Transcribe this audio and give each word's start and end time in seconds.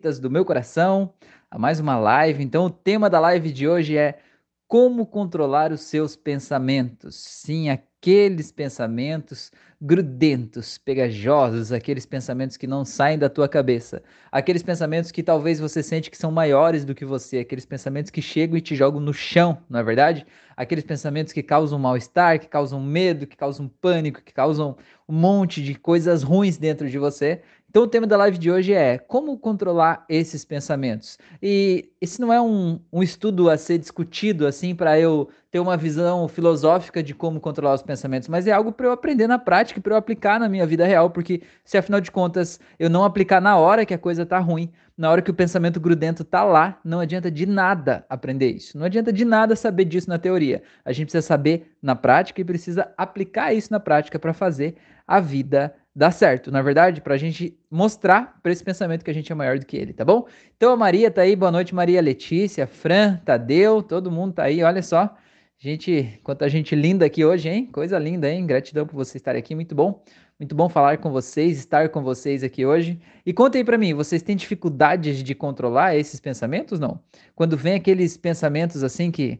do 0.00 0.30
meu 0.30 0.44
coração, 0.44 1.12
a 1.50 1.58
mais 1.58 1.78
uma 1.78 1.98
live. 1.98 2.42
Então, 2.42 2.66
o 2.66 2.70
tema 2.70 3.10
da 3.10 3.20
live 3.20 3.52
de 3.52 3.68
hoje 3.68 3.96
é 3.96 4.18
como 4.66 5.04
controlar 5.04 5.72
os 5.72 5.82
seus 5.82 6.16
pensamentos. 6.16 7.16
Sim, 7.16 7.68
aqueles 7.68 8.50
pensamentos 8.50 9.50
grudentos, 9.82 10.76
pegajosos, 10.76 11.72
aqueles 11.72 12.04
pensamentos 12.04 12.58
que 12.58 12.66
não 12.66 12.84
saem 12.84 13.18
da 13.18 13.30
tua 13.30 13.48
cabeça, 13.48 14.02
aqueles 14.30 14.62
pensamentos 14.62 15.10
que 15.10 15.22
talvez 15.22 15.58
você 15.58 15.82
sente 15.82 16.10
que 16.10 16.18
são 16.18 16.30
maiores 16.30 16.84
do 16.84 16.94
que 16.94 17.04
você, 17.04 17.38
aqueles 17.38 17.64
pensamentos 17.64 18.10
que 18.10 18.20
chegam 18.20 18.58
e 18.58 18.60
te 18.60 18.76
jogam 18.76 19.00
no 19.00 19.14
chão, 19.14 19.56
não 19.70 19.80
é 19.80 19.82
verdade? 19.82 20.26
Aqueles 20.54 20.84
pensamentos 20.84 21.32
que 21.32 21.42
causam 21.42 21.78
mal-estar, 21.78 22.38
que 22.38 22.46
causam 22.46 22.78
medo, 22.78 23.26
que 23.26 23.36
causam 23.36 23.68
pânico, 23.68 24.22
que 24.22 24.34
causam 24.34 24.76
um 25.08 25.14
monte 25.14 25.62
de 25.62 25.74
coisas 25.74 26.22
ruins 26.22 26.58
dentro 26.58 26.90
de 26.90 26.98
você 26.98 27.40
então, 27.70 27.84
o 27.84 27.86
tema 27.86 28.04
da 28.04 28.16
live 28.16 28.36
de 28.36 28.50
hoje 28.50 28.72
é 28.72 28.98
como 28.98 29.38
controlar 29.38 30.04
esses 30.08 30.44
pensamentos. 30.44 31.16
E 31.40 31.88
esse 32.00 32.20
não 32.20 32.32
é 32.32 32.40
um, 32.40 32.80
um 32.92 33.00
estudo 33.00 33.48
a 33.48 33.56
ser 33.56 33.78
discutido 33.78 34.44
assim 34.44 34.74
para 34.74 34.98
eu 34.98 35.28
ter 35.52 35.60
uma 35.60 35.76
visão 35.76 36.26
filosófica 36.26 37.00
de 37.00 37.14
como 37.14 37.38
controlar 37.38 37.74
os 37.74 37.82
pensamentos, 37.82 38.28
mas 38.28 38.48
é 38.48 38.50
algo 38.50 38.72
para 38.72 38.86
eu 38.86 38.92
aprender 38.92 39.28
na 39.28 39.38
prática 39.38 39.80
para 39.80 39.92
eu 39.94 39.96
aplicar 39.96 40.40
na 40.40 40.48
minha 40.48 40.66
vida 40.66 40.84
real, 40.84 41.10
porque 41.10 41.42
se 41.64 41.78
afinal 41.78 42.00
de 42.00 42.10
contas 42.10 42.58
eu 42.76 42.90
não 42.90 43.04
aplicar 43.04 43.40
na 43.40 43.56
hora 43.56 43.86
que 43.86 43.94
a 43.94 43.98
coisa 43.98 44.26
tá 44.26 44.40
ruim, 44.40 44.72
na 44.98 45.08
hora 45.08 45.22
que 45.22 45.30
o 45.30 45.34
pensamento 45.34 45.78
grudento 45.78 46.24
tá 46.24 46.42
lá, 46.42 46.76
não 46.84 46.98
adianta 46.98 47.30
de 47.30 47.46
nada 47.46 48.04
aprender 48.08 48.50
isso. 48.50 48.76
Não 48.76 48.84
adianta 48.84 49.12
de 49.12 49.24
nada 49.24 49.54
saber 49.54 49.84
disso 49.84 50.08
na 50.10 50.18
teoria. 50.18 50.60
A 50.84 50.92
gente 50.92 51.06
precisa 51.06 51.26
saber 51.26 51.72
na 51.80 51.94
prática 51.94 52.40
e 52.40 52.44
precisa 52.44 52.92
aplicar 52.98 53.54
isso 53.54 53.72
na 53.72 53.78
prática 53.78 54.18
para 54.18 54.34
fazer 54.34 54.74
a 55.06 55.18
vida 55.18 55.74
dar 55.94 56.12
certo, 56.12 56.50
na 56.50 56.62
verdade, 56.62 57.00
para 57.00 57.14
a 57.14 57.18
gente 57.18 57.58
mostrar 57.70 58.38
para 58.42 58.52
esse 58.52 58.62
pensamento 58.62 59.04
que 59.04 59.10
a 59.10 59.14
gente 59.14 59.30
é 59.30 59.34
maior 59.34 59.58
do 59.58 59.66
que 59.66 59.76
ele, 59.76 59.92
tá 59.92 60.04
bom? 60.04 60.26
Então 60.56 60.72
a 60.72 60.76
Maria 60.76 61.10
tá 61.10 61.22
aí, 61.22 61.34
boa 61.34 61.50
noite, 61.50 61.74
Maria 61.74 62.00
Letícia, 62.00 62.66
Fran, 62.66 63.16
Tadeu, 63.24 63.82
todo 63.82 64.10
mundo 64.10 64.34
tá 64.34 64.44
aí, 64.44 64.62
olha 64.62 64.82
só. 64.82 65.16
Gente, 65.58 66.18
quanta 66.24 66.48
gente 66.48 66.74
linda 66.74 67.04
aqui 67.04 67.22
hoje, 67.22 67.48
hein? 67.48 67.66
Coisa 67.66 67.98
linda, 67.98 68.30
hein? 68.30 68.46
Gratidão 68.46 68.86
por 68.86 68.94
vocês 68.94 69.16
estarem 69.16 69.40
aqui, 69.40 69.54
muito 69.54 69.74
bom. 69.74 70.02
Muito 70.38 70.54
bom 70.54 70.70
falar 70.70 70.96
com 70.96 71.10
vocês, 71.10 71.58
estar 71.58 71.90
com 71.90 72.02
vocês 72.02 72.42
aqui 72.42 72.64
hoje. 72.64 72.98
E 73.26 73.32
contem 73.32 73.62
para 73.62 73.76
mim, 73.76 73.92
vocês 73.92 74.22
têm 74.22 74.34
dificuldades 74.34 75.22
de 75.22 75.34
controlar 75.34 75.96
esses 75.96 76.18
pensamentos, 76.18 76.80
não? 76.80 76.98
Quando 77.34 77.58
vem 77.58 77.74
aqueles 77.74 78.16
pensamentos 78.16 78.82
assim 78.82 79.10
que 79.10 79.38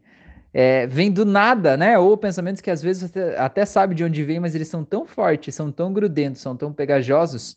é, 0.52 0.86
vem 0.86 1.10
do 1.10 1.24
nada, 1.24 1.76
né? 1.76 1.98
Ou 1.98 2.16
pensamentos 2.16 2.60
que 2.60 2.70
às 2.70 2.82
vezes 2.82 3.10
você 3.10 3.34
até 3.38 3.64
sabe 3.64 3.94
de 3.94 4.04
onde 4.04 4.22
vem, 4.24 4.40
mas 4.40 4.54
eles 4.54 4.68
são 4.68 4.84
tão 4.84 5.06
fortes, 5.06 5.54
são 5.54 5.70
tão 5.70 5.92
grudentos, 5.92 6.40
são 6.40 6.56
tão 6.56 6.72
pegajosos, 6.72 7.56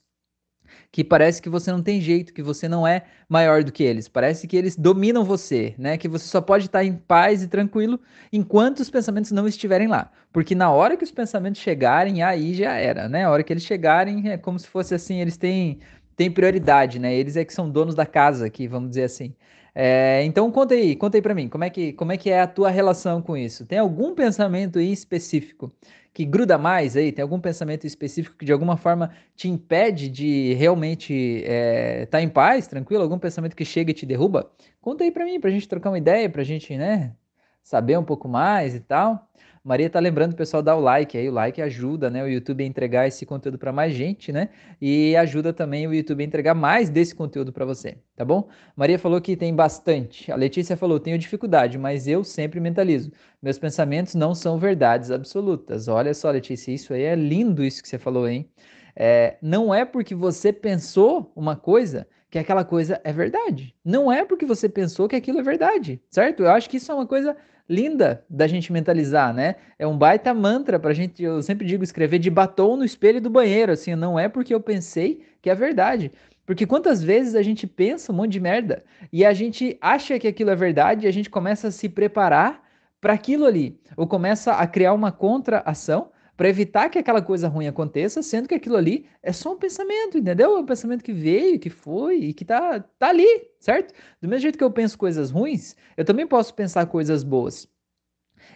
que 0.92 1.04
parece 1.04 1.42
que 1.42 1.50
você 1.50 1.72
não 1.72 1.82
tem 1.82 2.00
jeito, 2.00 2.34
que 2.34 2.44
você 2.44 2.68
não 2.68 2.86
é 2.86 3.04
maior 3.28 3.64
do 3.64 3.72
que 3.72 3.84
eles. 3.84 4.08
Parece 4.08 4.48
que 4.48 4.56
eles 4.56 4.76
dominam 4.76 5.24
você, 5.24 5.74
né? 5.78 5.98
Que 5.98 6.08
você 6.08 6.28
só 6.28 6.40
pode 6.42 6.68
estar 6.68 6.84
em 6.84 6.96
paz 6.96 7.42
e 7.44 7.48
tranquilo 7.48 8.00
enquanto 8.32 8.80
os 8.80 8.90
pensamentos 8.90 9.32
não 9.32 9.48
estiverem 9.48 9.88
lá. 9.88 10.12
Porque 10.32 10.54
na 10.56 10.72
hora 10.72 10.96
que 10.96 11.04
os 11.04 11.12
pensamentos 11.12 11.62
chegarem, 11.62 12.22
aí 12.24 12.54
já 12.54 12.74
era, 12.74 13.10
né? 13.10 13.26
A 13.26 13.32
hora 13.32 13.44
que 13.44 13.52
eles 13.52 13.64
chegarem, 13.64 14.30
é 14.30 14.38
como 14.38 14.60
se 14.60 14.68
fosse 14.68 14.94
assim, 14.94 15.20
eles 15.20 15.38
têm, 15.38 15.80
têm 16.16 16.32
prioridade, 16.32 17.00
né? 17.00 17.14
Eles 17.14 17.36
é 17.38 17.44
que 17.46 17.54
são 17.54 17.70
donos 17.70 17.96
da 17.96 18.06
casa 18.06 18.46
aqui, 18.46 18.68
vamos 18.68 18.90
dizer 18.90 19.04
assim. 19.06 19.36
É, 19.76 20.24
então 20.24 20.52
conta 20.52 20.76
aí, 20.76 20.96
conta 20.96 21.18
aí 21.18 21.22
para 21.22 21.34
mim, 21.34 21.50
como 21.50 21.64
é, 21.64 21.70
que, 21.70 21.94
como 21.94 22.12
é 22.12 22.18
que 22.18 22.30
é 22.30 22.42
a 22.42 22.48
tua 22.48 22.70
relação 22.70 23.22
com 23.22 23.36
isso? 23.36 23.66
Tem 23.66 23.80
algum 23.80 24.14
pensamento 24.14 24.80
específico 24.80 25.72
que 26.14 26.26
gruda 26.26 26.58
mais 26.60 26.96
aí? 26.96 27.12
Tem 27.12 27.24
algum 27.24 27.40
pensamento 27.40 27.88
específico 27.88 28.38
que 28.38 28.46
de 28.46 28.54
alguma 28.54 28.78
forma 28.78 29.12
te 29.36 29.50
impede 29.50 30.10
de 30.10 30.54
realmente 30.54 31.12
estar 31.12 31.52
é, 31.52 32.06
tá 32.06 32.22
em 32.22 32.30
paz, 32.30 32.68
tranquilo? 32.68 33.02
Algum 33.02 33.18
pensamento 33.18 33.56
que 33.56 33.66
chega 33.66 33.90
e 33.90 33.94
te 33.96 34.06
derruba? 34.06 34.52
Conta 34.80 35.04
aí 35.04 35.12
para 35.12 35.26
mim, 35.26 35.40
pra 35.40 35.50
gente 35.50 35.68
trocar 35.68 35.90
uma 35.90 35.98
ideia, 35.98 36.30
pra 36.30 36.44
gente, 36.44 36.78
né, 36.78 37.16
saber 37.64 37.98
um 37.98 38.04
pouco 38.04 38.28
mais 38.28 38.76
e 38.76 38.80
tal. 38.80 39.28
Maria 39.64 39.90
tá 39.90 40.00
lembrando 40.00 40.34
o 40.34 40.36
pessoal 40.36 40.62
dar 40.62 40.76
o 40.76 40.82
like 40.82 41.18
aí, 41.18 41.30
o 41.30 41.32
like 41.32 41.62
ajuda, 41.62 42.10
né, 42.10 42.22
o 42.22 42.28
YouTube 42.28 42.64
a 42.64 42.68
entregar 42.68 43.08
esse 43.08 43.26
conteúdo 43.26 43.58
para 43.58 43.72
mais 43.72 43.94
gente, 43.94 44.30
né? 44.32 44.50
E 44.82 45.16
ajuda 45.16 45.54
também 45.54 45.88
o 45.88 45.94
YouTube 45.94 46.22
a 46.22 46.26
entregar 46.26 46.54
mais 46.54 46.90
desse 46.90 47.16
conteúdo 47.16 47.54
para 47.54 47.64
você, 47.64 47.98
tá 48.16 48.26
bom? 48.26 48.50
Maria 48.76 49.00
falou 49.00 49.22
que 49.22 49.38
tem 49.38 49.56
bastante. 49.56 50.30
A 50.32 50.36
Letícia 50.36 50.76
falou: 50.76 51.00
"Tenho 51.00 51.18
dificuldade, 51.18 51.78
mas 51.78 52.08
eu 52.10 52.24
sempre 52.26 52.60
mentalizo. 52.60 53.12
Meus 53.42 53.58
pensamentos 53.58 54.16
não 54.16 54.36
são 54.36 54.58
verdades 54.60 55.12
absolutas". 55.12 55.88
Olha 55.88 56.14
só, 56.14 56.30
Letícia, 56.30 56.72
isso 56.72 56.94
aí 56.94 57.04
é 57.04 57.16
lindo 57.16 57.64
isso 57.64 57.82
que 57.82 57.88
você 57.88 57.98
falou, 57.98 58.28
hein? 58.28 58.50
É, 58.96 59.38
não 59.42 59.74
é 59.74 59.86
porque 59.86 60.14
você 60.14 60.52
pensou 60.54 61.32
uma 61.36 61.56
coisa 61.56 62.06
que 62.34 62.40
aquela 62.40 62.66
coisa 62.66 63.00
é 63.04 63.14
verdade. 63.14 63.76
Não 63.86 64.12
é 64.12 64.26
porque 64.26 64.44
você 64.44 64.68
pensou 64.68 65.08
que 65.08 65.16
aquilo 65.16 65.38
é 65.38 65.44
verdade, 65.44 66.02
certo? 66.10 66.42
Eu 66.42 66.50
acho 66.50 66.68
que 66.68 66.78
isso 66.78 66.92
é 66.92 66.96
uma 66.96 67.06
coisa 67.06 67.38
linda 67.70 68.26
da 68.28 68.48
gente 68.48 68.74
mentalizar, 68.74 69.32
né? 69.32 69.58
É 69.78 69.86
um 69.86 69.96
baita 69.96 70.34
mantra 70.34 70.80
pra 70.80 70.94
gente, 70.94 71.22
eu 71.22 71.44
sempre 71.44 71.68
digo, 71.68 71.84
escrever 71.84 72.18
de 72.18 72.32
batom 72.32 72.76
no 72.76 72.84
espelho 72.84 73.22
do 73.22 73.30
banheiro, 73.30 73.72
assim, 73.72 73.94
não 73.94 74.18
é 74.18 74.28
porque 74.28 74.52
eu 74.52 74.60
pensei 74.60 75.22
que 75.44 75.48
é 75.48 75.54
verdade. 75.54 76.12
Porque 76.44 76.66
quantas 76.66 77.04
vezes 77.04 77.36
a 77.36 77.44
gente 77.44 77.68
pensa 77.68 78.12
um 78.12 78.16
monte 78.16 78.32
de 78.32 78.40
merda 78.40 78.84
e 79.12 79.24
a 79.24 79.32
gente 79.32 79.78
acha 79.80 80.18
que 80.18 80.28
aquilo 80.28 80.50
é 80.50 80.56
verdade 80.56 81.06
e 81.06 81.08
a 81.08 81.14
gente 81.14 81.30
começa 81.30 81.68
a 81.68 81.72
se 81.72 81.88
preparar 81.88 82.64
para 83.00 83.14
aquilo 83.14 83.46
ali, 83.46 83.80
ou 83.96 84.08
começa 84.08 84.54
a 84.54 84.66
criar 84.66 84.94
uma 84.94 85.12
contra-ação 85.12 86.10
para 86.36 86.50
evitar 86.50 86.90
que 86.90 86.98
aquela 86.98 87.22
coisa 87.22 87.48
ruim 87.48 87.68
aconteça, 87.68 88.22
sendo 88.22 88.48
que 88.48 88.56
aquilo 88.56 88.76
ali 88.76 89.06
é 89.22 89.32
só 89.32 89.54
um 89.54 89.58
pensamento, 89.58 90.18
entendeu? 90.18 90.58
É 90.58 90.60
um 90.60 90.66
pensamento 90.66 91.04
que 91.04 91.14
veio, 91.14 91.60
que 91.60 91.70
foi 91.70 92.18
e 92.18 92.34
que 92.34 92.44
tá, 92.44 92.80
tá 92.80 93.10
ali, 93.10 93.48
certo? 93.60 93.94
Do 94.22 94.28
mesmo 94.28 94.42
jeito 94.42 94.58
que 94.58 94.64
eu 94.64 94.72
penso 94.72 94.98
coisas 94.98 95.30
ruins, 95.32 95.76
eu 95.96 96.06
também 96.06 96.28
posso 96.28 96.54
pensar 96.54 96.86
coisas 96.88 97.24
boas. 97.24 97.68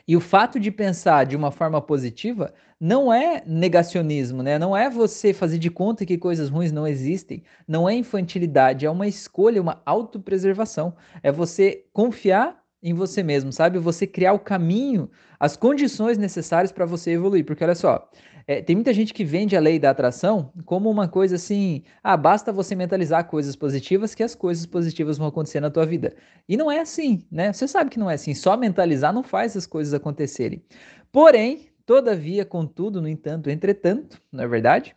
E 0.07 0.15
o 0.15 0.21
fato 0.21 0.59
de 0.59 0.71
pensar 0.71 1.25
de 1.25 1.35
uma 1.35 1.51
forma 1.51 1.81
positiva 1.81 2.53
não 2.79 3.11
é 3.11 3.43
negacionismo, 3.45 4.44
né? 4.44 4.59
Não 4.59 4.75
é 4.75 4.89
você 4.89 5.33
fazer 5.33 5.57
de 5.57 5.69
conta 5.69 6.05
que 6.05 6.17
coisas 6.17 6.49
ruins 6.49 6.71
não 6.71 6.88
existem, 6.88 7.44
não 7.67 7.88
é 7.88 7.94
infantilidade, 7.94 8.85
é 8.85 8.89
uma 8.89 9.07
escolha, 9.07 9.61
uma 9.61 9.81
autopreservação. 9.85 10.95
É 11.23 11.31
você 11.31 11.85
confiar 11.94 12.63
em 12.81 12.93
você 12.93 13.23
mesmo, 13.23 13.51
sabe? 13.51 13.79
Você 13.79 14.05
criar 14.05 14.33
o 14.33 14.39
caminho, 14.39 15.09
as 15.39 15.57
condições 15.57 16.17
necessárias 16.17 16.71
para 16.71 16.85
você 16.85 17.11
evoluir. 17.11 17.45
Porque 17.45 17.63
olha 17.63 17.75
só, 17.75 18.09
é, 18.45 18.61
tem 18.61 18.75
muita 18.75 18.93
gente 18.93 19.13
que 19.13 19.25
vende 19.25 19.57
a 19.57 19.59
lei 19.59 19.79
da 19.79 19.89
atração 19.89 20.51
como 20.65 20.89
uma 20.89 21.07
coisa 21.07 21.35
assim, 21.35 21.83
ah, 22.03 22.15
basta 22.15 22.53
você 22.53 22.75
mentalizar 22.75 23.27
coisas 23.27 23.55
positivas 23.55 24.15
que 24.15 24.23
as 24.23 24.35
coisas 24.35 24.65
positivas 24.65 25.17
vão 25.17 25.27
acontecer 25.27 25.59
na 25.59 25.69
tua 25.69 25.85
vida. 25.85 26.15
E 26.47 26.55
não 26.55 26.71
é 26.71 26.79
assim, 26.79 27.25
né? 27.31 27.51
Você 27.51 27.67
sabe 27.67 27.89
que 27.89 27.99
não 27.99 28.09
é 28.09 28.13
assim. 28.13 28.33
Só 28.33 28.55
mentalizar 28.55 29.13
não 29.13 29.23
faz 29.23 29.57
as 29.57 29.65
coisas 29.65 29.94
acontecerem. 29.94 30.63
Porém, 31.11 31.69
todavia, 31.85 32.45
contudo, 32.45 33.01
no 33.01 33.07
entanto, 33.07 33.49
entretanto, 33.49 34.21
não 34.31 34.44
é 34.44 34.47
verdade? 34.47 34.95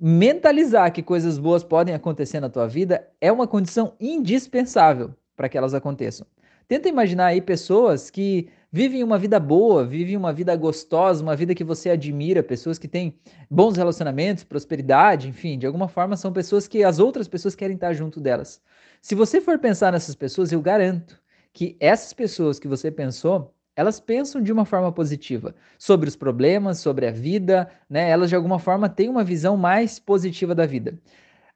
Mentalizar 0.00 0.92
que 0.92 1.02
coisas 1.02 1.38
boas 1.38 1.64
podem 1.64 1.94
acontecer 1.94 2.40
na 2.40 2.48
tua 2.48 2.68
vida 2.68 3.08
é 3.20 3.32
uma 3.32 3.48
condição 3.48 3.94
indispensável 3.98 5.14
para 5.34 5.48
que 5.48 5.56
elas 5.56 5.72
aconteçam. 5.72 6.26
Tenta 6.68 6.88
imaginar 6.88 7.26
aí 7.28 7.40
pessoas 7.40 8.10
que 8.10 8.50
vivem 8.70 9.02
uma 9.02 9.18
vida 9.18 9.40
boa, 9.40 9.86
vivem 9.86 10.16
uma 10.16 10.32
vida 10.34 10.54
gostosa, 10.54 11.22
uma 11.22 11.34
vida 11.34 11.54
que 11.54 11.64
você 11.64 11.88
admira, 11.88 12.42
pessoas 12.42 12.78
que 12.78 12.86
têm 12.86 13.18
bons 13.50 13.76
relacionamentos, 13.76 14.44
prosperidade, 14.44 15.28
enfim, 15.28 15.58
de 15.58 15.66
alguma 15.66 15.88
forma 15.88 16.14
são 16.16 16.30
pessoas 16.30 16.68
que 16.68 16.84
as 16.84 16.98
outras 16.98 17.26
pessoas 17.26 17.54
querem 17.54 17.74
estar 17.74 17.94
junto 17.94 18.20
delas. 18.20 18.60
Se 19.00 19.14
você 19.14 19.40
for 19.40 19.58
pensar 19.58 19.92
nessas 19.92 20.14
pessoas, 20.14 20.52
eu 20.52 20.60
garanto 20.60 21.18
que 21.54 21.74
essas 21.80 22.12
pessoas 22.12 22.58
que 22.58 22.68
você 22.68 22.90
pensou, 22.90 23.54
elas 23.74 23.98
pensam 23.98 24.42
de 24.42 24.52
uma 24.52 24.66
forma 24.66 24.92
positiva 24.92 25.54
sobre 25.78 26.08
os 26.08 26.16
problemas, 26.16 26.80
sobre 26.80 27.06
a 27.06 27.10
vida, 27.10 27.70
né? 27.88 28.10
Elas 28.10 28.28
de 28.28 28.36
alguma 28.36 28.58
forma 28.58 28.88
têm 28.90 29.08
uma 29.08 29.24
visão 29.24 29.56
mais 29.56 29.98
positiva 29.98 30.54
da 30.54 30.66
vida. 30.66 31.00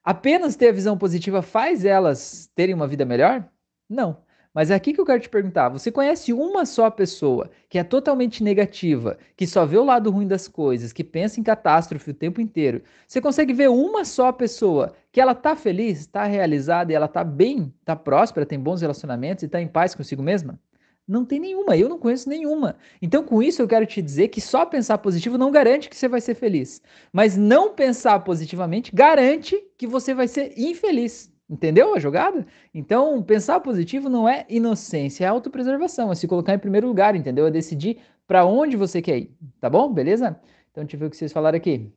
Apenas 0.05 0.57
ter 0.57 0.69
a 0.69 0.73
visão 0.73 0.97
positiva 0.99 1.43
faz 1.43 1.85
elas 1.85 2.51
terem 2.55 2.75
uma 2.75 2.89
vida 2.89 3.05
melhor? 3.05 3.49
Não. 3.89 4.19
Mas 4.55 4.71
é 4.71 4.75
aqui 4.75 4.93
que 4.93 5.01
eu 5.01 5.07
quero 5.07 5.21
te 5.21 5.29
perguntar: 5.29 5.69
você 5.69 5.91
conhece 5.91 6.33
uma 6.33 6.67
só 6.67 6.91
pessoa 6.91 7.51
que 7.69 7.79
é 7.79 7.85
totalmente 7.85 8.43
negativa, 8.45 9.19
que 9.37 9.47
só 9.47 9.65
vê 9.65 9.79
o 9.79 9.85
lado 9.85 10.11
ruim 10.11 10.27
das 10.27 10.47
coisas, 10.47 10.93
que 10.93 11.03
pensa 11.03 11.41
em 11.41 11.43
catástrofe 11.43 12.11
o 12.11 12.15
tempo 12.15 12.41
inteiro? 12.41 12.83
Você 13.07 13.21
consegue 13.21 13.53
ver 13.55 13.71
uma 13.71 14.05
só 14.05 14.31
pessoa 14.33 14.95
que 15.11 15.21
ela 15.21 15.35
tá 15.35 15.57
feliz, 15.57 16.07
tá 16.07 16.25
realizada 16.25 16.93
e 16.93 16.95
ela 16.95 17.09
tá 17.09 17.25
bem, 17.25 17.73
tá 17.85 17.97
próspera, 17.97 18.47
tem 18.47 18.59
bons 18.59 18.83
relacionamentos 18.83 19.43
e 19.43 19.49
tá 19.49 19.61
em 19.61 19.69
paz 19.69 19.95
consigo 19.95 20.23
mesma? 20.23 20.59
Não 21.07 21.25
tem 21.25 21.41
nenhuma, 21.41 21.77
eu 21.77 21.89
não 21.89 21.99
conheço 21.99 22.29
nenhuma. 22.29 22.77
Então, 23.01 23.25
com 23.25 23.43
isso, 23.43 23.61
eu 23.61 23.67
quero 23.67 23.85
te 23.85 24.01
dizer 24.01 24.29
que 24.29 24.41
só 24.41 24.65
pensar 24.65 24.99
positivo 24.99 25.37
não 25.37 25.51
garante 25.51 25.89
que 25.89 25.97
você 25.97 26.07
vai 26.07 26.21
ser 26.21 26.35
feliz. 26.35 26.81
Mas 27.13 27.37
não 27.37 27.75
pensar 27.75 28.21
positivamente 28.21 28.95
garante 28.95 29.61
que 29.77 29.87
você 29.87 30.15
vai 30.15 30.29
ser 30.29 30.55
infeliz. 30.57 31.32
Entendeu 31.53 31.95
a 31.95 31.99
jogada? 31.99 32.47
Então, 32.73 33.23
pensar 33.23 33.61
positivo 33.61 34.09
não 34.09 34.27
é 34.27 34.47
inocência, 34.49 35.27
é 35.27 35.29
autopreservação, 35.29 36.11
é 36.11 36.15
se 36.15 36.27
colocar 36.27 36.55
em 36.55 36.59
primeiro 36.59 36.87
lugar, 36.87 37.15
entendeu? 37.15 37.47
É 37.47 37.51
decidir 37.51 37.99
para 38.27 38.47
onde 38.47 38.75
você 38.75 39.03
quer 39.03 39.19
ir, 39.19 39.37
tá 39.61 39.69
bom? 39.69 39.93
Beleza? 39.93 40.41
Então, 40.71 40.83
deixa 40.83 40.97
eu 40.97 41.01
ver 41.01 41.07
o 41.07 41.11
que 41.11 41.17
vocês 41.19 41.31
falaram 41.31 41.59
aqui. 41.59 41.93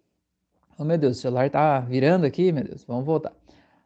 Oh, 0.77 0.83
meu 0.83 0.97
Deus, 0.97 1.17
o 1.17 1.21
celular 1.21 1.49
tá 1.49 1.79
virando 1.79 2.25
aqui, 2.25 2.51
meu 2.51 2.65
Deus. 2.65 2.83
Vamos 2.83 3.05
voltar. 3.05 3.31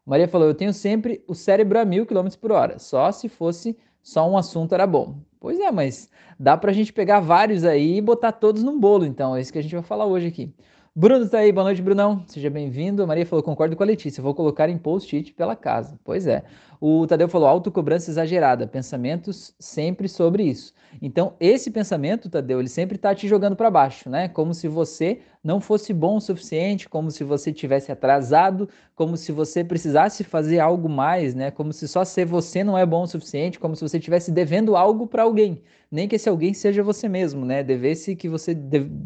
Maria 0.03 0.27
falou: 0.27 0.47
Eu 0.47 0.55
tenho 0.55 0.73
sempre 0.73 1.23
o 1.27 1.35
cérebro 1.35 1.77
a 1.77 1.85
mil 1.85 2.03
quilômetros 2.03 2.35
por 2.35 2.51
hora. 2.51 2.79
Só 2.79 3.11
se 3.11 3.29
fosse 3.29 3.77
só 4.01 4.27
um 4.27 4.35
assunto 4.35 4.73
era 4.73 4.87
bom. 4.87 5.19
Pois 5.39 5.59
é, 5.59 5.71
mas 5.71 6.09
dá 6.39 6.57
pra 6.57 6.73
gente 6.73 6.91
pegar 6.91 7.19
vários 7.19 7.63
aí 7.63 7.97
e 7.97 8.01
botar 8.01 8.31
todos 8.31 8.63
num 8.63 8.79
bolo, 8.79 9.05
então. 9.05 9.35
É 9.35 9.41
isso 9.41 9.53
que 9.53 9.59
a 9.59 9.61
gente 9.61 9.75
vai 9.75 9.83
falar 9.83 10.07
hoje 10.07 10.25
aqui. 10.25 10.51
Bruno 10.95 11.29
tá 11.29 11.39
aí, 11.39 11.51
boa 11.51 11.63
noite, 11.63 11.81
Brunão. 11.81 12.23
Seja 12.27 12.49
bem-vindo. 12.49 13.05
Maria 13.05 13.25
falou: 13.25 13.43
concordo 13.43 13.75
com 13.75 13.83
a 13.83 13.85
Letícia, 13.85 14.23
vou 14.23 14.33
colocar 14.33 14.69
em 14.69 14.77
post-it 14.77 15.33
pela 15.33 15.55
casa. 15.55 15.99
Pois 16.03 16.25
é. 16.27 16.43
O 16.81 17.05
Tadeu 17.05 17.27
falou: 17.27 17.47
autocobrança 17.47 18.09
exagerada, 18.09 18.65
pensamentos 18.65 19.53
sempre 19.59 20.07
sobre 20.07 20.43
isso. 20.43 20.73
Então, 21.01 21.33
esse 21.39 21.69
pensamento, 21.69 22.29
Tadeu, 22.29 22.59
ele 22.59 22.69
sempre 22.69 22.95
está 22.95 23.13
te 23.13 23.27
jogando 23.27 23.55
para 23.55 23.69
baixo, 23.69 24.09
né? 24.09 24.29
Como 24.29 24.53
se 24.53 24.67
você 24.67 25.19
não 25.43 25.59
fosse 25.59 25.93
bom 25.93 26.17
o 26.17 26.21
suficiente, 26.21 26.87
como 26.87 27.11
se 27.11 27.23
você 27.23 27.51
tivesse 27.51 27.91
atrasado, 27.91 28.67
como 28.95 29.17
se 29.17 29.31
você 29.31 29.63
precisasse 29.63 30.23
fazer 30.23 30.59
algo 30.59 30.89
mais, 30.89 31.35
né? 31.35 31.51
Como 31.51 31.73
se 31.73 31.87
só 31.87 32.05
ser 32.05 32.25
você 32.25 32.63
não 32.63 32.77
é 32.77 32.85
bom 32.85 33.03
o 33.03 33.07
suficiente, 33.07 33.59
como 33.59 33.75
se 33.75 33.81
você 33.81 33.97
estivesse 33.97 34.31
devendo 34.31 34.75
algo 34.75 35.05
para 35.05 35.23
alguém. 35.23 35.61
Nem 35.91 36.07
que 36.07 36.15
esse 36.15 36.29
alguém 36.29 36.53
seja 36.53 36.81
você 36.81 37.09
mesmo, 37.09 37.45
né? 37.45 37.61
Devesse 37.63 38.15
que 38.15 38.29
você, 38.29 38.57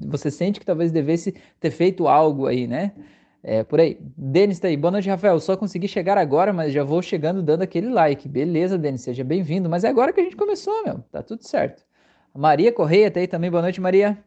você 0.06 0.30
sente 0.30 0.60
que 0.60 0.66
talvez 0.66 0.92
devesse 0.92 1.34
ter 1.60 1.72
feito 1.72 2.08
algo 2.08 2.46
aí, 2.46 2.68
né? 2.68 2.94
É, 3.44 3.62
por 3.62 3.80
aí. 3.81 3.98
Denis 4.18 4.57
tá 4.57 4.69
aí. 4.69 4.78
Boa 4.78 4.92
noite, 4.92 5.10
Rafael. 5.10 5.38
Só 5.40 5.57
consegui 5.57 5.88
chegar 5.88 6.18
agora, 6.18 6.54
mas 6.54 6.72
já 6.72 6.84
vou 6.84 7.01
chegando 7.01 7.44
dando 7.44 7.62
aquele 7.62 7.90
like. 7.90 8.30
Beleza, 8.30 8.78
Denis, 8.78 9.01
seja 9.01 9.24
bem-vindo. 9.24 9.69
Mas 9.69 9.84
é 9.84 9.90
agora 9.90 10.13
que 10.13 10.22
a 10.22 10.24
gente 10.24 10.38
começou, 10.38 10.84
meu. 10.86 11.00
Tá 11.12 11.22
tudo 11.22 11.44
certo. 11.45 11.84
Maria 12.34 12.72
Correia 12.72 13.12
tá 13.12 13.19
aí 13.19 13.28
também. 13.28 13.51
Boa 13.51 13.62
noite, 13.62 13.81
Maria. 13.81 14.18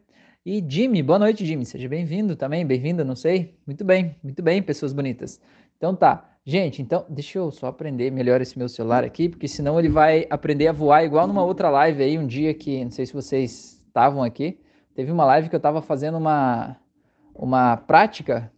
E 0.45 0.63
Jimmy, 0.65 1.01
boa 1.01 1.17
noite, 1.17 1.43
Jimmy. 1.43 1.65
Seja 1.65 1.89
bem-vindo 1.89 2.35
também. 2.35 2.63
Bem-vinda, 2.63 3.03
não 3.03 3.15
sei. 3.15 3.57
Muito 3.65 3.83
bem, 3.83 4.15
muito 4.23 4.43
bem, 4.43 4.61
pessoas 4.61 4.93
bonitas. 4.93 5.41
Então 5.77 5.95
tá. 5.95 6.37
Gente, 6.45 6.81
então, 6.81 7.05
deixa 7.09 7.39
eu 7.39 7.51
só 7.51 7.67
aprender 7.67 8.09
melhor 8.09 8.39
esse 8.39 8.57
meu 8.57 8.69
celular 8.69 9.03
aqui, 9.03 9.27
porque 9.27 9.49
senão 9.49 9.77
ele 9.77 9.89
vai 9.89 10.25
aprender 10.29 10.69
a 10.69 10.71
voar 10.71 11.03
igual 11.03 11.27
numa 11.27 11.43
outra 11.43 11.69
live 11.69 12.01
aí, 12.01 12.17
um 12.17 12.25
dia 12.25 12.53
que, 12.53 12.85
não 12.85 12.91
sei 12.91 13.05
se 13.05 13.13
vocês 13.13 13.83
estavam 13.85 14.23
aqui, 14.23 14.57
teve 14.95 15.11
uma 15.11 15.25
live 15.25 15.49
que 15.49 15.55
eu 15.57 15.59
tava 15.59 15.81
fazendo 15.81 16.17
uma, 16.17 16.77
uma 17.35 17.75
prática 17.75 18.49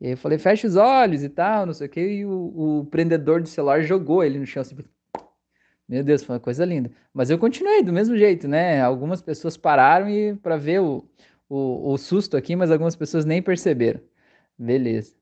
e 0.00 0.06
aí 0.06 0.12
eu 0.12 0.16
falei, 0.16 0.38
fecha 0.38 0.66
os 0.66 0.76
olhos 0.76 1.22
e 1.22 1.28
tal, 1.28 1.66
não 1.66 1.72
sei 1.72 1.86
o 1.86 1.90
que, 1.90 2.00
e 2.00 2.24
o, 2.26 2.80
o 2.80 2.86
prendedor 2.86 3.40
do 3.40 3.48
celular 3.48 3.82
jogou 3.82 4.22
ele 4.22 4.38
no 4.38 4.46
chão 4.46 4.60
assim. 4.60 4.76
Meu 5.88 6.02
Deus, 6.02 6.24
foi 6.24 6.34
uma 6.34 6.40
coisa 6.40 6.64
linda. 6.64 6.90
Mas 7.14 7.30
eu 7.30 7.38
continuei 7.38 7.82
do 7.82 7.92
mesmo 7.92 8.16
jeito, 8.16 8.48
né? 8.48 8.80
Algumas 8.82 9.22
pessoas 9.22 9.56
pararam 9.56 10.08
e 10.08 10.34
para 10.34 10.56
ver 10.56 10.80
o, 10.80 11.08
o, 11.48 11.92
o, 11.92 11.96
susto 11.98 12.36
aqui, 12.36 12.56
mas 12.56 12.70
algumas 12.70 12.96
pessoas 12.96 13.24
nem 13.24 13.40
perceberam. 13.40 14.00
Beleza. 14.58 15.14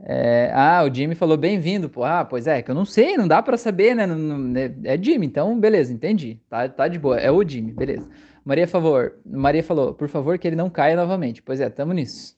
É, 0.00 0.50
ah, 0.54 0.84
o 0.84 0.92
Jimmy 0.94 1.14
falou 1.14 1.36
bem-vindo, 1.36 1.88
pô. 1.88 2.04
Ah, 2.04 2.24
pois 2.24 2.46
é, 2.46 2.62
que 2.62 2.70
eu 2.70 2.74
não 2.74 2.84
sei, 2.84 3.16
não 3.16 3.28
dá 3.28 3.42
para 3.42 3.56
saber, 3.56 3.94
né? 3.96 4.06
Não, 4.06 4.16
não, 4.16 4.60
é, 4.60 4.74
é 4.84 5.02
Jimmy, 5.02 5.26
então 5.26 5.58
beleza, 5.58 5.92
entendi. 5.92 6.40
Tá, 6.48 6.68
tá 6.68 6.88
de 6.88 6.98
boa. 6.98 7.18
É 7.18 7.30
o 7.30 7.46
Jimmy, 7.46 7.72
beleza. 7.72 8.08
Maria, 8.44 8.68
favor, 8.68 9.18
Maria 9.24 9.62
falou, 9.62 9.94
por 9.94 10.08
favor, 10.08 10.38
que 10.38 10.46
ele 10.46 10.56
não 10.56 10.70
caia 10.70 10.96
novamente. 10.96 11.42
Pois 11.42 11.60
é, 11.60 11.70
tamo 11.70 11.92
nisso. 11.92 12.36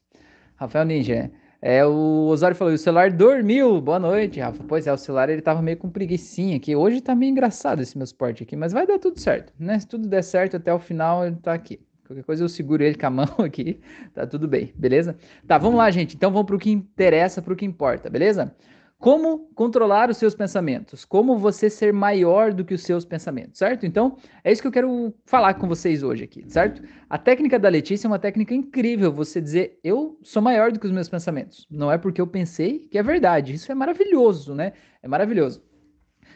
Rafael 0.56 0.84
Ninja. 0.84 1.30
É, 1.60 1.84
o 1.84 2.26
Osório 2.28 2.56
falou, 2.56 2.72
o 2.72 2.78
celular 2.78 3.10
dormiu. 3.10 3.80
Boa 3.80 3.98
noite, 3.98 4.40
Rafa. 4.40 4.62
Pois 4.64 4.86
é, 4.86 4.92
o 4.92 4.96
celular 4.96 5.28
ele 5.28 5.42
tava 5.42 5.60
meio 5.60 5.76
com 5.76 5.90
preguiçinha 5.90 6.56
aqui. 6.56 6.74
Hoje 6.74 7.00
tá 7.00 7.14
meio 7.14 7.30
engraçado 7.30 7.82
esse 7.82 7.96
meu 7.96 8.06
suporte 8.06 8.42
aqui, 8.42 8.56
mas 8.56 8.72
vai 8.72 8.86
dar 8.86 8.98
tudo 8.98 9.18
certo, 9.18 9.52
né? 9.58 9.78
Se 9.78 9.86
tudo 9.86 10.08
der 10.08 10.22
certo 10.22 10.56
até 10.56 10.72
o 10.72 10.78
final, 10.78 11.26
ele 11.26 11.36
tá 11.36 11.52
aqui. 11.52 11.80
Qualquer 12.06 12.22
coisa 12.22 12.44
eu 12.44 12.48
seguro 12.48 12.82
ele 12.82 12.94
com 12.94 13.06
a 13.06 13.10
mão 13.10 13.28
aqui, 13.38 13.80
tá 14.14 14.26
tudo 14.26 14.46
bem, 14.46 14.72
beleza? 14.76 15.16
Tá, 15.46 15.58
vamos 15.58 15.76
lá, 15.76 15.90
gente. 15.90 16.14
Então 16.14 16.30
vamos 16.30 16.46
pro 16.46 16.58
que 16.58 16.70
interessa, 16.70 17.42
pro 17.42 17.56
que 17.56 17.64
importa, 17.64 18.08
beleza? 18.08 18.54
Como 18.98 19.50
controlar 19.54 20.08
os 20.08 20.16
seus 20.16 20.34
pensamentos? 20.34 21.04
Como 21.04 21.38
você 21.38 21.68
ser 21.68 21.92
maior 21.92 22.52
do 22.52 22.64
que 22.64 22.72
os 22.72 22.82
seus 22.82 23.04
pensamentos, 23.04 23.58
certo? 23.58 23.84
Então, 23.84 24.16
é 24.42 24.50
isso 24.50 24.62
que 24.62 24.68
eu 24.68 24.72
quero 24.72 25.14
falar 25.26 25.54
com 25.54 25.68
vocês 25.68 26.02
hoje 26.02 26.24
aqui, 26.24 26.42
certo? 26.48 26.82
A 27.08 27.18
técnica 27.18 27.58
da 27.58 27.68
Letícia 27.68 28.06
é 28.06 28.10
uma 28.10 28.18
técnica 28.18 28.54
incrível, 28.54 29.12
você 29.12 29.40
dizer 29.40 29.78
eu 29.84 30.18
sou 30.22 30.40
maior 30.40 30.72
do 30.72 30.80
que 30.80 30.86
os 30.86 30.92
meus 30.92 31.10
pensamentos. 31.10 31.66
Não 31.70 31.92
é 31.92 31.98
porque 31.98 32.20
eu 32.20 32.26
pensei 32.26 32.88
que 32.90 32.96
é 32.96 33.02
verdade. 33.02 33.52
Isso 33.52 33.70
é 33.70 33.74
maravilhoso, 33.74 34.54
né? 34.54 34.72
É 35.02 35.08
maravilhoso. 35.08 35.62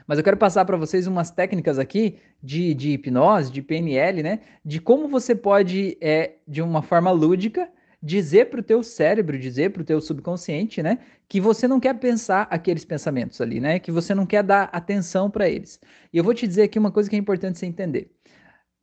Mas 0.07 0.19
eu 0.19 0.25
quero 0.25 0.37
passar 0.37 0.65
para 0.65 0.77
vocês 0.77 1.07
umas 1.07 1.31
técnicas 1.31 1.79
aqui 1.79 2.19
de, 2.43 2.75
de 2.75 2.91
hipnose, 2.91 3.51
de 3.51 3.63
PNL, 3.63 4.23
né? 4.23 4.41
De 4.63 4.81
como 4.81 5.09
você 5.09 5.35
pode, 5.35 5.97
é, 6.01 6.35
de 6.47 6.61
uma 6.61 6.83
forma 6.83 7.11
lúdica, 7.11 7.71
dizer 8.03 8.51
para 8.51 8.61
o 8.61 8.63
teu 8.63 8.83
cérebro, 8.83 9.39
dizer 9.39 9.71
para 9.71 9.83
o 9.83 9.85
teu 9.85 10.01
subconsciente, 10.01 10.83
né, 10.83 10.99
que 11.29 11.41
você 11.41 11.69
não 11.69 11.79
quer 11.79 11.95
pensar 11.95 12.47
aqueles 12.51 12.85
pensamentos 12.85 13.41
ali, 13.41 13.61
né, 13.61 13.79
que 13.79 13.93
você 13.93 14.15
não 14.15 14.25
quer 14.25 14.43
dar 14.43 14.71
atenção 14.73 15.31
para 15.31 15.49
eles. 15.49 15.79
E 16.13 16.19
eu 16.19 16.25
vou 16.25 16.35
te 16.35 16.47
dizer 16.47 16.63
aqui 16.63 16.79
uma 16.79 16.91
coisa 16.91 17.11
que 17.11 17.17
é 17.17 17.19
importante 17.19 17.59
você 17.59 17.67
entender. 17.67 18.11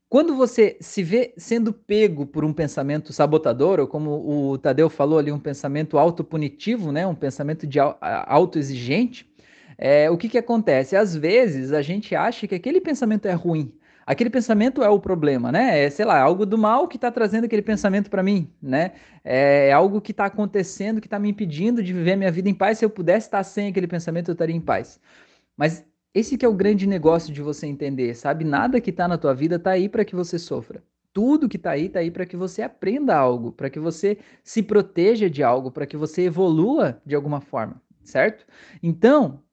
Quando 0.09 0.35
você 0.35 0.77
se 0.79 1.03
vê 1.03 1.33
sendo 1.37 1.73
pego 1.73 2.25
por 2.25 2.45
um 2.45 2.53
pensamento 2.53 3.11
sabotador, 3.11 3.79
ou 3.79 3.87
como 3.87 4.51
o 4.51 4.57
Tadeu 4.57 4.89
falou 4.89 5.19
ali, 5.19 5.31
um 5.31 5.39
pensamento 5.39 5.97
autopunitivo, 5.97 6.91
né, 6.93 7.05
um 7.05 7.15
pensamento 7.15 7.67
de 7.67 7.77
autoexigente, 7.79 9.29
é, 9.77 10.09
o 10.09 10.17
que, 10.17 10.29
que 10.29 10.37
acontece? 10.37 10.95
Às 10.95 11.15
vezes 11.15 11.73
a 11.73 11.81
gente 11.81 12.15
acha 12.15 12.47
que 12.47 12.55
aquele 12.55 12.79
pensamento 12.79 13.27
é 13.27 13.33
ruim, 13.33 13.71
aquele 14.07 14.29
pensamento 14.29 14.81
é 14.81 14.89
o 14.89 14.99
problema, 14.99 15.51
né? 15.51 15.83
É, 15.83 15.89
sei 15.89 16.05
lá, 16.05 16.17
algo 16.19 16.45
do 16.45 16.57
mal 16.57 16.87
que 16.87 16.95
está 16.95 17.11
trazendo 17.11 17.43
aquele 17.43 17.61
pensamento 17.61 18.09
para 18.09 18.23
mim, 18.23 18.49
né? 18.61 18.93
É 19.23 19.73
algo 19.73 19.99
que 19.99 20.11
está 20.11 20.25
acontecendo, 20.25 21.01
que 21.01 21.07
está 21.07 21.19
me 21.19 21.29
impedindo 21.29 21.83
de 21.83 21.91
viver 21.91 22.15
minha 22.15 22.31
vida 22.31 22.49
em 22.49 22.53
paz. 22.53 22.77
Se 22.77 22.85
eu 22.85 22.89
pudesse 22.89 23.27
estar 23.27 23.43
sem 23.43 23.67
aquele 23.67 23.87
pensamento, 23.87 24.29
eu 24.29 24.33
estaria 24.33 24.55
em 24.55 24.61
paz. 24.61 24.99
Mas 25.57 25.85
esse 26.13 26.37
que 26.37 26.45
é 26.45 26.47
o 26.49 26.53
grande 26.53 26.87
negócio 26.87 27.33
de 27.33 27.41
você 27.41 27.67
entender, 27.67 28.15
sabe? 28.15 28.45
Nada 28.45 28.79
que 28.79 28.91
está 28.91 29.07
na 29.09 29.17
tua 29.17 29.33
vida 29.33 29.57
está 29.57 29.71
aí 29.71 29.89
para 29.89 30.05
que 30.05 30.15
você 30.15 30.39
sofra. 30.39 30.81
Tudo 31.11 31.49
que 31.49 31.57
está 31.57 31.71
aí 31.71 31.87
está 31.87 31.99
aí 31.99 32.09
para 32.09 32.25
que 32.25 32.37
você 32.37 32.61
aprenda 32.61 33.15
algo, 33.15 33.51
para 33.51 33.69
que 33.69 33.79
você 33.79 34.17
se 34.43 34.63
proteja 34.63 35.29
de 35.29 35.43
algo, 35.43 35.69
para 35.69 35.85
que 35.85 35.97
você 35.97 36.23
evolua 36.23 37.01
de 37.05 37.15
alguma 37.15 37.41
forma, 37.41 37.81
certo? 38.03 38.45
Então, 38.81 39.43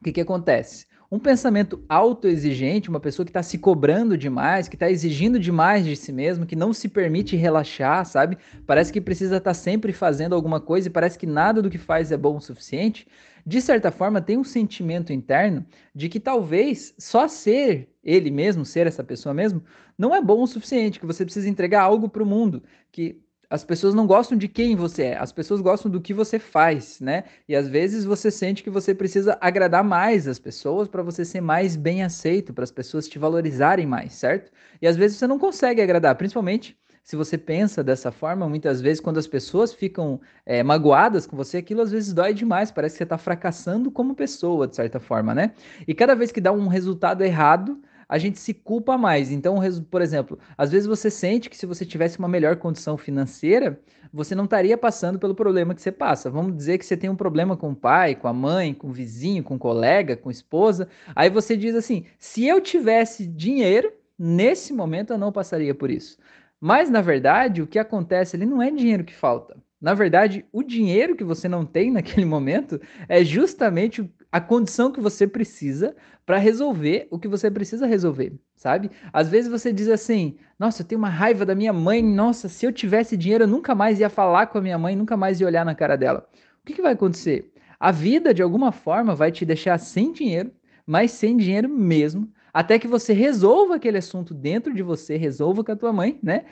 o 0.00 0.04
que, 0.04 0.12
que 0.12 0.20
acontece? 0.20 0.86
Um 1.12 1.18
pensamento 1.18 1.84
autoexigente, 1.90 2.88
uma 2.88 2.98
pessoa 2.98 3.26
que 3.26 3.28
está 3.28 3.42
se 3.42 3.58
cobrando 3.58 4.16
demais, 4.16 4.66
que 4.66 4.76
está 4.76 4.90
exigindo 4.90 5.38
demais 5.38 5.84
de 5.84 5.94
si 5.94 6.10
mesmo, 6.10 6.46
que 6.46 6.56
não 6.56 6.72
se 6.72 6.88
permite 6.88 7.36
relaxar, 7.36 8.06
sabe? 8.06 8.38
Parece 8.66 8.90
que 8.90 8.98
precisa 8.98 9.36
estar 9.36 9.50
tá 9.50 9.54
sempre 9.54 9.92
fazendo 9.92 10.34
alguma 10.34 10.58
coisa 10.58 10.88
e 10.88 10.90
parece 10.90 11.18
que 11.18 11.26
nada 11.26 11.60
do 11.60 11.68
que 11.68 11.76
faz 11.76 12.10
é 12.10 12.16
bom 12.16 12.38
o 12.38 12.40
suficiente. 12.40 13.06
De 13.44 13.60
certa 13.60 13.90
forma, 13.90 14.22
tem 14.22 14.38
um 14.38 14.44
sentimento 14.44 15.12
interno 15.12 15.66
de 15.94 16.08
que 16.08 16.18
talvez 16.18 16.94
só 16.98 17.28
ser 17.28 17.90
ele 18.02 18.30
mesmo, 18.30 18.64
ser 18.64 18.86
essa 18.86 19.04
pessoa 19.04 19.34
mesmo, 19.34 19.62
não 19.98 20.14
é 20.14 20.22
bom 20.22 20.42
o 20.42 20.46
suficiente, 20.46 20.98
que 20.98 21.04
você 21.04 21.26
precisa 21.26 21.46
entregar 21.46 21.82
algo 21.82 22.08
para 22.08 22.22
o 22.22 22.26
mundo, 22.26 22.62
que 22.90 23.21
as 23.52 23.62
pessoas 23.62 23.92
não 23.92 24.06
gostam 24.06 24.38
de 24.38 24.48
quem 24.48 24.74
você 24.74 25.02
é, 25.02 25.18
as 25.18 25.30
pessoas 25.30 25.60
gostam 25.60 25.90
do 25.90 26.00
que 26.00 26.14
você 26.14 26.38
faz, 26.38 26.98
né? 27.00 27.24
E 27.46 27.54
às 27.54 27.68
vezes 27.68 28.02
você 28.02 28.30
sente 28.30 28.62
que 28.62 28.70
você 28.70 28.94
precisa 28.94 29.36
agradar 29.42 29.84
mais 29.84 30.26
as 30.26 30.38
pessoas 30.38 30.88
para 30.88 31.02
você 31.02 31.22
ser 31.22 31.42
mais 31.42 31.76
bem 31.76 32.02
aceito, 32.02 32.54
para 32.54 32.64
as 32.64 32.70
pessoas 32.70 33.06
te 33.06 33.18
valorizarem 33.18 33.86
mais, 33.86 34.14
certo? 34.14 34.50
E 34.80 34.86
às 34.86 34.96
vezes 34.96 35.18
você 35.18 35.26
não 35.26 35.38
consegue 35.38 35.82
agradar, 35.82 36.14
principalmente 36.16 36.74
se 37.04 37.14
você 37.14 37.36
pensa 37.36 37.84
dessa 37.84 38.10
forma, 38.10 38.48
muitas 38.48 38.80
vezes 38.80 39.00
quando 39.00 39.18
as 39.18 39.26
pessoas 39.26 39.74
ficam 39.74 40.18
é, 40.46 40.62
magoadas 40.62 41.26
com 41.26 41.36
você, 41.36 41.58
aquilo 41.58 41.82
às 41.82 41.90
vezes 41.90 42.14
dói 42.14 42.32
demais, 42.32 42.70
parece 42.70 42.94
que 42.94 42.98
você 42.98 43.04
está 43.04 43.18
fracassando 43.18 43.90
como 43.90 44.14
pessoa, 44.14 44.66
de 44.66 44.76
certa 44.76 44.98
forma, 44.98 45.34
né? 45.34 45.52
E 45.86 45.92
cada 45.92 46.14
vez 46.14 46.32
que 46.32 46.40
dá 46.40 46.52
um 46.52 46.68
resultado 46.68 47.22
errado, 47.22 47.78
a 48.08 48.18
gente 48.18 48.38
se 48.38 48.52
culpa 48.54 48.98
mais. 48.98 49.30
Então, 49.30 49.56
por 49.90 50.02
exemplo, 50.02 50.38
às 50.56 50.70
vezes 50.70 50.86
você 50.86 51.10
sente 51.10 51.48
que 51.48 51.56
se 51.56 51.66
você 51.66 51.84
tivesse 51.84 52.18
uma 52.18 52.28
melhor 52.28 52.56
condição 52.56 52.96
financeira, 52.96 53.80
você 54.12 54.34
não 54.34 54.44
estaria 54.44 54.76
passando 54.76 55.18
pelo 55.18 55.34
problema 55.34 55.74
que 55.74 55.82
você 55.82 55.92
passa. 55.92 56.30
Vamos 56.30 56.56
dizer 56.56 56.78
que 56.78 56.86
você 56.86 56.96
tem 56.96 57.08
um 57.08 57.16
problema 57.16 57.56
com 57.56 57.70
o 57.70 57.76
pai, 57.76 58.14
com 58.14 58.28
a 58.28 58.32
mãe, 58.32 58.74
com 58.74 58.88
o 58.88 58.92
vizinho, 58.92 59.42
com 59.42 59.54
o 59.54 59.58
colega, 59.58 60.16
com 60.16 60.28
a 60.28 60.32
esposa. 60.32 60.88
Aí 61.14 61.30
você 61.30 61.56
diz 61.56 61.74
assim: 61.74 62.04
se 62.18 62.46
eu 62.46 62.60
tivesse 62.60 63.26
dinheiro, 63.26 63.92
nesse 64.18 64.72
momento 64.72 65.12
eu 65.12 65.18
não 65.18 65.32
passaria 65.32 65.74
por 65.74 65.90
isso. 65.90 66.18
Mas 66.60 66.90
na 66.90 67.00
verdade, 67.00 67.62
o 67.62 67.66
que 67.66 67.78
acontece 67.78 68.36
ali 68.36 68.46
não 68.46 68.62
é 68.62 68.70
dinheiro 68.70 69.04
que 69.04 69.14
falta. 69.14 69.56
Na 69.80 69.94
verdade, 69.94 70.46
o 70.52 70.62
dinheiro 70.62 71.16
que 71.16 71.24
você 71.24 71.48
não 71.48 71.66
tem 71.66 71.90
naquele 71.92 72.24
momento 72.24 72.80
é 73.08 73.24
justamente 73.24 74.08
a 74.32 74.40
condição 74.40 74.90
que 74.90 75.00
você 75.00 75.26
precisa 75.26 75.94
para 76.26 76.38
resolver 76.38 77.06
o 77.10 77.18
que 77.18 77.28
você 77.28 77.50
precisa 77.50 77.86
resolver, 77.86 78.32
sabe? 78.56 78.90
Às 79.12 79.28
vezes 79.28 79.50
você 79.50 79.72
diz 79.72 79.88
assim: 79.88 80.36
"Nossa, 80.58 80.82
eu 80.82 80.86
tenho 80.86 80.98
uma 81.00 81.08
raiva 81.10 81.44
da 81.46 81.54
minha 81.54 81.72
mãe. 81.72 82.02
Nossa, 82.02 82.48
se 82.48 82.64
eu 82.66 82.72
tivesse 82.72 83.16
dinheiro, 83.16 83.44
eu 83.44 83.48
nunca 83.48 83.74
mais 83.74 84.00
ia 84.00 84.08
falar 84.10 84.46
com 84.46 84.58
a 84.58 84.62
minha 84.62 84.78
mãe, 84.78 84.96
nunca 84.96 85.16
mais 85.16 85.40
ia 85.40 85.46
olhar 85.46 85.64
na 85.64 85.74
cara 85.74 85.96
dela". 85.96 86.26
O 86.62 86.66
que, 86.66 86.74
que 86.74 86.82
vai 86.82 86.92
acontecer? 86.94 87.52
A 87.78 87.90
vida 87.92 88.32
de 88.32 88.42
alguma 88.42 88.72
forma 88.72 89.14
vai 89.14 89.30
te 89.32 89.44
deixar 89.44 89.78
sem 89.78 90.12
dinheiro, 90.12 90.50
mas 90.86 91.10
sem 91.12 91.36
dinheiro 91.36 91.68
mesmo, 91.68 92.30
até 92.52 92.78
que 92.78 92.86
você 92.86 93.12
resolva 93.12 93.76
aquele 93.76 93.98
assunto 93.98 94.34
dentro 94.34 94.72
de 94.74 94.82
você, 94.82 95.16
resolva 95.16 95.64
com 95.64 95.72
a 95.72 95.76
tua 95.76 95.92
mãe, 95.92 96.18
né? 96.22 96.44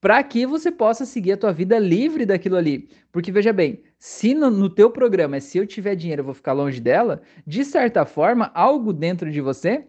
Para 0.00 0.22
que 0.22 0.46
você 0.46 0.70
possa 0.70 1.04
seguir 1.04 1.32
a 1.32 1.36
tua 1.36 1.52
vida 1.52 1.78
livre 1.78 2.26
daquilo 2.26 2.56
ali. 2.56 2.88
Porque 3.10 3.32
veja 3.32 3.52
bem, 3.52 3.82
se 3.98 4.34
no, 4.34 4.50
no 4.50 4.68
teu 4.68 4.90
programa 4.90 5.36
é 5.36 5.40
se 5.40 5.58
eu 5.58 5.66
tiver 5.66 5.94
dinheiro 5.94 6.20
eu 6.20 6.26
vou 6.26 6.34
ficar 6.34 6.52
longe 6.52 6.80
dela, 6.80 7.22
de 7.46 7.64
certa 7.64 8.04
forma, 8.04 8.50
algo 8.54 8.92
dentro 8.92 9.30
de 9.30 9.40
você 9.40 9.86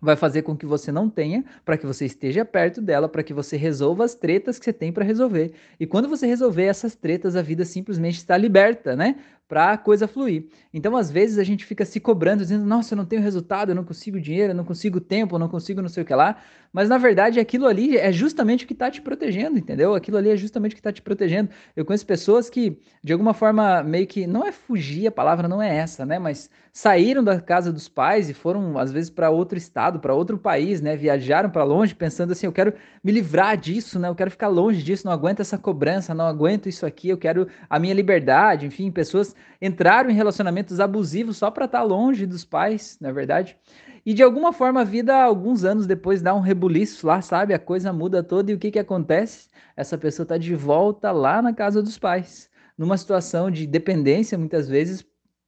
vai 0.00 0.16
fazer 0.16 0.42
com 0.42 0.56
que 0.56 0.66
você 0.66 0.92
não 0.92 1.10
tenha, 1.10 1.44
para 1.64 1.76
que 1.76 1.86
você 1.86 2.06
esteja 2.06 2.44
perto 2.44 2.80
dela, 2.80 3.08
para 3.08 3.22
que 3.22 3.34
você 3.34 3.56
resolva 3.56 4.04
as 4.04 4.14
tretas 4.14 4.58
que 4.58 4.64
você 4.64 4.72
tem 4.72 4.92
para 4.92 5.04
resolver. 5.04 5.52
E 5.78 5.86
quando 5.86 6.08
você 6.08 6.26
resolver 6.26 6.64
essas 6.64 6.94
tretas, 6.94 7.36
a 7.36 7.42
vida 7.42 7.64
simplesmente 7.64 8.16
está 8.16 8.36
liberta, 8.36 8.94
né? 8.94 9.16
Para 9.48 9.72
a 9.72 9.78
coisa 9.78 10.06
fluir. 10.06 10.44
Então, 10.74 10.94
às 10.94 11.10
vezes, 11.10 11.38
a 11.38 11.42
gente 11.42 11.64
fica 11.64 11.82
se 11.86 11.98
cobrando, 11.98 12.42
dizendo: 12.42 12.66
Nossa, 12.66 12.92
eu 12.92 12.96
não 12.96 13.06
tenho 13.06 13.22
resultado, 13.22 13.70
eu 13.70 13.74
não 13.74 13.82
consigo 13.82 14.20
dinheiro, 14.20 14.52
eu 14.52 14.54
não 14.54 14.64
consigo 14.64 15.00
tempo, 15.00 15.34
eu 15.34 15.38
não 15.38 15.48
consigo 15.48 15.80
não 15.80 15.88
sei 15.88 16.02
o 16.02 16.06
que 16.06 16.14
lá. 16.14 16.36
Mas, 16.70 16.90
na 16.90 16.98
verdade, 16.98 17.40
aquilo 17.40 17.66
ali 17.66 17.96
é 17.96 18.12
justamente 18.12 18.64
o 18.64 18.66
que 18.66 18.74
está 18.74 18.90
te 18.90 19.00
protegendo, 19.00 19.58
entendeu? 19.58 19.94
Aquilo 19.94 20.18
ali 20.18 20.28
é 20.28 20.36
justamente 20.36 20.72
o 20.72 20.74
que 20.74 20.80
está 20.80 20.92
te 20.92 21.00
protegendo. 21.00 21.48
Eu 21.74 21.82
conheço 21.82 22.04
pessoas 22.04 22.50
que, 22.50 22.78
de 23.02 23.10
alguma 23.10 23.32
forma, 23.32 23.82
meio 23.82 24.06
que. 24.06 24.26
Não 24.26 24.46
é 24.46 24.52
fugir, 24.52 25.06
a 25.06 25.12
palavra 25.12 25.48
não 25.48 25.62
é 25.62 25.74
essa, 25.74 26.04
né? 26.04 26.18
Mas 26.18 26.50
saíram 26.70 27.24
da 27.24 27.40
casa 27.40 27.72
dos 27.72 27.88
pais 27.88 28.28
e 28.28 28.34
foram, 28.34 28.78
às 28.78 28.92
vezes, 28.92 29.08
para 29.08 29.30
outro 29.30 29.56
estado, 29.56 29.98
para 29.98 30.14
outro 30.14 30.36
país, 30.36 30.82
né? 30.82 30.94
Viajaram 30.94 31.48
para 31.48 31.64
longe 31.64 31.94
pensando 31.94 32.32
assim: 32.32 32.44
eu 32.44 32.52
quero 32.52 32.74
me 33.02 33.12
livrar 33.12 33.56
disso, 33.56 33.98
né? 33.98 34.08
Eu 34.08 34.14
quero 34.14 34.30
ficar 34.30 34.48
longe 34.48 34.82
disso, 34.82 35.06
não 35.06 35.12
aguento 35.12 35.40
essa 35.40 35.56
cobrança, 35.56 36.14
não 36.14 36.26
aguento 36.26 36.68
isso 36.68 36.84
aqui, 36.84 37.08
eu 37.08 37.16
quero 37.16 37.48
a 37.68 37.78
minha 37.78 37.94
liberdade. 37.94 38.66
Enfim, 38.66 38.90
pessoas 38.90 39.34
entraram 39.60 40.10
em 40.10 40.14
relacionamentos 40.14 40.80
abusivos 40.80 41.36
só 41.36 41.50
para 41.50 41.64
estar 41.64 41.80
tá 41.80 41.84
longe 41.84 42.26
dos 42.26 42.44
pais, 42.44 42.96
na 43.00 43.08
é 43.08 43.12
verdade. 43.12 43.56
E 44.04 44.14
de 44.14 44.22
alguma 44.22 44.52
forma 44.52 44.80
a 44.80 44.84
vida, 44.84 45.14
alguns 45.14 45.64
anos 45.64 45.86
depois, 45.86 46.22
dá 46.22 46.34
um 46.34 46.40
rebuliço 46.40 47.06
lá, 47.06 47.20
sabe? 47.20 47.52
A 47.52 47.58
coisa 47.58 47.92
muda 47.92 48.22
toda 48.22 48.50
e 48.50 48.54
o 48.54 48.58
que, 48.58 48.70
que 48.70 48.78
acontece? 48.78 49.48
Essa 49.76 49.98
pessoa 49.98 50.24
está 50.24 50.38
de 50.38 50.54
volta 50.54 51.10
lá 51.10 51.42
na 51.42 51.52
casa 51.52 51.82
dos 51.82 51.98
pais, 51.98 52.48
numa 52.76 52.96
situação 52.96 53.50
de 53.50 53.66
dependência, 53.66 54.38
muitas 54.38 54.68
vezes. 54.68 55.04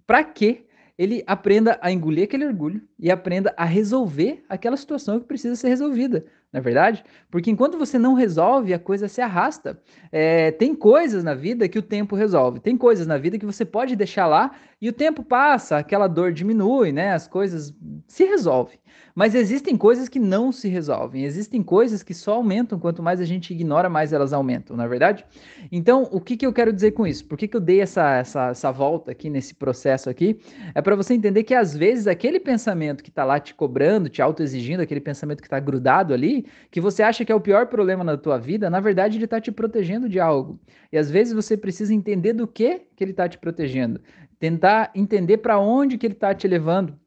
Para 0.06 0.24
quê? 0.24 0.66
ele 1.00 1.24
aprenda 1.26 1.78
a 1.80 1.90
engolir 1.90 2.24
aquele 2.24 2.44
orgulho 2.44 2.86
e 2.98 3.10
aprenda 3.10 3.54
a 3.56 3.64
resolver 3.64 4.44
aquela 4.50 4.76
situação 4.76 5.18
que 5.18 5.24
precisa 5.24 5.56
ser 5.56 5.68
resolvida, 5.68 6.26
não 6.52 6.58
é 6.58 6.60
verdade? 6.60 7.04
Porque 7.30 7.50
enquanto 7.50 7.78
você 7.78 7.98
não 7.98 8.14
resolve, 8.14 8.74
a 8.74 8.78
coisa 8.78 9.06
se 9.06 9.20
arrasta. 9.20 9.80
É, 10.10 10.50
tem 10.50 10.74
coisas 10.74 11.22
na 11.22 11.32
vida 11.34 11.68
que 11.68 11.78
o 11.78 11.82
tempo 11.82 12.16
resolve, 12.16 12.58
tem 12.58 12.76
coisas 12.76 13.06
na 13.06 13.16
vida 13.16 13.38
que 13.38 13.46
você 13.46 13.64
pode 13.64 13.94
deixar 13.94 14.26
lá 14.26 14.50
e 14.80 14.88
o 14.88 14.92
tempo 14.92 15.22
passa, 15.22 15.78
aquela 15.78 16.08
dor 16.08 16.32
diminui, 16.32 16.90
né? 16.90 17.12
As 17.12 17.28
coisas 17.28 17.72
se 18.10 18.24
resolvem. 18.24 18.76
Mas 19.14 19.34
existem 19.34 19.76
coisas 19.76 20.08
que 20.08 20.18
não 20.18 20.50
se 20.50 20.68
resolvem, 20.68 21.24
existem 21.24 21.62
coisas 21.62 22.02
que 22.02 22.12
só 22.12 22.34
aumentam, 22.34 22.78
quanto 22.78 23.02
mais 23.02 23.20
a 23.20 23.24
gente 23.24 23.52
ignora, 23.52 23.88
mais 23.88 24.12
elas 24.12 24.32
aumentam, 24.32 24.76
não 24.76 24.84
é 24.84 24.88
verdade? 24.88 25.24
Então, 25.70 26.08
o 26.10 26.20
que, 26.20 26.36
que 26.36 26.44
eu 26.44 26.52
quero 26.52 26.72
dizer 26.72 26.92
com 26.92 27.06
isso? 27.06 27.24
Por 27.24 27.38
que, 27.38 27.46
que 27.46 27.56
eu 27.56 27.60
dei 27.60 27.80
essa, 27.80 28.16
essa, 28.16 28.48
essa 28.48 28.72
volta 28.72 29.12
aqui 29.12 29.30
nesse 29.30 29.54
processo 29.54 30.10
aqui? 30.10 30.40
É 30.74 30.82
para 30.82 30.96
você 30.96 31.14
entender 31.14 31.44
que 31.44 31.54
às 31.54 31.76
vezes 31.76 32.06
aquele 32.06 32.40
pensamento 32.40 33.02
que 33.02 33.10
está 33.10 33.24
lá 33.24 33.38
te 33.38 33.54
cobrando, 33.54 34.08
te 34.08 34.20
autoexigindo, 34.20 34.82
aquele 34.82 35.00
pensamento 35.00 35.40
que 35.40 35.46
está 35.46 35.60
grudado 35.60 36.12
ali, 36.12 36.46
que 36.70 36.80
você 36.80 37.02
acha 37.02 37.24
que 37.24 37.30
é 37.30 37.34
o 37.34 37.40
pior 37.40 37.66
problema 37.66 38.02
na 38.02 38.16
tua 38.16 38.38
vida, 38.38 38.68
na 38.68 38.80
verdade 38.80 39.18
ele 39.18 39.24
está 39.24 39.40
te 39.40 39.52
protegendo 39.52 40.08
de 40.08 40.18
algo. 40.18 40.58
E 40.92 40.98
às 40.98 41.10
vezes 41.10 41.32
você 41.32 41.56
precisa 41.56 41.94
entender 41.94 42.32
do 42.32 42.46
que, 42.46 42.82
que 42.96 43.04
ele 43.04 43.12
está 43.12 43.28
te 43.28 43.38
protegendo, 43.38 44.00
tentar 44.38 44.90
entender 44.94 45.38
para 45.38 45.60
onde 45.60 45.96
que 45.96 46.06
ele 46.06 46.14
está 46.14 46.34
te 46.34 46.48
levando, 46.48 46.98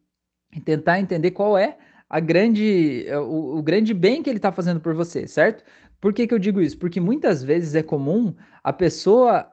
e 0.56 0.60
tentar 0.60 1.00
entender 1.00 1.32
qual 1.32 1.58
é 1.58 1.78
a 2.10 2.20
grande, 2.20 3.06
eh, 3.08 3.18
o, 3.18 3.58
o 3.58 3.64
grande 3.64 3.94
bem 3.94 4.22
que 4.22 4.30
ele 4.30 4.38
está 4.38 4.52
fazendo 4.52 4.80
por 4.80 4.94
você, 4.94 5.28
certo? 5.28 5.64
Por 6.00 6.14
que, 6.14 6.28
que 6.28 6.34
eu 6.34 6.40
digo 6.40 6.62
isso? 6.62 6.78
Porque 6.78 7.00
muitas 7.00 7.44
vezes 7.44 7.76
é 7.76 7.82
comum 7.82 8.36
a 8.64 8.74
pessoa 8.74 9.50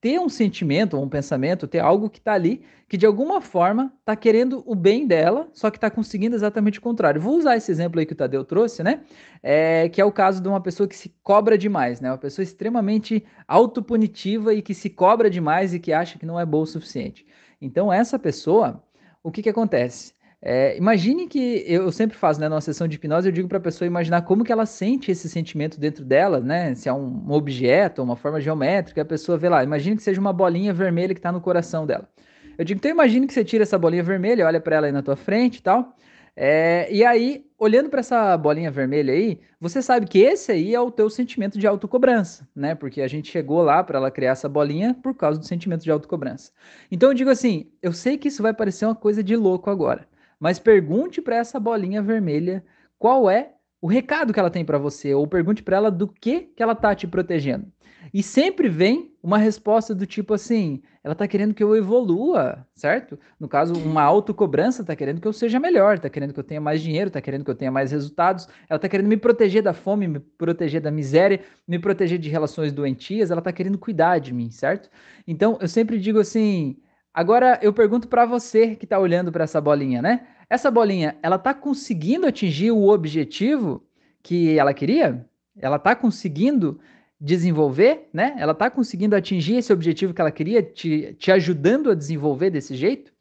ter 0.00 0.20
um 0.20 0.28
sentimento, 0.28 0.96
um 0.96 1.08
pensamento, 1.08 1.66
ter 1.66 1.80
algo 1.80 2.08
que 2.08 2.18
está 2.18 2.34
ali, 2.34 2.62
que 2.88 2.96
de 2.96 3.04
alguma 3.04 3.40
forma 3.40 3.92
está 3.98 4.14
querendo 4.14 4.62
o 4.64 4.74
bem 4.74 5.06
dela, 5.06 5.48
só 5.52 5.70
que 5.70 5.78
está 5.78 5.90
conseguindo 5.90 6.36
exatamente 6.36 6.78
o 6.78 6.82
contrário. 6.82 7.20
Vou 7.20 7.36
usar 7.36 7.56
esse 7.56 7.72
exemplo 7.72 7.98
aí 7.98 8.06
que 8.06 8.12
o 8.12 8.16
Tadeu 8.16 8.44
trouxe, 8.44 8.82
né? 8.82 9.00
É, 9.42 9.88
que 9.88 10.00
é 10.00 10.04
o 10.04 10.12
caso 10.12 10.40
de 10.40 10.48
uma 10.48 10.60
pessoa 10.60 10.88
que 10.88 10.96
se 10.96 11.12
cobra 11.22 11.58
demais, 11.58 12.00
né? 12.00 12.10
Uma 12.10 12.18
pessoa 12.18 12.44
extremamente 12.44 13.24
autopunitiva 13.48 14.54
e 14.54 14.62
que 14.62 14.74
se 14.74 14.88
cobra 14.88 15.28
demais 15.28 15.74
e 15.74 15.80
que 15.80 15.92
acha 15.92 16.18
que 16.18 16.26
não 16.26 16.38
é 16.38 16.46
boa 16.46 16.62
o 16.62 16.66
suficiente. 16.66 17.26
Então, 17.60 17.92
essa 17.92 18.18
pessoa, 18.18 18.84
o 19.26 19.30
que, 19.32 19.42
que 19.42 19.48
acontece? 19.48 20.14
É, 20.40 20.76
imagine 20.76 21.26
que 21.26 21.64
eu 21.66 21.90
sempre 21.90 22.16
faço, 22.16 22.38
né, 22.38 22.48
numa 22.48 22.60
sessão 22.60 22.86
de 22.86 22.96
hipnose, 22.96 23.26
eu 23.26 23.32
digo 23.32 23.48
para 23.48 23.58
a 23.58 23.60
pessoa 23.60 23.86
imaginar 23.86 24.22
como 24.22 24.44
que 24.44 24.52
ela 24.52 24.66
sente 24.66 25.10
esse 25.10 25.28
sentimento 25.28 25.80
dentro 25.80 26.04
dela, 26.04 26.38
né? 26.40 26.74
Se 26.74 26.88
é 26.88 26.92
um, 26.92 27.30
objeto, 27.32 28.02
uma 28.02 28.16
forma 28.16 28.40
geométrica, 28.40 29.02
a 29.02 29.04
pessoa 29.04 29.36
vê 29.36 29.48
lá. 29.48 29.64
Imagine 29.64 29.96
que 29.96 30.02
seja 30.02 30.20
uma 30.20 30.32
bolinha 30.32 30.72
vermelha 30.72 31.14
que 31.14 31.18
está 31.18 31.32
no 31.32 31.40
coração 31.40 31.86
dela. 31.86 32.08
Eu 32.56 32.64
digo, 32.64 32.78
então 32.78 32.90
imagine 32.90 33.26
que 33.26 33.32
você 33.32 33.44
tira 33.44 33.64
essa 33.64 33.78
bolinha 33.78 34.02
vermelha, 34.02 34.46
olha 34.46 34.60
para 34.60 34.76
ela 34.76 34.86
aí 34.86 34.92
na 34.92 35.02
tua 35.02 35.16
frente 35.16 35.56
e 35.56 35.62
tal. 35.62 35.96
É, 36.36 36.86
e 36.92 37.04
aí, 37.04 37.45
olhando 37.58 37.88
para 37.88 38.00
essa 38.00 38.36
bolinha 38.36 38.70
vermelha 38.70 39.12
aí, 39.12 39.40
você 39.60 39.80
sabe 39.80 40.06
que 40.06 40.18
esse 40.18 40.52
aí 40.52 40.74
é 40.74 40.80
o 40.80 40.90
teu 40.90 41.08
sentimento 41.08 41.58
de 41.58 41.66
autocobrança, 41.66 42.48
né? 42.54 42.74
Porque 42.74 43.00
a 43.00 43.08
gente 43.08 43.30
chegou 43.30 43.62
lá 43.62 43.82
para 43.82 43.98
ela 43.98 44.10
criar 44.10 44.32
essa 44.32 44.48
bolinha 44.48 44.94
por 45.02 45.14
causa 45.14 45.38
do 45.38 45.46
sentimento 45.46 45.82
de 45.82 45.90
autocobrança. 45.90 46.52
Então 46.90 47.10
eu 47.10 47.14
digo 47.14 47.30
assim, 47.30 47.70
eu 47.82 47.92
sei 47.92 48.18
que 48.18 48.28
isso 48.28 48.42
vai 48.42 48.52
parecer 48.54 48.84
uma 48.86 48.94
coisa 48.94 49.22
de 49.22 49.36
louco 49.36 49.70
agora, 49.70 50.06
mas 50.38 50.58
pergunte 50.58 51.20
para 51.22 51.36
essa 51.36 51.58
bolinha 51.58 52.02
vermelha 52.02 52.64
qual 52.98 53.30
é 53.30 53.52
o 53.80 53.86
recado 53.86 54.32
que 54.32 54.40
ela 54.40 54.50
tem 54.50 54.64
para 54.64 54.78
você, 54.78 55.14
ou 55.14 55.26
pergunte 55.26 55.62
para 55.62 55.76
ela 55.76 55.90
do 55.90 56.08
que 56.08 56.40
que 56.40 56.62
ela 56.62 56.74
tá 56.74 56.94
te 56.94 57.06
protegendo. 57.06 57.70
E 58.12 58.22
sempre 58.22 58.68
vem 58.68 59.12
uma 59.22 59.38
resposta 59.38 59.94
do 59.94 60.06
tipo 60.06 60.34
assim: 60.34 60.82
ela 61.02 61.14
tá 61.14 61.26
querendo 61.26 61.54
que 61.54 61.62
eu 61.62 61.76
evolua, 61.76 62.66
certo? 62.74 63.18
No 63.38 63.48
caso, 63.48 63.74
uma 63.74 64.02
autocobrança 64.02 64.84
tá 64.84 64.94
querendo 64.94 65.20
que 65.20 65.28
eu 65.28 65.32
seja 65.32 65.58
melhor, 65.60 65.98
tá 65.98 66.08
querendo 66.08 66.32
que 66.32 66.40
eu 66.40 66.44
tenha 66.44 66.60
mais 66.60 66.80
dinheiro, 66.80 67.10
tá 67.10 67.20
querendo 67.20 67.44
que 67.44 67.50
eu 67.50 67.54
tenha 67.54 67.70
mais 67.70 67.90
resultados, 67.90 68.48
ela 68.68 68.78
tá 68.78 68.88
querendo 68.88 69.08
me 69.08 69.16
proteger 69.16 69.62
da 69.62 69.72
fome, 69.72 70.06
me 70.08 70.18
proteger 70.20 70.80
da 70.80 70.90
miséria, 70.90 71.40
me 71.66 71.78
proteger 71.78 72.18
de 72.18 72.28
relações 72.28 72.72
doentias, 72.72 73.30
ela 73.30 73.42
tá 73.42 73.52
querendo 73.52 73.78
cuidar 73.78 74.18
de 74.18 74.32
mim, 74.32 74.50
certo? 74.50 74.90
Então, 75.26 75.58
eu 75.60 75.68
sempre 75.68 75.98
digo 75.98 76.18
assim: 76.18 76.76
agora 77.12 77.58
eu 77.62 77.72
pergunto 77.72 78.08
para 78.08 78.24
você 78.24 78.76
que 78.76 78.86
tá 78.86 78.98
olhando 78.98 79.32
para 79.32 79.44
essa 79.44 79.60
bolinha, 79.60 80.00
né? 80.00 80.26
Essa 80.48 80.70
bolinha, 80.70 81.16
ela 81.22 81.38
tá 81.38 81.52
conseguindo 81.52 82.26
atingir 82.26 82.70
o 82.70 82.88
objetivo 82.88 83.84
que 84.22 84.56
ela 84.58 84.72
queria? 84.72 85.26
Ela 85.58 85.78
tá 85.78 85.94
conseguindo 85.96 86.78
desenvolver, 87.20 88.08
né? 88.12 88.34
Ela 88.38 88.52
está 88.52 88.70
conseguindo 88.70 89.16
atingir 89.16 89.56
esse 89.56 89.72
objetivo 89.72 90.12
que 90.12 90.20
ela 90.20 90.30
queria, 90.30 90.62
te, 90.62 91.14
te 91.14 91.32
ajudando 91.32 91.90
a 91.90 91.94
desenvolver 91.94 92.50
desse 92.50 92.76
jeito? 92.76 93.12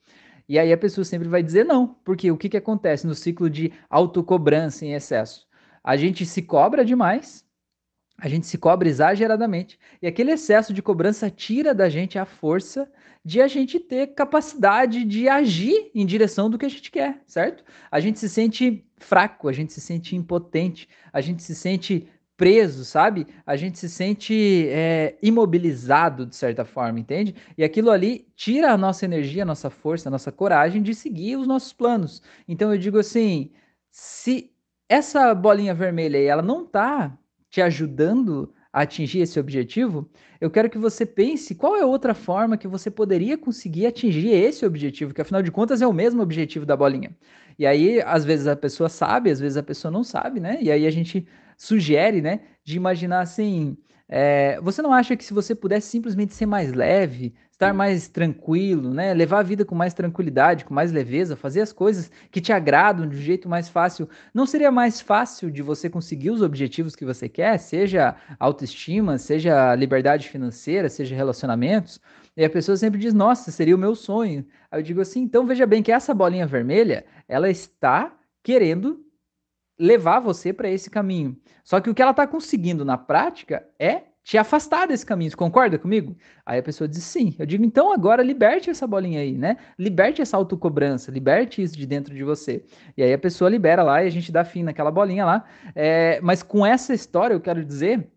E 0.48 0.60
aí 0.60 0.72
a 0.72 0.78
pessoa 0.78 1.04
sempre 1.04 1.28
vai 1.28 1.42
dizer 1.42 1.66
não, 1.66 1.96
porque 2.04 2.30
o 2.30 2.38
que, 2.38 2.50
que 2.50 2.58
acontece 2.58 3.08
no 3.08 3.16
ciclo 3.16 3.50
de 3.50 3.74
autocobrança 3.90 4.86
em 4.86 4.94
excesso? 4.94 5.48
A 5.84 5.96
gente 5.96 6.25
se 6.25 6.42
cobra 6.42 6.86
demais, 6.86 7.44
a 8.18 8.30
gente 8.30 8.46
se 8.46 8.58
cobra 8.58 8.88
exageradamente, 8.88 9.80
e 10.02 10.08
aquele 10.08 10.32
excesso 10.32 10.74
de 10.74 10.82
cobrança 10.82 11.30
tira 11.30 11.74
da 11.74 11.90
gente 11.90 12.20
a 12.20 12.25
força 12.25 12.90
de 13.24 13.42
a 13.42 13.48
gente 13.48 13.80
ter 13.80 14.14
capacidade 14.14 15.04
de 15.04 15.28
agir 15.28 15.90
em 15.96 16.06
direção 16.06 16.48
do 16.48 16.60
que 16.60 16.66
a 16.66 16.70
gente 16.70 16.92
quer, 16.92 17.22
certo? 17.25 17.64
A 17.90 18.00
gente 18.00 18.20
se 18.20 18.30
sente 18.30 18.86
fraco, 18.98 19.50
a 19.50 19.52
gente 19.52 19.74
se 19.74 19.82
sente 19.82 20.16
impotente, 20.16 20.88
a 21.12 21.22
gente 21.22 21.42
se 21.42 21.56
sente 21.56 22.08
preso, 22.38 22.84
sabe? 22.84 23.25
A 23.46 23.56
gente 23.56 23.80
se 23.80 23.89
sente 23.89 24.68
é, 24.70 25.18
imobilizado 25.22 26.25
de 26.25 26.36
certa 26.36 26.65
forma, 26.65 27.00
entende? 27.00 27.36
E 27.58 27.63
aquilo 27.63 27.92
ali 27.92 28.27
tira 28.36 28.72
a 28.72 28.77
nossa 28.77 29.06
energia, 29.06 29.44
a 29.44 29.46
nossa 29.46 29.70
força, 29.70 30.10
a 30.10 30.12
nossa 30.12 30.32
coragem 30.32 30.82
de 30.82 30.94
seguir 30.94 31.38
os 31.38 31.48
nossos 31.48 31.74
planos. 31.74 32.22
Então 32.48 32.74
eu 32.74 32.77
digo 32.77 33.00
assim, 33.00 33.51
se 33.89 34.51
essa 34.89 35.34
bolinha 35.34 35.74
vermelha 35.74 36.20
aí, 36.20 36.25
ela 36.25 36.42
não 36.42 36.65
tá 36.65 37.18
te 37.50 37.62
ajudando 37.62 38.54
a 38.72 38.82
atingir 38.82 39.22
esse 39.22 39.39
objetivo, 39.39 40.10
eu 40.42 40.51
quero 40.51 40.70
que 40.70 40.77
você 40.77 41.06
pense 41.06 41.56
qual 41.56 41.77
é 41.77 41.86
outra 41.86 42.13
forma 42.13 42.58
que 42.58 42.68
você 42.68 42.92
poderia 42.92 43.38
conseguir 43.38 43.86
atingir 43.86 44.32
esse 44.32 44.65
objetivo, 44.65 45.13
que 45.13 45.22
afinal 45.22 45.42
de 45.42 45.50
contas 45.50 45.82
é 45.82 45.88
o 45.88 45.94
mesmo 45.94 46.22
objetivo 46.22 46.65
da 46.65 46.75
bolinha. 46.75 47.15
E 47.58 47.65
aí, 47.65 48.01
às 48.01 48.25
vezes 48.25 48.48
a 48.48 48.56
pessoa 48.56 48.89
sabe, 48.89 49.32
às 49.32 49.39
vezes 49.39 49.56
a 49.56 49.63
pessoa 49.63 49.89
não 49.89 50.04
sabe, 50.04 50.42
né? 50.42 50.60
E 50.62 50.70
aí 50.70 50.86
a 50.86 50.92
gente 50.92 51.25
sugere, 51.57 52.21
né, 52.21 52.41
de 52.63 52.75
imaginar 52.77 53.21
assim, 53.21 53.77
é, 54.07 54.59
você 54.62 54.81
não 54.81 54.93
acha 54.93 55.15
que 55.15 55.24
se 55.24 55.33
você 55.33 55.55
pudesse 55.55 55.88
simplesmente 55.88 56.33
ser 56.33 56.45
mais 56.45 56.71
leve, 56.71 57.33
estar 57.51 57.74
mais 57.74 58.07
tranquilo, 58.07 58.93
né, 58.93 59.13
levar 59.13 59.39
a 59.39 59.43
vida 59.43 59.65
com 59.65 59.74
mais 59.74 59.93
tranquilidade, 59.93 60.65
com 60.65 60.74
mais 60.74 60.91
leveza, 60.91 61.35
fazer 61.35 61.62
as 61.62 61.74
coisas 61.74 62.12
que 62.29 62.41
te 62.41 62.51
agradam 62.53 63.07
de 63.07 63.15
um 63.15 63.19
jeito 63.19 63.50
mais 63.50 63.67
fácil, 63.69 64.07
não 64.33 64.45
seria 64.45 64.71
mais 64.71 65.01
fácil 65.01 65.50
de 65.50 65.62
você 65.62 65.89
conseguir 65.89 66.29
os 66.31 66.41
objetivos 66.41 66.95
que 66.95 67.05
você 67.05 67.27
quer, 67.27 67.57
seja 67.57 68.15
autoestima, 68.39 69.17
seja 69.17 69.74
liberdade 69.74 70.29
financeira, 70.29 70.89
seja 70.89 71.15
relacionamentos? 71.15 72.00
E 72.38 72.43
a 72.43 72.50
pessoa 72.50 72.75
sempre 72.75 73.00
diz: 73.00 73.13
"Nossa, 73.13 73.51
seria 73.51 73.75
o 73.75 73.79
meu 73.79 73.95
sonho". 73.95 74.45
Aí 74.69 74.79
eu 74.79 74.83
digo 74.83 75.00
assim: 75.01 75.21
"Então 75.21 75.45
veja 75.47 75.65
bem 75.65 75.81
que 75.81 75.91
essa 75.91 76.13
bolinha 76.13 76.45
vermelha, 76.45 77.05
ela 77.27 77.50
está 77.50 78.13
querendo 78.43 79.04
levar 79.77 80.20
você 80.20 80.53
para 80.53 80.70
esse 80.70 80.89
caminho. 80.89 81.38
Só 81.63 81.79
que 81.79 81.89
o 81.89 81.94
que 81.94 82.01
ela 82.01 82.12
está 82.12 82.25
conseguindo 82.25 82.86
na 82.86 82.98
prática 82.98 83.67
é 83.79 84.03
te 84.25 84.39
afastar 84.39 84.88
desse 84.88 85.05
caminho. 85.05 85.29
Você 85.29 85.38
concorda 85.38 85.77
comigo? 85.77 86.17
Aí 86.44 86.60
a 86.60 86.63
pessoa 86.63 86.88
diz 86.88 87.03
sim. 87.03 87.36
Eu 87.38 87.46
digo, 87.46 87.63
então 87.63 87.94
agora 87.94 88.24
liberte 88.24 88.72
essa 88.72 88.88
bolinha 88.88 89.20
aí, 89.20 89.38
né? 89.38 89.58
Liberte 89.77 90.20
essa 90.20 90.36
autocobrança, 90.36 91.12
liberte 91.12 91.62
isso 91.62 91.77
de 91.77 91.86
dentro 91.86 92.13
de 92.13 92.24
você. 92.24 92.65
E 92.98 93.03
aí 93.03 93.13
a 93.13 93.20
pessoa 93.20 93.50
libera 93.50 93.84
lá 93.84 94.03
e 94.03 94.08
a 94.08 94.10
gente 94.10 94.32
dá 94.32 94.44
fim 94.44 94.63
naquela 94.63 94.89
bolinha 94.89 95.25
lá. 95.25 95.46
É, 95.75 96.20
mas 96.24 96.41
com 96.41 96.65
essa 96.65 96.91
história 96.94 97.36
eu 97.36 97.39
quero 97.39 97.63
dizer 97.63 98.10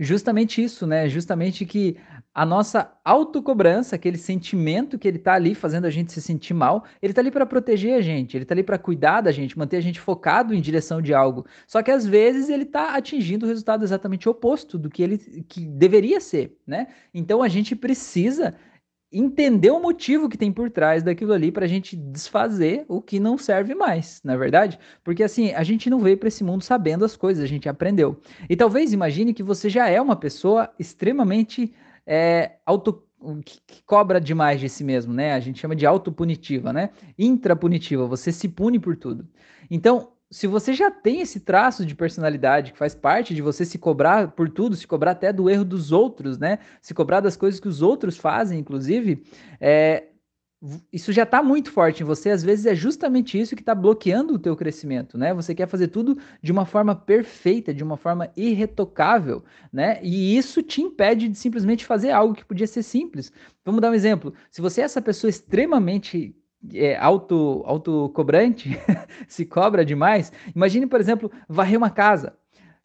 justamente 0.00 0.62
isso, 0.62 0.86
né? 0.86 1.08
Justamente 1.10 1.66
que 1.66 1.98
a 2.38 2.46
nossa 2.46 2.92
autocobrança, 3.04 3.96
aquele 3.96 4.16
sentimento 4.16 4.96
que 4.96 5.08
ele 5.08 5.18
tá 5.18 5.34
ali 5.34 5.56
fazendo 5.56 5.86
a 5.86 5.90
gente 5.90 6.12
se 6.12 6.22
sentir 6.22 6.54
mal, 6.54 6.84
ele 7.02 7.12
tá 7.12 7.20
ali 7.20 7.32
para 7.32 7.44
proteger 7.44 7.94
a 7.94 8.00
gente, 8.00 8.36
ele 8.36 8.44
tá 8.44 8.54
ali 8.54 8.62
para 8.62 8.78
cuidar 8.78 9.22
da 9.22 9.32
gente, 9.32 9.58
manter 9.58 9.76
a 9.76 9.80
gente 9.80 9.98
focado 9.98 10.54
em 10.54 10.60
direção 10.60 11.02
de 11.02 11.12
algo. 11.12 11.44
Só 11.66 11.82
que 11.82 11.90
às 11.90 12.06
vezes 12.06 12.48
ele 12.48 12.64
tá 12.64 12.94
atingindo 12.94 13.44
o 13.44 13.48
resultado 13.48 13.82
exatamente 13.82 14.28
oposto 14.28 14.78
do 14.78 14.88
que 14.88 15.02
ele 15.02 15.18
que 15.48 15.66
deveria 15.66 16.20
ser, 16.20 16.56
né? 16.64 16.86
Então 17.12 17.42
a 17.42 17.48
gente 17.48 17.74
precisa 17.74 18.54
entender 19.10 19.72
o 19.72 19.80
motivo 19.80 20.28
que 20.28 20.38
tem 20.38 20.52
por 20.52 20.70
trás 20.70 21.02
daquilo 21.02 21.32
ali 21.32 21.50
para 21.50 21.64
a 21.64 21.68
gente 21.68 21.96
desfazer 21.96 22.84
o 22.86 23.02
que 23.02 23.18
não 23.18 23.36
serve 23.36 23.74
mais, 23.74 24.20
na 24.22 24.34
é 24.34 24.36
verdade? 24.36 24.78
Porque 25.02 25.24
assim, 25.24 25.50
a 25.54 25.64
gente 25.64 25.90
não 25.90 25.98
veio 25.98 26.16
para 26.16 26.28
esse 26.28 26.44
mundo 26.44 26.62
sabendo 26.62 27.04
as 27.04 27.16
coisas, 27.16 27.42
a 27.42 27.48
gente 27.48 27.68
aprendeu. 27.68 28.20
E 28.48 28.54
talvez 28.54 28.92
imagine 28.92 29.34
que 29.34 29.42
você 29.42 29.68
já 29.68 29.88
é 29.88 30.00
uma 30.00 30.14
pessoa 30.14 30.70
extremamente 30.78 31.74
é, 32.08 32.56
auto 32.64 33.04
que, 33.44 33.60
cobra 33.84 34.20
demais 34.20 34.58
de 34.60 34.68
si 34.68 34.82
mesmo, 34.82 35.12
né? 35.12 35.34
A 35.34 35.40
gente 35.40 35.60
chama 35.60 35.76
de 35.76 35.84
autopunitiva, 35.84 36.72
né? 36.72 36.90
Intrapunitiva, 37.18 38.06
você 38.06 38.32
se 38.32 38.48
pune 38.48 38.78
por 38.78 38.96
tudo. 38.96 39.28
Então, 39.70 40.12
se 40.30 40.46
você 40.46 40.72
já 40.72 40.90
tem 40.90 41.20
esse 41.20 41.40
traço 41.40 41.84
de 41.84 41.94
personalidade 41.94 42.72
que 42.72 42.78
faz 42.78 42.94
parte 42.94 43.34
de 43.34 43.42
você 43.42 43.64
se 43.64 43.78
cobrar 43.78 44.28
por 44.28 44.48
tudo, 44.48 44.76
se 44.76 44.86
cobrar 44.86 45.10
até 45.10 45.32
do 45.32 45.50
erro 45.50 45.64
dos 45.64 45.92
outros, 45.92 46.38
né? 46.38 46.58
Se 46.80 46.94
cobrar 46.94 47.20
das 47.20 47.36
coisas 47.36 47.60
que 47.60 47.68
os 47.68 47.82
outros 47.82 48.16
fazem, 48.16 48.58
inclusive, 48.58 49.22
é, 49.60 50.04
isso 50.92 51.12
já 51.12 51.22
está 51.22 51.42
muito 51.42 51.70
forte 51.70 52.02
em 52.02 52.06
você. 52.06 52.30
Às 52.30 52.42
vezes 52.42 52.66
é 52.66 52.74
justamente 52.74 53.38
isso 53.38 53.54
que 53.54 53.62
está 53.62 53.74
bloqueando 53.74 54.34
o 54.34 54.38
teu 54.38 54.56
crescimento, 54.56 55.16
né? 55.16 55.32
Você 55.32 55.54
quer 55.54 55.68
fazer 55.68 55.88
tudo 55.88 56.18
de 56.42 56.50
uma 56.50 56.66
forma 56.66 56.96
perfeita, 56.96 57.72
de 57.72 57.84
uma 57.84 57.96
forma 57.96 58.30
irretocável, 58.36 59.44
né? 59.72 60.00
E 60.02 60.36
isso 60.36 60.62
te 60.62 60.82
impede 60.82 61.28
de 61.28 61.38
simplesmente 61.38 61.86
fazer 61.86 62.10
algo 62.10 62.34
que 62.34 62.44
podia 62.44 62.66
ser 62.66 62.82
simples. 62.82 63.32
Vamos 63.64 63.80
dar 63.80 63.90
um 63.90 63.94
exemplo. 63.94 64.34
Se 64.50 64.60
você 64.60 64.80
é 64.80 64.84
essa 64.84 65.00
pessoa 65.00 65.30
extremamente 65.30 66.34
é, 66.74 66.96
auto, 66.96 67.62
autocobrante, 67.64 68.70
se 69.28 69.46
cobra 69.46 69.84
demais. 69.84 70.32
Imagine, 70.54 70.86
por 70.86 71.00
exemplo, 71.00 71.30
varrer 71.48 71.78
uma 71.78 71.90
casa. 71.90 72.36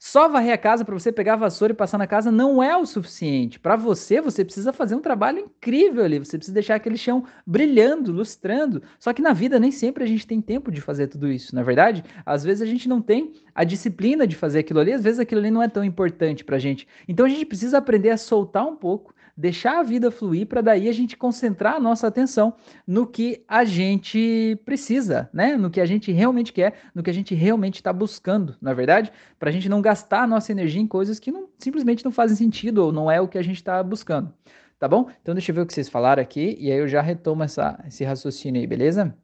Só 0.06 0.28
varrer 0.28 0.54
a 0.54 0.58
casa 0.58 0.84
para 0.84 0.94
você 0.94 1.14
pegar 1.14 1.36
a 1.36 1.38
vassoura 1.38 1.72
e 1.72 1.76
passar 1.76 1.98
na 1.98 2.06
casa 2.06 2.30
não 2.30 2.62
é 2.62 2.76
o 2.76 2.86
suficiente. 2.86 3.58
Para 3.58 3.78
você, 3.78 4.20
você 4.20 4.44
precisa 4.44 4.74
fazer 4.74 4.96
um 4.96 5.00
trabalho 5.00 5.40
incrível 5.40 6.04
ali. 6.04 6.20
Você 6.20 6.38
precisa 6.38 6.54
deixar 6.54 6.76
aquele 6.76 6.98
chão 6.98 7.24
brilhando, 7.48 8.12
lustrando. 8.12 8.84
Só 9.00 9.14
que 9.14 9.22
na 9.22 9.32
vida 9.32 9.58
nem 9.58 9.72
sempre 9.72 10.04
a 10.04 10.06
gente 10.06 10.28
tem 10.28 10.42
tempo 10.42 10.70
de 10.70 10.82
fazer 10.82 11.08
tudo 11.08 11.32
isso, 11.32 11.56
na 11.56 11.62
é 11.62 11.64
verdade? 11.64 12.04
Às 12.26 12.44
vezes 12.44 12.62
a 12.62 12.66
gente 12.66 12.90
não 12.90 13.02
tem 13.02 13.32
a 13.56 13.64
disciplina 13.64 14.28
de 14.28 14.36
fazer 14.36 14.60
aquilo 14.60 14.82
ali, 14.82 14.92
às 14.92 15.02
vezes 15.02 15.22
aquilo 15.22 15.40
ali 15.40 15.50
não 15.50 15.64
é 15.64 15.70
tão 15.70 15.86
importante 15.86 16.44
para 16.44 16.58
a 16.58 16.60
gente. 16.60 16.86
Então 17.08 17.26
a 17.26 17.30
gente 17.30 17.46
precisa 17.46 17.78
aprender 17.78 18.10
a 18.10 18.18
soltar 18.18 18.68
um 18.68 18.76
pouco 18.76 19.16
deixar 19.36 19.80
a 19.80 19.84
vida 19.84 20.12
fluir 20.12 20.48
para 20.48 20.62
daí 20.62 20.88
a 20.88 20.92
gente 20.92 21.18
concentrar 21.18 21.76
a 21.76 21.80
nossa 21.80 22.08
atenção 22.08 22.56
no 22.86 23.08
que 23.08 23.44
a 23.48 23.66
gente 23.66 24.60
precisa, 24.64 25.30
né? 25.34 25.58
No 25.58 25.70
que 25.70 25.82
a 25.82 25.86
gente 25.86 26.12
realmente 26.12 26.54
quer, 26.54 26.76
no 26.94 27.02
que 27.02 27.10
a 27.10 27.14
gente 27.14 27.34
realmente 27.34 27.76
está 27.76 27.92
buscando, 27.92 28.56
na 28.62 28.72
é 28.72 28.74
verdade, 28.74 29.12
para 29.40 29.50
a 29.50 29.52
gente 29.52 29.68
não 29.68 29.82
gastar 29.82 30.24
a 30.24 30.28
nossa 30.28 30.52
energia 30.52 30.82
em 30.82 30.88
coisas 30.88 31.20
que 31.20 31.32
não, 31.32 31.50
simplesmente 31.58 32.06
não 32.06 32.12
fazem 32.12 32.36
sentido 32.36 32.80
ou 32.80 32.92
não 32.92 33.10
é 33.10 33.20
o 33.20 33.28
que 33.28 33.38
a 33.38 33.44
gente 33.44 33.58
está 33.58 33.82
buscando. 33.82 34.34
Tá 34.80 34.88
bom? 34.88 35.10
Então 35.22 35.34
deixa 35.34 35.52
eu 35.52 35.56
ver 35.56 35.62
o 35.62 35.66
que 35.66 35.74
vocês 35.74 35.88
falaram 35.90 36.22
aqui 36.22 36.58
e 36.60 36.72
aí 36.72 36.78
eu 36.78 36.88
já 36.88 37.02
retomo 37.02 37.44
essa, 37.44 37.82
esse 37.88 38.04
raciocínio 38.04 38.60
aí, 38.60 38.68
beleza? 38.68 39.16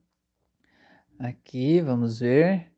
Aqui, 1.19 1.81
vamos 1.81 2.19
ver. 2.19 2.68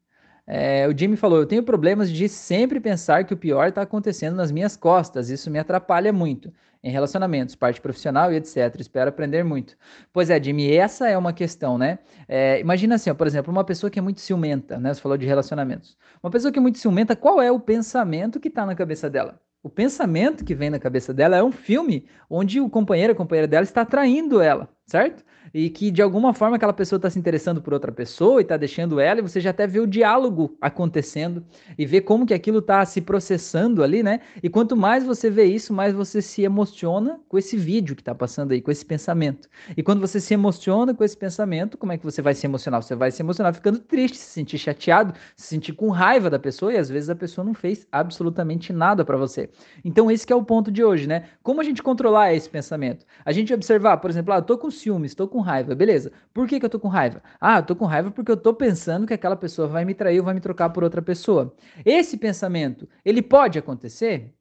É, 0.53 0.86
o 0.86 0.97
Jimmy 0.97 1.15
falou: 1.15 1.39
Eu 1.39 1.45
tenho 1.45 1.63
problemas 1.63 2.12
de 2.12 2.28
sempre 2.28 2.78
pensar 2.82 3.23
que 3.23 3.34
o 3.34 3.38
pior 3.38 3.69
está 3.69 3.84
acontecendo 3.84 4.36
nas 4.36 4.52
minhas 4.52 4.75
costas. 4.75 5.30
Isso 5.30 5.49
me 5.49 5.58
atrapalha 5.58 6.12
muito 6.12 6.52
em 6.84 6.91
relacionamentos, 6.91 7.56
parte 7.56 7.80
profissional 7.80 8.34
e 8.34 8.36
etc. 8.36 8.75
Espero 8.78 9.08
aprender 9.08 9.45
muito. 9.45 9.78
Pois 10.12 10.30
é, 10.30 10.43
Jimmy, 10.43 10.75
essa 10.75 11.08
é 11.08 11.17
uma 11.17 11.32
questão, 11.32 11.78
né? 11.78 11.99
É, 12.28 12.60
imagina 12.60 12.95
assim, 12.95 13.10
ó, 13.10 13.13
por 13.13 13.28
exemplo, 13.28 13.49
uma 13.49 13.63
pessoa 13.63 13.89
que 13.89 13.97
é 13.97 14.02
muito 14.02 14.19
ciumenta, 14.19 14.78
né? 14.78 14.93
Você 14.93 14.99
falou 14.99 15.17
de 15.17 15.25
relacionamentos. 15.25 15.97
Uma 16.21 16.30
pessoa 16.30 16.52
que 16.52 16.60
é 16.60 16.62
muito 16.62 16.80
ciumenta, 16.80 17.15
qual 17.15 17.41
é 17.41 17.49
o 17.49 17.60
pensamento 17.60 18.38
que 18.38 18.49
está 18.49 18.65
na 18.65 18.75
cabeça 18.75 19.10
dela? 19.10 19.39
O 19.63 19.69
pensamento 19.69 20.43
que 20.43 20.54
vem 20.54 20.69
na 20.69 20.80
cabeça 20.80 21.13
dela 21.13 21.38
é 21.38 21.43
um 21.43 21.52
filme 21.52 22.08
onde 22.30 22.60
o 22.60 22.69
companheiro, 22.69 23.13
a 23.13 23.15
companheira 23.15 23.47
dela 23.47 23.63
está 23.63 23.86
traindo 23.86 24.41
ela, 24.41 24.67
certo? 24.86 25.23
E 25.53 25.69
que 25.69 25.91
de 25.91 26.01
alguma 26.01 26.33
forma 26.33 26.55
aquela 26.55 26.73
pessoa 26.73 26.97
está 26.97 27.09
se 27.09 27.19
interessando 27.19 27.61
por 27.61 27.73
outra 27.73 27.91
pessoa 27.91 28.41
e 28.41 28.43
está 28.43 28.57
deixando 28.57 28.99
ela, 28.99 29.19
e 29.19 29.23
você 29.23 29.39
já 29.39 29.49
até 29.49 29.67
vê 29.67 29.79
o 29.79 29.87
diálogo 29.87 30.55
acontecendo 30.61 31.43
e 31.77 31.85
vê 31.85 32.01
como 32.01 32.25
que 32.25 32.33
aquilo 32.33 32.59
está 32.59 32.85
se 32.85 33.01
processando 33.01 33.83
ali, 33.83 34.01
né? 34.03 34.21
E 34.41 34.49
quanto 34.49 34.75
mais 34.75 35.03
você 35.03 35.29
vê 35.29 35.45
isso, 35.45 35.73
mais 35.73 35.93
você 35.93 36.21
se 36.21 36.43
emociona 36.43 37.19
com 37.27 37.37
esse 37.37 37.57
vídeo 37.57 37.95
que 37.95 38.01
está 38.01 38.15
passando 38.15 38.51
aí, 38.51 38.61
com 38.61 38.71
esse 38.71 38.85
pensamento. 38.85 39.49
E 39.75 39.83
quando 39.83 39.99
você 39.99 40.19
se 40.19 40.33
emociona 40.33 40.93
com 40.93 41.03
esse 41.03 41.17
pensamento, 41.17 41.77
como 41.77 41.91
é 41.91 41.97
que 41.97 42.03
você 42.03 42.21
vai 42.21 42.33
se 42.33 42.45
emocionar? 42.45 42.81
Você 42.81 42.95
vai 42.95 43.11
se 43.11 43.21
emocionar 43.21 43.53
ficando 43.53 43.79
triste, 43.79 44.17
se 44.17 44.31
sentir 44.31 44.57
chateado, 44.57 45.13
se 45.35 45.47
sentir 45.47 45.73
com 45.73 45.89
raiva 45.89 46.29
da 46.29 46.39
pessoa, 46.39 46.73
e 46.73 46.77
às 46.77 46.89
vezes 46.89 47.09
a 47.09 47.15
pessoa 47.15 47.43
não 47.43 47.53
fez 47.53 47.87
absolutamente 47.91 48.71
nada 48.71 49.03
para 49.03 49.17
você. 49.17 49.49
Então 49.83 50.09
esse 50.09 50.31
é 50.31 50.35
o 50.35 50.43
ponto 50.43 50.71
de 50.71 50.83
hoje, 50.83 51.07
né? 51.07 51.25
Como 51.43 51.59
a 51.59 51.63
gente 51.63 51.83
controlar 51.83 52.33
esse 52.33 52.49
pensamento? 52.49 53.05
A 53.25 53.31
gente 53.31 53.53
observar, 53.53 53.97
por 53.97 54.09
exemplo, 54.09 54.33
ah, 54.33 54.37
eu 54.37 54.41
tô 54.41 54.57
com 54.57 54.71
ciúmes, 54.71 55.13
tô 55.13 55.27
com 55.27 55.40
raiva, 55.41 55.75
beleza. 55.75 56.12
Por 56.34 56.47
que, 56.47 56.60
que 56.60 56.65
eu 56.65 56.69
tô 56.69 56.80
com 56.80 56.88
raiva? 56.88 57.21
Ah, 57.39 57.58
eu 57.58 57.63
tô 57.63 57.75
com 57.75 57.86
raiva 57.86 58.10
porque 58.10 58.32
eu 58.32 58.38
tô 58.38 58.54
pensando 58.54 59.06
que 59.06 59.13
aquela 59.13 59.36
pessoa 59.36 59.67
vai 59.67 59.84
me 59.84 59.93
trair 59.93 60.19
ou 60.19 60.25
vai 60.25 60.34
me 60.34 60.39
trocar 60.39 60.69
por 60.69 60.84
outra 60.84 61.01
pessoa. 61.01 61.54
Esse 61.86 62.17
pensamento, 62.17 62.88
ele 63.04 63.21
pode 63.21 63.60
acontecer? 63.60 64.34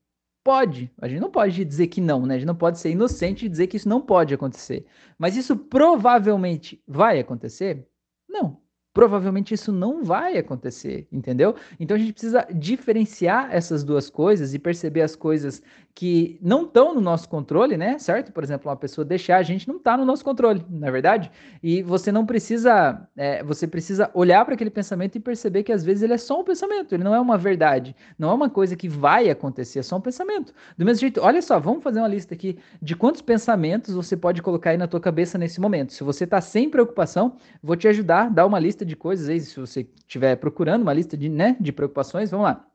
Pode. 0.44 0.90
A 1.00 1.08
gente 1.08 1.20
não 1.20 1.30
pode 1.30 1.64
dizer 1.64 1.88
que 1.88 2.00
não, 2.00 2.24
né? 2.24 2.36
A 2.36 2.38
gente 2.38 2.46
não 2.46 2.54
pode 2.54 2.78
ser 2.78 2.90
inocente 2.90 3.46
e 3.46 3.48
dizer 3.48 3.66
que 3.66 3.76
isso 3.76 3.88
não 3.88 4.00
pode 4.00 4.32
acontecer. 4.32 4.86
Mas 5.18 5.36
isso 5.36 5.56
provavelmente 5.56 6.82
vai 6.86 7.18
acontecer? 7.18 7.86
Não 8.28 8.60
provavelmente 8.92 9.54
isso 9.54 9.72
não 9.72 10.02
vai 10.02 10.36
acontecer, 10.36 11.06
entendeu? 11.12 11.54
Então 11.78 11.96
a 11.96 12.00
gente 12.00 12.12
precisa 12.12 12.46
diferenciar 12.52 13.48
essas 13.50 13.84
duas 13.84 14.10
coisas 14.10 14.52
e 14.52 14.58
perceber 14.58 15.02
as 15.02 15.14
coisas 15.14 15.62
que 16.00 16.38
não 16.40 16.62
estão 16.62 16.94
no 16.94 17.00
nosso 17.02 17.28
controle, 17.28 17.76
né? 17.76 17.98
Certo? 17.98 18.32
Por 18.32 18.42
exemplo, 18.42 18.70
uma 18.70 18.76
pessoa 18.76 19.04
deixar 19.04 19.36
a 19.36 19.42
gente 19.42 19.68
não 19.68 19.76
está 19.76 19.98
no 19.98 20.04
nosso 20.06 20.24
controle, 20.24 20.64
na 20.70 20.86
é 20.86 20.90
verdade. 20.90 21.30
E 21.62 21.82
você 21.82 22.10
não 22.10 22.24
precisa, 22.24 23.06
é, 23.14 23.44
você 23.44 23.66
precisa 23.66 24.10
olhar 24.14 24.42
para 24.46 24.54
aquele 24.54 24.70
pensamento 24.70 25.16
e 25.16 25.20
perceber 25.20 25.62
que 25.62 25.70
às 25.70 25.84
vezes 25.84 26.02
ele 26.02 26.14
é 26.14 26.16
só 26.16 26.40
um 26.40 26.42
pensamento, 26.42 26.94
ele 26.94 27.04
não 27.04 27.14
é 27.14 27.20
uma 27.20 27.36
verdade, 27.36 27.94
não 28.18 28.30
é 28.30 28.32
uma 28.32 28.48
coisa 28.48 28.74
que 28.76 28.88
vai 28.88 29.28
acontecer, 29.28 29.80
é 29.80 29.82
só 29.82 29.98
um 29.98 30.00
pensamento. 30.00 30.54
Do 30.74 30.86
mesmo 30.86 31.00
jeito, 31.00 31.20
olha 31.20 31.42
só, 31.42 31.60
vamos 31.60 31.82
fazer 31.82 31.98
uma 31.98 32.08
lista 32.08 32.32
aqui 32.32 32.56
de 32.80 32.96
quantos 32.96 33.20
pensamentos 33.20 33.94
você 33.94 34.16
pode 34.16 34.40
colocar 34.40 34.70
aí 34.70 34.78
na 34.78 34.88
tua 34.88 35.00
cabeça 35.00 35.36
nesse 35.36 35.60
momento. 35.60 35.92
Se 35.92 36.02
você 36.02 36.24
está 36.24 36.40
sem 36.40 36.70
preocupação, 36.70 37.36
vou 37.62 37.76
te 37.76 37.86
ajudar, 37.86 38.30
dar 38.30 38.46
uma 38.46 38.58
lista 38.58 38.86
de 38.86 38.96
coisas 38.96 39.28
aí, 39.28 39.38
se 39.38 39.60
você 39.60 39.86
estiver 39.98 40.34
procurando 40.36 40.80
uma 40.80 40.94
lista 40.94 41.14
de, 41.14 41.28
né, 41.28 41.58
de 41.60 41.70
preocupações, 41.72 42.30
vamos 42.30 42.46
lá. 42.46 42.69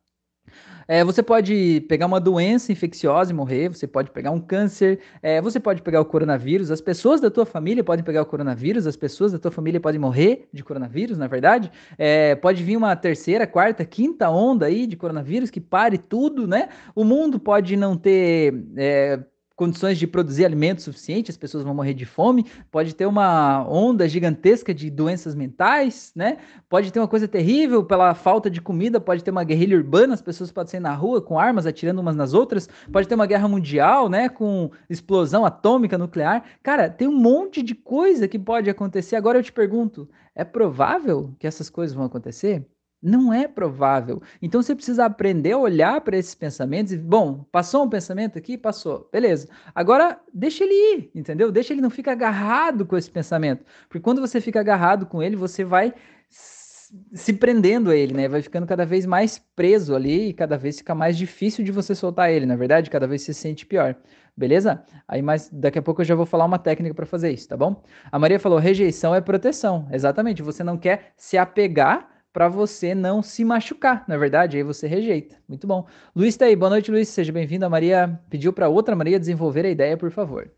É, 0.88 1.04
você 1.04 1.24
pode 1.24 1.82
pegar 1.90 2.06
uma 2.06 2.20
doença 2.20 2.72
infecciosa 2.72 3.32
e 3.32 3.36
morrer, 3.36 3.70
você 3.70 3.88
pode 3.88 4.12
pegar 4.12 4.32
um 4.32 4.40
câncer, 4.40 5.00
é, 5.22 5.42
você 5.42 5.60
pode 5.60 5.82
pegar 5.82 6.02
o 6.02 6.06
coronavírus, 6.06 6.70
as 6.70 6.82
pessoas 6.82 7.20
da 7.20 7.32
tua 7.32 7.46
família 7.46 7.84
podem 7.84 8.06
pegar 8.06 8.22
o 8.22 8.26
coronavírus, 8.26 8.86
as 8.86 8.96
pessoas 8.96 9.32
da 9.32 9.40
tua 9.40 9.52
família 9.52 9.80
podem 9.80 10.00
morrer 10.00 10.48
de 10.54 10.64
coronavírus, 10.64 11.18
na 11.18 11.28
verdade. 11.28 11.72
É, 11.98 12.36
pode 12.36 12.64
vir 12.64 12.78
uma 12.78 12.96
terceira, 12.96 13.48
quarta, 13.48 13.84
quinta 13.84 14.30
onda 14.30 14.68
aí 14.68 14.86
de 14.86 14.96
coronavírus 14.96 15.50
que 15.50 15.60
pare 15.60 15.98
tudo, 15.98 16.48
né? 16.48 16.70
O 16.94 17.04
mundo 17.04 17.40
pode 17.40 17.76
não 17.76 17.98
ter 17.98 18.54
é, 18.78 19.20
condições 19.56 19.98
de 19.98 20.06
produzir 20.06 20.46
alimento 20.46 20.82
suficiente, 20.82 21.32
as 21.32 21.38
pessoas 21.38 21.64
vão 21.64 21.74
morrer 21.74 21.94
de 21.94 22.06
fome, 22.06 22.46
pode 22.70 22.94
ter 22.94 23.06
uma 23.06 23.66
onda 23.68 24.08
gigantesca 24.08 24.74
de 24.74 24.90
doenças 24.90 25.34
mentais, 25.34 26.12
né? 26.16 26.38
Pode 26.70 26.92
ter 26.92 27.00
uma 27.00 27.08
coisa 27.08 27.28
terrível 27.28 27.84
pela 27.84 28.14
falta 28.14 28.50
de 28.50 28.62
comida, 28.62 29.00
pode 29.00 29.24
ter 29.24 29.32
uma 29.32 29.44
guerrilha 29.44 29.78
urbana, 29.78 30.14
as 30.14 30.22
pessoas 30.22 30.52
podem 30.52 30.72
sair 30.72 30.80
na 30.82 30.94
rua 30.94 31.22
com 31.22 31.40
armas 31.40 31.66
atirando 31.66 32.02
umas 32.02 32.16
nas 32.16 32.34
outras, 32.34 32.68
pode 32.92 33.08
ter 33.08 33.16
uma 33.16 33.26
guerra 33.26 33.48
mundial, 33.48 34.10
né, 34.10 34.28
com 34.28 34.70
explosão 34.90 35.46
atômica 35.46 35.98
nuclear. 35.98 36.44
Cara, 36.62 36.90
tem 36.90 37.08
um 37.08 37.18
monte 37.18 37.64
de 37.64 37.74
coisa 37.76 38.28
que 38.28 38.38
pode 38.38 38.70
acontecer. 38.70 39.16
Agora 39.16 39.40
eu 39.40 39.44
te 39.44 39.54
pergunto, 39.54 40.10
é 40.36 40.44
provável 40.44 41.34
que 41.40 41.48
essas 41.48 41.70
coisas 41.70 41.96
vão 41.96 42.06
acontecer? 42.06 42.66
Não 43.02 43.32
é 43.32 43.48
provável. 43.48 44.22
Então 44.42 44.62
você 44.62 44.74
precisa 44.74 45.06
aprender 45.06 45.52
a 45.52 45.58
olhar 45.58 46.02
para 46.02 46.18
esses 46.18 46.34
pensamentos 46.34 46.92
e, 46.92 46.98
bom, 46.98 47.46
passou 47.52 47.84
um 47.84 47.90
pensamento 47.90 48.38
aqui? 48.38 48.58
Passou. 48.58 49.08
Beleza. 49.12 49.48
Agora 49.76 50.20
deixa 50.34 50.64
ele 50.64 50.74
ir, 50.74 51.12
entendeu? 51.14 51.52
Deixa 51.52 51.74
ele 51.74 51.82
não 51.82 51.90
ficar 51.90 52.14
agarrado 52.14 52.86
com 52.86 52.98
esse 52.98 53.12
pensamento. 53.12 53.64
Porque 53.88 54.00
quando 54.00 54.22
você 54.22 54.42
fica 54.42 54.60
agarrado 54.60 55.06
com 55.06 55.22
ele, 55.22 55.36
você 55.36 55.64
vai 55.64 55.94
se 57.14 57.34
prendendo 57.34 57.90
a 57.90 57.96
ele, 57.96 58.14
né? 58.14 58.28
Vai 58.28 58.42
ficando 58.42 58.66
cada 58.68 58.86
vez 58.86 59.06
mais 59.06 59.38
preso 59.56 59.96
ali 59.96 60.30
e 60.30 60.34
cada 60.34 60.58
vez 60.58 60.78
fica 60.78 60.94
mais 60.96 61.18
difícil 61.18 61.64
de 61.64 61.72
você 61.72 61.96
soltar 61.96 62.32
ele, 62.32 62.46
na 62.46 62.56
verdade, 62.56 62.90
cada 62.90 63.08
vez 63.08 63.22
se 63.24 63.34
sente 63.34 63.66
pior. 63.66 63.96
Beleza? 64.38 64.84
Aí 65.08 65.22
mais 65.22 65.50
daqui 65.50 65.80
a 65.80 65.82
pouco 65.82 66.02
eu 66.02 66.06
já 66.06 66.16
vou 66.16 66.26
falar 66.26 66.46
uma 66.46 66.60
técnica 66.60 66.94
para 66.94 67.06
fazer 67.06 67.32
isso, 67.32 67.48
tá 67.48 67.58
bom? 67.58 67.84
A 68.12 68.20
Maria 68.20 68.40
falou: 68.40 68.60
rejeição 68.60 69.16
é 69.16 69.22
proteção. 69.22 69.88
Exatamente, 69.92 70.42
você 70.42 70.64
não 70.64 70.78
quer 70.78 71.14
se 71.18 71.38
apegar 71.38 72.15
para 72.36 72.50
você 72.50 72.94
não 72.94 73.24
se 73.24 73.46
machucar, 73.46 74.04
na 74.10 74.16
é 74.16 74.18
verdade, 74.18 74.58
aí 74.58 74.64
você 74.64 74.88
rejeita. 74.88 75.38
Muito 75.48 75.66
bom. 75.66 75.88
Luiz 76.14 76.36
tá 76.36 76.44
aí, 76.44 76.54
boa 76.54 76.70
noite, 76.70 76.92
Luiz, 76.92 77.08
seja 77.08 77.32
bem-vindo. 77.32 77.66
A 77.66 77.70
Maria 77.70 78.20
pediu 78.30 78.52
para 78.52 78.68
outra 78.68 78.94
Maria 78.94 79.18
desenvolver 79.18 79.66
a 79.66 79.70
ideia, 79.70 79.96
por 79.96 80.12
favor. 80.12 80.52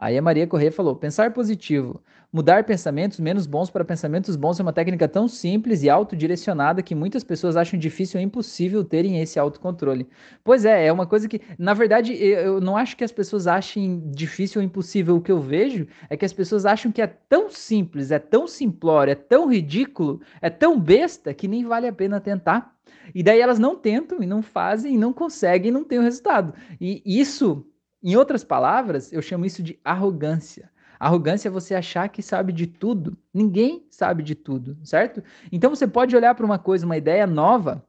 Aí 0.00 0.16
a 0.16 0.22
Maria 0.22 0.46
Corrêa 0.46 0.70
falou: 0.70 0.94
pensar 0.94 1.32
positivo. 1.32 2.00
Mudar 2.30 2.64
pensamentos 2.64 3.18
menos 3.18 3.46
bons 3.46 3.70
para 3.70 3.84
pensamentos 3.84 4.36
bons 4.36 4.60
é 4.60 4.62
uma 4.62 4.72
técnica 4.72 5.08
tão 5.08 5.26
simples 5.26 5.82
e 5.82 5.88
autodirecionada 5.88 6.82
que 6.82 6.94
muitas 6.94 7.24
pessoas 7.24 7.56
acham 7.56 7.78
difícil 7.78 8.20
ou 8.20 8.24
impossível 8.24 8.84
terem 8.84 9.18
esse 9.20 9.38
autocontrole. 9.38 10.06
Pois 10.44 10.66
é, 10.66 10.86
é 10.86 10.92
uma 10.92 11.06
coisa 11.06 11.26
que, 11.26 11.40
na 11.58 11.72
verdade, 11.72 12.14
eu 12.14 12.60
não 12.60 12.76
acho 12.76 12.96
que 12.96 13.02
as 13.02 13.10
pessoas 13.10 13.46
achem 13.46 14.10
difícil 14.10 14.60
ou 14.60 14.64
impossível. 14.64 15.16
O 15.16 15.22
que 15.22 15.32
eu 15.32 15.40
vejo 15.40 15.88
é 16.10 16.16
que 16.18 16.24
as 16.24 16.32
pessoas 16.32 16.66
acham 16.66 16.92
que 16.92 17.00
é 17.00 17.06
tão 17.06 17.50
simples, 17.50 18.10
é 18.10 18.18
tão 18.18 18.46
simplório, 18.46 19.12
é 19.12 19.14
tão 19.14 19.50
ridículo, 19.50 20.20
é 20.42 20.50
tão 20.50 20.78
besta 20.78 21.32
que 21.32 21.48
nem 21.48 21.64
vale 21.64 21.88
a 21.88 21.92
pena 21.92 22.20
tentar. 22.20 22.76
E 23.14 23.22
daí 23.22 23.40
elas 23.40 23.58
não 23.58 23.74
tentam 23.74 24.22
e 24.22 24.26
não 24.26 24.42
fazem 24.42 24.94
e 24.94 24.98
não 24.98 25.14
conseguem 25.14 25.70
e 25.70 25.72
não 25.72 25.82
têm 25.82 25.98
o 25.98 26.02
resultado. 26.02 26.52
E 26.78 27.02
isso, 27.06 27.66
em 28.02 28.16
outras 28.16 28.44
palavras, 28.44 29.12
eu 29.12 29.22
chamo 29.22 29.44
isso 29.46 29.62
de 29.62 29.78
arrogância. 29.84 30.70
Arrogância 31.00 31.48
é 31.48 31.50
você 31.50 31.74
achar 31.74 32.08
que 32.08 32.22
sabe 32.22 32.52
de 32.52 32.66
tudo. 32.66 33.16
Ninguém 33.32 33.86
sabe 33.90 34.22
de 34.22 34.34
tudo, 34.34 34.76
certo? 34.84 35.22
Então 35.52 35.70
você 35.70 35.86
pode 35.86 36.14
olhar 36.16 36.34
para 36.34 36.44
uma 36.46 36.58
coisa, 36.58 36.84
uma 36.86 36.96
ideia 36.96 37.26
nova, 37.26 37.84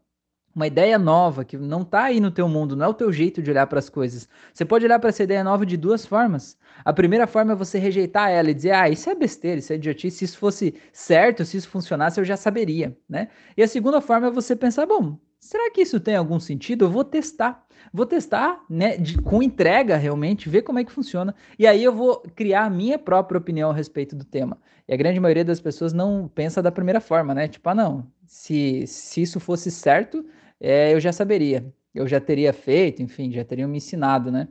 uma 0.55 0.67
ideia 0.67 0.97
nova 0.99 1.45
que 1.45 1.57
não 1.57 1.81
está 1.83 2.05
aí 2.05 2.19
no 2.19 2.31
teu 2.31 2.47
mundo, 2.49 2.75
não 2.75 2.85
é 2.85 2.89
o 2.89 2.93
teu 2.93 3.11
jeito 3.11 3.41
de 3.41 3.51
olhar 3.51 3.67
para 3.67 3.79
as 3.79 3.89
coisas. 3.89 4.27
Você 4.53 4.65
pode 4.65 4.85
olhar 4.85 4.99
para 4.99 5.09
essa 5.09 5.23
ideia 5.23 5.43
nova 5.43 5.65
de 5.65 5.77
duas 5.77 6.05
formas. 6.05 6.57
A 6.83 6.91
primeira 6.93 7.27
forma 7.27 7.53
é 7.53 7.55
você 7.55 7.77
rejeitar 7.79 8.29
ela 8.31 8.49
e 8.51 8.53
dizer: 8.53 8.71
"Ah, 8.71 8.89
isso 8.89 9.09
é 9.09 9.15
besteira, 9.15 9.59
isso 9.59 9.71
é 9.73 9.75
idiotice, 9.77 10.17
se 10.17 10.25
isso 10.25 10.37
fosse 10.37 10.73
certo, 10.91 11.45
se 11.45 11.57
isso 11.57 11.69
funcionasse, 11.69 12.19
eu 12.19 12.25
já 12.25 12.35
saberia", 12.37 12.97
né? 13.07 13.29
E 13.57 13.63
a 13.63 13.67
segunda 13.67 14.01
forma 14.01 14.27
é 14.27 14.31
você 14.31 14.55
pensar: 14.55 14.85
"Bom, 14.85 15.17
será 15.39 15.71
que 15.71 15.81
isso 15.81 15.99
tem 15.99 16.15
algum 16.15 16.39
sentido? 16.39 16.85
Eu 16.85 16.91
vou 16.91 17.03
testar". 17.03 17.65
Vou 17.93 18.05
testar, 18.05 18.63
né, 18.69 18.97
de, 18.97 19.17
com 19.21 19.41
entrega 19.41 19.95
realmente, 19.95 20.49
ver 20.49 20.61
como 20.63 20.79
é 20.79 20.83
que 20.83 20.91
funciona. 20.91 21.33
E 21.57 21.65
aí 21.65 21.83
eu 21.83 21.93
vou 21.93 22.21
criar 22.35 22.65
a 22.65 22.69
minha 22.69 22.99
própria 22.99 23.37
opinião 23.37 23.71
a 23.71 23.73
respeito 23.73 24.15
do 24.15 24.25
tema. 24.25 24.59
E 24.87 24.93
a 24.93 24.97
grande 24.97 25.19
maioria 25.19 25.45
das 25.45 25.61
pessoas 25.61 25.93
não 25.93 26.27
pensa 26.27 26.61
da 26.61 26.71
primeira 26.71 26.99
forma, 26.99 27.33
né? 27.33 27.47
Tipo, 27.47 27.69
ah, 27.69 27.75
não, 27.75 28.11
se, 28.25 28.85
se 28.85 29.21
isso 29.21 29.39
fosse 29.39 29.71
certo, 29.71 30.25
é, 30.59 30.93
eu 30.93 30.99
já 30.99 31.11
saberia. 31.11 31.65
Eu 31.93 32.07
já 32.07 32.19
teria 32.19 32.53
feito, 32.53 33.01
enfim, 33.01 33.31
já 33.31 33.43
teriam 33.43 33.69
me 33.69 33.77
ensinado, 33.77 34.31
né? 34.31 34.47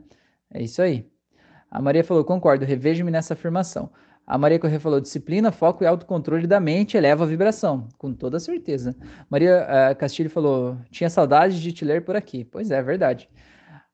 É 0.51 0.61
isso 0.61 0.81
aí. 0.81 1.07
A 1.71 1.81
Maria 1.81 2.03
falou: 2.03 2.23
concordo, 2.25 2.65
revejo-me 2.65 3.11
nessa 3.11 3.33
afirmação. 3.33 3.91
A 4.29 4.37
Maria 4.37 4.59
Corrêa 4.59 4.79
falou: 4.79 5.01
disciplina, 5.01 5.51
foco 5.51 5.83
e 5.83 5.87
autocontrole 5.87 6.45
da 6.45 6.59
mente 6.59 6.95
eleva 6.95 7.23
a 7.23 7.27
vibração, 7.27 7.87
com 7.97 8.13
toda 8.13 8.39
certeza. 8.39 8.95
Maria 9.27 9.65
uh, 9.65 9.95
Castilho 9.95 10.29
falou: 10.29 10.77
tinha 10.91 11.09
saudade 11.09 11.59
de 11.59 11.71
te 11.71 11.83
ler 11.83 12.05
por 12.05 12.15
aqui. 12.15 12.45
Pois 12.45 12.69
é, 12.69 12.79
verdade. 12.83 13.27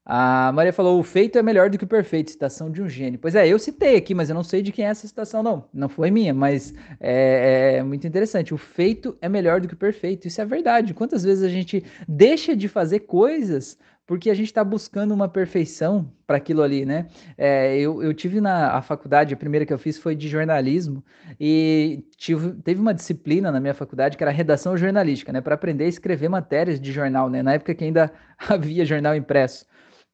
A 0.05 0.51
Maria 0.51 0.73
falou: 0.73 0.99
o 0.99 1.03
feito 1.03 1.39
é 1.39 1.41
melhor 1.41 1.69
do 1.69 1.77
que 1.77 1.85
o 1.85 1.87
perfeito, 1.87 2.31
citação 2.31 2.69
de 2.69 2.81
um 2.81 2.89
gênio. 2.89 3.17
Pois 3.17 3.33
é, 3.33 3.47
eu 3.47 3.57
citei 3.57 3.95
aqui, 3.95 4.13
mas 4.13 4.27
eu 4.29 4.35
não 4.35 4.43
sei 4.43 4.61
de 4.61 4.73
quem 4.73 4.85
é 4.85 4.89
essa 4.89 5.07
citação, 5.07 5.41
não. 5.41 5.69
Não 5.73 5.87
foi 5.87 6.11
minha, 6.11 6.33
mas 6.33 6.73
é, 6.99 7.77
é, 7.77 7.83
muito 7.83 8.05
interessante. 8.05 8.53
O 8.53 8.57
feito 8.57 9.17
é 9.21 9.29
melhor 9.29 9.61
do 9.61 9.69
que 9.69 9.73
o 9.73 9.77
perfeito. 9.77 10.27
Isso 10.27 10.41
é 10.41 10.45
verdade. 10.45 10.93
Quantas 10.93 11.23
vezes 11.23 11.45
a 11.45 11.49
gente 11.49 11.81
deixa 12.09 12.53
de 12.53 12.67
fazer 12.67 12.99
coisas 12.99 13.77
porque 14.05 14.29
a 14.29 14.33
gente 14.33 14.47
está 14.47 14.63
buscando 14.63 15.13
uma 15.13 15.27
perfeição 15.27 16.11
para 16.27 16.37
aquilo 16.37 16.61
ali, 16.61 16.85
né? 16.85 17.07
É, 17.37 17.77
eu, 17.77 18.03
eu 18.03 18.13
tive 18.13 18.39
na 18.39 18.73
a 18.77 18.81
faculdade, 18.81 19.33
a 19.33 19.37
primeira 19.37 19.65
que 19.65 19.73
eu 19.73 19.79
fiz 19.79 19.97
foi 19.97 20.15
de 20.15 20.27
jornalismo, 20.27 21.03
e 21.39 22.05
tive, 22.17 22.53
teve 22.61 22.79
uma 22.79 22.93
disciplina 22.93 23.51
na 23.51 23.59
minha 23.59 23.73
faculdade 23.73 24.15
que 24.15 24.23
era 24.23 24.31
redação 24.31 24.77
jornalística, 24.77 25.33
né? 25.33 25.41
Para 25.41 25.55
aprender 25.55 25.85
a 25.85 25.89
escrever 25.89 26.29
matérias 26.29 26.79
de 26.79 26.91
jornal, 26.91 27.29
né? 27.29 27.41
Na 27.41 27.53
época 27.53 27.73
que 27.73 27.83
ainda 27.83 28.13
havia 28.49 28.85
jornal 28.85 29.15
impresso. 29.15 29.65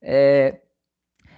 É, 0.01 0.61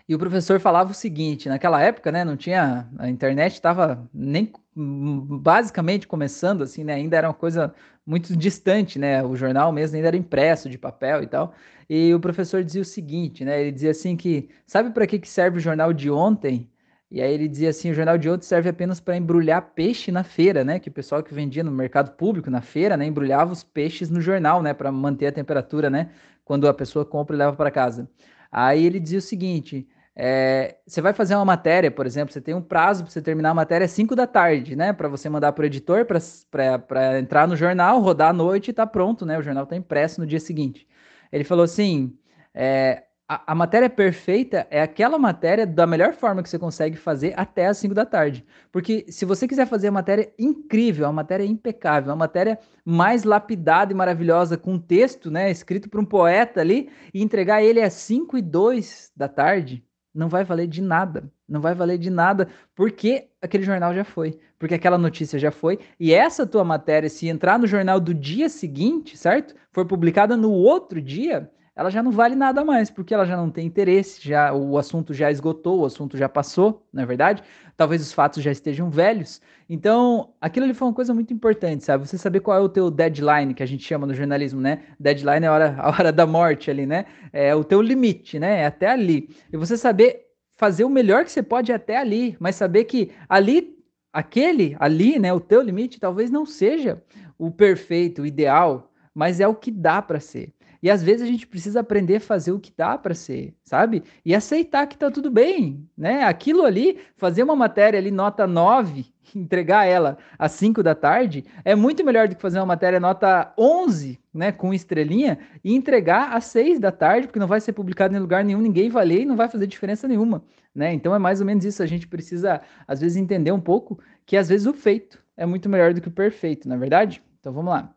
e 0.08 0.14
o 0.14 0.20
professor 0.20 0.60
falava 0.60 0.92
o 0.92 0.96
seguinte: 0.96 1.50
naquela 1.50 1.82
época, 1.82 2.12
né, 2.12 2.24
não 2.24 2.38
tinha. 2.38 2.88
A 2.98 3.10
internet 3.10 3.54
estava 3.54 4.10
nem 4.14 4.52
basicamente 4.76 6.08
começando, 6.08 6.64
assim, 6.64 6.84
né? 6.84 6.96
Ainda 6.96 7.18
era 7.18 7.28
uma 7.28 7.34
coisa 7.34 7.74
muito 8.06 8.36
distante, 8.36 8.98
né? 9.00 9.24
O 9.24 9.36
jornal 9.36 9.72
mesmo 9.72 9.96
ainda 9.96 10.08
era 10.10 10.18
impresso 10.18 10.70
de 10.70 10.78
papel 10.78 11.24
e 11.24 11.28
tal. 11.28 11.54
E 11.90 12.14
o 12.14 12.20
professor 12.20 12.64
dizia 12.64 12.82
o 12.82 12.86
seguinte, 12.86 13.46
né? 13.46 13.62
Ele 13.62 13.72
dizia 13.72 13.92
assim 13.92 14.16
que 14.16 14.50
sabe 14.66 14.92
para 14.92 15.06
que, 15.06 15.20
que 15.20 15.30
serve 15.30 15.58
o 15.58 15.62
jornal 15.62 15.94
de 15.94 16.10
ontem? 16.10 16.70
E 17.12 17.22
aí 17.22 17.32
ele 17.32 17.48
dizia 17.48 17.70
assim, 17.70 17.92
o 17.92 17.94
jornal 17.94 18.18
de 18.18 18.28
ontem 18.28 18.44
serve 18.44 18.70
apenas 18.70 19.00
para 19.00 19.16
embrulhar 19.16 19.74
peixe 19.76 20.12
na 20.12 20.24
feira, 20.24 20.64
né? 20.64 20.80
Que 20.80 20.90
o 20.90 20.92
pessoal 20.92 21.22
que 21.22 21.34
vendia 21.34 21.64
no 21.64 21.72
mercado 21.72 22.12
público 22.18 22.50
na 22.50 22.62
feira, 22.62 22.98
né, 22.98 23.06
embrulhava 23.06 23.54
os 23.54 23.64
peixes 23.64 24.10
no 24.10 24.20
jornal, 24.20 24.64
né, 24.64 24.74
para 24.74 24.92
manter 24.92 25.28
a 25.28 25.32
temperatura, 25.32 25.92
né, 25.92 26.10
quando 26.44 26.68
a 26.68 26.74
pessoa 26.74 27.06
compra 27.06 27.36
e 27.36 27.40
leva 27.40 27.54
para 27.56 27.70
casa. 27.70 28.10
Aí 28.52 28.84
ele 28.84 29.00
dizia 29.00 29.20
o 29.20 29.22
seguinte: 29.22 29.88
é, 30.16 30.78
você 30.86 31.02
vai 31.02 31.12
fazer 31.14 31.36
uma 31.36 31.46
matéria, 31.46 31.90
por 31.90 32.06
exemplo, 32.06 32.32
você 32.32 32.42
tem 32.42 32.54
um 32.54 32.62
prazo 32.62 33.04
para 33.04 33.12
você 33.12 33.22
terminar 33.22 33.50
a 33.50 33.54
matéria 33.54 33.86
às 33.86 33.92
5 33.92 34.16
da 34.16 34.28
tarde, 34.28 34.76
né? 34.76 34.94
Para 34.94 35.10
você 35.10 35.28
mandar 35.28 35.52
para 35.54 35.64
o 35.64 35.66
editor, 35.66 36.06
para 36.06 37.20
entrar 37.20 37.48
no 37.48 37.56
jornal, 37.56 38.00
rodar 38.00 38.30
à 38.30 38.34
noite 38.34 38.70
e 38.70 38.74
tá 38.74 38.86
pronto, 38.86 39.26
né? 39.26 39.38
O 39.38 39.42
jornal 39.42 39.64
está 39.64 39.76
impresso 39.76 40.22
no 40.22 40.28
dia 40.28 40.40
seguinte. 40.40 40.88
Ele 41.32 41.44
falou 41.44 41.64
assim: 41.64 42.16
é, 42.54 43.04
a, 43.28 43.54
a, 43.54 43.56
matéria 43.56 43.90
perfeita 43.90 44.68
é 44.70 44.84
aquela 44.84 45.18
matéria 45.18 45.66
da 45.66 45.88
melhor 45.88 46.14
forma 46.14 46.44
que 46.44 46.50
você 46.50 46.60
consegue 46.60 46.96
fazer 46.96 47.34
até 47.36 47.66
as 47.66 47.80
5 47.80 47.96
da 47.96 48.06
tarde. 48.06 48.46
Porque 48.72 49.06
se 49.10 49.26
você 49.26 49.48
quiser 49.48 49.66
fazer 49.66 49.88
a 49.88 49.92
matéria 49.92 50.32
incrível, 50.38 51.08
a 51.08 51.12
matéria 51.12 51.44
impecável, 51.44 52.12
a 52.14 52.16
matéria 52.16 52.60
mais 52.86 53.24
lapidada 53.24 53.92
e 53.92 53.96
maravilhosa, 53.96 54.58
com 54.58 54.78
texto, 54.78 55.32
né, 55.32 55.50
escrito 55.50 55.90
por 55.90 56.00
um 56.00 56.06
poeta 56.06 56.62
ali, 56.62 56.92
e 57.12 57.24
entregar 57.24 57.64
ele 57.64 57.82
às 57.82 57.94
5 57.94 58.38
e 58.38 58.42
2 58.44 59.12
da 59.16 59.28
tarde, 59.28 59.84
não 60.14 60.30
vai 60.30 60.44
valer 60.44 60.68
de 60.68 60.82
nada. 60.82 61.32
Não 61.48 61.60
vai 61.60 61.74
valer 61.74 61.98
de 61.98 62.10
nada, 62.10 62.48
porque 62.76 63.30
aquele 63.42 63.64
jornal 63.64 63.94
já 63.94 64.04
foi, 64.04 64.40
porque 64.60 64.76
aquela 64.76 64.98
notícia 64.98 65.40
já 65.40 65.52
foi, 65.52 65.80
e 66.00 66.14
essa 66.14 66.46
tua 66.46 66.64
matéria, 66.64 67.10
se 67.10 67.28
entrar 67.28 67.58
no 67.60 67.68
jornal 67.68 68.00
do 68.00 68.14
dia 68.14 68.48
seguinte, 68.50 69.18
certo? 69.18 69.56
For 69.72 69.86
publicada 69.86 70.38
no 70.38 70.52
outro 70.52 71.02
dia, 71.02 71.50
ela 71.76 71.90
já 71.90 72.04
não 72.04 72.12
vale 72.12 72.36
nada 72.36 72.64
mais, 72.64 72.92
porque 72.92 73.14
ela 73.14 73.26
já 73.26 73.36
não 73.36 73.50
tem 73.50 73.66
interesse, 73.66 74.22
já 74.22 74.54
o 74.54 74.78
assunto 74.78 75.14
já 75.14 75.32
esgotou, 75.32 75.82
o 75.82 75.86
assunto 75.86 76.16
já 76.16 76.30
passou, 76.30 76.86
na 76.94 77.02
é 77.02 77.06
verdade. 77.06 77.44
Talvez 77.76 78.02
os 78.02 78.14
fatos 78.14 78.44
já 78.44 78.52
estejam 78.52 78.92
velhos. 78.92 79.42
Então, 79.68 80.34
aquilo 80.40 80.66
ali 80.66 80.74
foi 80.76 80.88
uma 80.88 80.94
coisa 80.94 81.14
muito 81.14 81.34
importante, 81.34 81.84
sabe? 81.84 82.08
Você 82.08 82.18
saber 82.18 82.42
qual 82.42 82.58
é 82.58 82.62
o 82.62 82.70
teu 82.70 82.92
deadline, 82.92 83.56
que 83.56 83.64
a 83.64 83.66
gente 83.66 83.84
chama 83.84 84.06
no 84.06 84.14
jornalismo, 84.14 84.62
né? 84.62 84.84
Deadline 85.00 85.46
é 85.46 85.48
a 85.48 85.52
hora, 85.54 85.76
a 85.80 85.90
hora 85.90 86.12
da 86.12 86.28
morte 86.28 86.70
ali, 86.70 86.86
né? 86.86 87.06
É 87.32 87.56
o 87.56 87.64
teu 87.64 87.82
limite, 87.82 88.38
né? 88.38 88.62
É 88.62 88.66
até 88.68 88.92
ali. 88.92 89.30
E 89.52 89.58
você 89.58 89.76
saber 89.76 90.28
fazer 90.56 90.84
o 90.84 90.90
melhor 90.90 91.26
que 91.26 91.32
você 91.32 91.42
pode 91.42 91.74
até 91.74 91.98
ali, 91.98 92.38
mas 92.40 92.56
saber 92.56 92.84
que 92.84 93.12
ali, 93.28 93.76
aquele 94.12 94.76
ali, 94.80 95.18
né? 95.18 95.34
O 95.34 95.40
teu 95.40 95.62
limite 95.62 96.00
talvez 96.00 96.30
não 96.30 96.46
seja 96.46 97.02
o 97.36 97.50
perfeito, 97.50 98.22
o 98.22 98.26
ideal, 98.28 98.92
mas 99.14 99.40
é 99.40 99.48
o 99.48 99.56
que 99.56 99.72
dá 99.72 100.04
para 100.04 100.20
ser. 100.20 100.54
E 100.84 100.92
às 100.92 101.02
vezes 101.02 101.22
a 101.22 101.26
gente 101.26 101.48
precisa 101.48 101.80
aprender 101.80 102.18
a 102.18 102.20
fazer 102.20 102.52
o 102.52 102.60
que 102.60 102.74
dá 102.76 102.98
para 102.98 103.16
ser, 103.16 103.56
sabe? 103.64 104.04
E 104.26 104.36
aceitar 104.36 104.86
que 104.86 104.98
tá 104.98 105.10
tudo 105.10 105.32
bem, 105.32 105.88
né? 105.98 106.26
Aquilo 106.26 106.66
ali, 106.66 107.00
fazer 107.16 107.42
uma 107.42 107.56
matéria 107.56 107.98
ali 107.98 108.12
nota 108.12 108.46
9, 108.46 109.06
entregar 109.34 109.86
ela 109.86 110.18
às 110.38 110.52
5 110.52 110.84
da 110.84 110.94
tarde, 110.94 111.46
é 111.64 111.74
muito 111.74 112.04
melhor 112.04 112.28
do 112.28 112.36
que 112.36 112.42
fazer 112.42 112.60
uma 112.60 112.66
matéria 112.66 113.00
nota 113.00 113.54
11, 113.58 114.20
né, 114.34 114.52
com 114.52 114.74
estrelinha, 114.74 115.40
e 115.64 115.74
entregar 115.74 116.34
às 116.36 116.46
6 116.48 116.82
da 116.82 116.92
tarde, 116.92 117.28
porque 117.28 117.40
não 117.40 117.48
vai 117.48 117.62
ser 117.62 117.72
publicado 117.72 118.14
em 118.14 118.20
lugar 118.20 118.44
nenhum, 118.44 118.60
ninguém 118.60 118.90
vai 118.90 119.06
ler 119.06 119.22
e 119.22 119.26
não 119.26 119.38
vai 119.38 119.48
fazer 119.48 119.66
diferença 119.68 120.06
nenhuma, 120.06 120.44
né? 120.76 120.92
Então 120.92 121.16
é 121.16 121.20
mais 121.20 121.40
ou 121.40 121.46
menos 121.46 121.64
isso, 121.64 121.82
a 121.82 121.86
gente 121.86 122.10
precisa 122.10 122.60
às 122.86 123.00
vezes 123.00 123.16
entender 123.16 123.54
um 123.54 123.62
pouco 123.62 123.98
que 124.26 124.36
às 124.36 124.50
vezes 124.50 124.68
o 124.68 124.74
feito 124.74 125.24
é 125.38 125.46
muito 125.46 125.70
melhor 125.70 125.94
do 125.94 126.02
que 126.02 126.10
o 126.10 126.12
perfeito, 126.12 126.68
na 126.68 126.76
é 126.76 126.78
verdade? 126.78 127.24
Então 127.40 127.54
vamos 127.54 127.72
lá. 127.72 127.96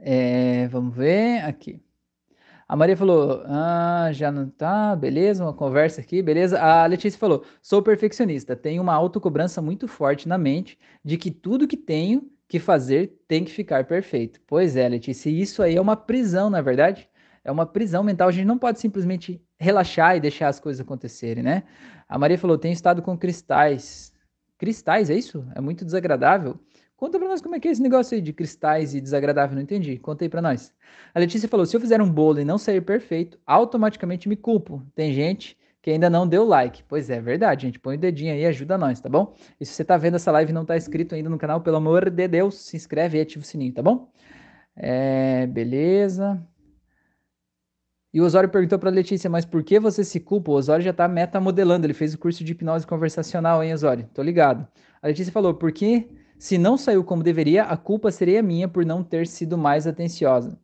É, 0.00 0.66
vamos 0.68 0.96
ver 0.96 1.44
aqui. 1.44 1.82
A 2.66 2.76
Maria 2.76 2.96
falou: 2.96 3.42
Ah, 3.46 4.10
já 4.12 4.30
não 4.30 4.48
tá, 4.48 4.94
beleza, 4.96 5.44
uma 5.44 5.52
conversa 5.52 6.00
aqui, 6.00 6.22
beleza. 6.22 6.60
A 6.60 6.86
Letícia 6.86 7.18
falou: 7.18 7.44
Sou 7.60 7.82
perfeccionista, 7.82 8.56
tenho 8.56 8.80
uma 8.80 8.94
autocobrança 8.94 9.60
muito 9.60 9.88
forte 9.88 10.28
na 10.28 10.38
mente 10.38 10.78
de 11.04 11.18
que 11.18 11.30
tudo 11.30 11.66
que 11.68 11.76
tenho 11.76 12.30
que 12.48 12.58
fazer 12.58 13.18
tem 13.28 13.44
que 13.44 13.50
ficar 13.50 13.84
perfeito. 13.86 14.40
Pois 14.46 14.76
é, 14.76 14.88
Letícia, 14.88 15.28
isso 15.30 15.62
aí 15.62 15.76
é 15.76 15.80
uma 15.80 15.96
prisão, 15.96 16.48
na 16.48 16.58
é 16.58 16.62
verdade? 16.62 17.08
É 17.44 17.50
uma 17.50 17.66
prisão 17.66 18.02
mental. 18.02 18.28
A 18.28 18.32
gente 18.32 18.46
não 18.46 18.58
pode 18.58 18.80
simplesmente 18.80 19.42
relaxar 19.58 20.16
e 20.16 20.20
deixar 20.20 20.48
as 20.48 20.60
coisas 20.60 20.80
acontecerem, 20.80 21.42
né? 21.42 21.64
A 22.08 22.18
Maria 22.18 22.38
falou: 22.38 22.56
Tenho 22.56 22.72
estado 22.72 23.02
com 23.02 23.18
cristais. 23.18 24.12
Cristais, 24.56 25.10
é 25.10 25.14
isso? 25.14 25.44
É 25.54 25.60
muito 25.60 25.84
desagradável. 25.84 26.60
Conta 27.00 27.18
pra 27.18 27.28
nós 27.28 27.40
como 27.40 27.54
é 27.54 27.60
que 27.60 27.66
é 27.66 27.70
esse 27.70 27.80
negócio 27.80 28.14
aí 28.14 28.20
de 28.20 28.30
cristais 28.30 28.94
e 28.94 29.00
desagradável, 29.00 29.54
não 29.54 29.62
entendi. 29.62 29.98
Conta 29.98 30.22
aí 30.22 30.28
pra 30.28 30.42
nós. 30.42 30.70
A 31.14 31.18
Letícia 31.18 31.48
falou: 31.48 31.64
se 31.64 31.74
eu 31.74 31.80
fizer 31.80 31.98
um 32.02 32.10
bolo 32.12 32.38
e 32.40 32.44
não 32.44 32.58
sair 32.58 32.82
perfeito, 32.82 33.38
automaticamente 33.46 34.28
me 34.28 34.36
culpo. 34.36 34.84
Tem 34.94 35.10
gente 35.14 35.56
que 35.80 35.90
ainda 35.90 36.10
não 36.10 36.28
deu 36.28 36.44
like. 36.44 36.84
Pois 36.86 37.08
é, 37.08 37.18
verdade, 37.18 37.62
gente. 37.62 37.78
Põe 37.78 37.96
o 37.96 37.98
dedinho 37.98 38.34
aí, 38.34 38.44
ajuda 38.44 38.76
nós, 38.76 39.00
tá 39.00 39.08
bom? 39.08 39.34
E 39.58 39.64
se 39.64 39.72
você 39.72 39.82
tá 39.82 39.96
vendo 39.96 40.16
essa 40.16 40.30
live 40.30 40.50
e 40.50 40.52
não 40.54 40.66
tá 40.66 40.76
inscrito 40.76 41.14
ainda 41.14 41.30
no 41.30 41.38
canal, 41.38 41.62
pelo 41.62 41.78
amor 41.78 42.10
de 42.10 42.28
Deus, 42.28 42.56
se 42.56 42.76
inscreve 42.76 43.16
e 43.16 43.22
ativa 43.22 43.42
o 43.42 43.46
sininho, 43.46 43.72
tá 43.72 43.82
bom? 43.82 44.12
É, 44.76 45.46
beleza. 45.46 46.46
E 48.12 48.20
o 48.20 48.24
Osório 48.26 48.50
perguntou 48.50 48.78
para 48.78 48.90
Letícia, 48.90 49.30
mas 49.30 49.46
por 49.46 49.64
que 49.64 49.80
você 49.80 50.04
se 50.04 50.20
culpa? 50.20 50.50
O 50.50 50.54
Osório 50.54 50.84
já 50.84 50.92
tá 50.92 51.08
metamodelando, 51.08 51.86
ele 51.86 51.94
fez 51.94 52.12
o 52.12 52.18
curso 52.18 52.44
de 52.44 52.52
hipnose 52.52 52.86
conversacional, 52.86 53.64
hein, 53.64 53.72
Osório? 53.72 54.06
Tô 54.12 54.22
ligado. 54.22 54.68
A 55.00 55.06
Letícia 55.06 55.32
falou, 55.32 55.54
porque 55.54 56.06
se 56.40 56.56
não 56.56 56.78
saiu 56.78 57.04
como 57.04 57.22
deveria, 57.22 57.64
a 57.64 57.76
culpa 57.76 58.10
seria 58.10 58.42
minha 58.42 58.66
por 58.66 58.82
não 58.86 59.04
ter 59.04 59.26
sido 59.26 59.58
mais 59.58 59.86
atenciosa. 59.86 60.58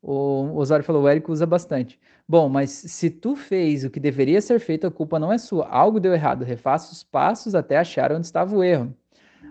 O 0.00 0.56
Osório 0.56 0.84
falou, 0.84 1.02
o 1.02 1.08
Érico 1.08 1.32
usa 1.32 1.44
bastante. 1.44 1.98
Bom, 2.28 2.48
mas 2.48 2.70
se 2.70 3.10
tu 3.10 3.34
fez 3.34 3.84
o 3.84 3.90
que 3.90 3.98
deveria 3.98 4.40
ser 4.40 4.60
feito, 4.60 4.86
a 4.86 4.90
culpa 4.90 5.18
não 5.18 5.32
é 5.32 5.36
sua. 5.36 5.66
Algo 5.66 5.98
deu 5.98 6.14
errado. 6.14 6.44
Refaça 6.44 6.92
os 6.92 7.02
passos 7.02 7.56
até 7.56 7.76
achar 7.76 8.12
onde 8.12 8.24
estava 8.24 8.54
o 8.54 8.62
erro. 8.62 8.94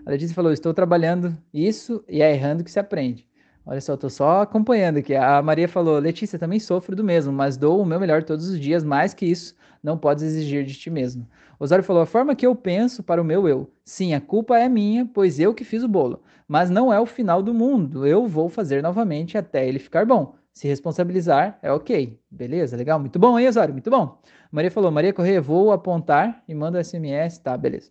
A 0.06 0.10
Letícia 0.12 0.34
falou, 0.34 0.50
estou 0.50 0.72
trabalhando 0.72 1.36
isso 1.52 2.02
e 2.08 2.22
é 2.22 2.32
errando 2.32 2.64
que 2.64 2.70
se 2.70 2.80
aprende. 2.80 3.28
Olha 3.68 3.80
só, 3.80 3.96
tô 3.96 4.08
só 4.08 4.42
acompanhando 4.42 4.98
aqui. 4.98 5.14
A 5.16 5.42
Maria 5.42 5.68
falou: 5.68 5.98
Letícia, 5.98 6.38
também 6.38 6.60
sofro 6.60 6.94
do 6.94 7.02
mesmo, 7.02 7.32
mas 7.32 7.56
dou 7.56 7.82
o 7.82 7.84
meu 7.84 7.98
melhor 7.98 8.22
todos 8.22 8.48
os 8.48 8.60
dias, 8.60 8.84
mais 8.84 9.12
que 9.12 9.26
isso, 9.26 9.56
não 9.82 9.98
podes 9.98 10.22
exigir 10.22 10.64
de 10.64 10.74
ti 10.74 10.88
mesmo. 10.88 11.26
Osório 11.58 11.82
falou: 11.82 12.02
a 12.02 12.06
forma 12.06 12.36
que 12.36 12.46
eu 12.46 12.54
penso 12.54 13.02
para 13.02 13.20
o 13.20 13.24
meu 13.24 13.48
eu. 13.48 13.68
Sim, 13.84 14.14
a 14.14 14.20
culpa 14.20 14.56
é 14.56 14.68
minha, 14.68 15.04
pois 15.12 15.40
eu 15.40 15.52
que 15.52 15.64
fiz 15.64 15.82
o 15.82 15.88
bolo. 15.88 16.22
Mas 16.46 16.70
não 16.70 16.92
é 16.92 17.00
o 17.00 17.06
final 17.06 17.42
do 17.42 17.52
mundo. 17.52 18.06
Eu 18.06 18.28
vou 18.28 18.48
fazer 18.48 18.82
novamente 18.82 19.36
até 19.36 19.68
ele 19.68 19.80
ficar 19.80 20.06
bom. 20.06 20.36
Se 20.52 20.68
responsabilizar 20.68 21.58
é 21.60 21.72
ok. 21.72 22.20
Beleza, 22.30 22.76
legal. 22.76 23.00
Muito 23.00 23.18
bom, 23.18 23.36
hein, 23.36 23.48
Osório? 23.48 23.74
Muito 23.74 23.90
bom. 23.90 24.20
Maria 24.50 24.70
falou: 24.70 24.92
Maria 24.92 25.12
Correia, 25.12 25.40
vou 25.40 25.72
apontar 25.72 26.40
e 26.46 26.54
manda 26.54 26.78
SMS. 26.82 27.38
Tá, 27.40 27.56
beleza. 27.56 27.90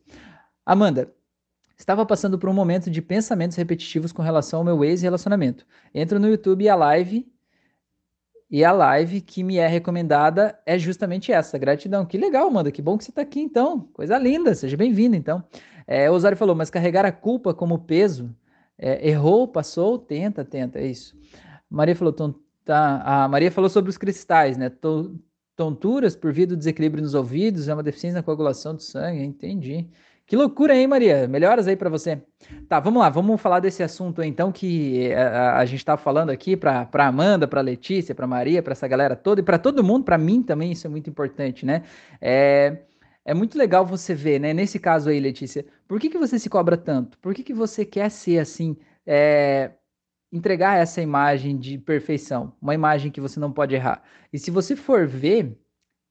Amanda, 0.66 1.14
Estava 1.78 2.06
passando 2.06 2.40
por 2.40 2.50
um 2.50 2.54
momento 2.54 2.90
de 2.90 3.02
pensamentos 3.02 3.58
repetitivos 3.58 4.12
com 4.12 4.22
relação 4.22 4.60
ao 4.60 4.66
meu 4.66 4.84
ex-relacionamento. 4.84 5.66
Entro 5.94 6.20
no 6.20 6.30
YouTube 6.30 6.64
e 6.64 6.70
a 6.70 6.76
live 6.76 7.28
e 8.50 8.64
a 8.64 8.72
live 8.72 9.22
que 9.22 9.44
me 9.44 9.58
é 9.58 9.68
recomendada 9.68 10.58
é 10.66 10.78
justamente 10.78 11.32
essa. 11.32 11.58
Gratidão. 11.58 12.06
Que 12.06 12.18
legal, 12.18 12.48
Amanda. 12.48 12.72
Que 12.72 12.82
bom 12.82 12.98
que 12.98 13.04
você 13.04 13.12
está 13.12 13.22
aqui, 13.22 13.42
então. 13.42 13.90
Coisa 13.92 14.18
linda. 14.18 14.54
Seja 14.54 14.78
bem-vindo, 14.78 15.16
então. 15.16 15.44
É, 15.88 16.10
o 16.10 16.14
Osário 16.14 16.38
falou, 16.38 16.56
mas 16.56 16.70
carregar 16.70 17.06
a 17.06 17.12
culpa 17.12 17.54
como 17.54 17.80
peso. 17.80 18.34
É, 18.78 19.10
errou, 19.10 19.48
passou, 19.48 19.98
tenta, 19.98 20.46
tenta. 20.46 20.80
É 20.80 20.88
isso. 20.88 21.18
Maria 21.70 21.96
falou, 21.96 22.14
tá, 22.64 23.02
a 23.04 23.28
Maria 23.28 23.52
falou 23.52 23.70
sobre 23.70 23.90
os 23.90 23.98
cristais, 23.98 24.58
né? 24.58 24.72
Tonturas 25.56 26.16
por 26.16 26.32
via 26.32 26.46
do 26.46 26.58
desequilíbrio 26.58 27.02
nos 27.02 27.14
ouvidos, 27.14 27.68
é 27.68 27.74
uma 27.74 27.84
deficiência 27.84 28.20
na 28.20 28.24
coagulação 28.24 28.76
do 28.76 28.82
sangue. 28.82 29.24
Entendi. 29.24 29.90
Que 30.28 30.36
loucura, 30.36 30.76
hein, 30.76 30.88
Maria? 30.88 31.28
Melhoras 31.28 31.68
aí 31.68 31.76
para 31.76 31.90
você. 31.90 32.20
Tá, 32.68 32.80
vamos 32.80 33.00
lá, 33.00 33.10
vamos 33.10 33.40
falar 33.40 33.60
desse 33.60 33.84
assunto 33.84 34.24
então 34.24 34.52
que 34.52 35.14
a, 35.14 35.20
eh, 35.20 35.24
a, 35.24 35.58
a 35.60 35.66
gente 35.66 35.86
tá 35.86 35.98
falando 35.98 36.32
aqui 36.32 36.58
para 36.58 36.90
Amanda, 36.94 37.48
para 37.48 37.62
Letícia, 37.62 38.16
para 38.16 38.26
Maria, 38.26 38.64
para 38.64 38.72
essa 38.72 38.88
galera 38.88 39.16
toda 39.16 39.42
e 39.42 39.44
para 39.44 39.60
todo 39.60 39.84
mundo, 39.84 40.04
para 40.04 40.18
mim 40.18 40.42
também 40.42 40.72
isso 40.72 40.88
é 40.88 40.90
muito 40.90 41.10
importante, 41.12 41.64
né? 41.64 41.84
É, 42.20 42.86
é 43.24 43.34
muito 43.36 43.56
legal 43.56 43.86
você 43.86 44.16
ver, 44.16 44.40
né? 44.40 44.52
Nesse 44.52 44.80
caso 44.80 45.10
aí, 45.10 45.20
Letícia, 45.20 45.64
por 45.88 46.00
que, 46.00 46.10
que 46.10 46.18
você 46.18 46.40
se 46.40 46.50
cobra 46.50 46.76
tanto? 46.76 47.20
Por 47.20 47.34
que, 47.36 47.44
que 47.44 47.54
você 47.54 47.86
quer 47.86 48.10
ser 48.10 48.40
assim, 48.40 48.76
é, 49.06 49.72
entregar 50.32 50.80
essa 50.80 51.02
imagem 51.02 51.56
de 51.56 51.78
perfeição, 51.78 52.54
uma 52.60 52.74
imagem 52.74 53.12
que 53.12 53.22
você 53.22 53.40
não 53.40 53.52
pode 53.52 53.76
errar? 53.76 54.04
E 54.34 54.40
se 54.40 54.50
você 54.50 54.76
for 54.76 55.06
ver, 55.08 55.56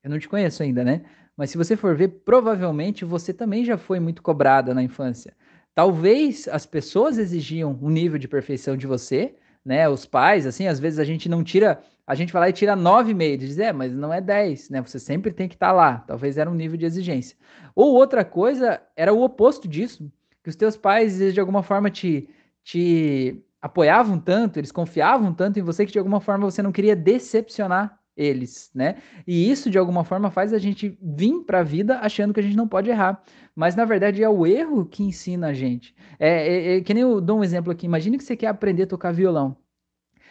eu 0.05 0.11
não 0.11 0.19
te 0.21 0.29
conheço 0.29 0.63
ainda, 0.63 0.85
né? 0.85 1.03
Mas 1.37 1.51
se 1.51 1.59
você 1.59 1.77
for 1.77 1.97
ver, 1.97 2.09
provavelmente 2.25 3.05
você 3.05 3.33
também 3.33 3.65
já 3.65 3.77
foi 3.77 3.99
muito 3.99 4.23
cobrada 4.23 4.73
na 4.73 4.83
infância. 4.83 5.35
Talvez 5.75 6.47
as 6.49 6.65
pessoas 6.65 7.19
exigiam 7.19 7.77
um 7.83 7.91
nível 7.91 8.19
de 8.19 8.29
perfeição 8.29 8.77
de 8.77 8.87
você, 8.87 9.35
né? 9.65 9.89
Os 9.89 10.07
pais, 10.07 10.47
assim, 10.47 10.69
às 10.69 10.79
vezes 10.79 10.99
a 10.99 11.05
gente 11.05 11.29
não 11.29 11.43
tira, 11.43 11.83
a 12.07 12.15
gente 12.15 12.33
vai 12.33 12.43
lá 12.43 12.49
e 12.49 12.53
tira 12.53 12.77
9,5, 12.77 13.37
diz, 13.39 13.59
é, 13.59 13.73
mas 13.73 13.93
não 13.93 14.13
é 14.13 14.21
10, 14.21 14.71
né? 14.71 14.81
Você 14.83 15.01
sempre 15.01 15.33
tem 15.33 15.49
que 15.49 15.57
estar 15.57 15.69
tá 15.69 15.73
lá. 15.73 15.99
Talvez 16.07 16.39
era 16.39 16.49
um 16.49 16.55
nível 16.55 16.77
de 16.77 16.85
exigência. 16.85 17.37
Ou 17.75 17.95
outra 17.95 18.25
coisa 18.25 18.81
era 18.97 19.13
o 19.13 19.23
oposto 19.23 19.67
disso, 19.67 20.11
que 20.43 20.51
os 20.51 20.57
teus 20.57 20.77
pais 20.77 21.19
de 21.33 21.41
alguma 21.41 21.63
forma 21.63 21.91
te, 21.91 22.29
te 22.63 23.43
apoiavam 23.61 24.19
tanto, 24.19 24.61
eles 24.61 24.71
confiavam 24.71 25.35
tanto 25.35 25.59
em 25.59 25.63
você 25.63 25.87
que 25.87 25.93
de 25.93 25.99
alguma 25.99 26.21
forma 26.21 26.49
você 26.49 26.63
não 26.63 26.71
queria 26.71 26.95
decepcionar 26.95 27.99
eles, 28.17 28.71
né? 28.75 28.97
E 29.27 29.51
isso 29.51 29.71
de 29.71 29.79
alguma 29.79 30.05
forma 30.05 30.31
faz 30.31 30.53
a 30.53 30.59
gente 30.59 30.97
vir 31.03 31.43
para 31.45 31.61
a 31.61 31.65
vida 31.65 31.99
achando 31.99 32.33
que 32.33 32.41
a 32.41 32.43
gente 32.43 32.57
não 32.57 32.69
pode 32.69 32.91
errar, 32.91 33.23
mas 33.55 33.75
na 33.75 33.85
verdade 33.85 34.23
é 34.23 34.29
o 34.29 34.47
erro 34.47 34.87
que 34.87 35.03
ensina 35.03 35.49
a 35.49 35.53
gente. 35.53 35.95
É, 36.19 36.29
é, 36.29 36.77
é 36.77 36.81
que 36.81 36.95
nem 36.95 37.03
eu 37.03 37.21
dou 37.21 37.39
um 37.39 37.45
exemplo 37.45 37.73
aqui. 37.73 37.87
Imagine 37.87 38.19
que 38.19 38.25
você 38.25 38.37
quer 38.37 38.49
aprender 38.49 38.85
a 38.85 38.87
tocar 38.87 39.13
violão. 39.13 39.57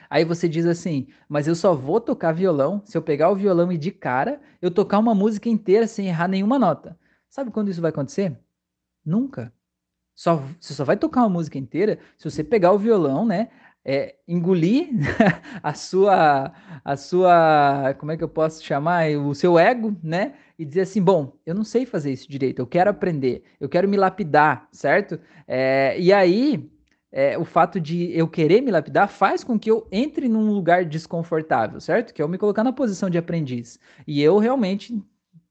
Aí 0.10 0.24
você 0.24 0.48
diz 0.48 0.66
assim, 0.66 1.08
mas 1.28 1.48
eu 1.48 1.56
só 1.56 1.74
vou 1.74 2.00
tocar 2.00 2.32
violão 2.34 2.82
se 2.86 2.98
eu 2.98 3.02
pegar 3.02 3.32
o 3.32 3.36
violão 3.36 3.72
e 3.72 3.78
de 3.78 3.92
cara 3.92 4.40
eu 4.62 4.70
tocar 4.70 5.00
uma 5.00 5.16
música 5.16 5.50
inteira 5.50 5.88
sem 5.88 6.08
errar 6.08 6.28
nenhuma 6.28 6.60
nota. 6.60 6.98
Sabe 7.30 7.50
quando 7.50 7.70
isso 7.70 7.82
vai 7.82 7.90
acontecer? 7.90 8.38
Nunca. 9.04 9.52
Só, 10.16 10.44
você 10.60 10.74
só 10.74 10.86
vai 10.86 10.96
tocar 10.96 11.22
uma 11.22 11.30
música 11.30 11.58
inteira 11.58 11.98
se 12.18 12.30
você 12.30 12.44
pegar 12.44 12.72
o 12.72 12.78
violão, 12.78 13.26
né? 13.26 13.50
É, 13.86 14.16
engolir 14.28 14.90
a 15.62 15.74
sua, 15.74 16.54
a 16.84 16.98
sua, 16.98 17.96
como 18.00 18.12
é 18.12 18.18
que 18.18 18.24
eu 18.24 18.30
posso 18.30 18.64
chamar, 18.64 19.10
o 19.12 19.34
seu 19.34 19.58
ego, 19.60 19.96
né? 20.02 20.34
E 20.58 20.66
dizer 20.66 20.82
assim, 20.82 21.02
bom, 21.02 21.34
eu 21.46 21.54
não 21.56 21.64
sei 21.64 21.86
fazer 21.86 22.12
isso 22.12 22.30
direito, 22.30 22.60
eu 22.60 22.68
quero 22.68 22.90
aprender, 22.90 23.44
eu 23.60 23.68
quero 23.68 23.88
me 23.88 23.98
lapidar, 23.98 24.68
certo? 24.72 25.20
É, 25.48 26.00
e 26.00 26.14
aí, 26.14 26.70
é, 27.12 27.38
o 27.38 27.46
fato 27.46 27.80
de 27.80 28.12
eu 28.18 28.28
querer 28.28 28.62
me 28.62 28.72
lapidar 28.72 29.08
faz 29.08 29.44
com 29.44 29.60
que 29.60 29.70
eu 29.70 29.88
entre 29.92 30.28
num 30.28 30.52
lugar 30.52 30.86
desconfortável, 30.86 31.80
certo? 31.80 32.14
Que 32.14 32.22
é 32.22 32.26
eu 32.26 32.30
me 32.30 32.38
colocar 32.38 32.64
na 32.64 32.74
posição 32.74 33.10
de 33.10 33.18
aprendiz. 33.18 33.80
E 34.08 34.22
eu 34.22 34.38
realmente 34.40 35.00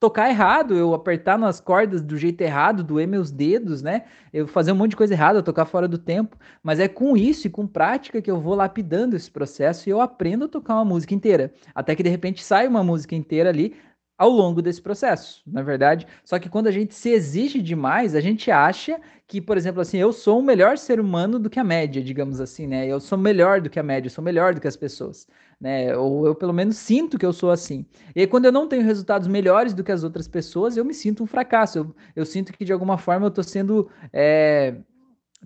tocar 0.02 0.28
errado, 0.28 0.74
eu 0.74 0.94
apertar 0.94 1.38
nas 1.38 1.60
cordas 1.60 2.02
do 2.02 2.18
jeito 2.18 2.40
errado, 2.40 2.82
doer 2.82 3.06
meus 3.06 3.30
dedos, 3.30 3.82
né? 3.82 4.02
Eu 4.32 4.48
fazer 4.48 4.72
um 4.72 4.74
monte 4.74 4.90
de 4.90 4.96
coisa 4.96 5.14
errada, 5.14 5.44
tocar 5.44 5.64
fora 5.64 5.86
do 5.86 5.96
tempo. 5.96 6.36
Mas 6.60 6.80
é 6.80 6.88
com 6.88 7.16
isso 7.16 7.46
e 7.46 7.50
com 7.50 7.68
prática 7.68 8.20
que 8.20 8.28
eu 8.28 8.40
vou 8.40 8.56
lapidando 8.56 9.14
esse 9.14 9.30
processo 9.30 9.88
e 9.88 9.92
eu 9.92 10.00
aprendo 10.00 10.46
a 10.46 10.48
tocar 10.48 10.74
uma 10.74 10.84
música 10.84 11.14
inteira. 11.14 11.54
Até 11.72 11.94
que 11.94 12.02
de 12.02 12.08
repente 12.08 12.42
sai 12.42 12.66
uma 12.66 12.82
música 12.82 13.14
inteira 13.14 13.50
ali 13.50 13.76
ao 14.22 14.30
longo 14.30 14.62
desse 14.62 14.80
processo, 14.80 15.42
na 15.46 15.62
verdade. 15.62 16.06
Só 16.24 16.38
que 16.38 16.48
quando 16.48 16.68
a 16.68 16.70
gente 16.70 16.94
se 16.94 17.10
exige 17.10 17.60
demais, 17.60 18.14
a 18.14 18.20
gente 18.20 18.50
acha 18.50 19.00
que, 19.26 19.40
por 19.40 19.56
exemplo, 19.56 19.80
assim, 19.80 19.98
eu 19.98 20.12
sou 20.12 20.38
um 20.38 20.42
melhor 20.42 20.78
ser 20.78 21.00
humano 21.00 21.38
do 21.38 21.50
que 21.50 21.58
a 21.58 21.64
média, 21.64 22.02
digamos 22.02 22.40
assim, 22.40 22.66
né? 22.66 22.86
Eu 22.86 23.00
sou 23.00 23.18
melhor 23.18 23.60
do 23.60 23.68
que 23.68 23.80
a 23.80 23.82
média, 23.82 24.06
eu 24.06 24.12
sou 24.12 24.22
melhor 24.22 24.54
do 24.54 24.60
que 24.60 24.68
as 24.68 24.76
pessoas 24.76 25.26
né? 25.62 25.96
Ou 25.96 26.26
eu 26.26 26.34
pelo 26.34 26.52
menos 26.52 26.76
sinto 26.76 27.16
que 27.16 27.24
eu 27.24 27.32
sou 27.32 27.52
assim. 27.52 27.86
E 28.16 28.20
aí, 28.20 28.26
quando 28.26 28.46
eu 28.46 28.52
não 28.52 28.66
tenho 28.66 28.82
resultados 28.82 29.28
melhores 29.28 29.72
do 29.72 29.84
que 29.84 29.92
as 29.92 30.02
outras 30.02 30.26
pessoas, 30.26 30.76
eu 30.76 30.84
me 30.84 30.92
sinto 30.92 31.22
um 31.22 31.26
fracasso. 31.26 31.78
Eu, 31.78 31.94
eu 32.16 32.26
sinto 32.26 32.52
que 32.52 32.64
de 32.64 32.72
alguma 32.72 32.98
forma 32.98 33.26
eu 33.26 33.28
estou 33.28 33.44
sendo. 33.44 33.88
É, 34.12 34.74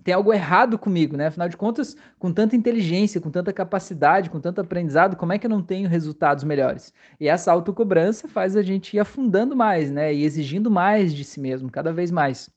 tem 0.03 0.13
algo 0.13 0.31
errado 0.31 0.77
comigo, 0.77 1.17
né? 1.17 1.27
Afinal 1.27 1.49
de 1.49 1.57
contas, 1.57 1.95
com 2.19 2.31
tanta 2.31 2.55
inteligência, 2.55 3.19
com 3.19 3.29
tanta 3.29 3.51
capacidade, 3.51 4.29
com 4.29 4.39
tanto 4.39 4.61
aprendizado, 4.61 5.15
como 5.15 5.33
é 5.33 5.37
que 5.37 5.45
eu 5.45 5.49
não 5.49 5.61
tenho 5.61 5.89
resultados 5.89 6.43
melhores? 6.43 6.93
E 7.19 7.27
essa 7.27 7.51
autocobrança 7.51 8.27
faz 8.27 8.55
a 8.55 8.61
gente 8.61 8.95
ir 8.95 8.99
afundando 8.99 9.55
mais, 9.55 9.91
né? 9.91 10.13
E 10.13 10.23
exigindo 10.23 10.69
mais 10.69 11.13
de 11.13 11.23
si 11.23 11.39
mesmo, 11.39 11.71
cada 11.71 11.91
vez 11.91 12.11
mais. 12.11 12.49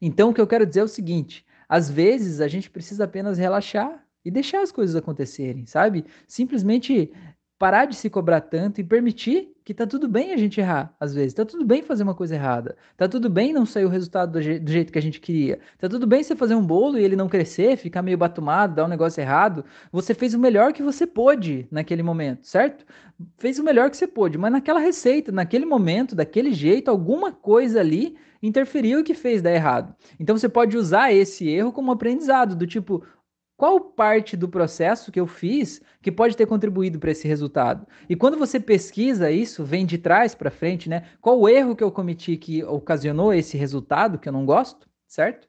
Então, 0.00 0.30
o 0.30 0.34
que 0.34 0.40
eu 0.40 0.46
quero 0.46 0.66
dizer 0.66 0.80
é 0.80 0.84
o 0.84 0.88
seguinte: 0.88 1.44
às 1.68 1.90
vezes 1.90 2.40
a 2.40 2.48
gente 2.48 2.70
precisa 2.70 3.04
apenas 3.04 3.38
relaxar 3.38 4.04
e 4.24 4.30
deixar 4.30 4.62
as 4.62 4.72
coisas 4.72 4.96
acontecerem, 4.96 5.66
sabe? 5.66 6.04
Simplesmente 6.26 7.12
parar 7.58 7.86
de 7.86 7.96
se 7.96 8.10
cobrar 8.10 8.40
tanto 8.40 8.80
e 8.80 8.84
permitir 8.84 9.55
que 9.66 9.74
tá 9.74 9.84
tudo 9.84 10.06
bem 10.06 10.32
a 10.32 10.36
gente 10.36 10.60
errar, 10.60 10.94
às 11.00 11.12
vezes. 11.12 11.34
Tá 11.34 11.44
tudo 11.44 11.64
bem 11.64 11.82
fazer 11.82 12.04
uma 12.04 12.14
coisa 12.14 12.36
errada. 12.36 12.76
Tá 12.96 13.08
tudo 13.08 13.28
bem 13.28 13.52
não 13.52 13.66
sair 13.66 13.84
o 13.84 13.88
resultado 13.88 14.30
do, 14.30 14.40
je 14.40 14.60
do 14.60 14.70
jeito 14.70 14.92
que 14.92 14.98
a 14.98 15.02
gente 15.02 15.20
queria. 15.20 15.58
Tá 15.76 15.88
tudo 15.88 16.06
bem 16.06 16.22
você 16.22 16.36
fazer 16.36 16.54
um 16.54 16.64
bolo 16.64 16.96
e 16.96 17.02
ele 17.02 17.16
não 17.16 17.28
crescer, 17.28 17.76
ficar 17.76 18.00
meio 18.00 18.16
batumado, 18.16 18.76
dar 18.76 18.84
um 18.84 18.88
negócio 18.88 19.20
errado. 19.20 19.64
Você 19.90 20.14
fez 20.14 20.34
o 20.34 20.38
melhor 20.38 20.72
que 20.72 20.84
você 20.84 21.04
pôde 21.04 21.66
naquele 21.68 22.04
momento, 22.04 22.46
certo? 22.46 22.86
Fez 23.38 23.58
o 23.58 23.64
melhor 23.64 23.90
que 23.90 23.96
você 23.96 24.06
pôde, 24.06 24.38
mas 24.38 24.52
naquela 24.52 24.78
receita, 24.78 25.32
naquele 25.32 25.66
momento, 25.66 26.14
daquele 26.14 26.52
jeito, 26.52 26.88
alguma 26.88 27.32
coisa 27.32 27.80
ali 27.80 28.16
interferiu 28.40 29.00
e 29.00 29.02
que 29.02 29.14
fez 29.14 29.42
dar 29.42 29.52
errado. 29.52 29.96
Então 30.20 30.38
você 30.38 30.48
pode 30.48 30.76
usar 30.76 31.12
esse 31.12 31.48
erro 31.48 31.72
como 31.72 31.90
aprendizado, 31.90 32.54
do 32.54 32.68
tipo, 32.68 33.02
qual 33.56 33.80
parte 33.80 34.36
do 34.36 34.48
processo 34.48 35.10
que 35.10 35.18
eu 35.18 35.26
fiz 35.26 35.80
que 36.02 36.12
pode 36.12 36.36
ter 36.36 36.46
contribuído 36.46 36.98
para 36.98 37.10
esse 37.10 37.26
resultado? 37.26 37.86
E 38.08 38.14
quando 38.14 38.36
você 38.36 38.60
pesquisa 38.60 39.30
isso, 39.30 39.64
vem 39.64 39.86
de 39.86 39.98
trás 39.98 40.34
para 40.34 40.50
frente, 40.50 40.88
né? 40.88 41.08
Qual 41.20 41.40
o 41.40 41.48
erro 41.48 41.74
que 41.74 41.82
eu 41.82 41.90
cometi 41.90 42.36
que 42.36 42.62
ocasionou 42.64 43.32
esse 43.32 43.56
resultado 43.56 44.18
que 44.18 44.28
eu 44.28 44.32
não 44.32 44.44
gosto, 44.44 44.86
certo? 45.06 45.48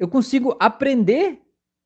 eu 0.00 0.08
consigo 0.08 0.56
aprender 0.58 1.42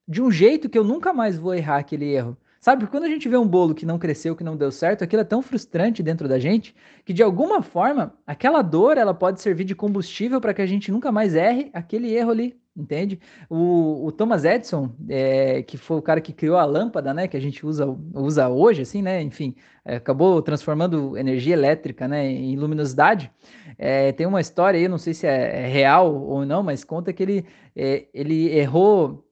de 0.07 0.23
um 0.23 0.31
jeito 0.31 0.69
que 0.69 0.79
eu 0.79 0.85
nunca 0.85 1.13
mais 1.13 1.37
vou 1.37 1.53
errar 1.53 1.79
aquele 1.79 2.05
erro. 2.05 2.39
Sabe, 2.61 2.81
porque 2.81 2.97
quando 2.97 3.05
a 3.05 3.09
gente 3.09 3.29
vê 3.29 3.37
um 3.37 3.47
bolo 3.47 3.75
que 3.75 3.85
não 3.85 3.99
cresceu, 3.99 4.37
que 4.37 4.45
não 4.45 4.57
deu 4.57 4.71
certo, 4.71 5.03
aquilo 5.03 5.21
é 5.21 5.25
tão 5.25 5.43
frustrante 5.43 6.03
dentro 6.03 6.27
da 6.27 6.39
gente 6.39 6.75
que 7.05 7.13
de 7.13 7.23
alguma 7.23 7.61
forma 7.61 8.17
aquela 8.27 8.63
dor 8.63 8.97
ela 8.97 9.13
pode 9.13 9.43
servir 9.43 9.65
de 9.65 9.75
combustível 9.75 10.41
para 10.41 10.55
que 10.55 10.63
a 10.63 10.67
gente 10.67 10.91
nunca 10.91 11.13
mais 11.13 11.35
erre 11.35 11.71
aquele 11.75 12.15
erro 12.15 12.31
ali, 12.31 12.59
entende? 12.77 13.21
O, 13.49 14.07
o 14.07 14.13
Thomas 14.13 14.45
Edison, 14.45 14.91
é, 15.09 15.63
que 15.63 15.77
foi 15.77 15.97
o 15.97 16.03
cara 16.03 16.21
que 16.21 16.33
criou 16.33 16.57
a 16.57 16.65
lâmpada, 16.65 17.15
né, 17.15 17.29
que 17.29 17.37
a 17.37 17.41
gente 17.41 17.65
usa, 17.65 17.87
usa 18.15 18.49
hoje, 18.49 18.83
assim, 18.83 19.01
né, 19.01 19.23
enfim, 19.23 19.55
é, 19.85 19.97
acabou 19.97 20.43
transformando 20.43 21.17
energia 21.17 21.55
elétrica, 21.55 22.09
né, 22.09 22.27
em 22.27 22.57
luminosidade. 22.57 23.31
É, 23.79 24.13
tem 24.13 24.27
uma 24.27 24.41
história 24.41 24.79
aí, 24.79 24.89
não 24.89 24.99
sei 24.99 25.15
se 25.15 25.27
é, 25.27 25.65
é 25.65 25.67
real 25.67 26.15
ou 26.15 26.45
não, 26.45 26.63
mas 26.63 26.85
conta 26.85 27.13
que 27.13 27.23
ele, 27.23 27.47
é, 27.77 28.07
ele 28.13 28.57
errou 28.57 29.25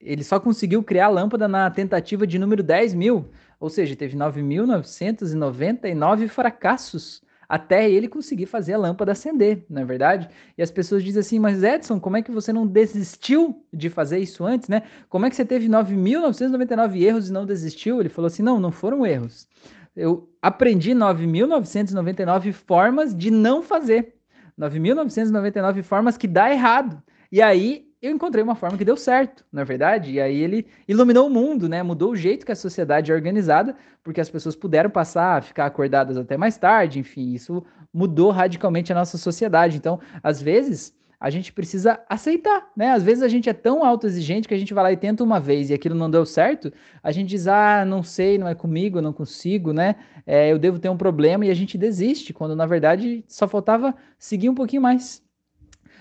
ele 0.00 0.22
só 0.22 0.38
conseguiu 0.38 0.80
criar 0.82 1.06
a 1.06 1.10
lâmpada 1.10 1.48
na 1.48 1.68
tentativa 1.70 2.26
de 2.26 2.38
número 2.38 2.62
10 2.62 2.94
mil, 2.94 3.28
ou 3.58 3.68
seja, 3.68 3.96
teve 3.96 4.16
9.999 4.16 6.28
fracassos 6.28 7.20
até 7.48 7.90
ele 7.90 8.08
conseguir 8.08 8.46
fazer 8.46 8.74
a 8.74 8.78
lâmpada 8.78 9.12
acender, 9.12 9.64
não 9.70 9.82
é 9.82 9.84
verdade? 9.84 10.28
E 10.56 10.62
as 10.62 10.70
pessoas 10.70 11.02
dizem 11.02 11.20
assim, 11.20 11.38
mas 11.38 11.62
Edson, 11.62 11.98
como 11.98 12.16
é 12.16 12.22
que 12.22 12.30
você 12.30 12.52
não 12.52 12.66
desistiu 12.66 13.64
de 13.72 13.88
fazer 13.88 14.18
isso 14.18 14.44
antes, 14.44 14.68
né? 14.68 14.82
Como 15.08 15.24
é 15.24 15.30
que 15.30 15.36
você 15.36 15.44
teve 15.44 15.66
9.999 15.66 17.00
erros 17.00 17.30
e 17.30 17.32
não 17.32 17.46
desistiu? 17.46 18.00
Ele 18.00 18.10
falou 18.10 18.26
assim, 18.26 18.42
não, 18.42 18.60
não 18.60 18.70
foram 18.70 19.06
erros. 19.06 19.48
Eu 19.96 20.28
aprendi 20.42 20.92
9.999 20.92 22.52
formas 22.52 23.14
de 23.14 23.30
não 23.30 23.62
fazer. 23.62 24.14
9.999 24.58 25.82
formas 25.82 26.18
que 26.18 26.28
dá 26.28 26.52
errado. 26.52 27.02
E 27.32 27.40
aí 27.40 27.87
eu 28.00 28.12
encontrei 28.12 28.42
uma 28.42 28.54
forma 28.54 28.78
que 28.78 28.84
deu 28.84 28.96
certo, 28.96 29.44
na 29.52 29.62
é 29.62 29.64
verdade. 29.64 30.12
E 30.12 30.20
aí 30.20 30.40
ele 30.40 30.66
iluminou 30.86 31.26
o 31.26 31.30
mundo, 31.30 31.68
né? 31.68 31.82
Mudou 31.82 32.12
o 32.12 32.16
jeito 32.16 32.46
que 32.46 32.52
a 32.52 32.56
sociedade 32.56 33.10
é 33.10 33.14
organizada, 33.14 33.74
porque 34.04 34.20
as 34.20 34.30
pessoas 34.30 34.54
puderam 34.54 34.88
passar 34.88 35.38
a 35.38 35.42
ficar 35.42 35.66
acordadas 35.66 36.16
até 36.16 36.36
mais 36.36 36.56
tarde, 36.56 36.98
enfim, 37.00 37.32
isso 37.32 37.64
mudou 37.92 38.30
radicalmente 38.30 38.92
a 38.92 38.94
nossa 38.94 39.18
sociedade. 39.18 39.76
Então, 39.76 40.00
às 40.22 40.40
vezes, 40.40 40.94
a 41.20 41.30
gente 41.30 41.52
precisa 41.52 42.00
aceitar, 42.08 42.70
né? 42.76 42.92
Às 42.92 43.02
vezes 43.02 43.22
a 43.24 43.28
gente 43.28 43.48
é 43.48 43.52
tão 43.52 43.84
autoexigente 43.84 44.46
que 44.46 44.54
a 44.54 44.58
gente 44.58 44.72
vai 44.72 44.84
lá 44.84 44.92
e 44.92 44.96
tenta 44.96 45.24
uma 45.24 45.40
vez 45.40 45.68
e 45.68 45.74
aquilo 45.74 45.96
não 45.96 46.08
deu 46.08 46.24
certo, 46.24 46.72
a 47.02 47.10
gente 47.10 47.28
diz, 47.30 47.48
ah, 47.48 47.84
não 47.84 48.02
sei, 48.04 48.38
não 48.38 48.46
é 48.46 48.54
comigo, 48.54 49.00
não 49.00 49.12
consigo, 49.12 49.72
né? 49.72 49.96
É, 50.24 50.52
eu 50.52 50.58
devo 50.58 50.78
ter 50.78 50.88
um 50.88 50.96
problema 50.96 51.44
e 51.44 51.50
a 51.50 51.54
gente 51.54 51.76
desiste, 51.76 52.32
quando 52.32 52.54
na 52.54 52.66
verdade 52.66 53.24
só 53.26 53.48
faltava 53.48 53.94
seguir 54.16 54.48
um 54.48 54.54
pouquinho 54.54 54.82
mais. 54.82 55.26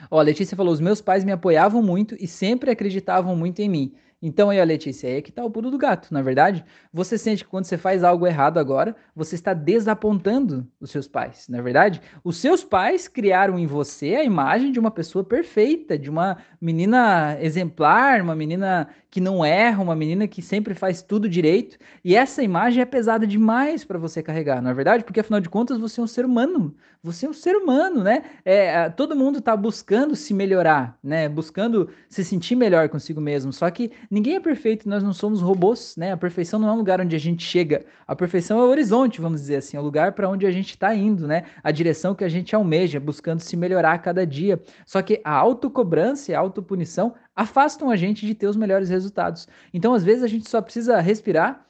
Ó, 0.09 0.19
a 0.19 0.23
Letícia 0.23 0.57
falou: 0.57 0.73
os 0.73 0.79
meus 0.79 1.01
pais 1.01 1.23
me 1.23 1.31
apoiavam 1.31 1.81
muito 1.81 2.15
e 2.19 2.27
sempre 2.27 2.71
acreditavam 2.71 3.35
muito 3.35 3.59
em 3.61 3.69
mim. 3.69 3.93
Então 4.19 4.49
aí, 4.49 4.59
a 4.59 4.63
Letícia, 4.63 5.07
aí 5.07 5.17
é 5.17 5.21
que 5.21 5.31
tá 5.31 5.45
o 5.45 5.51
pulo 5.51 5.69
do 5.69 5.77
gato, 5.77 6.11
na 6.11 6.21
é 6.21 6.23
verdade? 6.23 6.65
Você 6.91 7.19
sente 7.19 7.43
que 7.43 7.49
quando 7.49 7.65
você 7.65 7.77
faz 7.77 8.03
algo 8.03 8.25
errado 8.25 8.57
agora, 8.57 8.95
você 9.15 9.35
está 9.35 9.53
desapontando 9.53 10.67
os 10.79 10.89
seus 10.89 11.07
pais, 11.07 11.47
na 11.47 11.59
é 11.59 11.61
verdade? 11.61 12.01
Os 12.23 12.37
seus 12.37 12.63
pais 12.63 13.07
criaram 13.07 13.59
em 13.59 13.67
você 13.67 14.15
a 14.15 14.23
imagem 14.23 14.71
de 14.71 14.79
uma 14.79 14.89
pessoa 14.89 15.23
perfeita, 15.23 15.99
de 15.99 16.09
uma 16.09 16.37
menina 16.59 17.37
exemplar, 17.39 18.19
uma 18.21 18.35
menina 18.35 18.89
que 19.17 19.21
não 19.21 19.43
erra, 19.43 19.81
uma 19.81 19.95
menina 19.95 20.27
que 20.27 20.43
sempre 20.43 20.75
faz 20.75 21.01
tudo 21.01 21.27
direito. 21.27 21.75
E 22.05 22.15
essa 22.15 22.43
imagem 22.43 22.83
é 22.83 22.85
pesada 22.85 23.25
demais 23.25 23.83
para 23.83 23.97
você 23.97 24.21
carregar, 24.21 24.61
não 24.61 24.69
é 24.69 24.73
verdade? 24.75 25.03
Porque 25.03 25.19
afinal 25.19 25.39
de 25.39 25.49
contas 25.49 25.79
você 25.79 25.99
é 25.99 26.03
um 26.03 26.07
ser 26.07 26.23
humano. 26.23 26.75
Você 27.01 27.25
é 27.25 27.29
um 27.29 27.33
ser 27.33 27.55
humano, 27.55 28.03
né? 28.03 28.23
É, 28.45 28.89
todo 28.89 29.15
mundo 29.15 29.39
está 29.39 29.55
buscando 29.55 30.15
se 30.15 30.33
melhorar, 30.33 30.97
né? 31.03 31.27
Buscando 31.29 31.89
se 32.09 32.23
sentir 32.23 32.55
melhor 32.55 32.89
consigo 32.89 33.19
mesmo. 33.19 33.51
Só 33.51 33.71
que 33.71 33.91
ninguém 34.11 34.35
é 34.35 34.39
perfeito, 34.39 34.87
nós 34.87 35.01
não 35.01 35.13
somos 35.13 35.41
robôs, 35.41 35.95
né? 35.97 36.11
A 36.11 36.17
perfeição 36.17 36.59
não 36.59 36.67
é 36.67 36.73
um 36.73 36.77
lugar 36.77 37.01
onde 37.01 37.15
a 37.15 37.19
gente 37.19 37.43
chega. 37.43 37.85
A 38.07 38.15
perfeição 38.15 38.59
é 38.59 38.63
o 38.63 38.69
horizonte, 38.69 39.21
vamos 39.21 39.41
dizer 39.41 39.57
assim, 39.57 39.77
é 39.77 39.79
o 39.79 39.83
lugar 39.83 40.11
para 40.11 40.29
onde 40.29 40.45
a 40.45 40.51
gente 40.51 40.71
está 40.71 40.93
indo, 40.93 41.25
né? 41.25 41.43
A 41.63 41.71
direção 41.71 42.13
que 42.13 42.23
a 42.23 42.29
gente 42.29 42.55
almeja, 42.55 42.99
buscando 42.99 43.39
se 43.39 43.55
melhorar 43.57 43.93
a 43.93 43.97
cada 43.97 44.27
dia. 44.27 44.61
Só 44.85 45.01
que 45.01 45.21
a 45.23 45.33
autocobrança 45.33 46.31
e 46.31 46.35
a 46.35 46.39
autopunição 46.39 47.15
afastam 47.37 47.91
a 47.91 47.95
gente 47.95 48.25
de 48.25 48.33
ter 48.33 48.47
os 48.47 48.57
melhores 48.57 48.89
resultados. 48.89 49.47
Então, 49.71 49.93
às 49.93 50.03
vezes, 50.03 50.23
a 50.23 50.27
gente 50.27 50.49
só 50.49 50.59
precisa 50.59 50.99
respirar 50.99 51.63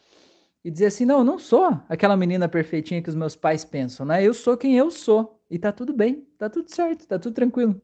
e 0.63 0.71
dizer 0.71 0.85
assim: 0.85 1.03
não, 1.03 1.19
eu 1.19 1.23
não 1.25 1.37
sou 1.37 1.77
aquela 1.89 2.15
menina 2.15 2.47
perfeitinha 2.47 3.01
que 3.01 3.09
os 3.09 3.15
meus 3.15 3.35
pais 3.35 3.65
pensam, 3.65 4.05
né? 4.05 4.23
Eu 4.23 4.33
sou 4.33 4.55
quem 4.55 4.77
eu 4.77 4.89
sou. 4.89 5.41
E 5.51 5.59
tá 5.59 5.71
tudo 5.71 5.93
bem, 5.93 6.25
tá 6.37 6.49
tudo 6.49 6.73
certo, 6.73 7.05
tá 7.05 7.19
tudo 7.19 7.33
tranquilo. 7.33 7.81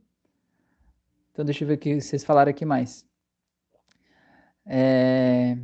Então, 1.32 1.44
deixa 1.44 1.64
eu 1.64 1.68
ver 1.68 1.76
o 1.76 1.78
que 1.78 2.00
vocês 2.00 2.24
falaram 2.24 2.50
aqui 2.50 2.66
mais. 2.66 3.06
É... 4.66 5.58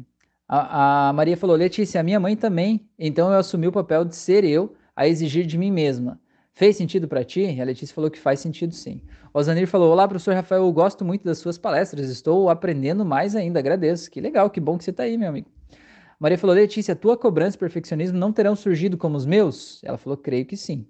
A, 0.48 1.10
a, 1.10 1.14
Maria 1.14 1.38
falou: 1.38 1.56
Letícia, 1.56 2.02
a 2.02 2.04
minha 2.04 2.20
mãe 2.20 2.36
também, 2.36 2.90
então 2.98 3.32
eu 3.32 3.40
assumi 3.40 3.68
o 3.68 3.72
papel 3.72 4.04
de 4.04 4.16
ser 4.16 4.44
eu 4.44 4.76
a 4.96 5.08
exigir 5.08 5.46
de 5.46 5.58
mim 5.58 5.72
mesma. 5.72 6.20
Fez 6.60 6.76
sentido 6.76 7.08
para 7.08 7.24
ti? 7.24 7.58
A 7.62 7.64
Letícia 7.64 7.96
falou 7.96 8.12
que 8.12 8.20
faz 8.20 8.42
sentido 8.42 8.76
sim. 8.76 9.00
O 9.34 9.42
Zanir 9.42 9.66
falou: 9.66 9.94
Olá, 9.94 10.06
professor 10.06 10.36
Rafael, 10.36 10.64
eu 10.64 10.72
gosto 10.74 11.06
muito 11.06 11.24
das 11.24 11.38
suas 11.38 11.58
palestras, 11.58 12.10
estou 12.10 12.50
aprendendo 12.50 13.06
mais 13.06 13.34
ainda, 13.34 13.60
agradeço. 13.60 14.12
Que 14.12 14.20
legal, 14.20 14.50
que 14.50 14.60
bom 14.60 14.78
que 14.78 14.84
você 14.84 14.90
está 14.90 15.04
aí, 15.04 15.18
meu 15.18 15.30
amigo. 15.30 15.48
Maria 16.20 16.38
falou: 16.38 16.54
Letícia, 16.54 16.94
tua 16.98 17.16
cobrança 17.16 17.56
e 17.56 17.60
perfeccionismo 17.60 18.18
não 18.18 18.34
terão 18.34 18.58
surgido 18.58 18.98
como 18.98 19.16
os 19.16 19.26
meus? 19.26 19.82
Ela 19.86 19.98
falou: 19.98 20.18
Creio 20.18 20.46
que 20.46 20.58
sim. 20.58 20.86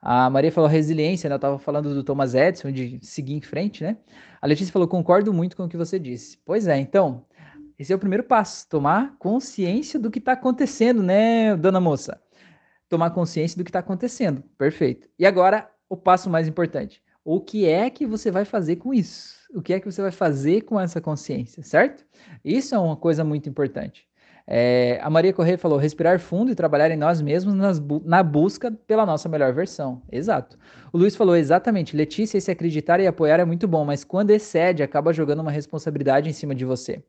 A 0.00 0.28
Maria 0.28 0.50
falou 0.50 0.68
resiliência, 0.68 1.28
né? 1.28 1.34
Eu 1.34 1.36
estava 1.36 1.56
falando 1.56 1.94
do 1.94 2.02
Thomas 2.02 2.34
Edison, 2.34 2.72
de 2.72 2.98
seguir 3.00 3.34
em 3.34 3.40
frente, 3.40 3.84
né? 3.84 3.96
A 4.40 4.46
Letícia 4.48 4.72
falou: 4.72 4.88
Concordo 4.88 5.32
muito 5.32 5.56
com 5.56 5.66
o 5.66 5.68
que 5.68 5.76
você 5.76 6.00
disse. 6.00 6.36
Pois 6.44 6.66
é, 6.66 6.76
então, 6.78 7.24
esse 7.78 7.92
é 7.92 7.94
o 7.94 7.98
primeiro 8.00 8.24
passo, 8.24 8.68
tomar 8.68 9.14
consciência 9.20 10.00
do 10.00 10.10
que 10.10 10.18
está 10.18 10.32
acontecendo, 10.32 11.00
né, 11.00 11.54
dona 11.54 11.80
moça? 11.80 12.20
Tomar 12.92 13.08
consciência 13.10 13.56
do 13.56 13.64
que 13.64 13.70
está 13.70 13.78
acontecendo. 13.78 14.42
Perfeito. 14.58 15.08
E 15.18 15.24
agora, 15.24 15.66
o 15.88 15.96
passo 15.96 16.28
mais 16.28 16.46
importante. 16.46 17.02
O 17.24 17.40
que 17.40 17.64
é 17.66 17.88
que 17.88 18.06
você 18.06 18.30
vai 18.30 18.44
fazer 18.44 18.76
com 18.76 18.92
isso? 18.92 19.34
O 19.54 19.62
que 19.62 19.72
é 19.72 19.80
que 19.80 19.90
você 19.90 20.02
vai 20.02 20.10
fazer 20.10 20.60
com 20.60 20.78
essa 20.78 21.00
consciência, 21.00 21.62
certo? 21.62 22.04
Isso 22.44 22.74
é 22.74 22.78
uma 22.78 22.94
coisa 22.94 23.24
muito 23.24 23.48
importante. 23.48 24.06
É, 24.46 24.98
a 25.02 25.08
Maria 25.08 25.32
Correia 25.32 25.56
falou: 25.56 25.78
respirar 25.78 26.20
fundo 26.20 26.52
e 26.52 26.54
trabalhar 26.54 26.90
em 26.90 26.96
nós 26.96 27.22
mesmos 27.22 27.78
bu 27.78 28.02
na 28.04 28.22
busca 28.22 28.70
pela 28.86 29.06
nossa 29.06 29.26
melhor 29.26 29.54
versão. 29.54 30.02
Exato. 30.10 30.58
O 30.92 30.98
Luiz 30.98 31.16
falou: 31.16 31.34
exatamente, 31.34 31.96
Letícia, 31.96 32.38
se 32.38 32.50
acreditar 32.50 33.00
e 33.00 33.06
apoiar 33.06 33.40
é 33.40 33.44
muito 33.46 33.66
bom, 33.66 33.86
mas 33.86 34.04
quando 34.04 34.32
excede, 34.32 34.82
acaba 34.82 35.14
jogando 35.14 35.40
uma 35.40 35.50
responsabilidade 35.50 36.28
em 36.28 36.32
cima 36.34 36.54
de 36.54 36.66
você. 36.66 37.02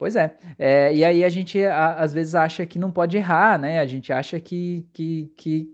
Pois 0.00 0.16
é. 0.16 0.34
é. 0.58 0.94
E 0.94 1.04
aí 1.04 1.22
a 1.22 1.28
gente 1.28 1.62
a, 1.62 1.96
às 1.96 2.14
vezes 2.14 2.34
acha 2.34 2.64
que 2.64 2.78
não 2.78 2.90
pode 2.90 3.18
errar, 3.18 3.58
né? 3.58 3.80
A 3.80 3.84
gente 3.84 4.10
acha 4.10 4.40
que, 4.40 4.82
que, 4.94 5.30
que 5.36 5.68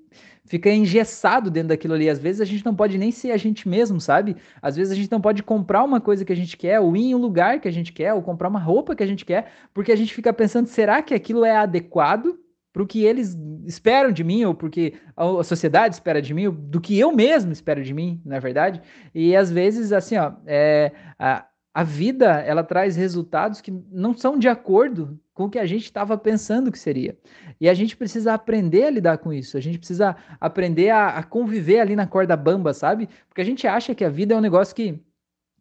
fica 0.44 0.68
engessado 0.68 1.48
dentro 1.48 1.68
daquilo 1.68 1.94
ali. 1.94 2.10
Às 2.10 2.18
vezes 2.18 2.40
a 2.40 2.44
gente 2.44 2.66
não 2.66 2.74
pode 2.74 2.98
nem 2.98 3.12
ser 3.12 3.30
a 3.30 3.36
gente 3.36 3.68
mesmo, 3.68 4.00
sabe? 4.00 4.36
Às 4.60 4.74
vezes 4.74 4.92
a 4.92 4.96
gente 4.96 5.12
não 5.12 5.20
pode 5.20 5.44
comprar 5.44 5.84
uma 5.84 6.00
coisa 6.00 6.24
que 6.24 6.32
a 6.32 6.36
gente 6.36 6.56
quer, 6.56 6.80
ou 6.80 6.96
ir 6.96 7.10
em 7.10 7.14
um 7.14 7.18
lugar 7.18 7.60
que 7.60 7.68
a 7.68 7.70
gente 7.70 7.92
quer, 7.92 8.14
ou 8.14 8.20
comprar 8.20 8.48
uma 8.48 8.58
roupa 8.58 8.96
que 8.96 9.02
a 9.04 9.06
gente 9.06 9.24
quer, 9.24 9.52
porque 9.72 9.92
a 9.92 9.96
gente 9.96 10.12
fica 10.12 10.32
pensando, 10.32 10.66
será 10.66 11.02
que 11.02 11.14
aquilo 11.14 11.44
é 11.44 11.56
adequado 11.56 12.36
para 12.72 12.82
o 12.82 12.86
que 12.86 13.04
eles 13.04 13.38
esperam 13.64 14.10
de 14.10 14.24
mim, 14.24 14.44
ou 14.44 14.56
porque 14.56 14.94
a 15.16 15.44
sociedade 15.44 15.94
espera 15.94 16.20
de 16.20 16.34
mim, 16.34 16.48
ou 16.48 16.52
do 16.52 16.80
que 16.80 16.98
eu 16.98 17.12
mesmo 17.12 17.52
espero 17.52 17.80
de 17.80 17.94
mim, 17.94 18.20
na 18.24 18.36
é 18.36 18.40
verdade? 18.40 18.82
E 19.14 19.36
às 19.36 19.52
vezes, 19.52 19.92
assim, 19.92 20.16
ó, 20.16 20.32
é, 20.46 20.90
a, 21.16 21.46
a 21.76 21.82
vida 21.82 22.40
ela 22.40 22.64
traz 22.64 22.96
resultados 22.96 23.60
que 23.60 23.70
não 23.92 24.16
são 24.16 24.38
de 24.38 24.48
acordo 24.48 25.20
com 25.34 25.44
o 25.44 25.50
que 25.50 25.58
a 25.58 25.66
gente 25.66 25.84
estava 25.84 26.16
pensando 26.16 26.72
que 26.72 26.78
seria. 26.78 27.18
E 27.60 27.68
a 27.68 27.74
gente 27.74 27.94
precisa 27.94 28.32
aprender 28.32 28.84
a 28.84 28.90
lidar 28.90 29.18
com 29.18 29.30
isso. 29.30 29.58
A 29.58 29.60
gente 29.60 29.76
precisa 29.76 30.16
aprender 30.40 30.88
a, 30.88 31.08
a 31.08 31.22
conviver 31.22 31.80
ali 31.80 31.94
na 31.94 32.06
corda 32.06 32.34
bamba, 32.34 32.72
sabe? 32.72 33.10
Porque 33.28 33.42
a 33.42 33.44
gente 33.44 33.66
acha 33.66 33.94
que 33.94 34.06
a 34.06 34.08
vida 34.08 34.32
é 34.32 34.38
um 34.38 34.40
negócio 34.40 34.74
que 34.74 34.98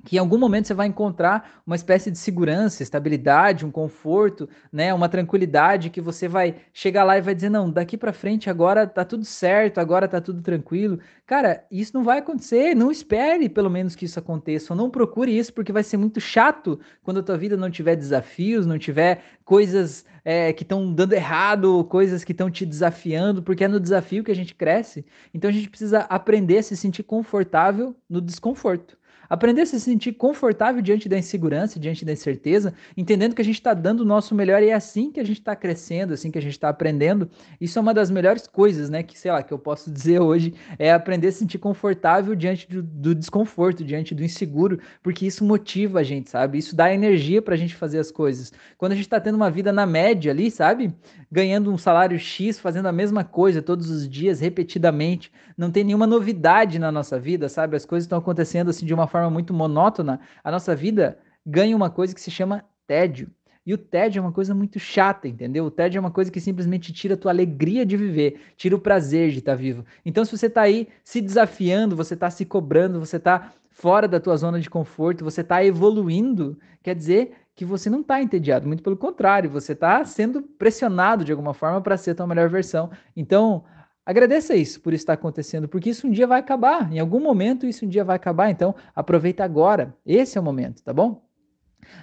que 0.06 0.18
em 0.18 0.20
algum 0.20 0.38
momento 0.38 0.68
você 0.68 0.74
vai 0.74 0.88
encontrar 0.88 1.62
uma 1.66 1.76
espécie 1.76 2.12
de 2.12 2.18
segurança, 2.18 2.84
estabilidade, 2.84 3.66
um 3.66 3.72
conforto, 3.72 4.48
né, 4.72 4.94
uma 4.94 5.10
tranquilidade 5.10 5.90
que 5.90 6.00
você 6.00 6.28
vai 6.28 6.56
chegar 6.72 7.04
lá 7.04 7.18
e 7.18 7.22
vai 7.22 7.34
dizer 7.34 7.50
não, 7.50 7.70
daqui 7.70 7.98
para 7.98 8.14
frente 8.14 8.50
agora 8.50 8.86
tá 8.86 9.04
tudo 9.04 9.26
certo, 9.26 9.80
agora 9.80 10.08
tá 10.08 10.22
tudo 10.22 10.44
tranquilo. 10.44 11.00
Cara, 11.26 11.66
isso 11.72 11.92
não 11.96 12.04
vai 12.04 12.20
acontecer, 12.20 12.76
não 12.76 12.92
espere 12.92 13.50
pelo 13.50 13.70
menos 13.70 13.96
que 13.96 14.06
isso 14.06 14.20
aconteça, 14.20 14.74
ou 14.74 14.78
não 14.78 14.92
procure 14.92 15.36
isso 15.36 15.52
porque 15.52 15.74
vai 15.74 15.84
ser 15.84 15.98
muito 15.98 16.22
chato 16.22 16.80
quando 17.02 17.20
a 17.20 17.24
tua 17.24 17.38
vida 17.38 17.58
não 17.58 17.72
tiver 17.72 17.96
desafios, 17.96 18.68
não 18.68 18.78
tiver 18.78 19.24
coisas 19.44 20.06
é, 20.24 20.54
que 20.54 20.62
estão 20.62 20.94
dando 20.94 21.14
errado, 21.14 21.84
coisas 21.86 22.24
que 22.24 22.32
estão 22.32 22.52
te 22.52 22.64
desafiando, 22.64 23.42
porque 23.42 23.64
é 23.64 23.68
no 23.68 23.80
desafio 23.80 24.24
que 24.24 24.32
a 24.32 24.36
gente 24.36 24.54
cresce. 24.54 25.04
Então 25.34 25.50
a 25.50 25.54
gente 25.54 25.70
precisa 25.70 26.02
aprender 26.02 26.60
a 26.60 26.64
se 26.64 26.78
sentir 26.78 27.02
confortável 27.04 27.96
no 28.08 28.22
desconforto. 28.22 28.96
Aprender 29.30 29.62
a 29.62 29.66
se 29.66 29.80
sentir 29.80 30.14
confortável 30.14 30.82
diante 30.82 31.10
da 31.10 31.18
insegurança, 31.18 31.80
diante 31.80 32.06
da 32.06 32.12
incerteza, 32.12 32.74
entendendo 32.96 33.36
que 33.36 33.42
a 33.42 33.46
gente 33.46 33.56
está 33.56 33.74
dando 33.74 34.02
o 34.02 34.06
nosso 34.06 34.36
melhor 34.36 34.62
e 34.62 34.70
é 34.70 34.74
assim 34.74 35.12
que 35.12 35.20
a 35.20 35.24
gente 35.24 35.40
está 35.40 35.56
crescendo, 35.56 36.14
assim 36.14 36.32
que 36.32 36.38
a 36.38 36.42
gente 36.42 36.54
está 36.54 36.70
aprendendo. 36.70 37.30
Isso 37.60 37.80
é 37.80 37.82
uma 37.82 37.94
das 37.94 38.12
melhores 38.12 38.48
coisas, 38.48 38.90
né? 38.90 39.04
Que, 39.04 39.18
sei 39.18 39.32
lá, 39.32 39.42
que 39.42 39.54
eu 39.54 39.60
posso 39.60 39.90
dizer 39.92 40.20
hoje, 40.20 40.54
é 40.78 40.92
aprender 40.92 41.28
a 41.28 41.32
se 41.32 41.40
sentir 41.40 41.58
confortável 41.58 42.36
diante 42.36 42.70
do, 42.70 42.82
do 42.82 43.16
desconforto, 43.16 43.84
diante 43.84 44.14
do 44.14 44.24
inseguro, 44.24 44.80
porque 45.02 45.26
isso 45.26 45.44
motiva 45.44 46.00
a 46.00 46.04
gente, 46.04 46.30
sabe? 46.30 46.58
Isso 46.58 46.76
dá 46.76 46.94
energia 46.94 47.42
para 47.42 47.54
a 47.54 47.58
gente 47.58 47.76
fazer 47.76 48.00
as 48.00 48.12
coisas. 48.12 48.52
Quando 48.78 48.94
a 48.94 48.96
gente 48.96 49.06
está 49.06 49.20
tendo 49.20 49.36
uma 49.36 49.50
vida 49.50 49.72
na 49.72 49.86
média 49.86 50.32
ali, 50.32 50.50
sabe? 50.52 50.94
Ganhando 51.32 51.72
um 51.72 51.78
salário 51.78 52.18
X, 52.20 52.60
fazendo 52.60 52.88
a 52.88 52.92
mesma 52.92 53.24
coisa 53.24 53.62
todos 53.62 53.90
os 53.90 54.08
dias, 54.10 54.40
repetidamente, 54.40 55.32
não 55.58 55.72
tem 55.72 55.84
nenhuma 55.84 56.08
novidade 56.08 56.78
na 56.80 56.92
nossa 56.92 57.20
vida, 57.20 57.48
sabe? 57.48 57.76
As 57.76 57.86
coisas 57.86 58.06
estão 58.06 58.20
acontecendo 58.20 58.70
assim 58.70 58.86
de 58.86 58.94
uma 58.94 59.08
forma 59.16 59.30
muito 59.30 59.54
monótona. 59.54 60.20
A 60.44 60.52
nossa 60.52 60.76
vida 60.76 61.18
ganha 61.46 61.76
uma 61.76 61.90
coisa 61.90 62.14
que 62.14 62.20
se 62.20 62.30
chama 62.30 62.66
tédio. 62.86 63.30
E 63.66 63.74
o 63.74 63.78
tédio 63.78 64.20
é 64.20 64.22
uma 64.22 64.32
coisa 64.32 64.54
muito 64.54 64.78
chata, 64.78 65.28
entendeu? 65.28 65.66
O 65.66 65.72
tédio 65.72 65.98
é 65.98 66.02
uma 66.02 66.12
coisa 66.12 66.30
que 66.30 66.42
simplesmente 66.42 66.92
tira 66.92 67.14
a 67.14 67.18
tua 67.18 67.32
alegria 67.32 67.86
de 67.86 67.96
viver, 67.96 68.42
tira 68.58 68.76
o 68.76 68.80
prazer 68.80 69.32
de 69.32 69.40
estar 69.40 69.56
vivo. 69.56 69.86
Então, 70.06 70.26
se 70.26 70.38
você 70.38 70.48
está 70.48 70.62
aí 70.64 70.90
se 71.04 71.22
desafiando, 71.22 71.96
você 71.96 72.14
está 72.14 72.30
se 72.30 72.46
cobrando, 72.46 73.00
você 73.00 73.16
está 73.16 73.54
fora 73.70 74.08
da 74.08 74.20
tua 74.20 74.36
zona 74.36 74.60
de 74.60 74.70
conforto, 74.70 75.24
você 75.24 75.42
está 75.42 75.64
evoluindo, 75.64 76.60
quer 76.84 76.94
dizer 76.94 77.32
que 77.56 77.64
você 77.64 77.90
não 77.90 78.02
está 78.02 78.22
entediado, 78.22 78.68
muito 78.68 78.84
pelo 78.84 78.98
contrário, 78.98 79.50
você 79.50 79.72
está 79.72 80.04
sendo 80.04 80.42
pressionado 80.42 81.24
de 81.24 81.32
alguma 81.32 81.54
forma 81.54 81.82
para 81.82 81.98
ser 81.98 82.12
a 82.12 82.16
tua 82.16 82.28
melhor 82.28 82.50
versão. 82.50 82.92
Então, 83.16 83.64
agradeça 84.06 84.56
isso 84.56 84.80
por 84.82 84.94
estar 84.94 85.14
acontecendo, 85.14 85.68
porque 85.68 85.90
isso 85.90 86.08
um 86.08 86.12
dia 86.12 86.28
vai 86.28 86.40
acabar. 86.40 86.92
Em 86.94 87.00
algum 87.00 87.20
momento 87.20 87.66
isso 87.66 87.86
um 87.86 87.90
dia 87.90 88.04
vai 88.04 88.16
acabar, 88.16 88.50
então 88.52 88.76
aproveita 88.96 89.44
agora. 89.44 89.96
Esse 90.06 90.38
é 90.38 90.42
o 90.42 90.44
momento, 90.44 90.84
tá 90.84 90.94
bom? 90.94 91.26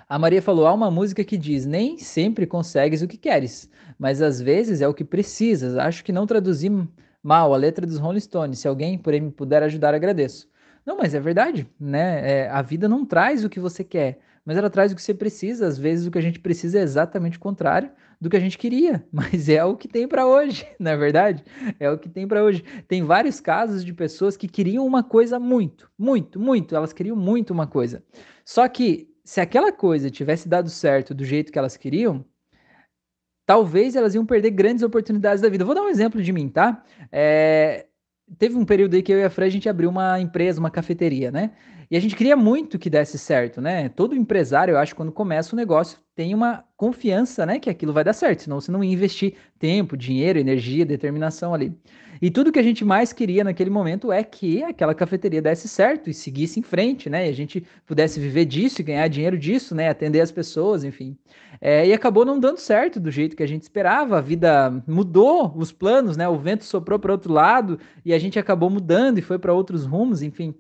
A 0.09 0.19
Maria 0.19 0.43
falou: 0.43 0.67
há 0.67 0.73
uma 0.73 0.91
música 0.91 1.25
que 1.25 1.37
diz: 1.37 1.67
Nem 1.67 1.99
sempre 1.99 2.47
consegues 2.47 3.03
o 3.03 3.09
que 3.09 3.17
queres, 3.17 3.71
mas 3.99 4.23
às 4.23 4.41
vezes 4.41 4.81
é 4.81 4.89
o 4.89 4.95
que 4.95 5.05
precisas. 5.05 5.77
Acho 5.77 6.05
que 6.05 6.13
não 6.13 6.27
traduzi 6.27 6.71
mal 7.23 7.55
a 7.55 7.57
letra 7.57 7.87
dos 7.87 7.99
Rolling 7.99 8.21
Stones. 8.21 8.59
Se 8.59 8.69
alguém 8.69 8.99
por 8.99 9.13
aí 9.13 9.21
me 9.21 9.31
puder 9.31 9.63
ajudar, 9.63 9.95
agradeço. 9.95 10.49
Não, 10.85 10.97
mas 10.97 11.15
é 11.15 11.21
verdade, 11.21 11.69
né? 11.79 12.31
É, 12.31 12.49
a 12.49 12.61
vida 12.61 12.89
não 12.89 13.05
traz 13.07 13.45
o 13.45 13.49
que 13.49 13.61
você 13.61 13.85
quer, 13.85 14.19
mas 14.45 14.57
ela 14.57 14.69
traz 14.69 14.93
o 14.93 14.97
que 14.97 15.03
você 15.03 15.15
precisa. 15.15 15.67
Às 15.67 15.79
vezes 15.79 16.07
o 16.07 16.11
que 16.11 16.19
a 16.19 16.23
gente 16.23 16.41
precisa 16.41 16.79
é 16.79 16.83
exatamente 16.83 17.37
o 17.37 17.41
contrário 17.41 17.91
do 18.23 18.31
que 18.31 18.37
a 18.37 18.41
gente 18.41 18.57
queria, 18.57 19.05
mas 19.11 19.49
é 19.49 19.65
o 19.65 19.77
que 19.77 19.89
tem 19.89 20.07
para 20.07 20.25
hoje, 20.25 20.65
na 20.79 20.93
é 20.93 20.97
verdade? 20.97 21.43
É 21.81 21.91
o 21.91 21.99
que 21.99 22.09
tem 22.09 22.27
para 22.27 22.45
hoje. 22.45 22.63
Tem 22.87 23.03
vários 23.03 23.41
casos 23.41 23.85
de 23.85 23.93
pessoas 23.93 24.37
que 24.37 24.47
queriam 24.47 24.87
uma 24.87 25.03
coisa 25.03 25.41
muito, 25.41 25.91
muito, 25.99 26.39
muito, 26.39 26.77
elas 26.77 26.93
queriam 26.93 27.17
muito 27.17 27.51
uma 27.51 27.67
coisa. 27.67 28.01
Só 28.45 28.69
que 28.69 29.09
se 29.25 29.41
aquela 29.41 29.73
coisa 29.73 30.09
tivesse 30.09 30.49
dado 30.49 30.71
certo 30.71 31.13
do 31.13 31.25
jeito 31.25 31.51
que 31.51 31.59
elas 31.59 31.77
queriam, 31.77 32.25
talvez 33.45 33.97
elas 33.97 34.15
iam 34.15 34.25
perder 34.25 34.51
grandes 34.51 34.85
oportunidades 34.85 35.43
da 35.43 35.49
vida. 35.49 35.65
Vou 35.65 35.75
dar 35.75 35.83
um 35.83 35.89
exemplo 35.89 36.23
de 36.23 36.33
mim, 36.33 36.49
tá? 36.49 36.85
É, 37.11 37.87
teve 38.39 38.57
um 38.57 38.65
período 38.65 38.95
aí 38.95 39.03
que 39.03 39.13
eu 39.13 39.19
e 39.19 39.25
a 39.25 39.31
Fran, 39.31 39.47
a 39.47 39.51
gente 39.51 39.69
abriu 39.69 39.91
uma 39.91 40.21
empresa, 40.21 40.61
uma 40.61 40.71
cafeteria, 40.71 41.33
né? 41.33 41.51
E 41.93 41.97
a 41.97 42.01
gente 42.01 42.17
queria 42.17 42.35
muito 42.35 42.79
que 42.79 42.89
desse 42.89 43.19
certo, 43.19 43.61
né? 43.61 43.91
Todo 43.91 44.17
empresário, 44.17 44.73
eu 44.73 44.79
acho, 44.79 44.97
quando 44.97 45.13
começa 45.13 45.55
o 45.55 45.59
negócio, 45.59 45.99
tem 46.15 46.35
uma 46.35 46.65
confiança, 46.75 47.45
né, 47.45 47.59
que 47.59 47.69
aquilo 47.69 47.93
vai 47.93 48.03
dar 48.03 48.15
certo, 48.15 48.45
senão 48.45 48.59
você 48.59 48.73
não 48.73 48.83
ia 48.83 48.91
investir 48.91 49.35
tempo, 49.59 49.95
dinheiro, 49.95 50.39
energia, 50.39 50.87
determinação 50.87 51.53
ali. 51.53 51.71
E 52.21 52.31
tudo 52.31 52.51
que 52.51 52.59
a 52.59 52.63
gente 52.63 52.83
mais 52.83 53.13
queria 53.13 53.45
naquele 53.45 53.69
momento 53.69 54.11
é 54.11 54.25
que 54.25 54.63
aquela 54.63 54.95
cafeteria 54.95 55.43
desse 55.43 55.69
certo 55.69 56.09
e 56.09 56.15
seguisse 56.15 56.59
em 56.59 56.63
frente, 56.63 57.11
né? 57.11 57.27
E 57.27 57.29
a 57.29 57.35
gente 57.35 57.63
pudesse 57.85 58.19
viver 58.19 58.47
disso 58.47 58.81
e 58.81 58.85
ganhar 58.85 59.07
dinheiro 59.09 59.37
disso, 59.37 59.75
né? 59.75 59.91
Atender 59.91 60.23
as 60.23 60.33
pessoas, 60.33 60.85
enfim. 60.85 61.15
É, 61.61 61.87
e 61.87 61.93
acabou 61.93 62.25
não 62.25 62.41
dando 62.41 62.57
certo 62.57 62.99
do 62.99 63.11
jeito 63.11 63.37
que 63.37 63.43
a 63.43 63.49
gente 63.49 63.65
esperava. 63.65 64.17
A 64.17 64.21
vida 64.23 64.83
mudou 64.87 65.53
os 65.55 65.73
planos, 65.73 66.17
né? 66.17 66.27
O 66.27 66.39
vento 66.39 66.65
soprou 66.65 66.99
para 66.99 67.13
outro 67.13 67.33
lado 67.33 67.79
e 68.03 68.15
a 68.15 68.19
gente 68.19 68.39
acabou 68.39 68.71
mudando 68.71 69.19
e 69.19 69.23
foi 69.23 69.39
para 69.39 69.53
outros 69.53 69.85
rumos, 69.85 70.23
enfim. 70.23 70.55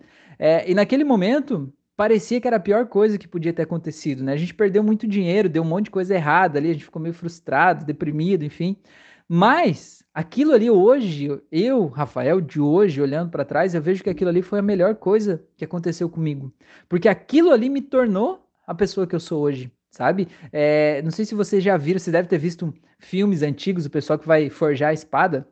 É, 0.44 0.68
e 0.68 0.74
naquele 0.74 1.04
momento, 1.04 1.72
parecia 1.96 2.40
que 2.40 2.48
era 2.48 2.56
a 2.56 2.60
pior 2.60 2.88
coisa 2.88 3.16
que 3.16 3.28
podia 3.28 3.52
ter 3.52 3.62
acontecido, 3.62 4.24
né? 4.24 4.32
A 4.32 4.36
gente 4.36 4.52
perdeu 4.52 4.82
muito 4.82 5.06
dinheiro, 5.06 5.48
deu 5.48 5.62
um 5.62 5.66
monte 5.66 5.84
de 5.84 5.92
coisa 5.92 6.16
errada 6.16 6.58
ali, 6.58 6.70
a 6.70 6.72
gente 6.72 6.84
ficou 6.84 7.00
meio 7.00 7.14
frustrado, 7.14 7.84
deprimido, 7.84 8.44
enfim. 8.44 8.76
Mas 9.28 10.02
aquilo 10.12 10.52
ali 10.52 10.68
hoje, 10.68 11.40
eu, 11.52 11.86
Rafael, 11.86 12.40
de 12.40 12.60
hoje, 12.60 13.00
olhando 13.00 13.30
para 13.30 13.44
trás, 13.44 13.72
eu 13.72 13.80
vejo 13.80 14.02
que 14.02 14.10
aquilo 14.10 14.30
ali 14.30 14.42
foi 14.42 14.58
a 14.58 14.62
melhor 14.62 14.96
coisa 14.96 15.44
que 15.56 15.64
aconteceu 15.64 16.10
comigo. 16.10 16.52
Porque 16.88 17.08
aquilo 17.08 17.52
ali 17.52 17.68
me 17.68 17.80
tornou 17.80 18.44
a 18.66 18.74
pessoa 18.74 19.06
que 19.06 19.14
eu 19.14 19.20
sou 19.20 19.42
hoje, 19.42 19.70
sabe? 19.92 20.26
É, 20.52 21.00
não 21.02 21.12
sei 21.12 21.24
se 21.24 21.36
vocês 21.36 21.62
já 21.62 21.76
viram, 21.76 22.00
você 22.00 22.10
deve 22.10 22.26
ter 22.26 22.38
visto 22.38 22.74
filmes 22.98 23.42
antigos, 23.44 23.86
o 23.86 23.90
pessoal 23.90 24.18
que 24.18 24.26
vai 24.26 24.50
forjar 24.50 24.90
a 24.90 24.92
espada. 24.92 25.46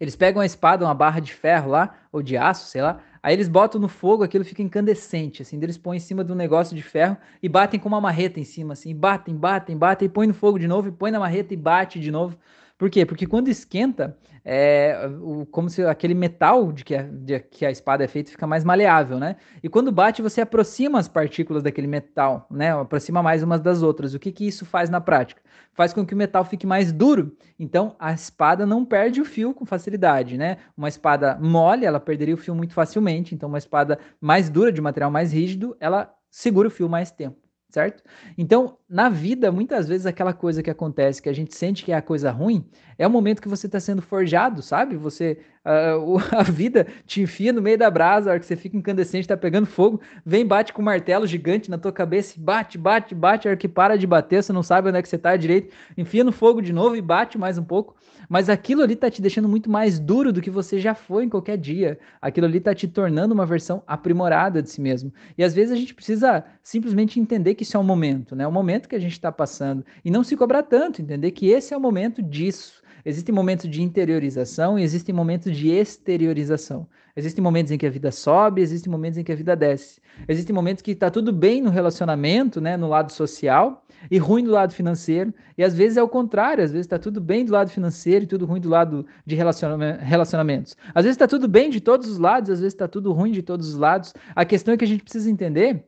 Eles 0.00 0.16
pegam 0.16 0.42
a 0.42 0.46
espada, 0.46 0.84
uma 0.84 0.94
barra 0.94 1.20
de 1.20 1.32
ferro 1.32 1.70
lá, 1.70 1.94
ou 2.10 2.22
de 2.22 2.36
aço, 2.36 2.66
sei 2.66 2.82
lá, 2.82 3.00
Aí 3.22 3.34
eles 3.34 3.48
botam 3.48 3.80
no 3.80 3.88
fogo, 3.88 4.22
aquilo 4.22 4.44
fica 4.44 4.62
incandescente, 4.62 5.42
assim, 5.42 5.58
eles 5.62 5.76
põem 5.76 5.98
em 5.98 6.00
cima 6.00 6.24
de 6.24 6.32
um 6.32 6.34
negócio 6.34 6.74
de 6.74 6.82
ferro 6.82 7.18
e 7.42 7.48
batem 7.48 7.78
com 7.78 7.88
uma 7.88 8.00
marreta 8.00 8.40
em 8.40 8.44
cima, 8.44 8.72
assim, 8.72 8.94
batem, 8.94 9.36
batem, 9.36 9.76
batem, 9.76 10.06
e 10.06 10.08
põem 10.08 10.28
no 10.28 10.34
fogo 10.34 10.58
de 10.58 10.66
novo, 10.66 10.88
e 10.88 10.92
põe 10.92 11.10
na 11.10 11.18
marreta 11.20 11.52
e 11.52 11.56
bate 11.56 12.00
de 12.00 12.10
novo. 12.10 12.38
Por 12.80 12.88
quê? 12.88 13.04
Porque 13.04 13.26
quando 13.26 13.48
esquenta, 13.48 14.16
é, 14.42 15.06
o, 15.20 15.44
como 15.44 15.68
se 15.68 15.84
aquele 15.84 16.14
metal 16.14 16.72
de 16.72 16.82
que, 16.82 16.94
a, 16.94 17.02
de 17.02 17.38
que 17.38 17.66
a 17.66 17.70
espada 17.70 18.02
é 18.02 18.08
feita 18.08 18.30
fica 18.30 18.46
mais 18.46 18.64
maleável, 18.64 19.18
né? 19.18 19.36
E 19.62 19.68
quando 19.68 19.92
bate, 19.92 20.22
você 20.22 20.40
aproxima 20.40 20.98
as 20.98 21.06
partículas 21.06 21.62
daquele 21.62 21.86
metal, 21.86 22.46
né? 22.50 22.72
Aproxima 22.72 23.22
mais 23.22 23.42
umas 23.42 23.60
das 23.60 23.82
outras. 23.82 24.14
O 24.14 24.18
que, 24.18 24.32
que 24.32 24.48
isso 24.48 24.64
faz 24.64 24.88
na 24.88 24.98
prática? 24.98 25.42
Faz 25.74 25.92
com 25.92 26.06
que 26.06 26.14
o 26.14 26.16
metal 26.16 26.42
fique 26.42 26.66
mais 26.66 26.90
duro. 26.90 27.36
Então, 27.58 27.94
a 27.98 28.14
espada 28.14 28.64
não 28.64 28.82
perde 28.82 29.20
o 29.20 29.26
fio 29.26 29.52
com 29.52 29.66
facilidade, 29.66 30.38
né? 30.38 30.56
Uma 30.74 30.88
espada 30.88 31.38
mole, 31.38 31.84
ela 31.84 32.00
perderia 32.00 32.34
o 32.34 32.38
fio 32.38 32.54
muito 32.54 32.72
facilmente. 32.72 33.34
Então, 33.34 33.50
uma 33.50 33.58
espada 33.58 33.98
mais 34.18 34.48
dura, 34.48 34.72
de 34.72 34.80
material 34.80 35.10
mais 35.10 35.34
rígido, 35.34 35.76
ela 35.78 36.10
segura 36.30 36.68
o 36.68 36.70
fio 36.70 36.88
mais 36.88 37.10
tempo 37.10 37.49
certo? 37.70 38.02
Então, 38.36 38.78
na 38.88 39.08
vida, 39.08 39.50
muitas 39.52 39.88
vezes 39.88 40.06
aquela 40.06 40.32
coisa 40.32 40.62
que 40.62 40.70
acontece, 40.70 41.22
que 41.22 41.28
a 41.28 41.32
gente 41.32 41.54
sente 41.54 41.84
que 41.84 41.92
é 41.92 41.96
a 41.96 42.02
coisa 42.02 42.30
ruim, 42.30 42.68
é 42.98 43.06
o 43.06 43.10
momento 43.10 43.40
que 43.40 43.48
você 43.48 43.66
está 43.66 43.80
sendo 43.80 44.02
forjado, 44.02 44.62
sabe? 44.62 44.96
Você, 44.96 45.38
uh, 45.70 46.18
a 46.36 46.42
vida 46.42 46.86
te 47.06 47.22
enfia 47.22 47.52
no 47.52 47.62
meio 47.62 47.78
da 47.78 47.90
brasa, 47.90 48.30
a 48.30 48.32
hora 48.32 48.40
que 48.40 48.46
você 48.46 48.56
fica 48.56 48.76
incandescente, 48.76 49.22
está 49.22 49.36
pegando 49.36 49.66
fogo, 49.66 50.00
vem, 50.24 50.46
bate 50.46 50.72
com 50.72 50.82
um 50.82 50.84
martelo 50.84 51.26
gigante 51.26 51.70
na 51.70 51.78
tua 51.78 51.92
cabeça, 51.92 52.34
bate, 52.38 52.76
bate, 52.76 53.14
bate, 53.14 53.46
a 53.46 53.50
hora 53.50 53.56
que 53.56 53.68
para 53.68 53.96
de 53.96 54.06
bater, 54.06 54.42
você 54.42 54.52
não 54.52 54.62
sabe 54.62 54.88
onde 54.88 54.98
é 54.98 55.02
que 55.02 55.08
você 55.08 55.16
está 55.16 55.36
direito, 55.36 55.74
enfia 55.96 56.24
no 56.24 56.32
fogo 56.32 56.60
de 56.60 56.72
novo 56.72 56.96
e 56.96 57.00
bate 57.02 57.38
mais 57.38 57.58
um 57.58 57.64
pouco, 57.64 57.94
mas 58.28 58.48
aquilo 58.48 58.82
ali 58.82 58.94
tá 58.94 59.10
te 59.10 59.20
deixando 59.20 59.48
muito 59.48 59.68
mais 59.68 59.98
duro 59.98 60.32
do 60.32 60.40
que 60.40 60.50
você 60.50 60.78
já 60.78 60.94
foi 60.94 61.24
em 61.24 61.28
qualquer 61.28 61.58
dia. 61.58 61.98
Aquilo 62.22 62.46
ali 62.46 62.60
tá 62.60 62.72
te 62.72 62.86
tornando 62.86 63.34
uma 63.34 63.44
versão 63.44 63.82
aprimorada 63.88 64.62
de 64.62 64.70
si 64.70 64.80
mesmo. 64.80 65.12
E 65.36 65.42
às 65.42 65.52
vezes 65.52 65.72
a 65.72 65.76
gente 65.76 65.92
precisa 65.92 66.44
simplesmente 66.62 67.18
entender 67.18 67.56
que 67.56 67.64
isso 67.64 67.76
é 67.76 67.80
um 67.80 67.84
momento, 67.84 68.36
né? 68.36 68.46
Um 68.46 68.52
momento 68.52 68.88
que 68.88 68.94
a 68.94 69.00
gente 69.00 69.14
está 69.14 69.32
passando 69.32 69.84
e 70.04 70.12
não 70.12 70.22
se 70.22 70.36
cobrar 70.36 70.62
tanto, 70.62 71.02
entender 71.02 71.32
que 71.32 71.48
esse 71.48 71.74
é 71.74 71.76
o 71.76 71.80
momento 71.80 72.22
disso. 72.22 72.80
Existem 73.04 73.34
momentos 73.34 73.68
de 73.68 73.82
interiorização 73.82 74.78
e 74.78 74.82
existem 74.82 75.14
momentos 75.14 75.56
de 75.56 75.70
exteriorização. 75.70 76.86
Existem 77.16 77.42
momentos 77.42 77.72
em 77.72 77.78
que 77.78 77.86
a 77.86 77.90
vida 77.90 78.10
sobe, 78.10 78.60
existem 78.60 78.90
momentos 78.90 79.18
em 79.18 79.24
que 79.24 79.32
a 79.32 79.36
vida 79.36 79.56
desce. 79.56 80.00
Existem 80.28 80.54
momentos 80.54 80.82
que 80.82 80.92
está 80.92 81.10
tudo 81.10 81.32
bem 81.32 81.60
no 81.60 81.70
relacionamento, 81.70 82.60
né, 82.60 82.76
no 82.76 82.88
lado 82.88 83.12
social, 83.12 83.84
e 84.10 84.18
ruim 84.18 84.44
do 84.44 84.50
lado 84.50 84.72
financeiro. 84.72 85.32
E 85.56 85.64
às 85.64 85.74
vezes 85.74 85.96
é 85.96 86.02
o 86.02 86.08
contrário, 86.08 86.62
às 86.62 86.70
vezes 86.70 86.86
está 86.86 86.98
tudo 86.98 87.20
bem 87.20 87.44
do 87.44 87.52
lado 87.52 87.70
financeiro 87.70 88.24
e 88.24 88.28
tudo 88.28 88.46
ruim 88.46 88.60
do 88.60 88.68
lado 88.68 89.06
de 89.26 89.34
relacionamentos. 89.34 90.76
Às 90.94 91.04
vezes 91.04 91.14
está 91.14 91.26
tudo 91.26 91.48
bem 91.48 91.70
de 91.70 91.80
todos 91.80 92.08
os 92.08 92.18
lados, 92.18 92.50
às 92.50 92.60
vezes 92.60 92.74
está 92.74 92.88
tudo 92.88 93.12
ruim 93.12 93.32
de 93.32 93.42
todos 93.42 93.68
os 93.68 93.74
lados. 93.74 94.14
A 94.34 94.44
questão 94.44 94.74
é 94.74 94.76
que 94.76 94.84
a 94.84 94.88
gente 94.88 95.02
precisa 95.02 95.30
entender 95.30 95.84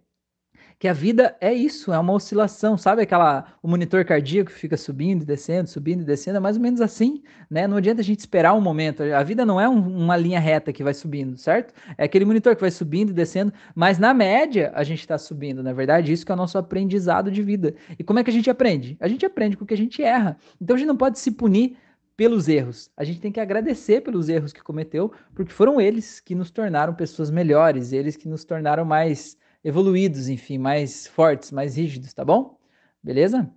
que 0.82 0.88
a 0.88 0.92
vida 0.92 1.36
é 1.40 1.54
isso, 1.54 1.92
é 1.92 1.98
uma 2.00 2.12
oscilação, 2.12 2.76
sabe 2.76 3.02
aquela 3.02 3.44
o 3.62 3.68
monitor 3.68 4.04
cardíaco 4.04 4.50
fica 4.50 4.76
subindo 4.76 5.22
e 5.22 5.24
descendo, 5.24 5.68
subindo 5.68 6.02
e 6.02 6.04
descendo, 6.04 6.38
é 6.38 6.40
mais 6.40 6.56
ou 6.56 6.62
menos 6.62 6.80
assim, 6.80 7.22
né? 7.48 7.68
Não 7.68 7.76
adianta 7.76 8.00
a 8.00 8.04
gente 8.04 8.18
esperar 8.18 8.52
um 8.52 8.60
momento. 8.60 9.00
A 9.00 9.22
vida 9.22 9.46
não 9.46 9.60
é 9.60 9.68
um, 9.68 9.78
uma 9.78 10.16
linha 10.16 10.40
reta 10.40 10.72
que 10.72 10.82
vai 10.82 10.92
subindo, 10.92 11.38
certo? 11.38 11.72
É 11.96 12.02
aquele 12.02 12.24
monitor 12.24 12.56
que 12.56 12.60
vai 12.60 12.70
subindo 12.72 13.10
e 13.10 13.12
descendo, 13.12 13.52
mas 13.76 13.96
na 13.96 14.12
média 14.12 14.72
a 14.74 14.82
gente 14.82 14.98
está 14.98 15.16
subindo, 15.16 15.62
na 15.62 15.72
verdade, 15.72 16.12
isso 16.12 16.26
que 16.26 16.32
é 16.32 16.34
o 16.34 16.36
nosso 16.36 16.58
aprendizado 16.58 17.30
de 17.30 17.44
vida. 17.44 17.76
E 17.96 18.02
como 18.02 18.18
é 18.18 18.24
que 18.24 18.30
a 18.30 18.32
gente 18.32 18.50
aprende? 18.50 18.96
A 18.98 19.06
gente 19.06 19.24
aprende 19.24 19.56
com 19.56 19.62
o 19.62 19.66
que 19.68 19.74
a 19.74 19.76
gente 19.76 20.02
erra. 20.02 20.36
Então 20.60 20.74
a 20.74 20.78
gente 20.80 20.88
não 20.88 20.96
pode 20.96 21.16
se 21.20 21.30
punir 21.30 21.76
pelos 22.16 22.48
erros. 22.48 22.90
A 22.96 23.04
gente 23.04 23.20
tem 23.20 23.30
que 23.30 23.38
agradecer 23.38 24.00
pelos 24.00 24.28
erros 24.28 24.52
que 24.52 24.60
cometeu, 24.60 25.12
porque 25.32 25.52
foram 25.52 25.80
eles 25.80 26.18
que 26.18 26.34
nos 26.34 26.50
tornaram 26.50 26.92
pessoas 26.92 27.30
melhores, 27.30 27.92
eles 27.92 28.16
que 28.16 28.28
nos 28.28 28.44
tornaram 28.44 28.84
mais 28.84 29.40
evoluídos, 29.64 30.28
enfim, 30.28 30.58
mais 30.58 31.06
fortes, 31.06 31.52
mais 31.52 31.76
rígidos, 31.76 32.12
tá 32.12 32.24
bom? 32.24 32.58
Beleza? 33.02 33.50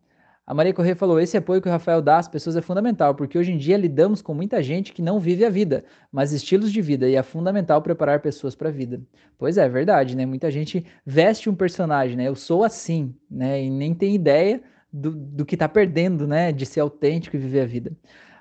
A 0.47 0.53
Maria 0.53 0.73
Corrêa 0.73 0.95
falou: 0.95 1.19
esse 1.19 1.35
apoio 1.35 1.61
que 1.61 1.67
o 1.67 1.71
Rafael 1.71 2.01
dá 2.01 2.17
às 2.17 2.27
pessoas 2.27 2.55
é 2.55 2.61
fundamental, 2.61 3.15
porque 3.15 3.37
hoje 3.37 3.51
em 3.51 3.57
dia 3.57 3.77
lidamos 3.77 4.21
com 4.21 4.33
muita 4.33 4.61
gente 4.61 4.93
que 4.93 5.01
não 5.01 5.19
vive 5.19 5.43
a 5.43 5.49
vida, 5.49 5.83
mas 6.11 6.31
estilos 6.31 6.71
de 6.71 6.81
vida, 6.81 7.09
e 7.09 7.15
é 7.15 7.23
fundamental 7.23 7.81
preparar 7.81 8.19
pessoas 8.21 8.55
para 8.55 8.69
a 8.69 8.71
vida. 8.71 9.01
Pois 9.39 9.57
é, 9.57 9.65
é 9.65 9.69
verdade, 9.69 10.15
né? 10.15 10.25
Muita 10.25 10.51
gente 10.51 10.85
veste 11.05 11.49
um 11.49 11.55
personagem, 11.55 12.15
né? 12.15 12.27
Eu 12.27 12.35
sou 12.35 12.63
assim, 12.63 13.15
né? 13.29 13.63
E 13.63 13.69
nem 13.71 13.95
tem 13.95 14.13
ideia 14.13 14.61
do, 14.93 15.11
do 15.11 15.45
que 15.45 15.55
está 15.55 15.67
perdendo, 15.67 16.27
né? 16.27 16.51
De 16.51 16.65
ser 16.65 16.81
autêntico 16.81 17.35
e 17.35 17.39
viver 17.39 17.61
a 17.61 17.65
vida. 17.65 17.91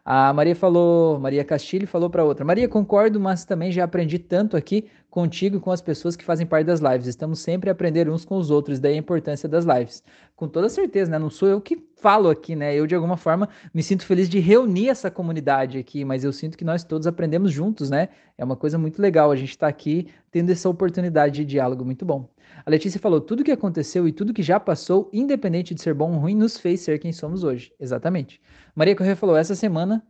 A 0.07 0.35
Maria 0.35 0.55
falou, 0.55 1.19
Maria 1.19 1.43
Castilho 1.43 1.87
falou 1.89 2.11
para 2.11 2.23
outra: 2.23 2.45
Maria, 2.45 2.69
concordo, 2.69 3.19
mas 3.19 3.47
também 3.47 3.73
já 3.73 3.85
aprendi 3.85 4.19
tanto 4.19 4.55
aqui 4.55 4.85
contigo 5.09 5.57
e 5.57 5.61
com 5.61 5.71
as 5.71 5.81
pessoas 5.81 6.15
que 6.15 6.25
fazem 6.25 6.47
parte 6.47 6.67
das 6.67 6.81
lives. 6.81 7.07
Estamos 7.07 7.39
sempre 7.39 7.71
a 7.71 7.73
aprender 7.73 8.07
uns 8.11 8.23
com 8.23 8.37
os 8.37 8.51
outros, 8.51 8.79
daí 8.79 8.95
a 8.95 8.99
importância 8.99 9.49
das 9.49 9.65
lives. 9.65 10.03
Com 10.37 10.47
toda 10.47 10.69
certeza, 10.69 11.11
né? 11.11 11.19
Não 11.19 11.31
sou 11.31 11.49
eu 11.49 11.59
que 11.59 11.83
falo 11.97 12.29
aqui, 12.29 12.55
né? 12.55 12.75
Eu, 12.75 12.87
de 12.87 12.95
alguma 12.95 13.17
forma, 13.17 13.49
me 13.73 13.83
sinto 13.83 14.05
feliz 14.05 14.29
de 14.29 14.41
reunir 14.41 14.91
essa 14.91 15.11
comunidade 15.11 15.79
aqui, 15.79 16.05
mas 16.05 16.23
eu 16.23 16.35
sinto 16.35 16.59
que 16.59 16.65
nós 16.65 16.85
todos 16.85 17.07
aprendemos 17.07 17.51
juntos, 17.51 17.89
né? 17.89 18.11
É 18.37 18.45
uma 18.45 18.57
coisa 18.57 18.77
muito 18.77 19.01
legal 19.01 19.31
a 19.31 19.37
gente 19.37 19.51
estar 19.51 19.69
tá 19.69 19.71
aqui 19.71 20.09
tendo 20.31 20.51
essa 20.53 20.69
oportunidade 20.69 21.37
de 21.37 21.45
diálogo 21.47 21.83
muito 21.83 22.05
bom. 22.05 22.29
A 22.65 22.71
Letícia 22.71 23.01
falou: 23.01 23.21
tudo 23.21 23.45
que 23.45 23.51
aconteceu 23.51 24.07
e 24.07 24.13
tudo 24.13 24.35
que 24.35 24.43
já 24.43 24.59
passou, 24.61 25.11
independente 25.13 25.75
de 25.75 25.83
ser 25.83 25.95
bom 25.95 26.13
ou 26.13 26.19
ruim, 26.19 26.35
nos 26.35 26.59
fez 26.59 26.81
ser 26.81 26.99
quem 26.99 27.13
somos 27.13 27.45
hoje. 27.45 27.73
Exatamente. 27.79 28.41
Maria 28.75 28.97
Corrêa 28.97 29.17
falou: 29.17 29.37
essa 29.37 29.55
semana 29.55 30.05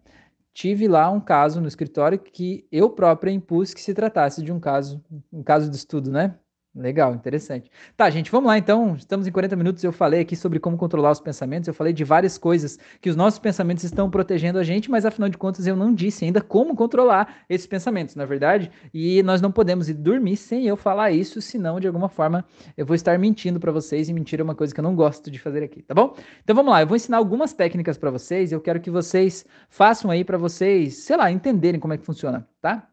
tive 0.52 0.86
lá 0.86 1.10
um 1.10 1.20
caso 1.20 1.60
no 1.60 1.66
escritório 1.66 2.18
que 2.18 2.66
eu 2.70 2.88
própria 2.90 3.32
impus 3.32 3.74
que 3.74 3.80
se 3.80 3.92
tratasse 3.92 4.42
de 4.42 4.52
um 4.52 4.60
caso, 4.60 5.04
um 5.32 5.42
caso 5.42 5.68
de 5.68 5.76
estudo, 5.76 6.10
né? 6.10 6.38
Legal, 6.76 7.14
interessante. 7.14 7.70
Tá, 7.96 8.10
gente, 8.10 8.32
vamos 8.32 8.48
lá 8.48 8.58
então. 8.58 8.96
Estamos 8.96 9.28
em 9.28 9.30
40 9.30 9.54
minutos. 9.54 9.84
Eu 9.84 9.92
falei 9.92 10.20
aqui 10.20 10.34
sobre 10.34 10.58
como 10.58 10.76
controlar 10.76 11.12
os 11.12 11.20
pensamentos. 11.20 11.68
Eu 11.68 11.74
falei 11.74 11.92
de 11.92 12.02
várias 12.02 12.36
coisas 12.36 12.76
que 13.00 13.08
os 13.08 13.14
nossos 13.14 13.38
pensamentos 13.38 13.84
estão 13.84 14.10
protegendo 14.10 14.58
a 14.58 14.64
gente, 14.64 14.90
mas 14.90 15.06
afinal 15.06 15.28
de 15.28 15.38
contas 15.38 15.68
eu 15.68 15.76
não 15.76 15.94
disse 15.94 16.24
ainda 16.24 16.40
como 16.40 16.74
controlar 16.74 17.44
esses 17.48 17.64
pensamentos, 17.64 18.16
na 18.16 18.24
é 18.24 18.26
verdade. 18.26 18.72
E 18.92 19.22
nós 19.22 19.40
não 19.40 19.52
podemos 19.52 19.88
ir 19.88 19.94
dormir 19.94 20.36
sem 20.36 20.66
eu 20.66 20.76
falar 20.76 21.12
isso, 21.12 21.40
senão 21.40 21.78
de 21.78 21.86
alguma 21.86 22.08
forma 22.08 22.44
eu 22.76 22.84
vou 22.84 22.96
estar 22.96 23.16
mentindo 23.20 23.60
para 23.60 23.70
vocês 23.70 24.08
e 24.08 24.12
mentir 24.12 24.40
é 24.40 24.42
uma 24.42 24.56
coisa 24.56 24.74
que 24.74 24.80
eu 24.80 24.84
não 24.84 24.96
gosto 24.96 25.30
de 25.30 25.38
fazer 25.38 25.62
aqui, 25.62 25.80
tá 25.80 25.94
bom? 25.94 26.16
Então 26.42 26.56
vamos 26.56 26.72
lá. 26.72 26.82
Eu 26.82 26.88
vou 26.88 26.96
ensinar 26.96 27.18
algumas 27.18 27.52
técnicas 27.52 27.96
para 27.96 28.10
vocês. 28.10 28.50
Eu 28.50 28.60
quero 28.60 28.80
que 28.80 28.90
vocês 28.90 29.46
façam 29.68 30.10
aí 30.10 30.24
para 30.24 30.36
vocês, 30.36 31.04
sei 31.04 31.16
lá, 31.16 31.30
entenderem 31.30 31.78
como 31.78 31.94
é 31.94 31.98
que 31.98 32.04
funciona, 32.04 32.48
tá? 32.60 32.88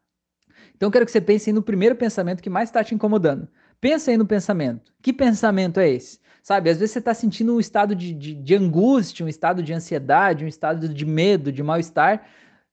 Então 0.75 0.88
eu 0.88 0.91
quero 0.91 1.05
que 1.05 1.11
você 1.11 1.21
pense 1.21 1.51
no 1.51 1.63
primeiro 1.63 1.95
pensamento 1.95 2.43
que 2.43 2.49
mais 2.49 2.69
está 2.69 2.84
te 2.84 2.93
incomodando. 2.93 3.47
Pensa 3.82 4.11
aí 4.11 4.17
no 4.17 4.27
pensamento. 4.27 4.93
Que 5.01 5.11
pensamento 5.11 5.79
é 5.79 5.89
esse? 5.89 6.19
Sabe, 6.43 6.69
às 6.69 6.77
vezes 6.77 6.93
você 6.93 6.99
está 6.99 7.13
sentindo 7.13 7.55
um 7.55 7.59
estado 7.59 7.95
de, 7.95 8.13
de, 8.13 8.34
de, 8.34 8.55
angústia, 8.55 9.25
um 9.25 9.29
estado 9.29 9.61
de 9.61 9.73
ansiedade, 9.73 10.45
um 10.45 10.47
estado 10.47 10.88
de 10.88 11.05
medo, 11.05 11.51
de 11.51 11.61
mal-estar. 11.61 12.27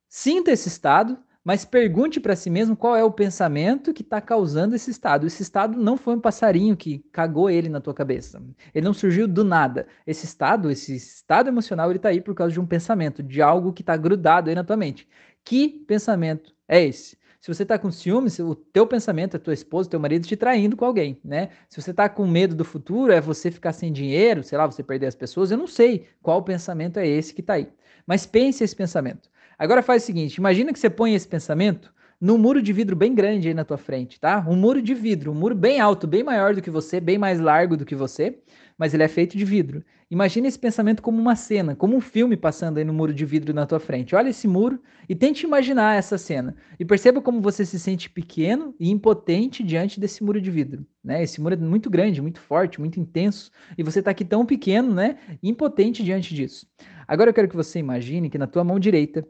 Sinta 0.09 0.50
esse 0.50 0.68
estado, 0.68 1.18
mas 1.44 1.64
pergunte 1.66 2.18
para 2.18 2.36
si 2.36 2.48
mesmo 2.48 2.76
qual 2.76 2.96
é 2.96 3.04
o 3.04 3.11
pensamento 3.11 3.92
que 3.92 4.02
está 4.02 4.20
causando 4.20 4.74
esse 4.74 4.90
estado. 4.90 5.26
Esse 5.26 5.42
estado 5.42 5.78
não 5.78 5.96
foi 5.98 6.14
um 6.14 6.20
passarinho 6.20 6.76
que 6.76 6.98
cagou 7.12 7.50
ele 7.50 7.68
na 7.68 7.80
tua 7.80 7.94
cabeça. 7.94 8.42
Ele 8.74 8.86
não 8.86 8.94
surgiu 8.94 9.28
do 9.28 9.44
nada. 9.44 9.86
Esse 10.06 10.24
estado, 10.24 10.70
esse 10.70 10.94
estado 10.96 11.48
emocional, 11.48 11.90
ele 11.90 11.98
está 11.98 12.09
aí 12.09 12.22
por 12.22 12.34
causa 12.34 12.52
de 12.52 12.61
um 12.61 12.66
pensamento, 12.66 13.22
de 13.22 13.42
algo 13.42 13.72
que 13.72 13.82
está 13.82 13.96
grudado 13.96 14.48
aí 14.48 14.54
na 14.54 14.64
tua 14.64 14.76
mente. 14.76 15.06
Que 15.44 15.68
pensamento 15.68 16.54
é 16.66 16.84
esse? 16.84 17.18
Se 17.41 17.53
você 17.55 17.62
está 17.62 17.78
com 17.78 17.91
ciúmes, 17.91 18.39
o 18.41 18.55
teu 18.55 18.86
pensamento 18.86 19.36
é 19.36 19.39
tua 19.39 19.55
esposa, 19.55 19.89
teu 19.89 20.01
marido 20.01 20.26
te 20.26 20.36
traindo 20.36 20.76
com 20.76 20.84
alguém, 20.84 21.20
né? 21.24 21.51
Se 21.68 21.80
você 21.80 21.93
está 21.93 22.09
com 22.09 22.26
medo 22.26 22.55
do 22.55 22.64
futuro, 22.64 23.12
é 23.12 23.20
você 23.20 23.51
ficar 23.51 23.72
sem 23.72 23.93
dinheiro, 23.93 24.43
sei 24.43 24.59
lá, 24.59 24.66
você 24.66 24.82
perder 24.82 25.07
as 25.07 25.14
pessoas, 25.14 25.51
eu 25.51 25.57
não 25.57 25.66
sei 25.68 26.07
qual 26.20 26.43
pensamento 26.43 26.99
é 26.99 27.07
esse 27.07 27.32
que 27.32 27.41
está 27.41 27.55
aí. 27.55 27.68
Mas 28.07 28.26
pense 28.26 28.64
esse 28.64 28.74
pensamento. 28.74 29.30
Agora 29.57 29.82
faz 29.82 30.03
o 30.03 30.07
seguinte, 30.07 30.36
imagina 30.36 30.72
que 30.72 30.78
você 30.78 30.91
põe 30.91 31.14
esse 31.14 31.28
pensamento 31.28 31.93
num 32.21 32.37
muro 32.37 32.61
de 32.61 32.73
vidro 32.73 32.97
bem 32.97 33.14
grande 33.14 33.49
aí 33.49 33.55
na 33.55 33.64
tua 33.64 33.79
frente, 33.79 34.19
tá? 34.19 34.45
Um 34.49 34.57
muro 34.57 34.83
de 34.83 34.95
vidro, 34.95 35.31
um 35.31 35.35
muro 35.35 35.55
bem 35.55 35.81
alto, 35.81 36.07
bem 36.07 36.25
maior 36.25 36.55
do 36.55 36.62
que 36.62 36.71
você, 36.71 37.01
bem 37.01 37.19
mais 37.19 37.39
largo 37.39 37.77
do 37.77 37.85
que 37.85 37.95
você, 37.95 38.39
mas 38.77 38.93
ele 38.93 39.03
é 39.03 39.09
feito 39.09 39.37
de 39.37 39.45
vidro. 39.45 39.85
Imagine 40.11 40.49
esse 40.49 40.59
pensamento 40.59 41.03
como 41.03 41.21
uma 41.21 41.37
cena, 41.37 41.77
como 41.77 41.95
um 41.95 42.01
filme 42.01 42.35
passando 42.35 42.79
aí 42.79 42.85
no 42.85 42.95
muro 42.95 43.12
de 43.12 43.27
vidro 43.27 43.53
na 43.53 43.66
tua 43.66 43.79
frente. 43.79 44.14
Olha 44.14 44.31
esse 44.31 44.49
muro 44.49 44.81
e 45.07 45.14
tente 45.14 45.45
imaginar 45.45 45.97
essa 45.97 46.16
cena. 46.16 46.57
E 46.81 46.85
perceba 46.85 47.21
como 47.21 47.43
você 47.43 47.62
se 47.66 47.79
sente 47.79 48.09
pequeno 48.09 48.75
e 48.81 48.91
impotente 48.91 49.62
diante 49.62 50.01
desse 50.01 50.25
muro 50.25 50.41
de 50.41 50.51
vidro. 50.51 50.87
Né? 51.05 51.23
Esse 51.23 51.43
muro 51.43 51.55
é 51.55 51.59
muito 51.59 51.91
grande, 51.91 52.23
muito 52.23 52.41
forte, 52.41 52.81
muito 52.81 52.99
intenso. 52.99 53.51
E 53.77 53.83
você 53.83 53.99
está 53.99 54.11
aqui 54.11 54.25
tão 54.25 54.47
pequeno, 54.47 54.95
né? 54.95 55.19
Impotente 55.43 56.03
diante 56.03 56.35
disso. 56.35 56.66
Agora 57.07 57.29
eu 57.29 57.35
quero 57.35 57.49
que 57.49 57.57
você 57.57 57.79
imagine 57.79 58.31
que 58.31 58.39
na 58.39 58.47
tua 58.47 58.64
mão 58.64 58.79
direita 58.79 59.27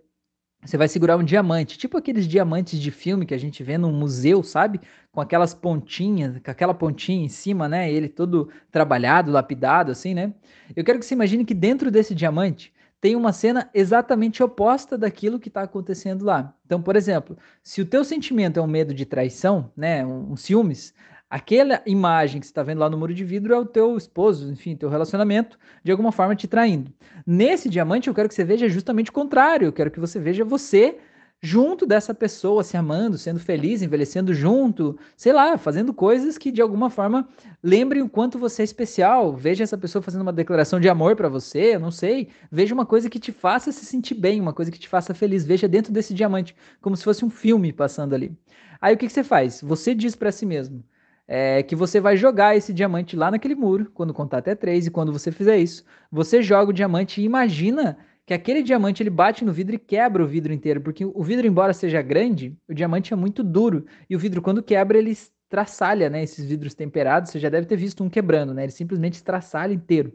você 0.65 0.77
vai 0.77 0.89
segurar 0.89 1.17
um 1.17 1.25
diamante, 1.25 1.79
tipo 1.79 1.97
aqueles 1.97 2.27
diamantes 2.27 2.79
de 2.81 2.91
filme 2.91 3.25
que 3.25 3.35
a 3.35 3.39
gente 3.39 3.63
vê 3.63 3.79
num 3.79 3.93
museu, 3.93 4.43
sabe? 4.43 4.81
Com 5.13 5.21
aquelas 5.21 5.55
pontinhas, 5.55 6.39
com 6.45 6.51
aquela 6.51 6.75
pontinha 6.75 7.25
em 7.25 7.29
cima, 7.29 7.69
né? 7.69 7.91
Ele 7.91 8.09
todo 8.09 8.51
trabalhado, 8.71 9.31
lapidado, 9.31 9.93
assim, 9.93 10.15
né? 10.15 10.35
Eu 10.75 10.85
quero 10.85 10.99
que 10.99 11.05
você 11.05 11.15
imagine 11.15 11.45
que 11.45 11.55
dentro 11.55 11.91
desse 11.91 12.15
diamante 12.15 12.73
tem 13.01 13.15
uma 13.15 13.33
cena 13.33 13.71
exatamente 13.73 14.43
oposta 14.43 14.99
daquilo 14.99 15.39
que 15.39 15.49
está 15.49 15.63
acontecendo 15.63 16.25
lá. 16.25 16.53
Então, 16.67 16.83
por 16.83 16.97
exemplo, 16.97 17.39
se 17.63 17.81
o 17.81 17.87
teu 17.87 18.05
sentimento 18.05 18.59
é 18.59 18.63
um 18.63 18.67
medo 18.67 18.93
de 18.93 19.07
traição, 19.07 19.71
né? 19.77 20.05
Um, 20.05 20.33
um 20.33 20.37
ciúmes, 20.37 20.93
aquela 21.31 21.83
imagem 21.87 22.41
que 22.41 22.47
você 22.47 22.51
está 22.51 22.63
vendo 22.63 22.79
lá 22.79 22.89
no 22.89 22.97
muro 22.97 23.15
de 23.15 23.25
vidro 23.25 23.55
é 23.55 23.59
o 23.59 23.67
teu 23.67 23.97
esposo, 23.97 24.51
enfim, 24.51 24.77
teu 24.77 24.89
relacionamento, 24.89 25.59
de 25.85 25.91
alguma 25.91 26.13
forma 26.13 26.35
te 26.35 26.49
traindo. 26.49 26.93
Nesse 27.27 27.69
diamante, 27.69 28.09
eu 28.09 28.15
quero 28.15 28.29
que 28.29 28.35
você 28.35 28.45
veja 28.45 28.69
justamente 28.69 29.11
o 29.11 29.13
contrário. 29.13 29.67
Eu 29.67 29.73
quero 29.73 29.91
que 29.91 30.01
você 30.01 30.19
veja 30.19 30.45
você 30.45 30.99
junto 31.41 31.87
dessa 31.87 32.13
pessoa, 32.13 32.65
se 32.65 32.77
amando, 32.77 33.17
sendo 33.17 33.39
feliz, 33.39 33.81
envelhecendo 33.81 34.35
junto, 34.35 34.99
sei 35.17 35.33
lá, 35.33 35.57
fazendo 35.57 35.95
coisas 35.95 36.37
que 36.37 36.51
de 36.51 36.61
alguma 36.61 36.91
forma 36.91 37.29
lembrem 37.63 38.03
o 38.03 38.09
quanto 38.09 38.39
você 38.39 38.63
é 38.63 38.65
especial. 38.65 39.37
Veja 39.37 39.63
essa 39.63 39.79
pessoa 39.79 40.03
fazendo 40.03 40.23
uma 40.23 40.33
declaração 40.33 40.81
de 40.81 40.89
amor 40.89 41.15
para 41.15 41.29
você, 41.29 41.77
eu 41.77 41.81
não 41.81 41.91
sei. 41.91 42.29
Veja 42.51 42.75
uma 42.75 42.87
coisa 42.87 43.09
que 43.09 43.21
te 43.21 43.33
faça 43.33 43.71
se 43.71 43.85
sentir 43.85 44.15
bem, 44.15 44.41
uma 44.41 44.53
coisa 44.53 44.71
que 44.71 44.79
te 44.79 44.89
faça 44.89 45.15
feliz. 45.15 45.45
Veja 45.45 45.69
dentro 45.69 45.93
desse 45.93 46.13
diamante, 46.13 46.57
como 46.81 46.97
se 46.97 47.05
fosse 47.05 47.25
um 47.25 47.31
filme 47.31 47.73
passando 47.73 48.15
ali. 48.15 48.37
Aí 48.81 48.95
o 48.95 48.99
que, 48.99 49.07
que 49.07 49.13
você 49.13 49.25
faz? 49.25 49.61
Você 49.63 49.95
diz 49.95 50.17
para 50.17 50.33
si 50.33 50.47
mesmo: 50.47 50.83
é 51.29 51.63
que 51.63 51.77
você 51.77 52.01
vai 52.01 52.17
jogar 52.17 52.57
esse 52.57 52.73
diamante 52.73 53.15
lá 53.15 53.31
naquele 53.31 53.55
muro, 53.55 53.91
quando 53.93 54.15
contar 54.15 54.39
até 54.39 54.55
três, 54.55 54.87
e 54.87 54.91
quando 54.91 55.13
você 55.13 55.31
fizer 55.31 55.59
isso, 55.59 55.85
você 56.11 56.43
joga 56.43 56.71
o 56.71 56.75
diamante 56.75 57.21
e 57.21 57.25
imagina 57.25 57.99
que 58.25 58.35
aquele 58.35 58.63
diamante 58.63 59.03
ele 59.03 59.11
bate 59.11 59.45
no 59.45 59.53
vidro 59.53 59.75
e 59.75 59.79
quebra 59.79 60.23
o 60.23 60.27
vidro 60.27 60.53
inteiro, 60.53 60.81
porque 60.81 61.05
o 61.05 61.23
vidro, 61.23 61.47
embora 61.47 61.73
seja 61.73 62.03
grande, 62.03 62.57
o 62.69 62.75
diamante 62.75 63.13
é 63.13 63.17
muito 63.17 63.43
duro, 63.45 63.85
e 64.09 64.17
o 64.17 64.19
vidro, 64.19 64.43
quando 64.43 64.63
quebra, 64.63 64.99
ele 64.99 65.11
estraçalha, 65.11 66.11
né? 66.11 66.23
Esses 66.23 66.45
vidros 66.45 66.75
temperados, 66.75 67.31
você 67.31 67.39
já 67.39 67.49
deve 67.49 67.67
ter 67.67 67.77
visto 67.77 68.05
um 68.05 68.09
quebrando, 68.11 68.53
né? 68.53 68.65
Ele 68.65 68.73
simplesmente 68.73 69.15
estraçalha 69.15 69.73
inteiro. 69.73 70.13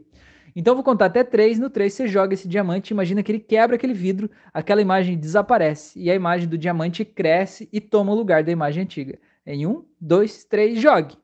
Então 0.54 0.72
eu 0.72 0.76
vou 0.76 0.84
contar 0.84 1.06
até 1.06 1.24
três, 1.24 1.58
no 1.58 1.68
três 1.68 1.94
você 1.94 2.06
joga 2.06 2.34
esse 2.34 2.46
diamante, 2.46 2.92
imagina 2.92 3.20
que 3.22 3.32
ele 3.32 3.40
quebra 3.40 3.74
aquele 3.74 3.94
vidro, 3.94 4.30
aquela 4.52 4.80
imagem 4.80 5.18
desaparece, 5.18 5.98
e 5.98 6.08
a 6.08 6.14
imagem 6.14 6.48
do 6.48 6.56
diamante 6.56 7.04
cresce 7.04 7.68
e 7.72 7.80
toma 7.80 8.12
o 8.12 8.14
lugar 8.14 8.44
da 8.44 8.52
imagem 8.52 8.84
antiga. 8.84 9.18
Em 9.46 9.66
um, 9.66 9.84
dois, 10.00 10.44
três, 10.44 10.80
jogue. 10.80 11.16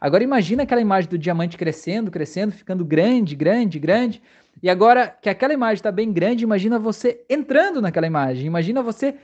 Agora 0.00 0.22
imagina 0.22 0.64
aquela 0.64 0.80
imagem 0.80 1.08
do 1.08 1.18
diamante 1.18 1.56
crescendo, 1.56 2.10
crescendo, 2.10 2.52
ficando 2.52 2.84
grande, 2.84 3.34
grande, 3.34 3.78
grande. 3.78 4.22
E 4.62 4.68
agora 4.68 5.08
que 5.08 5.28
aquela 5.28 5.54
imagem 5.54 5.76
está 5.76 5.92
bem 5.92 6.12
grande, 6.12 6.44
imagina 6.44 6.78
você 6.78 7.24
entrando 7.28 7.80
naquela 7.80 8.06
imagem. 8.06 8.46
Imagina 8.46 8.82
você 8.82 9.16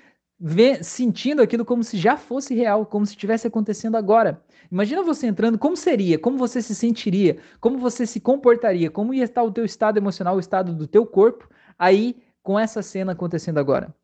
sentindo 0.82 1.40
aquilo 1.40 1.64
como 1.64 1.84
se 1.84 1.96
já 1.96 2.16
fosse 2.16 2.55
real, 2.55 2.84
como 2.84 3.07
se 3.07 3.12
estivesse 3.12 3.46
acontecendo 3.46 3.96
agora. 3.96 4.42
Imagina 4.70 5.03
você 5.03 5.26
entrando, 5.26 5.59
como 5.59 5.76
seria, 5.76 6.18
como 6.18 6.36
você 6.36 6.61
se 6.61 6.74
sentiria, 6.74 7.38
como 7.61 7.78
você 7.78 8.07
se 8.07 8.18
comportaria, 8.18 8.90
como 8.90 9.14
ia 9.14 9.24
estar 9.24 9.42
o 9.42 9.53
teu 9.53 9.64
estado 9.64 9.98
emocional, 9.98 10.36
o 10.36 10.40
estado 10.40 10.74
do 10.74 10.86
teu 10.86 11.07
corpo 11.07 11.48
aí 11.78 12.16
com 12.42 12.59
essa 12.59 12.82
cena 12.82 13.12
acontecendo 13.12 13.59
agora. 13.59 13.94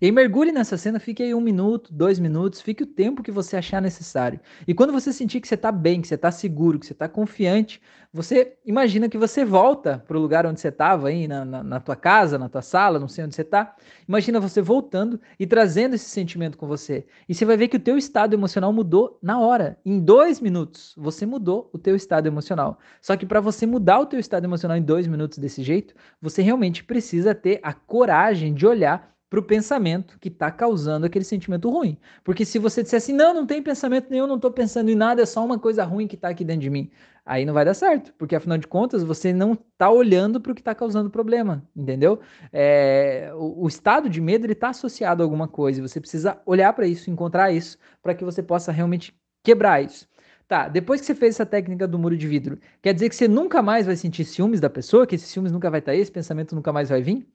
E 0.00 0.06
aí 0.06 0.12
mergulhe 0.12 0.52
nessa 0.52 0.76
cena, 0.76 1.00
fique 1.00 1.22
aí 1.22 1.34
um 1.34 1.40
minuto, 1.40 1.92
dois 1.92 2.18
minutos, 2.18 2.60
fique 2.60 2.82
o 2.82 2.86
tempo 2.86 3.22
que 3.22 3.30
você 3.30 3.56
achar 3.56 3.80
necessário. 3.80 4.40
E 4.66 4.74
quando 4.74 4.92
você 4.92 5.12
sentir 5.12 5.40
que 5.40 5.48
você 5.48 5.54
está 5.54 5.72
bem, 5.72 6.00
que 6.00 6.08
você 6.08 6.14
está 6.14 6.30
seguro, 6.30 6.78
que 6.78 6.86
você 6.86 6.92
está 6.92 7.08
confiante, 7.08 7.80
você 8.12 8.56
imagina 8.64 9.08
que 9.08 9.18
você 9.18 9.44
volta 9.44 10.02
para 10.06 10.16
o 10.16 10.20
lugar 10.20 10.46
onde 10.46 10.60
você 10.60 10.68
estava, 10.68 11.08
aí 11.08 11.28
na, 11.28 11.44
na, 11.44 11.62
na, 11.62 11.80
tua 11.80 11.94
casa, 11.94 12.38
na 12.38 12.48
tua 12.48 12.62
sala, 12.62 12.98
não 12.98 13.08
sei 13.08 13.24
onde 13.24 13.34
você 13.34 13.42
está. 13.42 13.76
Imagina 14.08 14.40
você 14.40 14.62
voltando 14.62 15.20
e 15.38 15.46
trazendo 15.46 15.94
esse 15.94 16.06
sentimento 16.06 16.56
com 16.56 16.66
você. 16.66 17.06
E 17.28 17.34
você 17.34 17.44
vai 17.44 17.56
ver 17.56 17.68
que 17.68 17.76
o 17.76 17.80
teu 17.80 17.98
estado 17.98 18.34
emocional 18.34 18.72
mudou 18.72 19.18
na 19.22 19.38
hora. 19.38 19.78
Em 19.84 20.00
dois 20.00 20.40
minutos, 20.40 20.94
você 20.96 21.26
mudou 21.26 21.68
o 21.72 21.78
teu 21.78 21.94
estado 21.94 22.26
emocional. 22.26 22.78
Só 23.00 23.14
que 23.14 23.26
para 23.26 23.40
você 23.40 23.66
mudar 23.66 24.00
o 24.00 24.06
teu 24.06 24.18
estado 24.18 24.44
emocional 24.44 24.76
em 24.76 24.82
dois 24.82 25.06
minutos 25.06 25.36
desse 25.36 25.62
jeito, 25.62 25.94
você 26.20 26.40
realmente 26.40 26.84
precisa 26.84 27.34
ter 27.34 27.60
a 27.62 27.74
coragem 27.74 28.54
de 28.54 28.66
olhar 28.66 29.17
para 29.28 29.40
o 29.40 29.42
pensamento 29.42 30.18
que 30.18 30.28
está 30.28 30.50
causando 30.50 31.06
aquele 31.06 31.24
sentimento 31.24 31.68
ruim. 31.70 31.98
Porque 32.24 32.44
se 32.44 32.58
você 32.58 32.82
disser 32.82 32.96
assim, 32.96 33.12
não, 33.12 33.34
não 33.34 33.46
tem 33.46 33.62
pensamento 33.62 34.10
nenhum, 34.10 34.26
não 34.26 34.36
estou 34.36 34.50
pensando 34.50 34.90
em 34.90 34.94
nada, 34.94 35.22
é 35.22 35.26
só 35.26 35.44
uma 35.44 35.58
coisa 35.58 35.84
ruim 35.84 36.06
que 36.06 36.14
está 36.14 36.28
aqui 36.28 36.44
dentro 36.44 36.62
de 36.62 36.70
mim, 36.70 36.90
aí 37.26 37.44
não 37.44 37.52
vai 37.52 37.64
dar 37.64 37.74
certo, 37.74 38.12
porque 38.16 38.34
afinal 38.34 38.56
de 38.56 38.66
contas 38.66 39.04
você 39.04 39.32
não 39.32 39.52
está 39.52 39.90
olhando 39.90 40.40
para 40.40 40.52
o 40.52 40.54
que 40.54 40.62
está 40.62 40.74
causando 40.74 41.10
problema, 41.10 41.62
entendeu? 41.76 42.20
É, 42.52 43.30
o, 43.34 43.64
o, 43.64 43.68
estado 43.68 44.08
de 44.08 44.20
medo 44.20 44.46
ele 44.46 44.54
está 44.54 44.70
associado 44.70 45.22
a 45.22 45.26
alguma 45.26 45.46
coisa, 45.46 45.82
você 45.82 46.00
precisa 46.00 46.40
olhar 46.46 46.72
para 46.72 46.86
isso, 46.86 47.10
encontrar 47.10 47.52
isso, 47.52 47.76
para 48.02 48.14
que 48.14 48.24
você 48.24 48.42
possa 48.42 48.72
realmente 48.72 49.14
quebrar 49.42 49.82
isso. 49.84 50.08
Tá, 50.48 50.66
depois 50.66 51.00
que 51.02 51.06
você 51.06 51.14
fez 51.14 51.34
essa 51.34 51.44
técnica 51.44 51.86
do 51.86 51.98
muro 51.98 52.16
de 52.16 52.26
vidro, 52.26 52.58
quer 52.80 52.94
dizer 52.94 53.10
que 53.10 53.14
você 53.14 53.28
nunca 53.28 53.60
mais 53.60 53.84
vai 53.84 53.96
sentir 53.96 54.24
ciúmes 54.24 54.60
da 54.60 54.70
pessoa, 54.70 55.06
que 55.06 55.14
esse 55.14 55.26
ciúmes 55.26 55.52
nunca 55.52 55.70
vai 55.70 55.80
estar 55.80 55.92
aí, 55.92 56.00
esse 56.00 56.10
pensamento 56.10 56.54
nunca 56.54 56.72
mais 56.72 56.88
vai 56.88 57.02
vir? 57.02 57.28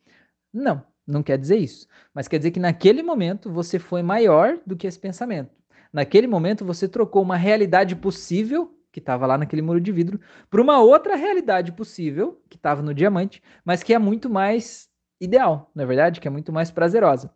Não, 0.51 0.83
não 1.05 1.23
quer 1.23 1.37
dizer 1.37 1.57
isso. 1.57 1.87
Mas 2.13 2.27
quer 2.27 2.37
dizer 2.37 2.51
que 2.51 2.59
naquele 2.59 3.03
momento 3.03 3.51
você 3.51 3.79
foi 3.79 4.01
maior 4.01 4.59
do 4.65 4.75
que 4.75 4.87
esse 4.87 4.99
pensamento. 4.99 5.51
Naquele 5.91 6.27
momento 6.27 6.65
você 6.65 6.87
trocou 6.87 7.21
uma 7.21 7.37
realidade 7.37 7.95
possível, 7.95 8.75
que 8.91 8.99
estava 8.99 9.25
lá 9.25 9.37
naquele 9.37 9.61
muro 9.61 9.81
de 9.81 9.91
vidro, 9.91 10.19
por 10.49 10.59
uma 10.59 10.79
outra 10.79 11.15
realidade 11.15 11.71
possível, 11.71 12.41
que 12.49 12.57
estava 12.57 12.81
no 12.81 12.93
diamante, 12.93 13.41
mas 13.65 13.83
que 13.83 13.93
é 13.93 13.99
muito 13.99 14.29
mais 14.29 14.89
ideal, 15.19 15.71
na 15.73 15.83
é 15.83 15.85
verdade, 15.85 16.19
que 16.19 16.27
é 16.27 16.31
muito 16.31 16.51
mais 16.51 16.71
prazerosa. 16.71 17.31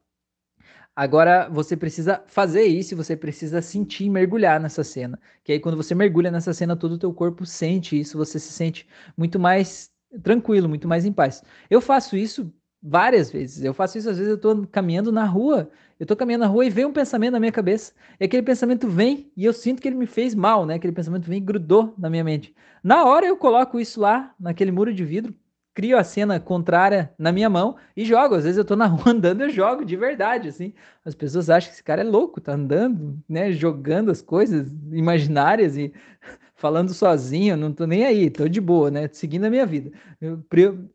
Agora 0.96 1.48
você 1.50 1.78
precisa 1.78 2.24
fazer 2.26 2.64
isso, 2.64 2.96
você 2.96 3.16
precisa 3.16 3.62
sentir, 3.62 4.10
mergulhar 4.10 4.60
nessa 4.60 4.84
cena. 4.84 5.20
Que 5.44 5.52
aí 5.52 5.60
quando 5.60 5.78
você 5.78 5.94
mergulha 5.94 6.32
nessa 6.32 6.54
cena, 6.56 6.76
todo 6.76 6.94
o 6.94 6.98
teu 6.98 7.14
corpo 7.14 7.46
sente 7.46 8.00
isso, 8.00 8.18
você 8.18 8.40
se 8.40 8.52
sente 8.52 8.88
muito 9.16 9.40
mais 9.40 9.92
tranquilo, 10.24 10.68
muito 10.68 10.88
mais 10.88 11.06
em 11.06 11.14
paz. 11.14 11.44
Eu 11.70 11.82
faço 11.82 12.18
isso 12.18 12.52
várias 12.82 13.32
vezes. 13.32 13.64
Eu 13.64 13.74
faço 13.74 13.98
isso 13.98 14.10
às 14.10 14.18
vezes 14.18 14.32
eu 14.32 14.38
tô 14.38 14.66
caminhando 14.68 15.12
na 15.12 15.26
rua, 15.26 15.70
eu 16.00 16.06
tô 16.06 16.16
caminhando 16.16 16.42
na 16.42 16.48
rua 16.48 16.66
e 16.66 16.70
vem 16.70 16.86
um 16.86 16.94
pensamento 16.94 17.34
na 17.34 17.40
minha 17.40 17.52
cabeça. 17.52 17.94
E 18.20 18.26
aquele 18.26 18.44
pensamento 18.44 18.88
vem 18.88 19.32
e 19.36 19.46
eu 19.46 19.54
sinto 19.54 19.82
que 19.82 19.88
ele 19.88 19.96
me 19.96 20.06
fez 20.06 20.36
mal, 20.36 20.66
né? 20.66 20.76
Aquele 20.76 20.94
pensamento 20.94 21.26
vem 21.26 21.38
e 21.38 21.42
grudou 21.42 21.94
na 21.98 22.10
minha 22.10 22.24
mente. 22.24 22.56
Na 22.84 23.04
hora 23.06 23.26
eu 23.26 23.38
coloco 23.38 23.80
isso 23.80 24.00
lá 24.00 24.34
naquele 24.40 24.72
muro 24.72 24.94
de 24.94 25.04
vidro, 25.04 25.34
crio 25.74 25.98
a 25.98 26.04
cena 26.04 26.40
contrária 26.40 27.14
na 27.20 27.32
minha 27.32 27.50
mão 27.50 27.76
e 27.96 28.04
jogo. 28.06 28.36
Às 28.36 28.44
vezes 28.44 28.58
eu 28.58 28.66
tô 28.66 28.76
na 28.76 28.86
rua 28.88 29.10
andando, 29.14 29.42
eu 29.42 29.50
jogo 29.50 29.86
de 29.86 29.96
verdade, 29.96 30.50
assim. 30.50 30.74
As 31.06 31.14
pessoas 31.14 31.50
acham 31.50 31.70
que 31.70 31.76
esse 31.76 31.84
cara 31.84 32.02
é 32.02 32.04
louco, 32.04 32.42
tá 32.42 32.54
andando, 32.54 33.20
né, 33.30 33.52
jogando 33.52 34.10
as 34.10 34.22
coisas 34.22 34.72
imaginárias 34.92 35.78
e 35.78 35.94
falando 36.58 36.92
sozinho, 36.92 37.56
não 37.56 37.72
tô 37.72 37.86
nem 37.86 38.04
aí, 38.04 38.30
tô 38.32 38.48
de 38.50 38.60
boa, 38.60 38.90
né, 38.90 39.08
seguindo 39.12 39.46
a 39.46 39.50
minha 39.50 39.66
vida. 39.66 39.92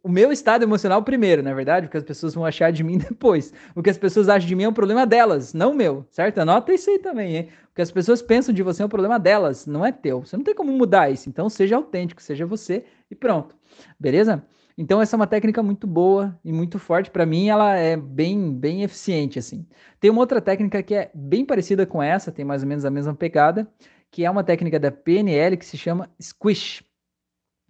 O 0.03 0.09
meu 0.09 0.33
estado 0.33 0.65
emocional 0.65 1.03
primeiro, 1.05 1.43
na 1.43 1.55
verdade, 1.55 1.87
porque 1.87 1.97
as 1.97 2.03
pessoas 2.03 2.35
vão 2.35 2.45
achar 2.45 2.73
de 2.73 2.83
mim 2.83 2.99
depois. 3.09 3.55
O 3.75 3.83
que 3.83 3.89
as 3.89 3.97
pessoas 3.97 4.29
acham 4.29 4.47
de 4.47 4.57
mim 4.57 4.65
é 4.65 4.69
um 4.69 4.73
problema 4.73 5.07
delas, 5.07 5.55
não 5.55 5.73
meu, 5.73 6.05
certo? 6.11 6.39
Anota 6.39 6.75
isso 6.75 6.91
aí 6.91 6.99
também, 6.99 7.37
hein? 7.37 7.49
O 7.71 7.75
que 7.75 7.81
as 7.81 7.93
pessoas 7.93 8.21
pensam 8.21 8.53
de 8.53 8.63
você 8.63 8.83
é 8.83 8.87
um 8.87 8.89
problema 8.89 9.19
delas, 9.19 9.65
não 9.65 9.87
é 9.87 9.93
teu. 9.93 10.21
Você 10.21 10.37
não 10.37 10.45
tem 10.45 10.55
como 10.55 10.73
mudar 10.73 11.11
isso, 11.11 11.29
então 11.29 11.49
seja 11.49 11.77
autêntico, 11.77 12.21
seja 12.21 12.45
você 12.45 12.85
e 13.09 13.15
pronto. 13.15 13.57
Beleza? 13.99 14.45
Então 14.77 15.01
essa 15.01 15.15
é 15.15 15.19
uma 15.19 15.27
técnica 15.27 15.63
muito 15.63 15.87
boa 15.87 16.37
e 16.45 16.53
muito 16.53 16.79
forte 16.79 17.11
para 17.11 17.25
mim, 17.25 17.49
ela 17.49 17.77
é 17.77 17.97
bem 17.97 18.53
bem 18.53 18.83
eficiente 18.83 19.39
assim. 19.39 19.67
Tem 20.01 20.11
uma 20.11 20.21
outra 20.21 20.41
técnica 20.41 20.83
que 20.83 20.95
é 20.95 21.11
bem 21.15 21.45
parecida 21.45 21.87
com 21.87 22.03
essa, 22.03 22.33
tem 22.33 22.45
mais 22.45 22.63
ou 22.63 22.69
menos 22.69 22.85
a 22.85 22.91
mesma 22.91 23.15
pegada, 23.15 23.69
que 24.13 24.27
é 24.27 24.31
uma 24.31 24.45
técnica 24.45 24.79
da 24.79 24.93
PNL 24.93 25.57
que 25.57 25.65
se 25.65 25.79
chama 25.79 26.09
squish. 26.21 26.85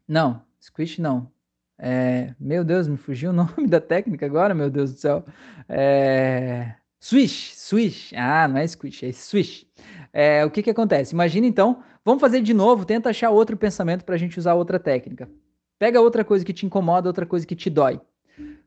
Não, 0.07 0.43
squish 0.61 0.99
não. 0.99 1.31
É, 1.79 2.35
meu 2.39 2.65
Deus, 2.65 2.89
me 2.89 2.97
fugiu 2.97 3.31
o 3.31 3.33
nome 3.33 3.69
da 3.69 3.81
técnica 3.81 4.27
agora, 4.27 4.53
meu 4.53 4.69
Deus 4.69 4.93
do 4.93 4.99
céu. 4.99 5.25
É, 5.69 6.75
swish, 6.99 7.55
swish. 7.57 8.13
Ah, 8.17 8.49
não 8.49 8.59
é 8.59 8.67
squish, 8.67 9.05
é 9.05 9.13
swish. 9.13 9.67
É, 10.13 10.45
o 10.45 10.51
que 10.51 10.65
que 10.65 10.71
acontece? 10.71 11.15
Imagina 11.15 11.47
então, 11.47 11.83
vamos 12.05 12.21
fazer 12.21 12.43
de 12.43 12.53
novo, 12.53 12.85
tenta 12.85 13.11
achar 13.11 13.31
outro 13.31 13.57
pensamento 13.57 14.05
para 14.05 14.17
a 14.17 14.19
gente 14.19 14.37
usar 14.37 14.55
outra 14.55 14.81
técnica. 14.81 15.31
Pega 15.79 16.01
outra 16.01 16.25
coisa 16.25 16.45
que 16.45 16.53
te 16.53 16.67
incomoda, 16.67 17.09
outra 17.09 17.25
coisa 17.25 17.47
que 17.47 17.55
te 17.55 17.71
dói. 17.71 18.01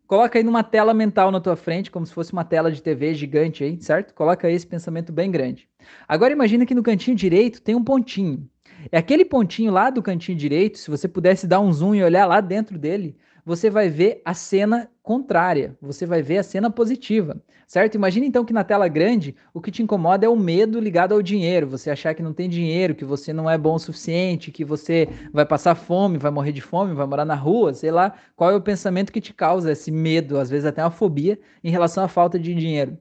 Coloca 0.08 0.38
aí 0.38 0.44
numa 0.44 0.64
tela 0.64 0.94
mental 0.94 1.32
na 1.32 1.40
tua 1.40 1.56
frente, 1.56 1.90
como 1.90 2.06
se 2.06 2.14
fosse 2.14 2.32
uma 2.32 2.44
tela 2.44 2.72
de 2.72 2.82
TV 2.82 3.16
gigante 3.16 3.64
aí, 3.64 3.82
certo? 3.82 4.14
Coloca 4.14 4.48
aí 4.48 4.54
esse 4.54 4.68
pensamento 4.68 5.12
bem 5.12 5.32
grande. 5.32 5.68
Agora 6.08 6.32
imagina 6.32 6.66
que 6.66 6.76
no 6.76 6.84
cantinho 6.84 7.18
direito 7.18 7.62
tem 7.62 7.74
um 7.76 7.84
pontinho. 7.84 8.48
É 8.92 8.98
aquele 9.00 9.26
pontinho 9.26 9.72
lá 9.72 9.90
do 9.90 10.04
cantinho 10.04 10.38
direito, 10.38 10.78
se 10.78 10.92
você 10.92 11.08
pudesse 11.08 11.48
dar 11.48 11.60
um 11.60 11.74
zoom 11.74 11.96
e 11.96 12.04
olhar 12.04 12.28
lá 12.28 12.40
dentro 12.40 12.78
dele, 12.78 13.18
você 13.44 13.70
vai 13.70 13.90
ver 13.90 14.22
a 14.24 14.34
cena 14.34 14.90
contrária, 15.06 15.78
você 15.80 16.06
vai 16.06 16.22
ver 16.22 16.40
a 16.40 16.44
cena 16.44 16.70
positiva, 16.70 17.40
certo? 17.68 17.94
Imagina 17.96 18.26
então 18.26 18.44
que 18.44 18.52
na 18.52 18.64
tela 18.64 18.88
grande 18.88 19.36
o 19.54 19.62
que 19.62 19.72
te 19.72 19.84
incomoda 19.84 20.26
é 20.26 20.30
o 20.30 20.36
medo 20.36 20.80
ligado 20.80 21.14
ao 21.14 21.22
dinheiro, 21.22 21.68
você 21.68 21.92
achar 21.92 22.16
que 22.16 22.24
não 22.24 22.34
tem 22.34 22.50
dinheiro, 22.50 22.96
que 22.96 23.06
você 23.06 23.32
não 23.32 23.50
é 23.50 23.58
bom 23.58 23.76
o 23.76 23.80
suficiente, 23.80 24.52
que 24.52 24.66
você 24.66 25.08
vai 25.32 25.46
passar 25.46 25.76
fome, 25.76 26.18
vai 26.18 26.32
morrer 26.32 26.52
de 26.52 26.62
fome, 26.62 26.96
vai 26.96 27.06
morar 27.06 27.24
na 27.26 27.36
rua, 27.36 27.74
sei 27.74 27.92
lá, 27.92 28.16
qual 28.36 28.50
é 28.52 28.56
o 28.56 28.62
pensamento 28.62 29.14
que 29.14 29.22
te 29.22 29.34
causa 29.34 29.72
esse 29.72 29.92
medo, 29.92 30.40
às 30.40 30.50
vezes 30.50 30.66
até 30.66 30.84
uma 30.84 30.92
fobia 30.92 31.40
em 31.64 31.70
relação 31.70 32.04
à 32.04 32.08
falta 32.08 32.40
de 32.40 32.56
dinheiro. 32.56 32.98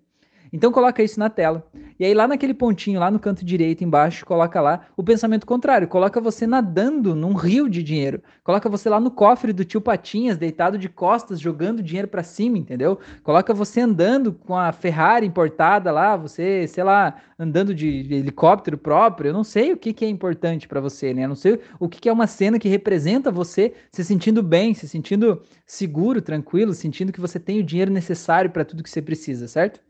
Então 0.54 0.70
coloca 0.70 1.02
isso 1.02 1.18
na 1.18 1.28
tela. 1.28 1.66
E 1.98 2.04
aí 2.04 2.14
lá 2.14 2.28
naquele 2.28 2.54
pontinho, 2.54 3.00
lá 3.00 3.10
no 3.10 3.18
canto 3.18 3.44
direito 3.44 3.82
embaixo, 3.82 4.24
coloca 4.24 4.60
lá 4.60 4.86
o 4.96 5.02
pensamento 5.02 5.44
contrário. 5.44 5.88
Coloca 5.88 6.20
você 6.20 6.46
nadando 6.46 7.12
num 7.12 7.32
rio 7.32 7.68
de 7.68 7.82
dinheiro. 7.82 8.22
Coloca 8.44 8.68
você 8.68 8.88
lá 8.88 9.00
no 9.00 9.10
cofre 9.10 9.52
do 9.52 9.64
tio 9.64 9.80
Patinhas, 9.80 10.38
deitado 10.38 10.78
de 10.78 10.88
costas, 10.88 11.40
jogando 11.40 11.82
dinheiro 11.82 12.06
para 12.06 12.22
cima, 12.22 12.56
entendeu? 12.56 13.00
Coloca 13.24 13.52
você 13.52 13.80
andando 13.80 14.32
com 14.32 14.56
a 14.56 14.70
Ferrari 14.70 15.26
importada 15.26 15.90
lá, 15.90 16.16
você, 16.16 16.68
sei 16.68 16.84
lá, 16.84 17.16
andando 17.36 17.74
de, 17.74 17.88
helicóptero 18.14 18.78
próprio. 18.78 19.30
Eu 19.30 19.34
não 19.34 19.42
sei 19.42 19.72
o 19.72 19.76
que, 19.76 19.92
que 19.92 20.04
é 20.04 20.08
importante 20.08 20.68
para 20.68 20.80
você, 20.80 21.12
né? 21.12 21.24
Eu 21.24 21.28
não 21.30 21.34
sei 21.34 21.58
o 21.80 21.88
que, 21.88 22.00
que 22.00 22.08
é 22.08 22.12
uma 22.12 22.28
cena 22.28 22.60
que 22.60 22.68
representa 22.68 23.28
você 23.28 23.74
se 23.90 24.04
sentindo 24.04 24.40
bem, 24.40 24.72
se 24.72 24.86
sentindo 24.86 25.42
seguro, 25.66 26.22
tranquilo, 26.22 26.72
sentindo 26.74 27.12
que 27.12 27.20
você 27.20 27.40
tem 27.40 27.58
o 27.58 27.64
dinheiro 27.64 27.90
necessário 27.90 28.50
para 28.50 28.64
tudo 28.64 28.84
que 28.84 28.90
você 28.90 29.02
precisa, 29.02 29.48
certo? 29.48 29.80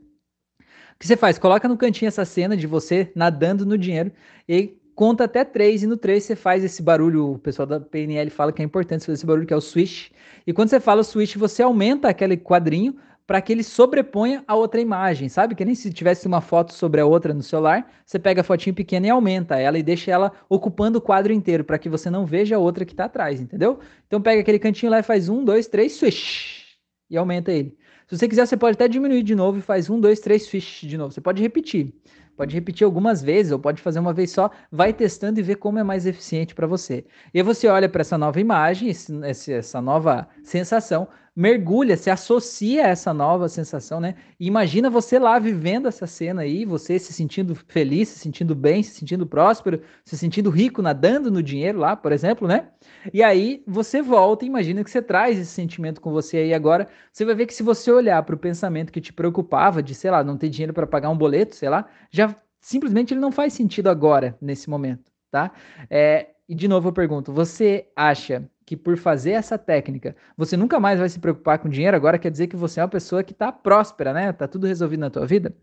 O 0.94 0.98
que 0.98 1.06
você 1.06 1.16
faz? 1.16 1.38
Coloca 1.38 1.68
no 1.68 1.76
cantinho 1.76 2.08
essa 2.08 2.24
cena 2.24 2.56
de 2.56 2.66
você 2.66 3.10
nadando 3.14 3.66
no 3.66 3.76
dinheiro 3.76 4.12
e 4.48 4.76
conta 4.94 5.24
até 5.24 5.44
três, 5.44 5.82
e 5.82 5.86
no 5.86 5.96
três 5.96 6.24
você 6.24 6.36
faz 6.36 6.62
esse 6.62 6.82
barulho, 6.82 7.32
o 7.32 7.38
pessoal 7.38 7.66
da 7.66 7.80
PNL 7.80 8.30
fala 8.30 8.52
que 8.52 8.62
é 8.62 8.64
importante 8.64 9.04
fazer 9.04 9.14
esse 9.14 9.26
barulho, 9.26 9.46
que 9.46 9.52
é 9.52 9.56
o 9.56 9.60
switch. 9.60 10.10
E 10.46 10.52
quando 10.52 10.68
você 10.70 10.78
fala 10.78 11.00
o 11.00 11.04
switch, 11.04 11.36
você 11.36 11.62
aumenta 11.62 12.08
aquele 12.08 12.36
quadrinho 12.36 12.96
para 13.26 13.40
que 13.40 13.52
ele 13.52 13.62
sobreponha 13.62 14.44
a 14.46 14.54
outra 14.54 14.80
imagem, 14.80 15.28
sabe? 15.28 15.54
Que 15.54 15.64
nem 15.64 15.74
se 15.74 15.92
tivesse 15.92 16.26
uma 16.26 16.40
foto 16.40 16.74
sobre 16.74 17.00
a 17.00 17.06
outra 17.06 17.32
no 17.32 17.42
celular, 17.42 17.90
você 18.04 18.18
pega 18.18 18.42
a 18.42 18.44
fotinho 18.44 18.74
pequena 18.74 19.06
e 19.06 19.10
aumenta 19.10 19.58
ela 19.58 19.78
e 19.78 19.82
deixa 19.82 20.10
ela 20.10 20.30
ocupando 20.48 20.98
o 20.98 21.02
quadro 21.02 21.32
inteiro, 21.32 21.64
para 21.64 21.78
que 21.78 21.88
você 21.88 22.10
não 22.10 22.26
veja 22.26 22.56
a 22.56 22.58
outra 22.58 22.84
que 22.84 22.92
está 22.92 23.06
atrás, 23.06 23.40
entendeu? 23.40 23.80
Então 24.06 24.20
pega 24.20 24.42
aquele 24.42 24.58
cantinho 24.58 24.92
lá 24.92 24.98
e 24.98 25.02
faz 25.02 25.28
um, 25.28 25.42
dois, 25.42 25.66
três, 25.66 25.92
switch, 25.94 26.64
e 27.10 27.16
aumenta 27.16 27.50
ele. 27.50 27.76
Se 28.06 28.18
você 28.18 28.28
quiser, 28.28 28.46
você 28.46 28.56
pode 28.56 28.74
até 28.74 28.86
diminuir 28.86 29.22
de 29.22 29.34
novo 29.34 29.58
e 29.58 29.62
faz 29.62 29.88
um, 29.88 29.98
dois, 29.98 30.20
três 30.20 30.46
fish 30.46 30.82
de 30.82 30.98
novo. 30.98 31.12
Você 31.12 31.20
pode 31.20 31.42
repetir. 31.42 31.92
Pode 32.36 32.54
repetir 32.54 32.84
algumas 32.84 33.22
vezes 33.22 33.52
ou 33.52 33.58
pode 33.58 33.80
fazer 33.80 34.00
uma 34.00 34.12
vez 34.12 34.32
só, 34.32 34.50
vai 34.70 34.92
testando 34.92 35.38
e 35.38 35.42
vê 35.42 35.54
como 35.54 35.78
é 35.78 35.84
mais 35.84 36.04
eficiente 36.04 36.54
para 36.54 36.66
você. 36.66 37.04
E 37.32 37.38
aí 37.38 37.44
você 37.44 37.68
olha 37.68 37.88
para 37.88 38.00
essa 38.00 38.18
nova 38.18 38.40
imagem, 38.40 38.88
esse, 38.88 39.52
essa 39.52 39.80
nova 39.80 40.28
sensação, 40.42 41.06
mergulha, 41.36 41.96
se 41.96 42.10
associa 42.10 42.84
a 42.86 42.88
essa 42.88 43.12
nova 43.12 43.48
sensação, 43.48 44.00
né? 44.00 44.14
E 44.38 44.46
imagina 44.46 44.88
você 44.88 45.18
lá 45.18 45.38
vivendo 45.38 45.88
essa 45.88 46.06
cena 46.06 46.42
aí, 46.42 46.64
você 46.64 46.98
se 46.98 47.12
sentindo 47.12 47.54
feliz, 47.54 48.08
se 48.10 48.20
sentindo 48.20 48.54
bem, 48.54 48.82
se 48.82 48.92
sentindo 48.92 49.26
próspero, 49.26 49.82
se 50.04 50.16
sentindo 50.16 50.48
rico, 50.48 50.80
nadando 50.80 51.30
no 51.30 51.42
dinheiro 51.42 51.78
lá, 51.78 51.96
por 51.96 52.12
exemplo, 52.12 52.46
né? 52.46 52.68
E 53.12 53.22
aí 53.22 53.64
você 53.66 54.00
volta 54.00 54.44
e 54.44 54.48
imagina 54.48 54.84
que 54.84 54.90
você 54.90 55.02
traz 55.02 55.38
esse 55.38 55.50
sentimento 55.50 56.00
com 56.00 56.12
você 56.12 56.38
aí 56.38 56.54
agora. 56.54 56.88
Você 57.10 57.24
vai 57.24 57.34
ver 57.34 57.46
que 57.46 57.54
se 57.54 57.62
você 57.62 57.90
olhar 57.90 58.22
para 58.22 58.34
o 58.34 58.38
pensamento 58.38 58.92
que 58.92 59.00
te 59.00 59.12
preocupava 59.12 59.82
de, 59.82 59.94
sei 59.94 60.10
lá, 60.10 60.22
não 60.22 60.36
ter 60.38 60.48
dinheiro 60.48 60.72
para 60.72 60.86
pagar 60.86 61.10
um 61.10 61.18
boleto, 61.18 61.56
sei 61.56 61.68
lá, 61.68 61.86
já 62.10 62.34
simplesmente 62.60 63.12
ele 63.12 63.20
não 63.20 63.32
faz 63.32 63.52
sentido 63.52 63.88
agora, 63.88 64.36
nesse 64.40 64.70
momento, 64.70 65.10
tá? 65.30 65.52
É, 65.90 66.28
e 66.48 66.54
de 66.54 66.68
novo 66.68 66.88
eu 66.88 66.92
pergunto, 66.92 67.32
você 67.32 67.88
acha 67.96 68.48
que 68.66 68.76
por 68.76 68.96
fazer 68.96 69.32
essa 69.32 69.58
técnica 69.58 70.16
você 70.36 70.56
nunca 70.56 70.80
mais 70.80 70.98
vai 70.98 71.08
se 71.08 71.18
preocupar 71.18 71.58
com 71.58 71.68
dinheiro, 71.68 71.96
agora 71.96 72.18
quer 72.18 72.30
dizer 72.30 72.46
que 72.48 72.56
você 72.56 72.80
é 72.80 72.82
uma 72.82 72.88
pessoa 72.88 73.22
que 73.22 73.32
está 73.32 73.52
próspera, 73.52 74.12
né? 74.12 74.32
Tá 74.32 74.48
tudo 74.48 74.66
resolvido 74.66 75.00
na 75.00 75.10
tua 75.10 75.26
vida? 75.26 75.54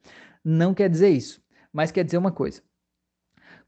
Não 0.43 0.74
quer 0.74 0.89
dizer 0.89 1.10
isso, 1.10 1.41
mas 1.74 1.91
quer 1.91 2.04
dizer 2.04 2.18
uma 2.18 2.32
coisa. 2.32 2.62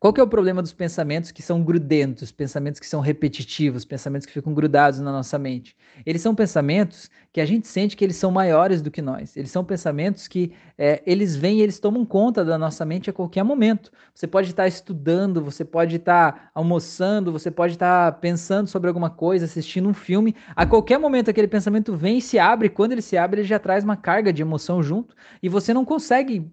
Qual 0.04 0.12
que 0.12 0.20
é 0.20 0.24
o 0.24 0.28
problema 0.28 0.62
dos 0.62 0.74
pensamentos 0.74 1.32
que 1.32 1.42
são 1.42 1.64
grudentos, 1.64 2.30
pensamentos 2.30 2.78
que 2.78 2.86
são 2.86 3.00
repetitivos, 3.00 3.86
pensamentos 3.86 4.28
que 4.28 4.34
ficam 4.34 4.54
grudados 4.54 5.00
na 5.00 5.14
nossa 5.14 5.40
mente? 5.40 5.78
Eles 6.06 6.22
são 6.22 6.36
pensamentos 6.36 7.10
que 7.32 7.40
a 7.40 7.46
gente 7.46 7.70
sente 7.70 7.96
que 7.96 8.04
eles 8.04 8.18
são 8.18 8.30
maiores 8.30 8.82
do 8.82 8.92
que 8.92 9.02
nós. 9.02 9.38
Eles 9.38 9.50
são 9.50 9.64
pensamentos 9.64 10.28
que 10.28 10.52
é, 10.78 11.02
eles 11.06 11.38
vêm 11.38 11.60
e 11.60 11.62
eles 11.62 11.80
tomam 11.80 12.06
conta 12.06 12.44
da 12.44 12.58
nossa 12.58 12.84
mente 12.84 13.10
a 13.10 13.14
qualquer 13.14 13.44
momento. 13.44 13.94
Você 14.14 14.28
pode 14.28 14.50
estar 14.50 14.68
estudando, 14.68 15.42
você 15.42 15.64
pode 15.64 15.96
estar 15.96 16.52
almoçando, 16.54 17.32
você 17.32 17.50
pode 17.50 17.76
estar 17.76 18.20
pensando 18.20 18.68
sobre 18.68 18.90
alguma 18.90 19.10
coisa, 19.10 19.46
assistindo 19.46 19.88
um 19.88 19.94
filme. 19.94 20.36
A 20.54 20.66
qualquer 20.66 20.98
momento 21.00 21.30
aquele 21.30 21.48
pensamento 21.48 21.96
vem 21.96 22.18
e 22.18 22.22
se 22.22 22.38
abre. 22.38 22.68
Quando 22.68 22.92
ele 22.92 23.02
se 23.02 23.16
abre, 23.16 23.40
ele 23.40 23.48
já 23.48 23.58
traz 23.58 23.86
uma 23.86 23.96
carga 23.96 24.34
de 24.34 24.42
emoção 24.42 24.84
junto 24.84 25.16
e 25.42 25.48
você 25.48 25.74
não 25.74 25.86
consegue 25.86 26.52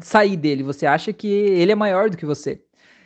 sair 0.00 0.36
dele. 0.36 0.62
Você 0.62 0.86
acha 0.86 1.12
que 1.12 1.26
ele 1.26 1.72
é 1.72 1.74
maior 1.74 2.08
do 2.08 2.16
que 2.16 2.24
você. 2.24 2.62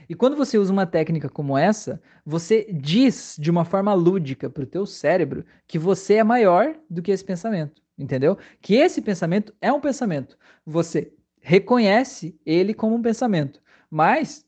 E 0.09 0.14
quando 0.14 0.36
você 0.36 0.59
usa 0.59 0.72
uma 0.72 0.86
técnica 0.86 1.28
como 1.28 1.57
essa, 1.57 2.00
você 2.24 2.66
diz 2.72 3.36
de 3.38 3.50
uma 3.50 3.64
forma 3.64 3.92
lúdica 3.94 4.50
para 4.50 4.64
o 4.64 4.66
teu 4.66 4.86
cérebro 4.86 5.44
que 5.66 5.78
você 5.78 6.14
é 6.14 6.24
maior 6.24 6.74
do 6.88 7.03
que 7.03 7.11
esse 7.11 7.24
pensamento, 7.24 7.82
entendeu? 7.98 8.36
Que 8.61 8.74
esse 8.74 9.00
pensamento 9.00 9.55
é 9.61 9.72
um 9.72 9.80
pensamento. 9.80 10.36
Você 10.66 11.12
reconhece 11.40 12.38
ele 12.46 12.74
como 12.74 12.94
um 12.94 13.03
pensamento, 13.03 13.61
mas 13.90 14.46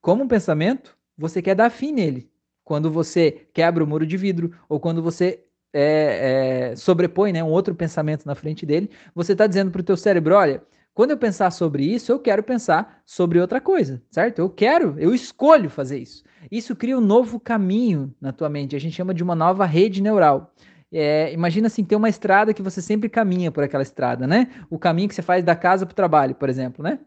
como 0.00 0.24
um 0.24 0.28
pensamento, 0.28 0.96
você 1.18 1.42
quer 1.42 1.54
dar 1.54 1.70
fim 1.70 1.92
nele. 1.92 2.30
Quando 2.62 2.90
você 2.90 3.46
quebra 3.52 3.82
o 3.82 3.86
muro 3.86 4.06
de 4.06 4.16
vidro 4.16 4.52
ou 4.68 4.78
quando 4.80 5.02
você 5.02 5.44
é, 5.72 6.70
é, 6.70 6.76
sobrepõe 6.76 7.32
né, 7.32 7.42
um 7.42 7.50
outro 7.50 7.74
pensamento 7.74 8.24
na 8.24 8.34
frente 8.34 8.64
dele, 8.64 8.90
você 9.14 9.32
está 9.32 9.46
dizendo 9.46 9.70
para 9.70 9.80
o 9.80 9.84
teu 9.84 9.96
cérebro, 9.96 10.34
olha, 10.34 10.62
quando 10.96 11.10
eu 11.10 11.18
pensar 11.18 11.50
sobre 11.50 11.84
isso, 11.84 12.10
eu 12.10 12.18
quero 12.18 12.42
pensar 12.42 13.02
sobre 13.04 13.38
outra 13.38 13.60
coisa, 13.60 14.02
certo? 14.10 14.38
Eu 14.38 14.48
quero, 14.48 14.98
eu 14.98 15.14
escolho 15.14 15.68
fazer 15.68 15.98
isso. 15.98 16.24
Isso 16.50 16.74
cria 16.74 16.96
um 16.96 17.02
novo 17.02 17.38
caminho 17.38 18.14
na 18.18 18.32
tua 18.32 18.48
mente. 18.48 18.74
A 18.74 18.78
gente 18.78 18.96
chama 18.96 19.12
de 19.12 19.22
uma 19.22 19.34
nova 19.34 19.66
rede 19.66 20.00
neural. 20.00 20.54
É, 20.90 21.30
imagina 21.34 21.66
assim, 21.66 21.84
ter 21.84 21.96
uma 21.96 22.08
estrada 22.08 22.54
que 22.54 22.62
você 22.62 22.80
sempre 22.80 23.10
caminha 23.10 23.52
por 23.52 23.62
aquela 23.62 23.82
estrada, 23.82 24.26
né? 24.26 24.48
O 24.70 24.78
caminho 24.78 25.06
que 25.06 25.14
você 25.14 25.20
faz 25.20 25.44
da 25.44 25.54
casa 25.54 25.84
para 25.84 25.92
o 25.92 25.94
trabalho, 25.96 26.34
por 26.34 26.48
exemplo, 26.48 26.82
né? 26.82 26.98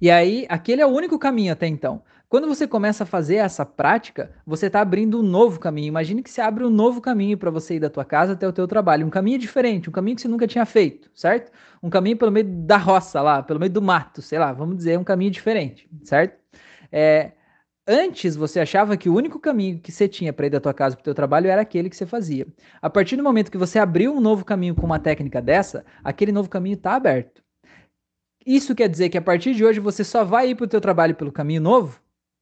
E 0.00 0.10
aí, 0.10 0.46
aquele 0.48 0.80
é 0.80 0.86
o 0.86 0.88
único 0.88 1.18
caminho 1.18 1.52
até 1.52 1.66
então. 1.66 2.02
Quando 2.28 2.46
você 2.46 2.68
começa 2.68 3.04
a 3.04 3.06
fazer 3.06 3.36
essa 3.36 3.64
prática, 3.64 4.30
você 4.44 4.66
está 4.66 4.82
abrindo 4.82 5.18
um 5.18 5.22
novo 5.22 5.58
caminho. 5.58 5.88
Imagine 5.88 6.22
que 6.22 6.30
você 6.30 6.42
abre 6.42 6.62
um 6.62 6.68
novo 6.68 7.00
caminho 7.00 7.38
para 7.38 7.50
você 7.50 7.76
ir 7.76 7.80
da 7.80 7.88
tua 7.88 8.04
casa 8.04 8.34
até 8.34 8.46
o 8.46 8.52
teu 8.52 8.68
trabalho, 8.68 9.06
um 9.06 9.10
caminho 9.10 9.38
diferente, 9.38 9.88
um 9.88 9.92
caminho 9.92 10.14
que 10.16 10.20
você 10.20 10.28
nunca 10.28 10.46
tinha 10.46 10.66
feito, 10.66 11.10
certo? 11.14 11.50
Um 11.82 11.88
caminho 11.88 12.18
pelo 12.18 12.30
meio 12.30 12.44
da 12.44 12.76
roça 12.76 13.22
lá, 13.22 13.42
pelo 13.42 13.58
meio 13.58 13.72
do 13.72 13.80
mato, 13.80 14.20
sei 14.20 14.38
lá, 14.38 14.52
vamos 14.52 14.76
dizer, 14.76 14.98
um 14.98 15.04
caminho 15.04 15.30
diferente, 15.30 15.88
certo? 16.04 16.38
É, 16.92 17.32
antes 17.86 18.36
você 18.36 18.60
achava 18.60 18.94
que 18.98 19.08
o 19.08 19.14
único 19.14 19.40
caminho 19.40 19.80
que 19.80 19.90
você 19.90 20.06
tinha 20.06 20.30
para 20.30 20.46
ir 20.48 20.50
da 20.50 20.60
tua 20.60 20.74
casa 20.74 20.96
para 20.96 21.00
o 21.00 21.04
teu 21.04 21.14
trabalho 21.14 21.48
era 21.48 21.62
aquele 21.62 21.88
que 21.88 21.96
você 21.96 22.04
fazia. 22.04 22.46
A 22.82 22.90
partir 22.90 23.16
do 23.16 23.22
momento 23.22 23.50
que 23.50 23.56
você 23.56 23.78
abriu 23.78 24.12
um 24.14 24.20
novo 24.20 24.44
caminho 24.44 24.74
com 24.74 24.84
uma 24.84 24.98
técnica 24.98 25.40
dessa, 25.40 25.82
aquele 26.04 26.32
novo 26.32 26.50
caminho 26.50 26.74
está 26.74 26.94
aberto. 26.94 27.42
Isso 28.44 28.74
quer 28.74 28.88
dizer 28.88 29.08
que 29.08 29.16
a 29.16 29.22
partir 29.22 29.54
de 29.54 29.64
hoje 29.64 29.80
você 29.80 30.04
só 30.04 30.24
vai 30.24 30.50
ir 30.50 30.56
para 30.56 30.64
o 30.64 30.68
teu 30.68 30.80
trabalho 30.80 31.14
pelo 31.14 31.32
caminho 31.32 31.62
novo? 31.62 31.98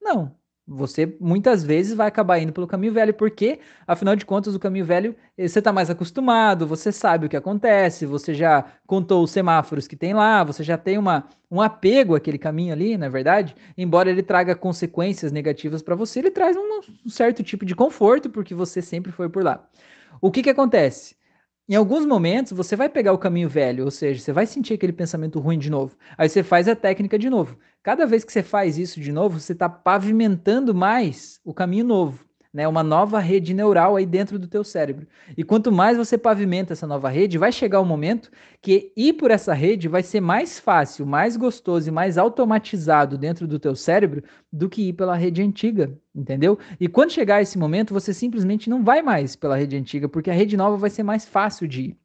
Não. 0.07 0.37
Você 0.69 1.17
muitas 1.21 1.63
vezes 1.65 1.95
vai 1.95 2.09
acabar 2.09 2.39
indo 2.41 2.53
pelo 2.53 2.67
caminho 2.67 2.93
velho, 2.93 3.15
porque, 3.15 3.61
afinal 3.87 4.17
de 4.17 4.25
contas, 4.27 4.53
o 4.55 4.59
caminho 4.59 4.85
velho 4.85 5.15
eh, 5.39 5.47
você 5.47 5.61
está 5.61 5.73
mais 5.73 5.91
acostumado, 5.91 6.67
você 6.67 6.91
sabe 6.93 7.27
o 7.27 7.29
que 7.29 7.37
acontece, 7.37 8.05
você 8.07 8.35
já 8.35 8.65
contou 8.87 9.23
os 9.23 9.31
semáforos 9.31 9.87
que 9.87 9.95
tem 9.97 10.13
lá, 10.15 10.43
você 10.45 10.65
já 10.65 10.77
tem 10.77 10.99
uma, 10.99 11.29
um 11.51 11.61
apego 11.61 12.17
àquele 12.17 12.39
caminho 12.39 12.73
ali, 12.73 12.97
na 12.97 13.07
é 13.07 13.09
verdade. 13.09 13.55
Embora 13.79 14.11
ele 14.11 14.23
traga 14.25 14.57
consequências 14.57 15.31
negativas 15.33 15.83
para 15.83 15.95
você, 15.95 16.19
ele 16.21 16.31
traz 16.33 16.57
um, 16.57 16.81
um 17.07 17.09
certo 17.11 17.43
tipo 17.45 17.65
de 17.65 17.75
conforto, 17.75 18.29
porque 18.31 18.55
você 18.55 18.83
sempre 18.83 19.13
foi 19.13 19.29
por 19.29 19.45
lá. 19.45 19.69
O 20.21 20.31
que, 20.33 20.43
que 20.43 20.51
acontece? 20.51 21.17
Em 21.69 21.75
alguns 21.75 22.07
momentos 22.07 22.53
você 22.53 22.77
vai 22.77 22.89
pegar 22.89 23.12
o 23.12 23.19
caminho 23.19 23.49
velho, 23.49 23.85
ou 23.85 23.91
seja, 23.91 24.21
você 24.21 24.33
vai 24.33 24.47
sentir 24.47 24.75
aquele 24.75 24.93
pensamento 24.93 25.41
ruim 25.41 25.59
de 25.59 25.69
novo. 25.69 25.97
Aí 26.17 26.29
você 26.29 26.43
faz 26.43 26.69
a 26.69 26.77
técnica 26.77 27.19
de 27.19 27.29
novo. 27.29 27.59
Cada 27.83 28.07
vez 28.07 28.25
que 28.25 28.33
você 28.33 28.43
faz 28.43 28.79
isso 28.79 29.01
de 29.01 29.11
novo, 29.11 29.41
você 29.41 29.53
está 29.53 29.69
pavimentando 29.69 30.75
mais 30.75 31.41
o 31.45 31.53
caminho 31.53 31.85
novo 31.85 32.25
né, 32.53 32.67
uma 32.67 32.83
nova 32.83 33.19
rede 33.19 33.53
neural 33.53 33.97
aí 33.97 34.07
dentro 34.07 34.39
do 34.39 34.49
teu 34.49 34.65
cérebro. 34.65 35.07
E 35.37 35.45
quanto 35.45 35.71
mais 35.71 35.97
você 35.97 36.17
pavimenta 36.17 36.73
essa 36.73 36.87
nova 36.87 37.09
rede, 37.09 37.39
vai 37.39 37.53
chegar 37.53 37.81
um 37.81 37.85
momento 37.85 38.31
que 38.63 38.93
ir 38.97 39.15
por 39.15 39.31
essa 39.31 39.53
rede 39.53 39.89
vai 39.89 40.03
ser 40.03 40.21
mais 40.21 40.59
fácil, 40.59 41.07
mais 41.07 41.37
gostoso 41.37 41.89
e 41.89 41.93
mais 41.93 42.17
automatizado 42.17 43.19
dentro 43.19 43.47
do 43.47 43.59
teu 43.59 43.75
cérebro 43.75 44.23
do 44.53 44.69
que 44.69 44.89
ir 44.89 44.93
pela 44.95 45.17
rede 45.17 45.43
antiga, 45.43 45.93
entendeu? 46.15 46.59
E 46.81 46.89
quando 46.89 47.13
chegar 47.13 47.43
esse 47.43 47.59
momento, 47.59 47.93
você 47.93 48.15
simplesmente 48.15 48.71
não 48.71 48.83
vai 48.83 49.03
mais 49.03 49.37
pela 49.37 49.57
rede 49.57 49.77
antiga, 49.77 50.09
porque 50.09 50.31
a 50.31 50.35
rede 50.35 50.57
nova 50.57 50.77
vai 50.77 50.91
ser 50.91 51.03
mais 51.03 51.27
fácil 51.27 51.69
de 51.69 51.83
ir. 51.83 51.97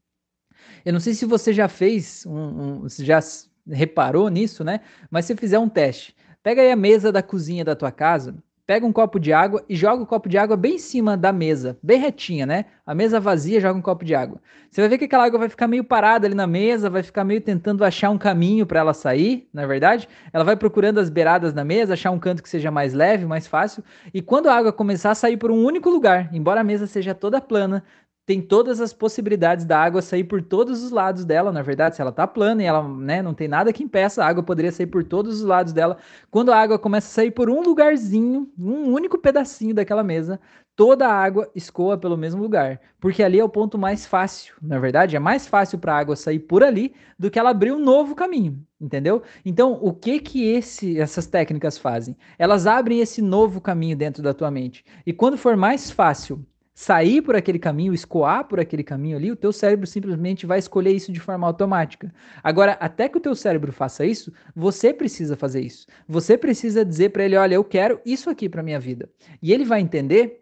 Eu 0.85 0.93
não 0.93 0.99
sei 0.99 1.13
se 1.13 1.25
você 1.25 1.53
já 1.53 1.67
fez, 1.67 2.25
um, 2.25 2.83
um, 2.83 2.89
já 2.89 3.19
reparou 3.67 4.29
nisso, 4.29 4.63
né? 4.63 4.81
Mas 5.09 5.25
se 5.25 5.35
fizer 5.35 5.59
um 5.59 5.69
teste, 5.69 6.15
pega 6.43 6.61
aí 6.61 6.71
a 6.71 6.75
mesa 6.75 7.11
da 7.11 7.21
cozinha 7.21 7.63
da 7.63 7.75
tua 7.75 7.91
casa 7.91 8.35
pega 8.71 8.85
um 8.85 8.93
copo 8.93 9.19
de 9.19 9.33
água 9.33 9.61
e 9.67 9.75
joga 9.75 10.01
o 10.01 10.07
copo 10.07 10.29
de 10.29 10.37
água 10.37 10.55
bem 10.55 10.75
em 10.75 10.77
cima 10.77 11.17
da 11.17 11.33
mesa, 11.33 11.77
bem 11.83 11.99
retinha, 11.99 12.45
né? 12.45 12.63
A 12.85 12.95
mesa 12.95 13.19
vazia, 13.19 13.59
joga 13.59 13.77
um 13.77 13.81
copo 13.81 14.05
de 14.05 14.15
água. 14.15 14.39
Você 14.69 14.79
vai 14.79 14.89
ver 14.89 14.97
que 14.97 15.03
aquela 15.03 15.25
água 15.25 15.37
vai 15.37 15.49
ficar 15.49 15.67
meio 15.67 15.83
parada 15.83 16.25
ali 16.25 16.33
na 16.33 16.47
mesa, 16.47 16.89
vai 16.89 17.03
ficar 17.03 17.25
meio 17.25 17.41
tentando 17.41 17.83
achar 17.83 18.09
um 18.09 18.17
caminho 18.17 18.65
para 18.65 18.79
ela 18.79 18.93
sair, 18.93 19.49
na 19.53 19.63
é 19.63 19.67
verdade? 19.67 20.07
Ela 20.31 20.45
vai 20.45 20.55
procurando 20.55 21.01
as 21.01 21.09
beiradas 21.09 21.51
da 21.51 21.65
mesa, 21.65 21.95
achar 21.95 22.11
um 22.11 22.19
canto 22.19 22.41
que 22.41 22.47
seja 22.47 22.71
mais 22.71 22.93
leve, 22.93 23.25
mais 23.25 23.45
fácil. 23.45 23.83
E 24.13 24.21
quando 24.21 24.47
a 24.47 24.55
água 24.55 24.71
começar 24.71 25.11
a 25.11 25.15
sair 25.15 25.35
por 25.35 25.51
um 25.51 25.65
único 25.65 25.89
lugar, 25.89 26.29
embora 26.33 26.61
a 26.61 26.63
mesa 26.63 26.87
seja 26.87 27.13
toda 27.13 27.41
plana, 27.41 27.83
tem 28.31 28.41
todas 28.41 28.79
as 28.79 28.93
possibilidades 28.93 29.65
da 29.65 29.77
água 29.77 30.01
sair 30.01 30.23
por 30.23 30.41
todos 30.41 30.81
os 30.81 30.89
lados 30.89 31.25
dela, 31.25 31.51
na 31.51 31.61
verdade, 31.61 31.97
se 31.97 32.01
ela 32.01 32.13
tá 32.13 32.25
plana 32.25 32.63
e 32.63 32.65
ela, 32.65 32.81
né, 32.81 33.21
não 33.21 33.33
tem 33.33 33.45
nada 33.45 33.73
que 33.73 33.83
impeça, 33.83 34.23
a 34.23 34.27
água 34.27 34.41
poderia 34.41 34.71
sair 34.71 34.87
por 34.87 35.03
todos 35.03 35.41
os 35.41 35.43
lados 35.43 35.73
dela. 35.73 35.97
Quando 36.29 36.49
a 36.49 36.57
água 36.57 36.79
começa 36.79 37.07
a 37.07 37.11
sair 37.11 37.31
por 37.31 37.49
um 37.49 37.61
lugarzinho, 37.61 38.49
um 38.57 38.89
único 38.93 39.17
pedacinho 39.17 39.75
daquela 39.75 40.01
mesa, 40.01 40.39
toda 40.77 41.09
a 41.09 41.13
água 41.13 41.51
escoa 41.53 41.97
pelo 41.97 42.15
mesmo 42.15 42.41
lugar, 42.41 42.79
porque 43.01 43.21
ali 43.21 43.37
é 43.37 43.43
o 43.43 43.49
ponto 43.49 43.77
mais 43.77 44.05
fácil, 44.05 44.55
na 44.61 44.79
verdade, 44.79 45.17
é 45.17 45.19
mais 45.19 45.45
fácil 45.45 45.77
para 45.77 45.93
a 45.93 45.97
água 45.97 46.15
sair 46.15 46.39
por 46.39 46.63
ali 46.63 46.93
do 47.19 47.29
que 47.29 47.37
ela 47.37 47.49
abrir 47.49 47.73
um 47.73 47.79
novo 47.79 48.15
caminho, 48.15 48.65
entendeu? 48.79 49.21
Então, 49.43 49.77
o 49.81 49.93
que 49.93 50.21
que 50.21 50.45
esse, 50.45 50.97
essas 50.97 51.27
técnicas 51.27 51.77
fazem? 51.77 52.15
Elas 52.39 52.65
abrem 52.65 53.01
esse 53.01 53.21
novo 53.21 53.59
caminho 53.59 53.97
dentro 53.97 54.23
da 54.23 54.33
tua 54.33 54.49
mente. 54.49 54.85
E 55.05 55.11
quando 55.11 55.37
for 55.37 55.57
mais 55.57 55.91
fácil 55.91 56.45
sair 56.73 57.21
por 57.21 57.35
aquele 57.35 57.59
caminho, 57.59 57.93
escoar 57.93 58.47
por 58.47 58.59
aquele 58.59 58.83
caminho 58.83 59.17
ali, 59.17 59.31
o 59.31 59.35
teu 59.35 59.51
cérebro 59.51 59.85
simplesmente 59.85 60.45
vai 60.45 60.59
escolher 60.59 60.91
isso 60.91 61.11
de 61.11 61.19
forma 61.19 61.45
automática. 61.45 62.13
Agora, 62.43 62.73
até 62.73 63.09
que 63.09 63.17
o 63.17 63.21
teu 63.21 63.35
cérebro 63.35 63.71
faça 63.71 64.05
isso, 64.05 64.31
você 64.55 64.93
precisa 64.93 65.35
fazer 65.35 65.61
isso. 65.61 65.85
Você 66.07 66.37
precisa 66.37 66.85
dizer 66.85 67.09
para 67.09 67.25
ele, 67.25 67.35
olha, 67.35 67.55
eu 67.55 67.63
quero 67.63 67.99
isso 68.05 68.29
aqui 68.29 68.47
para 68.47 68.63
minha 68.63 68.79
vida. 68.79 69.09
E 69.41 69.51
ele 69.51 69.65
vai 69.65 69.81
entender 69.81 70.39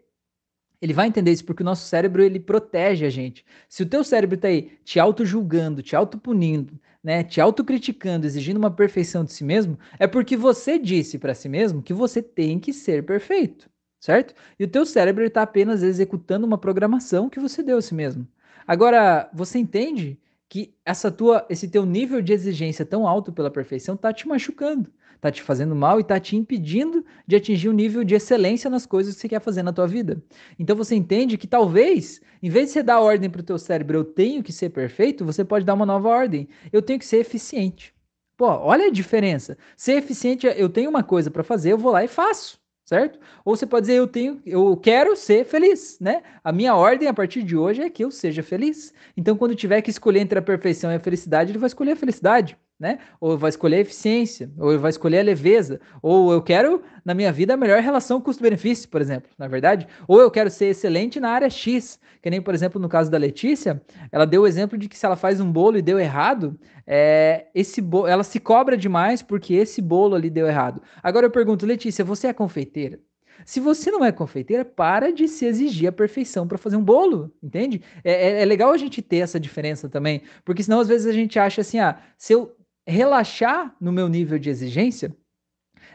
ele 0.82 0.94
vai 0.94 1.06
entender 1.06 1.30
isso 1.30 1.44
porque 1.44 1.62
o 1.62 1.66
nosso 1.66 1.86
cérebro 1.86 2.22
ele 2.22 2.40
protege 2.40 3.04
a 3.04 3.10
gente. 3.10 3.44
Se 3.68 3.82
o 3.82 3.86
teu 3.86 4.02
cérebro 4.02 4.36
está 4.36 4.48
aí 4.48 4.78
te 4.82 4.98
auto-julgando, 4.98 5.82
te 5.82 5.94
auto-punindo, 5.94 6.80
né, 7.04 7.22
te 7.22 7.38
autocriticando, 7.38 8.26
exigindo 8.26 8.56
uma 8.56 8.70
perfeição 8.70 9.22
de 9.22 9.32
si 9.32 9.44
mesmo, 9.44 9.78
é 9.98 10.06
porque 10.06 10.38
você 10.38 10.78
disse 10.78 11.18
para 11.18 11.34
si 11.34 11.50
mesmo 11.50 11.82
que 11.82 11.92
você 11.92 12.22
tem 12.22 12.58
que 12.58 12.72
ser 12.72 13.04
perfeito 13.04 13.70
certo? 14.00 14.34
E 14.58 14.64
o 14.64 14.68
teu 14.68 14.86
cérebro 14.86 15.22
está 15.24 15.42
apenas 15.42 15.82
executando 15.82 16.46
uma 16.46 16.58
programação 16.58 17.28
que 17.28 17.38
você 17.38 17.62
deu 17.62 17.76
a 17.76 17.82
si 17.82 17.94
mesmo. 17.94 18.26
Agora, 18.66 19.28
você 19.32 19.58
entende 19.58 20.18
que 20.48 20.74
essa 20.84 21.12
tua, 21.12 21.46
esse 21.48 21.68
teu 21.68 21.86
nível 21.86 22.20
de 22.20 22.32
exigência 22.32 22.84
tão 22.84 23.06
alto 23.06 23.32
pela 23.32 23.50
perfeição 23.50 23.94
está 23.94 24.12
te 24.12 24.26
machucando, 24.26 24.90
está 25.14 25.30
te 25.30 25.42
fazendo 25.42 25.76
mal 25.76 25.98
e 25.98 26.02
está 26.02 26.18
te 26.18 26.34
impedindo 26.34 27.04
de 27.26 27.36
atingir 27.36 27.68
um 27.68 27.72
nível 27.72 28.02
de 28.02 28.14
excelência 28.14 28.68
nas 28.70 28.86
coisas 28.86 29.14
que 29.14 29.20
você 29.20 29.28
quer 29.28 29.40
fazer 29.40 29.62
na 29.62 29.72
tua 29.72 29.86
vida. 29.86 30.20
Então 30.58 30.74
você 30.74 30.96
entende 30.96 31.38
que 31.38 31.46
talvez, 31.46 32.20
em 32.42 32.50
vez 32.50 32.68
de 32.68 32.72
você 32.72 32.82
dar 32.82 33.00
ordem 33.00 33.30
para 33.30 33.40
o 33.40 33.44
teu 33.44 33.58
cérebro, 33.58 33.98
eu 33.98 34.04
tenho 34.04 34.42
que 34.42 34.52
ser 34.52 34.70
perfeito, 34.70 35.24
você 35.24 35.44
pode 35.44 35.64
dar 35.64 35.74
uma 35.74 35.86
nova 35.86 36.08
ordem. 36.08 36.48
Eu 36.72 36.82
tenho 36.82 36.98
que 36.98 37.06
ser 37.06 37.18
eficiente. 37.18 37.94
Pô, 38.36 38.46
olha 38.46 38.86
a 38.86 38.90
diferença. 38.90 39.56
Ser 39.76 39.92
eficiente, 39.98 40.46
eu 40.46 40.68
tenho 40.68 40.90
uma 40.90 41.02
coisa 41.02 41.30
para 41.30 41.44
fazer, 41.44 41.72
eu 41.72 41.78
vou 41.78 41.92
lá 41.92 42.02
e 42.02 42.08
faço 42.08 42.59
certo? 42.90 43.20
Ou 43.44 43.54
você 43.56 43.64
pode 43.66 43.86
dizer 43.86 43.98
eu 43.98 44.06
tenho, 44.08 44.42
eu 44.44 44.76
quero 44.76 45.14
ser 45.14 45.44
feliz, 45.44 45.96
né? 46.00 46.22
A 46.42 46.50
minha 46.50 46.74
ordem 46.74 47.06
a 47.08 47.14
partir 47.14 47.44
de 47.44 47.56
hoje 47.56 47.82
é 47.82 47.88
que 47.88 48.04
eu 48.04 48.10
seja 48.10 48.42
feliz. 48.42 48.92
Então, 49.16 49.36
quando 49.36 49.54
tiver 49.54 49.80
que 49.80 49.90
escolher 49.90 50.18
entre 50.18 50.38
a 50.40 50.42
perfeição 50.42 50.90
e 50.90 50.96
a 50.96 51.00
felicidade, 51.00 51.52
ele 51.52 51.58
vai 51.58 51.68
escolher 51.68 51.92
a 51.92 51.96
felicidade. 51.96 52.58
Né? 52.80 52.98
Ou 53.20 53.36
vai 53.36 53.50
escolher 53.50 53.76
a 53.76 53.80
eficiência, 53.80 54.50
ou 54.58 54.78
vai 54.78 54.88
escolher 54.88 55.18
a 55.18 55.22
leveza, 55.22 55.78
ou 56.00 56.32
eu 56.32 56.40
quero 56.40 56.82
na 57.04 57.12
minha 57.12 57.30
vida 57.30 57.52
a 57.52 57.56
melhor 57.56 57.80
relação 57.82 58.20
custo-benefício, 58.20 58.88
por 58.88 59.02
exemplo, 59.02 59.30
na 59.38 59.44
é 59.44 59.48
verdade, 59.48 59.86
ou 60.08 60.18
eu 60.18 60.30
quero 60.30 60.50
ser 60.50 60.66
excelente 60.66 61.20
na 61.20 61.28
área 61.28 61.50
X, 61.50 62.00
que 62.22 62.30
nem 62.30 62.40
por 62.40 62.54
exemplo 62.54 62.80
no 62.80 62.88
caso 62.88 63.10
da 63.10 63.18
Letícia, 63.18 63.82
ela 64.10 64.24
deu 64.24 64.42
o 64.42 64.46
exemplo 64.46 64.78
de 64.78 64.88
que 64.88 64.96
se 64.96 65.04
ela 65.04 65.16
faz 65.16 65.40
um 65.40 65.52
bolo 65.52 65.76
e 65.76 65.82
deu 65.82 65.98
errado, 65.98 66.58
é, 66.86 67.48
esse 67.54 67.82
bolo, 67.82 68.06
ela 68.06 68.24
se 68.24 68.40
cobra 68.40 68.76
demais 68.76 69.20
porque 69.20 69.52
esse 69.54 69.82
bolo 69.82 70.14
ali 70.14 70.30
deu 70.30 70.46
errado. 70.46 70.82
Agora 71.02 71.26
eu 71.26 71.30
pergunto, 71.30 71.66
Letícia, 71.66 72.04
você 72.04 72.28
é 72.28 72.32
confeiteira? 72.32 72.98
Se 73.44 73.60
você 73.60 73.90
não 73.90 74.04
é 74.04 74.12
confeiteira, 74.12 74.64
para 74.64 75.12
de 75.12 75.26
se 75.26 75.46
exigir 75.46 75.88
a 75.88 75.92
perfeição 75.92 76.46
para 76.46 76.58
fazer 76.58 76.76
um 76.76 76.84
bolo, 76.84 77.32
entende? 77.42 77.82
É, 78.04 78.12
é, 78.12 78.42
é, 78.42 78.44
legal 78.44 78.70
a 78.72 78.76
gente 78.76 79.00
ter 79.00 79.18
essa 79.18 79.40
diferença 79.40 79.88
também, 79.88 80.22
porque 80.44 80.62
senão 80.62 80.80
às 80.80 80.88
vezes 80.88 81.06
a 81.06 81.12
gente 81.12 81.38
acha 81.38 81.60
assim, 81.60 81.78
ah, 81.78 81.98
se 82.16 82.32
eu 82.32 82.54
relaxar 82.90 83.74
no 83.80 83.92
meu 83.92 84.08
nível 84.08 84.38
de 84.38 84.50
exigência, 84.50 85.14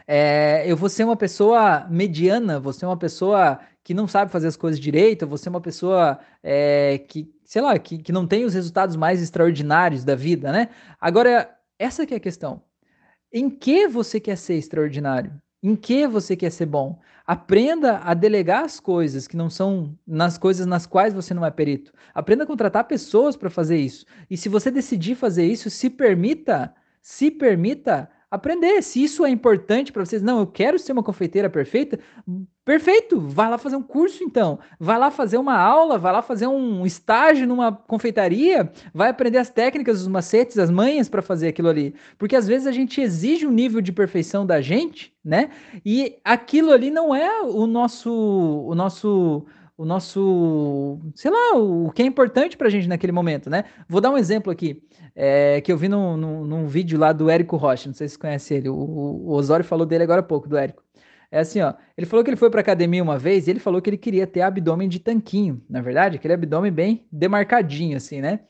é, 0.06 0.64
eu 0.66 0.76
vou 0.76 0.88
ser 0.88 1.04
uma 1.04 1.16
pessoa 1.16 1.86
mediana, 1.90 2.60
vou 2.60 2.72
ser 2.72 2.86
uma 2.86 2.96
pessoa 2.96 3.58
que 3.82 3.94
não 3.94 4.08
sabe 4.08 4.32
fazer 4.32 4.48
as 4.48 4.56
coisas 4.56 4.80
direito, 4.80 5.26
vou 5.26 5.38
ser 5.38 5.48
uma 5.48 5.60
pessoa 5.60 6.18
é, 6.42 6.98
que, 7.08 7.32
sei 7.44 7.62
lá, 7.62 7.78
que, 7.78 7.98
que 7.98 8.12
não 8.12 8.26
tem 8.26 8.44
os 8.44 8.54
resultados 8.54 8.96
mais 8.96 9.22
extraordinários 9.22 10.04
da 10.04 10.14
vida, 10.14 10.50
né? 10.52 10.68
Agora, 11.00 11.50
essa 11.78 12.06
que 12.06 12.14
é 12.14 12.16
a 12.16 12.20
questão. 12.20 12.62
Em 13.32 13.50
que 13.50 13.86
você 13.86 14.18
quer 14.18 14.36
ser 14.36 14.54
extraordinário? 14.54 15.40
Em 15.62 15.74
que 15.74 16.06
você 16.06 16.36
quer 16.36 16.50
ser 16.50 16.66
bom? 16.66 16.98
Aprenda 17.26 17.98
a 18.04 18.14
delegar 18.14 18.64
as 18.64 18.78
coisas 18.78 19.26
que 19.26 19.36
não 19.36 19.50
são 19.50 19.98
nas 20.06 20.38
coisas 20.38 20.64
nas 20.64 20.86
quais 20.86 21.12
você 21.12 21.34
não 21.34 21.44
é 21.44 21.50
perito. 21.50 21.92
Aprenda 22.14 22.44
a 22.44 22.46
contratar 22.46 22.84
pessoas 22.84 23.36
para 23.36 23.50
fazer 23.50 23.76
isso. 23.76 24.06
E 24.30 24.36
se 24.36 24.48
você 24.48 24.70
decidir 24.70 25.16
fazer 25.16 25.44
isso, 25.44 25.68
se 25.68 25.90
permita, 25.90 26.72
se 27.06 27.30
permita 27.30 28.10
aprender. 28.28 28.82
Se 28.82 29.00
isso 29.00 29.24
é 29.24 29.30
importante 29.30 29.92
para 29.92 30.04
vocês, 30.04 30.20
não, 30.20 30.40
eu 30.40 30.46
quero 30.48 30.76
ser 30.76 30.90
uma 30.90 31.04
confeiteira 31.04 31.48
perfeita, 31.48 32.00
perfeito, 32.64 33.20
vai 33.20 33.48
lá 33.48 33.56
fazer 33.56 33.76
um 33.76 33.82
curso 33.82 34.24
então. 34.24 34.58
Vai 34.80 34.98
lá 34.98 35.08
fazer 35.08 35.38
uma 35.38 35.56
aula, 35.56 35.98
vai 35.98 36.12
lá 36.12 36.20
fazer 36.20 36.48
um 36.48 36.84
estágio 36.84 37.46
numa 37.46 37.70
confeitaria, 37.70 38.72
vai 38.92 39.08
aprender 39.08 39.38
as 39.38 39.48
técnicas, 39.48 40.00
os 40.00 40.08
macetes, 40.08 40.58
as 40.58 40.68
manhas 40.68 41.08
para 41.08 41.22
fazer 41.22 41.46
aquilo 41.46 41.68
ali. 41.68 41.94
Porque 42.18 42.34
às 42.34 42.48
vezes 42.48 42.66
a 42.66 42.72
gente 42.72 43.00
exige 43.00 43.46
um 43.46 43.52
nível 43.52 43.80
de 43.80 43.92
perfeição 43.92 44.44
da 44.44 44.60
gente, 44.60 45.14
né? 45.24 45.50
E 45.84 46.18
aquilo 46.24 46.72
ali 46.72 46.90
não 46.90 47.14
é 47.14 47.40
o 47.42 47.68
nosso 47.68 48.10
o 48.10 48.74
nosso 48.74 49.46
o 49.76 49.84
nosso, 49.84 50.98
sei 51.14 51.30
lá, 51.30 51.58
o 51.58 51.90
que 51.90 52.02
é 52.02 52.06
importante 52.06 52.56
pra 52.56 52.70
gente 52.70 52.88
naquele 52.88 53.12
momento, 53.12 53.50
né? 53.50 53.64
Vou 53.88 54.00
dar 54.00 54.10
um 54.10 54.16
exemplo 54.16 54.50
aqui, 54.50 54.82
é, 55.14 55.60
que 55.60 55.70
eu 55.70 55.76
vi 55.76 55.88
num, 55.88 56.16
num, 56.16 56.44
num, 56.44 56.66
vídeo 56.66 56.98
lá 56.98 57.12
do 57.12 57.28
Érico 57.28 57.56
Rocha, 57.56 57.88
não 57.88 57.94
sei 57.94 58.08
se 58.08 58.14
você 58.14 58.20
conhece 58.20 58.54
ele, 58.54 58.68
o, 58.68 58.74
o 58.74 59.32
Osório 59.32 59.64
falou 59.64 59.84
dele 59.84 60.04
agora 60.04 60.20
há 60.20 60.24
pouco, 60.24 60.48
do 60.48 60.56
Érico. 60.56 60.82
É 61.30 61.40
assim, 61.40 61.60
ó, 61.60 61.74
ele 61.96 62.06
falou 62.06 62.24
que 62.24 62.30
ele 62.30 62.36
foi 62.36 62.48
pra 62.48 62.60
academia 62.60 63.02
uma 63.02 63.18
vez 63.18 63.46
e 63.46 63.50
ele 63.50 63.60
falou 63.60 63.82
que 63.82 63.90
ele 63.90 63.98
queria 63.98 64.26
ter 64.26 64.40
abdômen 64.40 64.88
de 64.88 64.98
tanquinho, 65.00 65.60
na 65.68 65.82
verdade, 65.82 66.16
aquele 66.16 66.34
abdômen 66.34 66.72
bem 66.72 67.06
demarcadinho, 67.12 67.96
assim, 67.96 68.20
né? 68.20 68.40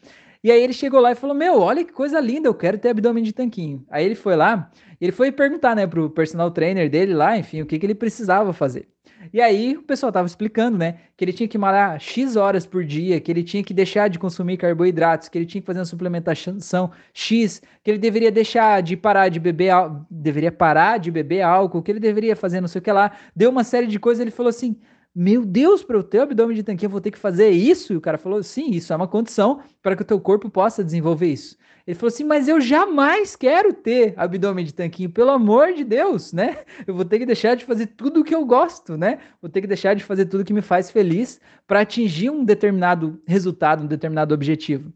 E 0.45 0.51
aí 0.53 0.62
ele 0.62 0.72
chegou 0.72 1.01
lá 1.01 1.11
e 1.11 1.16
falou: 1.16 1.35
Meu, 1.35 1.61
olha 1.61 1.85
que 1.85 1.93
coisa 1.93 2.20
linda, 2.20 2.49
eu 2.49 2.55
quero 2.55 2.79
ter 2.79 2.91
abdômen 2.91 3.24
de 3.24 3.33
tanquinho. 3.33 3.85
Aí 3.91 4.05
ele 4.05 4.14
foi 4.14 4.37
lá, 4.37 4.70
ele 5.01 5.11
foi 5.11 5.33
perguntar, 5.33 5.74
né, 5.74 5.87
pro 5.87 6.09
personal 6.11 6.51
trainer 6.53 6.89
dele 6.89 7.14
lá, 7.14 7.37
enfim, 7.37 7.62
o 7.62 7.66
que, 7.66 7.79
que 7.79 7.87
ele 7.87 7.95
precisava 7.95 8.53
fazer. 8.53 8.89
E 9.33 9.41
aí 9.41 9.77
o 9.77 9.83
pessoal 9.83 10.12
tava 10.12 10.27
explicando, 10.27 10.79
né, 10.79 10.97
que 11.16 11.24
ele 11.24 11.33
tinha 11.33 11.49
que 11.49 11.59
malhar 11.59 11.99
X 12.01 12.37
horas 12.37 12.66
por 12.66 12.85
dia, 12.85 13.20
que 13.20 13.31
ele 13.31 13.43
tinha 13.43 13.62
que 13.62 13.74
deixar 13.74 14.09
de 14.09 14.18
consumir 14.18 14.57
carboidratos, 14.57 15.29
que 15.29 15.39
ele 15.39 15.47
tinha 15.47 15.61
que 15.61 15.66
fazer 15.66 15.81
uma 15.81 15.85
suplementação 15.85 16.91
X, 17.12 17.62
que 17.83 17.91
ele 17.91 17.99
deveria 17.99 18.31
deixar 18.31 18.83
de 18.83 18.97
parar 18.97 19.29
de 19.29 19.41
beber, 19.41 19.72
deveria 20.11 20.53
parar 20.53 20.99
de 20.99 21.11
beber 21.11 21.43
álcool, 21.43 21.83
que 21.83 21.91
ele 21.91 22.01
deveria 22.01 22.37
fazer 22.37 22.61
não 22.61 22.68
sei 22.68 22.81
o 22.81 22.83
que 22.83 22.93
lá. 22.93 23.12
Deu 23.35 23.51
uma 23.51 23.64
série 23.64 23.87
de 23.87 23.99
coisas, 23.99 24.20
ele 24.20 24.31
falou 24.31 24.51
assim: 24.51 24.77
meu 25.19 25.47
Deus, 25.47 25.83
para 25.83 25.99
o 25.99 26.03
teu 26.03 26.25
abdômen 26.25 26.55
de 26.55 26.62
tanquinho 26.62 26.89
eu 26.89 26.93
vou 26.93 27.01
ter 27.01 27.11
que 27.11 27.19
fazer 27.19 27.49
isso? 27.49 27.95
E 27.95 27.97
o 27.97 28.01
cara 28.03 28.19
falou: 28.19 28.43
sim, 28.43 28.71
isso 28.73 28.93
é 28.93 28.97
uma 28.97 29.09
condição 29.09 29.62
para 29.83 29.97
que 29.97 30.03
o 30.03 30.05
teu 30.05 30.21
corpo 30.21 30.51
possa 30.51 30.85
desenvolver 30.85 31.29
isso. 31.29 31.57
Ele 31.87 31.95
falou 31.95 32.09
assim: 32.09 32.25
Mas 32.25 32.49
eu 32.49 32.61
jamais 32.61 33.35
quero 33.35 33.73
ter 33.73 34.12
abdômen 34.17 34.62
de 34.62 34.75
tanquinho, 34.75 35.09
pelo 35.09 35.31
amor 35.31 35.73
de 35.73 35.85
Deus, 35.85 36.35
né? 36.35 36.64
Eu 36.87 36.95
vou 36.95 37.05
ter 37.05 37.19
que 37.19 37.25
deixar 37.25 37.55
de 37.55 37.64
fazer 37.64 37.87
tudo 37.87 38.21
o 38.21 38.25
que 38.25 38.35
eu 38.35 38.45
gosto, 38.45 38.99
né? 38.99 39.19
Vou 39.41 39.51
ter 39.51 39.62
que 39.62 39.67
deixar 39.67 39.95
de 39.95 40.05
fazer 40.05 40.27
tudo 40.27 40.45
que 40.45 40.53
me 40.53 40.62
faz 40.62 40.91
feliz 40.91 41.41
para 41.67 41.81
atingir 41.81 42.29
um 42.29 42.45
determinado 42.45 43.19
resultado, 43.27 43.85
um 43.85 43.87
determinado 43.87 44.35
objetivo. 44.35 44.93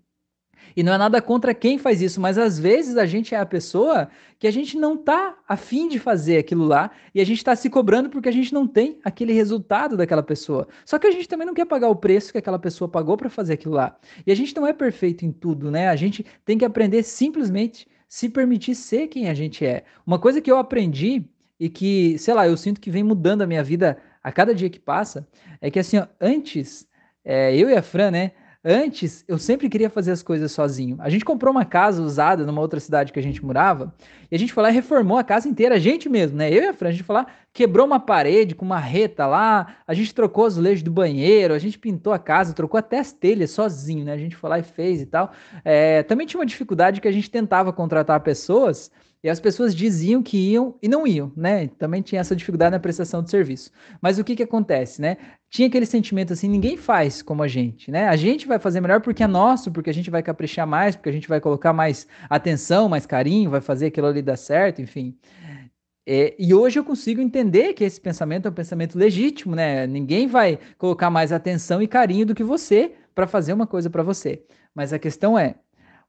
E 0.77 0.83
não 0.83 0.93
é 0.93 0.99
nada 0.99 1.21
contra 1.21 1.55
quem 1.55 1.79
faz 1.79 2.01
isso, 2.01 2.21
mas 2.21 2.39
às 2.39 2.59
vezes 2.59 2.97
a 2.97 3.07
gente 3.07 3.35
é 3.35 3.39
a 3.39 3.47
pessoa 3.47 4.09
que 4.39 4.47
a 4.47 4.51
gente 4.51 4.79
não 4.79 4.97
tá 4.97 5.37
afim 5.49 5.89
de 5.89 5.99
fazer 5.99 6.39
aquilo 6.39 6.65
lá 6.65 6.91
e 7.15 7.21
a 7.21 7.27
gente 7.27 7.39
está 7.39 7.55
se 7.55 7.69
cobrando 7.69 8.09
porque 8.09 8.29
a 8.29 8.33
gente 8.33 8.55
não 8.55 8.67
tem 8.67 8.99
aquele 9.05 9.33
resultado 9.33 9.97
daquela 9.97 10.23
pessoa. 10.23 10.67
Só 10.85 10.99
que 10.99 11.07
a 11.07 11.11
gente 11.11 11.29
também 11.29 11.47
não 11.47 11.55
quer 11.55 11.67
pagar 11.67 11.89
o 11.89 11.97
preço 11.97 12.33
que 12.33 12.39
aquela 12.39 12.59
pessoa 12.59 12.89
pagou 12.89 13.17
para 13.17 13.29
fazer 13.29 13.55
aquilo 13.55 13.75
lá. 13.75 13.97
E 14.27 14.33
a 14.33 14.35
gente 14.35 14.55
não 14.57 14.67
é 14.67 14.73
perfeito 14.73 15.25
em 15.25 15.33
tudo, 15.33 15.71
né? 15.71 15.89
A 15.89 15.97
gente 15.97 16.25
tem 16.45 16.57
que 16.57 16.65
aprender 16.65 17.03
simplesmente 17.03 17.87
se 18.09 18.29
permitir 18.29 18.75
ser 18.75 19.07
quem 19.09 19.29
a 19.29 19.35
gente 19.35 19.65
é. 19.65 19.85
Uma 20.07 20.19
coisa 20.19 20.41
que 20.41 20.51
eu 20.51 20.59
aprendi 20.59 21.25
e 21.59 21.69
que, 21.69 22.19
sei 22.19 22.35
lá, 22.35 22.49
eu 22.49 22.57
sinto 22.57 22.81
que 22.81 22.91
vem 22.91 23.05
mudando 23.05 23.43
a 23.43 23.47
minha 23.47 23.63
vida 23.63 23.99
a 24.23 24.33
cada 24.33 24.55
dia 24.55 24.69
que 24.71 24.81
passa, 24.81 25.29
é 25.61 25.71
que 25.71 25.79
assim, 25.79 25.99
ó, 25.99 26.07
antes, 26.21 26.89
é, 27.25 27.55
eu 27.57 27.69
e 27.71 27.75
a 27.75 27.83
Fran, 27.83 28.11
né? 28.11 28.33
Antes, 28.63 29.25
eu 29.27 29.39
sempre 29.39 29.71
queria 29.71 29.89
fazer 29.89 30.13
as 30.13 30.23
coisas 30.23 30.53
sozinho. 30.53 30.99
A 31.01 31.09
gente 31.09 31.25
comprou 31.25 31.51
uma 31.51 31.65
casa 31.65 32.03
usada 32.03 32.45
numa 32.45 32.61
outra 32.61 32.79
cidade 32.79 33.11
que 33.11 33.19
a 33.19 33.23
gente 33.23 33.43
morava, 33.43 33.95
e 34.31 34.37
a 34.37 34.39
gente 34.39 34.53
foi 34.53 34.63
lá 34.63 34.71
e 34.71 34.75
reformou 34.75 35.17
a 35.17 35.25
casa 35.25 35.49
inteira, 35.49 35.77
a 35.77 35.79
gente 35.79 36.11
mesmo, 36.11 36.37
né? 36.37 36.53
Eu 36.53 36.65
e 36.65 36.67
a 36.67 36.75
Fran, 36.75 36.91
a 36.91 36.93
gente 36.93 37.03
foi 37.03 37.15
lá, 37.15 37.27
quebrou 37.55 37.87
uma 37.87 37.99
parede 37.99 38.55
com 38.55 38.67
uma 38.67 38.79
reta 38.79 39.27
lá, 39.27 39.77
a 39.87 39.95
gente 39.95 40.15
trocou 40.15 40.45
azulejo 40.45 40.85
do 40.85 40.91
banheiro, 40.91 41.55
a 41.55 41.59
gente 41.59 41.79
pintou 41.79 42.13
a 42.13 42.19
casa, 42.19 42.53
trocou 42.53 42.77
até 42.77 42.99
as 42.99 43.13
telhas 43.13 43.51
sozinho, 43.51 44.05
né? 44.05 44.13
A 44.13 44.19
gente 44.19 44.37
foi 44.37 44.51
lá 44.51 44.59
e 44.59 44.63
fez 44.63 45.01
e 45.01 45.07
tal. 45.07 45.33
É, 45.65 46.03
também 46.03 46.27
tinha 46.27 46.39
uma 46.39 46.47
dificuldade 46.47 47.01
que 47.01 47.09
a 47.09 47.13
gente 47.13 47.31
tentava 47.31 47.73
contratar 47.73 48.21
pessoas 48.21 48.91
e 49.23 49.29
as 49.29 49.39
pessoas 49.39 49.75
diziam 49.75 50.23
que 50.23 50.37
iam 50.37 50.75
e 50.83 50.89
não 50.89 51.07
iam, 51.07 51.31
né? 51.37 51.69
Também 51.79 52.01
tinha 52.01 52.21
essa 52.21 52.35
dificuldade 52.35 52.73
na 52.73 52.81
prestação 52.81 53.23
de 53.23 53.31
serviço. 53.31 53.71
Mas 54.01 54.19
o 54.19 54.25
que 54.25 54.35
que 54.35 54.43
acontece, 54.43 55.03
né? 55.03 55.19
Tinha 55.51 55.69
aquele 55.69 55.85
sentimento 55.85 56.33
assim, 56.33 56.49
ninguém 56.49 56.77
faz 56.77 57.21
como 57.21 57.43
a 57.43 57.49
gente, 57.49 57.91
né? 57.91 58.09
A 58.09 58.17
gente 58.17 58.47
vai 58.47 58.59
fazer 58.59 58.81
melhor 58.81 59.01
porque 59.01 59.23
é 59.23 59.27
nosso, 59.27 59.71
porque 59.71 59.91
a 59.91 59.95
gente 59.95 60.11
vai 60.11 60.23
caprichar 60.23 60.67
mais, 60.67 60.97
porque 60.97 61.11
a 61.11 61.13
gente 61.13 61.29
vai 61.29 61.41
colocar 61.41 61.73
mais 61.73 62.07
atenção, 62.31 62.89
mais 62.89 63.05
carinho, 63.05 63.51
vai 63.51 63.61
fazer 63.61 63.87
aquilo 63.87 64.07
ali 64.07 64.23
dar 64.23 64.37
certo, 64.37 64.81
enfim. 64.81 65.15
É, 66.07 66.35
e 66.39 66.55
hoje 66.55 66.79
eu 66.79 66.85
consigo 66.85 67.21
entender 67.21 67.75
que 67.75 67.85
esse 67.85 68.01
pensamento 68.01 68.49
é 68.49 68.51
um 68.51 68.55
pensamento 68.55 68.99
legítimo, 68.99 69.55
né? 69.55 69.87
Ninguém 69.87 70.27
vai 70.27 70.59
colocar 70.79 71.11
mais 71.11 71.31
atenção 71.31 71.83
e 71.83 71.87
carinho 71.87 72.27
do 72.27 72.35
que 72.35 72.43
você 72.43 72.95
para 73.15 73.27
fazer 73.27 73.53
uma 73.53 73.67
coisa 73.67 73.91
para 73.91 74.03
você. 74.03 74.43
Mas 74.75 74.93
a 74.93 74.99
questão 74.99 75.39
é, 75.39 75.57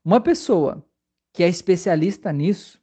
uma 0.04 0.20
pessoa 0.20 0.84
que 1.32 1.42
é 1.42 1.48
especialista 1.48 2.32
nisso, 2.32 2.81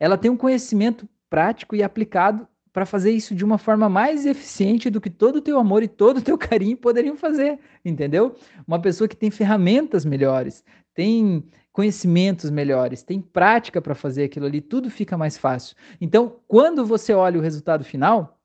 ela 0.00 0.16
tem 0.16 0.30
um 0.30 0.36
conhecimento 0.36 1.06
prático 1.28 1.76
e 1.76 1.82
aplicado 1.82 2.48
para 2.72 2.86
fazer 2.86 3.10
isso 3.10 3.34
de 3.34 3.44
uma 3.44 3.58
forma 3.58 3.88
mais 3.88 4.24
eficiente 4.24 4.88
do 4.88 5.00
que 5.00 5.10
todo 5.10 5.36
o 5.36 5.40
teu 5.40 5.58
amor 5.58 5.82
e 5.82 5.88
todo 5.88 6.18
o 6.18 6.22
teu 6.22 6.38
carinho 6.38 6.76
poderiam 6.76 7.16
fazer, 7.16 7.58
entendeu? 7.84 8.34
Uma 8.66 8.80
pessoa 8.80 9.06
que 9.06 9.16
tem 9.16 9.30
ferramentas 9.30 10.04
melhores, 10.04 10.64
tem 10.94 11.44
conhecimentos 11.72 12.50
melhores, 12.50 13.02
tem 13.02 13.20
prática 13.20 13.80
para 13.80 13.94
fazer 13.94 14.24
aquilo 14.24 14.46
ali, 14.46 14.60
tudo 14.60 14.90
fica 14.90 15.16
mais 15.16 15.36
fácil. 15.36 15.76
Então, 16.00 16.36
quando 16.48 16.84
você 16.84 17.12
olha 17.12 17.38
o 17.38 17.42
resultado 17.42 17.84
final, 17.84 18.38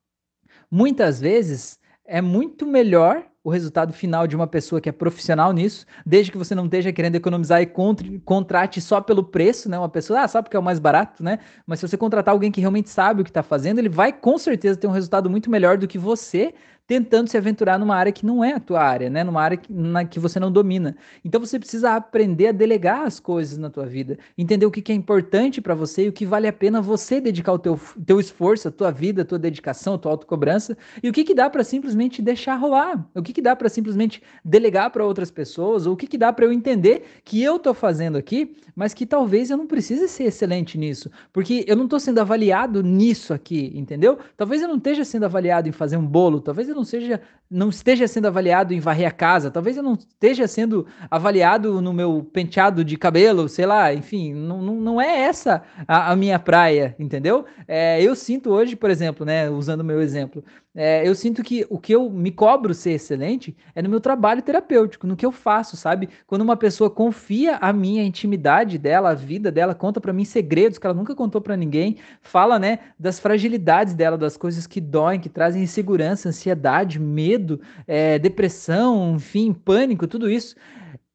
muitas 0.70 1.20
vezes 1.20 1.80
é 2.06 2.22
muito 2.22 2.66
melhor 2.66 3.26
o 3.46 3.52
resultado 3.52 3.94
final 3.94 4.26
de 4.26 4.36
uma 4.36 4.48
pessoa 4.48 4.82
que 4.82 4.90
é 4.90 4.92
profissional 4.92 5.54
nisso, 5.54 5.86
desde 6.04 6.32
que 6.32 6.38
você 6.38 6.56
não 6.56 6.66
esteja 6.66 6.92
querendo 6.92 7.14
economizar 7.14 7.62
e 7.62 7.72
contrate 8.26 8.82
só 8.82 9.00
pelo 9.00 9.24
preço, 9.24 9.70
né? 9.70 9.78
Uma 9.78 9.88
pessoa, 9.88 10.22
ah, 10.22 10.28
sabe 10.28 10.46
porque 10.46 10.58
é 10.58 10.60
o 10.60 10.64
mais 10.64 10.80
barato, 10.80 11.24
né? 11.24 11.38
Mas 11.68 11.80
se 11.80 11.88
você 11.88 11.96
contratar 11.96 12.34
alguém 12.34 12.52
que 12.52 12.60
realmente 12.60 12.90
sabe 12.90 13.22
o 13.22 13.24
que 13.24 13.30
está 13.30 13.44
fazendo, 13.44 13.78
ele 13.78 13.88
vai 13.88 14.12
com 14.12 14.36
certeza 14.40 14.80
ter 14.80 14.88
um 14.88 14.92
resultado 14.92 15.30
muito 15.30 15.48
melhor 15.48 15.78
do 15.78 15.88
que 15.88 16.00
você 16.00 16.56
tentando 16.88 17.28
se 17.28 17.38
aventurar 17.38 17.80
numa 17.80 17.96
área 17.96 18.12
que 18.12 18.26
não 18.26 18.44
é 18.44 18.54
a 18.54 18.60
tua 18.60 18.82
área, 18.82 19.10
né? 19.10 19.24
Numa 19.24 19.42
área 19.42 19.58
que, 19.58 19.72
na, 19.72 20.06
que 20.06 20.20
você 20.20 20.40
não 20.40 20.52
domina. 20.52 20.96
Então 21.24 21.40
você 21.40 21.58
precisa 21.58 21.96
aprender 21.96 22.48
a 22.48 22.52
delegar 22.52 23.02
as 23.02 23.20
coisas 23.20 23.58
na 23.58 23.70
tua 23.70 23.86
vida, 23.86 24.18
entender 24.38 24.66
o 24.66 24.72
que, 24.72 24.82
que 24.82 24.92
é 24.92 24.96
importante 24.96 25.62
para 25.62 25.74
você 25.74 26.06
e 26.06 26.10
o 26.10 26.14
que 26.14 26.26
vale 26.26 26.48
a 26.48 26.54
pena 26.54 26.82
você 26.82 27.20
dedicar 27.20 27.54
o 27.54 27.60
teu, 27.60 27.80
teu 28.06 28.20
esforço, 28.20 28.68
a 28.68 28.72
tua 28.72 28.92
vida, 28.92 29.24
a 29.24 29.26
tua 29.26 29.40
dedicação, 29.40 29.96
a 29.96 29.98
tua 29.98 30.12
autocobrança 30.12 30.78
e 31.02 31.10
o 31.10 31.14
que, 31.14 31.24
que 31.24 31.34
dá 31.34 31.50
para 31.50 31.64
simplesmente 31.64 32.22
deixar 32.22 32.56
rolar, 32.56 33.08
o 33.16 33.22
que, 33.22 33.34
que 33.34 33.42
dá 33.42 33.56
para 33.56 33.70
simplesmente 33.70 34.22
delegar 34.44 34.92
para 34.92 35.06
outras 35.06 35.32
pessoas, 35.32 35.88
ou 35.88 35.94
o 35.94 35.98
que, 35.98 36.08
que 36.08 36.18
dá 36.18 36.32
para 36.32 36.46
eu 36.46 36.54
entender 36.54 37.06
que 37.24 37.42
eu 37.42 37.58
tô 37.58 37.74
fazendo 37.74 38.18
aqui, 38.18 38.56
mas 38.76 38.94
que 38.94 39.06
talvez 39.06 39.50
eu 39.50 39.58
não 39.58 39.66
precise 39.66 40.08
ser 40.08 40.26
excelente 40.26 40.78
nisso, 40.78 41.10
porque 41.34 41.64
eu 41.68 41.76
não 41.76 41.88
tô 41.88 42.00
sendo 42.00 42.20
avaliado 42.20 42.84
nisso 42.84 43.34
aqui, 43.34 43.72
entendeu? 43.74 44.20
Talvez 44.38 44.62
eu 44.62 44.68
não 44.68 44.78
esteja 44.78 45.04
sendo 45.04 45.26
avaliado 45.26 45.68
em 45.68 45.72
fazer 45.72 45.98
um 45.98 46.06
bolo, 46.06 46.40
talvez 46.40 46.68
eu 46.70 46.75
eu 46.76 46.80
não 46.80 46.86
seja 46.86 47.22
não 47.50 47.70
esteja 47.70 48.08
sendo 48.08 48.26
avaliado 48.26 48.74
em 48.74 48.80
varrer 48.80 49.08
a 49.08 49.12
casa, 49.12 49.52
talvez 49.52 49.78
eu 49.78 49.84
não 49.84 49.94
esteja 49.94 50.48
sendo 50.48 50.88
avaliado 51.10 51.80
no 51.80 51.94
meu 51.94 52.28
penteado 52.34 52.84
de 52.84 52.98
cabelo, 52.98 53.48
sei 53.48 53.68
lá, 53.68 53.94
enfim, 53.94 54.34
não, 54.34 54.62
não, 54.62 54.76
não 54.76 55.02
é 55.02 55.22
essa 55.22 55.62
a, 55.88 56.12
a 56.12 56.16
minha 56.16 56.40
praia, 56.40 56.96
entendeu? 56.98 57.46
É, 57.68 58.02
eu 58.02 58.16
sinto 58.16 58.50
hoje, 58.50 58.76
por 58.76 58.90
exemplo, 58.90 59.26
né, 59.26 59.48
usando 59.48 59.82
o 59.82 59.86
meu 59.86 60.02
exemplo, 60.02 60.44
é, 60.76 61.08
eu 61.08 61.16
sinto 61.16 61.42
que 61.42 61.66
o 61.70 61.80
que 61.80 61.96
eu 61.96 62.10
me 62.10 62.32
cobro 62.32 62.74
ser 62.74 62.92
excelente 62.92 63.56
é 63.74 63.82
no 63.82 63.88
meu 63.88 64.02
trabalho 64.02 64.42
terapêutico, 64.42 65.08
no 65.08 65.16
que 65.16 65.26
eu 65.26 65.32
faço, 65.32 65.78
sabe? 65.78 66.10
Quando 66.28 66.42
uma 66.42 66.58
pessoa 66.58 66.90
confia 66.90 67.56
a 67.62 67.72
minha 67.72 68.04
intimidade 68.04 68.78
dela, 68.78 69.12
a 69.12 69.14
vida 69.14 69.50
dela, 69.50 69.74
conta 69.74 70.02
para 70.02 70.12
mim 70.12 70.26
segredos 70.26 70.78
que 70.78 70.86
ela 70.86 70.94
nunca 70.94 71.16
contou 71.16 71.40
para 71.40 71.56
ninguém, 71.56 71.98
fala, 72.22 72.60
né, 72.60 72.80
das 73.00 73.20
fragilidades 73.22 73.94
dela, 73.94 74.18
das 74.18 74.36
coisas 74.36 74.68
que 74.68 74.82
doem, 74.82 75.20
que 75.20 75.30
trazem 75.30 75.64
insegurança, 75.64 76.28
ansiedade, 76.28 77.00
medo, 77.00 77.62
é, 77.88 78.20
depressão, 78.20 79.16
enfim, 79.16 79.54
pânico, 79.54 80.08
tudo 80.08 80.30
isso. 80.30 80.56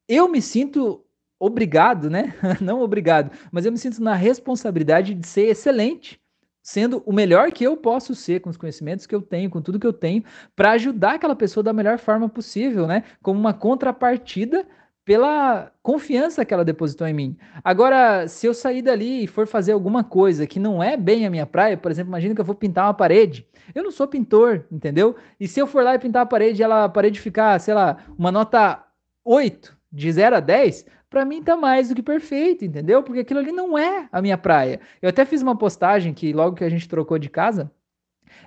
Eu 0.07 0.27
me 0.27 0.41
sinto 0.41 1.05
obrigado, 1.39 2.09
né? 2.09 2.33
Não 2.61 2.81
obrigado, 2.81 3.31
mas 3.51 3.65
eu 3.65 3.71
me 3.71 3.77
sinto 3.77 4.01
na 4.01 4.15
responsabilidade 4.15 5.13
de 5.13 5.27
ser 5.27 5.49
excelente 5.49 6.20
sendo 6.61 7.01
o 7.05 7.13
melhor 7.13 7.51
que 7.51 7.63
eu 7.63 7.75
posso 7.75 8.13
ser 8.13 8.41
com 8.41 8.49
os 8.49 8.57
conhecimentos 8.57 9.05
que 9.05 9.15
eu 9.15 9.21
tenho, 9.21 9.49
com 9.49 9.61
tudo 9.61 9.79
que 9.79 9.87
eu 9.87 9.93
tenho, 9.93 10.23
para 10.55 10.71
ajudar 10.71 11.15
aquela 11.15 11.35
pessoa 11.35 11.63
da 11.63 11.73
melhor 11.73 11.97
forma 11.97 12.29
possível, 12.29 12.87
né? 12.87 13.03
Como 13.21 13.39
uma 13.39 13.53
contrapartida 13.53 14.65
pela 15.03 15.71
confiança 15.81 16.45
que 16.45 16.53
ela 16.53 16.63
depositou 16.63 17.07
em 17.07 17.13
mim. 17.13 17.37
Agora, 17.63 18.27
se 18.27 18.45
eu 18.45 18.53
sair 18.53 18.81
dali 18.81 19.23
e 19.23 19.27
for 19.27 19.47
fazer 19.47 19.71
alguma 19.71 20.03
coisa 20.03 20.45
que 20.45 20.59
não 20.59 20.81
é 20.81 20.95
bem 20.95 21.25
a 21.25 21.29
minha 21.29 21.45
praia, 21.45 21.75
por 21.75 21.91
exemplo, 21.91 22.11
imagina 22.11 22.35
que 22.35 22.41
eu 22.41 22.45
vou 22.45 22.55
pintar 22.55 22.85
uma 22.85 22.93
parede. 22.93 23.47
Eu 23.73 23.83
não 23.83 23.91
sou 23.91 24.07
pintor, 24.07 24.65
entendeu? 24.71 25.15
E 25.39 25.47
se 25.47 25.59
eu 25.59 25.65
for 25.65 25.83
lá 25.83 25.95
e 25.95 25.99
pintar 25.99 26.21
a 26.23 26.25
parede, 26.25 26.61
ela 26.61 26.85
a 26.85 26.89
parede 26.89 27.19
ficar, 27.19 27.59
sei 27.59 27.73
lá, 27.73 27.97
uma 28.17 28.31
nota 28.31 28.83
8, 29.25 29.75
de 29.91 30.11
0 30.11 30.35
a 30.35 30.39
10, 30.39 30.85
para 31.11 31.25
mim 31.25 31.43
tá 31.43 31.57
mais 31.57 31.89
do 31.89 31.95
que 31.95 32.01
perfeito, 32.01 32.63
entendeu? 32.63 33.03
Porque 33.03 33.19
aquilo 33.19 33.41
ali 33.41 33.51
não 33.51 33.77
é 33.77 34.07
a 34.13 34.21
minha 34.21 34.37
praia. 34.37 34.79
Eu 35.01 35.09
até 35.09 35.25
fiz 35.25 35.41
uma 35.41 35.57
postagem 35.57 36.13
que 36.13 36.31
logo 36.31 36.55
que 36.55 36.63
a 36.63 36.69
gente 36.69 36.87
trocou 36.87 37.19
de 37.19 37.29
casa, 37.29 37.69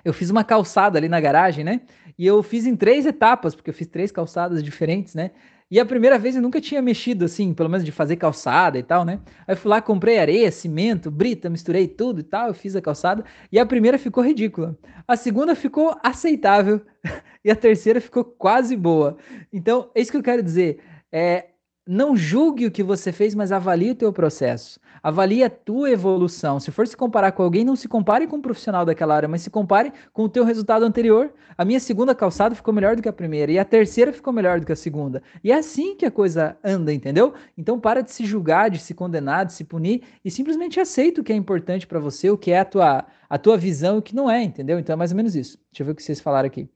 eu 0.03 0.11
fiz 0.11 0.31
uma 0.31 0.43
calçada 0.43 0.97
ali 0.97 1.07
na 1.07 1.21
garagem, 1.21 1.63
né? 1.63 1.81
E 2.17 2.25
eu 2.25 2.41
fiz 2.41 2.65
em 2.65 2.75
três 2.75 3.05
etapas, 3.05 3.53
porque 3.53 3.69
eu 3.69 3.73
fiz 3.73 3.85
três 3.85 4.11
calçadas 4.11 4.63
diferentes, 4.63 5.13
né? 5.13 5.29
E 5.69 5.79
a 5.79 5.85
primeira 5.85 6.17
vez 6.17 6.35
eu 6.35 6.41
nunca 6.41 6.59
tinha 6.59 6.81
mexido 6.81 7.25
assim, 7.25 7.53
pelo 7.53 7.69
menos 7.69 7.85
de 7.85 7.91
fazer 7.91 8.15
calçada 8.15 8.79
e 8.79 8.83
tal, 8.83 9.05
né? 9.05 9.19
Aí 9.47 9.53
eu 9.53 9.57
fui 9.57 9.69
lá, 9.69 9.79
comprei 9.79 10.17
areia, 10.17 10.51
cimento, 10.51 11.11
brita, 11.11 11.51
misturei 11.51 11.87
tudo 11.87 12.21
e 12.21 12.23
tal, 12.23 12.47
eu 12.47 12.53
fiz 12.55 12.75
a 12.75 12.81
calçada. 12.81 13.23
E 13.51 13.59
a 13.59 13.65
primeira 13.65 13.99
ficou 13.99 14.23
ridícula. 14.23 14.75
A 15.07 15.15
segunda 15.15 15.53
ficou 15.53 15.95
aceitável. 16.01 16.81
e 17.45 17.51
a 17.51 17.55
terceira 17.55 18.01
ficou 18.01 18.23
quase 18.23 18.75
boa. 18.75 19.17
Então, 19.53 19.91
é 19.93 20.01
isso 20.01 20.09
que 20.09 20.17
eu 20.17 20.23
quero 20.23 20.41
dizer. 20.41 20.79
É, 21.11 21.49
não 21.87 22.15
julgue 22.15 22.65
o 22.65 22.71
que 22.71 22.81
você 22.81 23.11
fez, 23.11 23.35
mas 23.35 23.51
avalie 23.51 23.91
o 23.91 23.95
teu 23.95 24.11
processo. 24.11 24.79
Avalie 25.03 25.43
a 25.43 25.49
tua 25.49 25.91
evolução. 25.91 26.59
Se 26.59 26.71
for 26.71 26.87
se 26.87 26.97
comparar 26.97 27.31
com 27.33 27.43
alguém, 27.43 27.63
não 27.63 27.75
se 27.75 27.87
compare 27.87 28.25
com 28.25 28.37
um 28.37 28.41
profissional 28.41 28.83
daquela 28.83 29.15
área, 29.15 29.29
mas 29.29 29.43
se 29.43 29.51
compare 29.51 29.93
com 30.11 30.23
o 30.23 30.29
teu 30.29 30.43
resultado 30.43 30.83
anterior. 30.83 31.31
A 31.55 31.63
minha 31.63 31.79
segunda 31.79 32.15
calçada 32.15 32.55
ficou 32.55 32.73
melhor 32.73 32.95
do 32.95 33.03
que 33.03 33.09
a 33.09 33.13
primeira 33.13 33.51
e 33.51 33.59
a 33.59 33.65
terceira 33.65 34.11
ficou 34.11 34.33
melhor 34.33 34.59
do 34.59 34.65
que 34.65 34.71
a 34.71 34.75
segunda. 34.75 35.21
E 35.43 35.51
é 35.51 35.55
assim 35.55 35.95
que 35.95 36.07
a 36.07 36.11
coisa 36.11 36.57
anda, 36.63 36.91
entendeu? 36.91 37.35
Então 37.55 37.79
para 37.79 38.01
de 38.01 38.11
se 38.11 38.25
julgar, 38.25 38.71
de 38.71 38.79
se 38.79 38.95
condenar, 38.95 39.45
de 39.45 39.53
se 39.53 39.63
punir 39.63 40.01
e 40.23 40.31
simplesmente 40.31 40.79
aceita 40.79 41.21
o 41.21 41.23
que 41.23 41.31
é 41.31 41.35
importante 41.35 41.85
para 41.85 41.99
você, 41.99 42.31
o 42.31 42.37
que 42.37 42.49
é 42.49 42.59
a 42.59 42.65
tua, 42.65 43.05
a 43.29 43.37
tua 43.37 43.57
visão 43.57 43.97
e 43.97 43.99
o 43.99 44.01
que 44.01 44.15
não 44.15 44.29
é, 44.29 44.41
entendeu? 44.41 44.79
Então 44.79 44.93
é 44.93 44.97
mais 44.97 45.11
ou 45.11 45.17
menos 45.17 45.35
isso. 45.35 45.59
Deixa 45.71 45.83
eu 45.83 45.85
ver 45.85 45.91
o 45.91 45.95
que 45.95 46.01
vocês 46.03 46.19
falaram 46.19 46.47
aqui. 46.47 46.67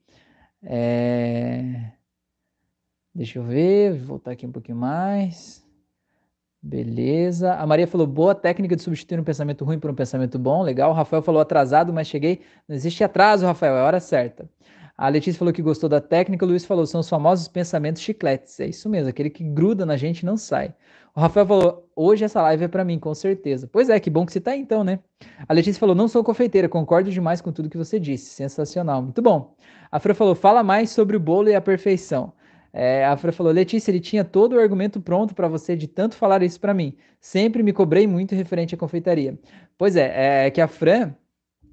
É... 0.62 1.99
Deixa 3.20 3.38
eu 3.38 3.42
ver, 3.42 3.92
vou 3.98 4.06
voltar 4.06 4.30
aqui 4.30 4.46
um 4.46 4.50
pouquinho 4.50 4.78
mais. 4.78 5.62
Beleza. 6.62 7.52
A 7.52 7.66
Maria 7.66 7.86
falou: 7.86 8.06
boa 8.06 8.34
técnica 8.34 8.74
de 8.74 8.80
substituir 8.80 9.20
um 9.20 9.24
pensamento 9.24 9.62
ruim 9.62 9.78
por 9.78 9.90
um 9.90 9.94
pensamento 9.94 10.38
bom. 10.38 10.62
Legal. 10.62 10.90
O 10.90 10.94
Rafael 10.94 11.20
falou: 11.20 11.38
atrasado, 11.38 11.92
mas 11.92 12.06
cheguei. 12.06 12.40
Não 12.66 12.74
existe 12.74 13.04
atraso, 13.04 13.44
Rafael, 13.44 13.76
é 13.76 13.80
a 13.82 13.84
hora 13.84 14.00
certa. 14.00 14.48
A 14.96 15.06
Letícia 15.10 15.38
falou 15.38 15.52
que 15.52 15.60
gostou 15.60 15.86
da 15.86 16.00
técnica. 16.00 16.46
O 16.46 16.48
Luiz 16.48 16.64
falou: 16.64 16.86
são 16.86 17.02
os 17.02 17.10
famosos 17.10 17.46
pensamentos 17.46 18.00
chicletes. 18.00 18.58
É 18.58 18.68
isso 18.68 18.88
mesmo, 18.88 19.10
aquele 19.10 19.28
que 19.28 19.44
gruda 19.44 19.84
na 19.84 19.98
gente 19.98 20.24
não 20.24 20.38
sai. 20.38 20.74
O 21.14 21.20
Rafael 21.20 21.44
falou: 21.44 21.90
hoje 21.94 22.24
essa 22.24 22.40
live 22.40 22.64
é 22.64 22.68
para 22.68 22.86
mim, 22.86 22.98
com 22.98 23.14
certeza. 23.14 23.68
Pois 23.70 23.90
é, 23.90 24.00
que 24.00 24.08
bom 24.08 24.24
que 24.24 24.32
você 24.32 24.40
tá 24.40 24.52
aí 24.52 24.60
então, 24.60 24.82
né? 24.82 24.98
A 25.46 25.52
Letícia 25.52 25.78
falou: 25.78 25.94
não 25.94 26.08
sou 26.08 26.24
confeiteira, 26.24 26.70
concordo 26.70 27.10
demais 27.10 27.42
com 27.42 27.52
tudo 27.52 27.68
que 27.68 27.76
você 27.76 28.00
disse. 28.00 28.30
Sensacional, 28.30 29.02
muito 29.02 29.20
bom. 29.20 29.54
A 29.92 30.00
Fran 30.00 30.14
falou: 30.14 30.34
fala 30.34 30.62
mais 30.62 30.88
sobre 30.88 31.18
o 31.18 31.20
bolo 31.20 31.50
e 31.50 31.54
a 31.54 31.60
perfeição. 31.60 32.32
É, 32.72 33.04
a 33.04 33.16
Fran 33.16 33.32
falou: 33.32 33.52
Letícia, 33.52 33.90
ele 33.90 34.00
tinha 34.00 34.24
todo 34.24 34.54
o 34.54 34.60
argumento 34.60 35.00
pronto 35.00 35.34
para 35.34 35.48
você 35.48 35.76
de 35.76 35.88
tanto 35.88 36.14
falar 36.14 36.42
isso 36.42 36.60
para 36.60 36.74
mim. 36.74 36.96
Sempre 37.20 37.62
me 37.62 37.72
cobrei 37.72 38.06
muito 38.06 38.34
referente 38.34 38.74
à 38.74 38.78
confeitaria. 38.78 39.38
Pois 39.76 39.96
é, 39.96 40.46
é 40.46 40.50
que 40.50 40.60
a 40.60 40.68
Fran, 40.68 41.14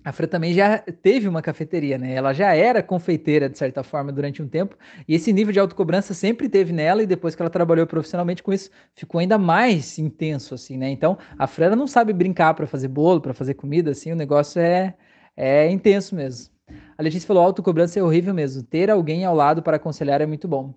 a 0.03 0.11
Fran 0.11 0.27
também 0.27 0.53
já 0.53 0.79
teve 0.79 1.27
uma 1.27 1.41
cafeteria, 1.41 1.97
né? 1.97 2.13
Ela 2.13 2.33
já 2.33 2.53
era 2.55 2.81
confeiteira, 2.81 3.49
de 3.49 3.57
certa 3.57 3.83
forma, 3.83 4.11
durante 4.11 4.41
um 4.41 4.47
tempo, 4.47 4.75
e 5.07 5.13
esse 5.13 5.31
nível 5.33 5.53
de 5.53 5.59
autocobrança 5.59 6.13
sempre 6.13 6.49
teve 6.49 6.73
nela, 6.73 7.03
e 7.03 7.05
depois 7.05 7.35
que 7.35 7.41
ela 7.41 7.49
trabalhou 7.49 7.85
profissionalmente 7.85 8.41
com 8.41 8.53
isso, 8.53 8.69
ficou 8.95 9.19
ainda 9.19 9.37
mais 9.37 9.99
intenso, 9.99 10.55
assim, 10.55 10.77
né? 10.77 10.89
Então, 10.89 11.17
a 11.37 11.45
Fran 11.45 11.75
não 11.75 11.87
sabe 11.87 12.13
brincar 12.13 12.53
para 12.53 12.65
fazer 12.65 12.87
bolo, 12.87 13.21
para 13.21 13.33
fazer 13.33 13.53
comida, 13.53 13.91
assim, 13.91 14.11
o 14.11 14.15
negócio 14.15 14.61
é, 14.61 14.95
é 15.35 15.69
intenso 15.69 16.15
mesmo. 16.15 16.57
A 16.97 17.03
Letícia 17.03 17.27
falou: 17.27 17.43
autocobrança 17.43 17.99
é 17.99 18.03
horrível 18.03 18.33
mesmo. 18.33 18.63
Ter 18.63 18.89
alguém 18.89 19.23
ao 19.23 19.35
lado 19.35 19.61
para 19.61 19.77
aconselhar 19.77 20.21
é 20.21 20.25
muito 20.25 20.47
bom. 20.47 20.73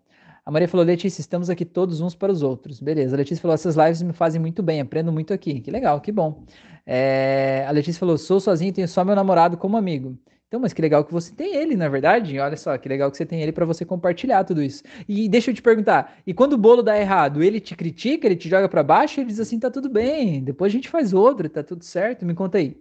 A 0.51 0.53
Maria 0.53 0.67
falou, 0.67 0.85
Letícia, 0.85 1.21
estamos 1.21 1.49
aqui 1.49 1.65
todos 1.65 2.01
uns 2.01 2.17
para 2.17 2.33
os 2.33 2.43
outros. 2.43 2.81
Beleza. 2.81 3.15
A 3.15 3.19
Letícia 3.19 3.41
falou, 3.41 3.55
essas 3.55 3.77
lives 3.77 4.03
me 4.03 4.13
fazem 4.13 4.41
muito 4.41 4.65
bem, 4.65 4.81
aprendo 4.81 5.13
muito 5.13 5.33
aqui. 5.33 5.61
Que 5.61 5.71
legal, 5.71 6.01
que 6.01 6.11
bom. 6.11 6.43
É... 6.85 7.65
A 7.69 7.71
Letícia 7.71 8.01
falou, 8.01 8.19
sou 8.19 8.41
sozinho, 8.41 8.73
tenho 8.73 8.89
só 8.89 9.05
meu 9.05 9.15
namorado 9.15 9.57
como 9.57 9.77
amigo. 9.77 10.19
Então, 10.49 10.59
mas 10.59 10.73
que 10.73 10.83
legal 10.83 11.05
que 11.05 11.13
você 11.13 11.33
tem 11.33 11.55
ele, 11.55 11.77
na 11.77 11.89
verdade. 11.89 12.37
Olha 12.41 12.57
só, 12.57 12.77
que 12.77 12.89
legal 12.89 13.13
que 13.13 13.17
você 13.17 13.25
tem 13.25 13.41
ele 13.41 13.53
para 13.53 13.65
você 13.65 13.85
compartilhar 13.85 14.43
tudo 14.43 14.61
isso. 14.61 14.83
E 15.09 15.29
deixa 15.29 15.53
eu 15.53 15.55
te 15.55 15.63
perguntar, 15.63 16.17
e 16.27 16.35
quando 16.35 16.55
o 16.55 16.59
bolo 16.59 16.83
dá 16.83 16.99
errado, 16.99 17.45
ele 17.45 17.61
te 17.61 17.77
critica, 17.77 18.27
ele 18.27 18.35
te 18.35 18.49
joga 18.49 18.69
para 18.69 18.83
baixo, 18.83 19.21
ele 19.21 19.29
diz 19.29 19.39
assim, 19.39 19.57
tá 19.57 19.71
tudo 19.71 19.89
bem, 19.89 20.43
depois 20.43 20.73
a 20.73 20.75
gente 20.75 20.89
faz 20.89 21.13
outro, 21.13 21.49
tá 21.49 21.63
tudo 21.63 21.85
certo? 21.85 22.27
Me 22.27 22.35
conta 22.35 22.59
aí. 22.59 22.77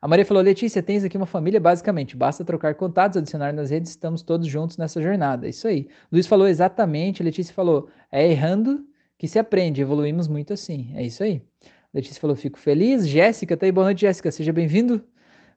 A 0.00 0.06
Maria 0.06 0.24
falou: 0.24 0.42
Letícia, 0.42 0.82
tens 0.82 1.02
aqui 1.04 1.16
uma 1.16 1.26
família, 1.26 1.58
basicamente. 1.60 2.16
Basta 2.16 2.44
trocar 2.44 2.74
contatos, 2.76 3.16
adicionar 3.16 3.52
nas 3.52 3.70
redes, 3.70 3.90
estamos 3.90 4.22
todos 4.22 4.46
juntos 4.46 4.76
nessa 4.76 5.02
jornada. 5.02 5.48
Isso 5.48 5.66
aí. 5.66 5.88
Luiz 6.10 6.26
falou 6.26 6.46
exatamente. 6.46 7.22
Letícia 7.22 7.52
falou: 7.52 7.88
é 8.10 8.30
errando 8.30 8.86
que 9.18 9.26
se 9.26 9.38
aprende. 9.38 9.80
Evoluímos 9.82 10.28
muito 10.28 10.52
assim. 10.52 10.92
É 10.94 11.02
isso 11.04 11.22
aí. 11.22 11.42
Letícia 11.92 12.20
falou: 12.20 12.36
fico 12.36 12.58
feliz. 12.58 13.08
Jéssica, 13.08 13.56
tá 13.56 13.66
aí. 13.66 13.72
Boa 13.72 13.86
noite, 13.86 14.02
Jéssica. 14.02 14.30
Seja 14.30 14.52
bem-vindo. 14.52 15.04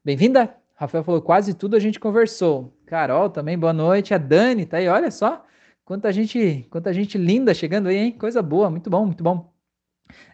Bem-vinda. 0.04 0.56
Rafael 0.76 1.04
falou: 1.04 1.22
quase 1.22 1.54
tudo 1.54 1.76
a 1.76 1.80
gente 1.80 2.00
conversou. 2.00 2.74
Carol 2.88 3.30
também, 3.30 3.58
boa 3.58 3.74
noite. 3.74 4.14
A 4.14 4.18
Dani, 4.18 4.66
tá 4.66 4.78
aí. 4.78 4.88
Olha 4.88 5.12
só. 5.12 5.46
Quanta 5.86 6.12
gente, 6.12 6.66
quanta 6.70 6.92
gente 6.94 7.18
linda 7.18 7.54
chegando 7.54 7.90
aí, 7.90 7.98
hein? 7.98 8.12
Coisa 8.14 8.42
boa. 8.42 8.72
Muito 8.72 8.90
bom, 8.90 9.06
muito 9.06 9.24
bom. 9.24 9.51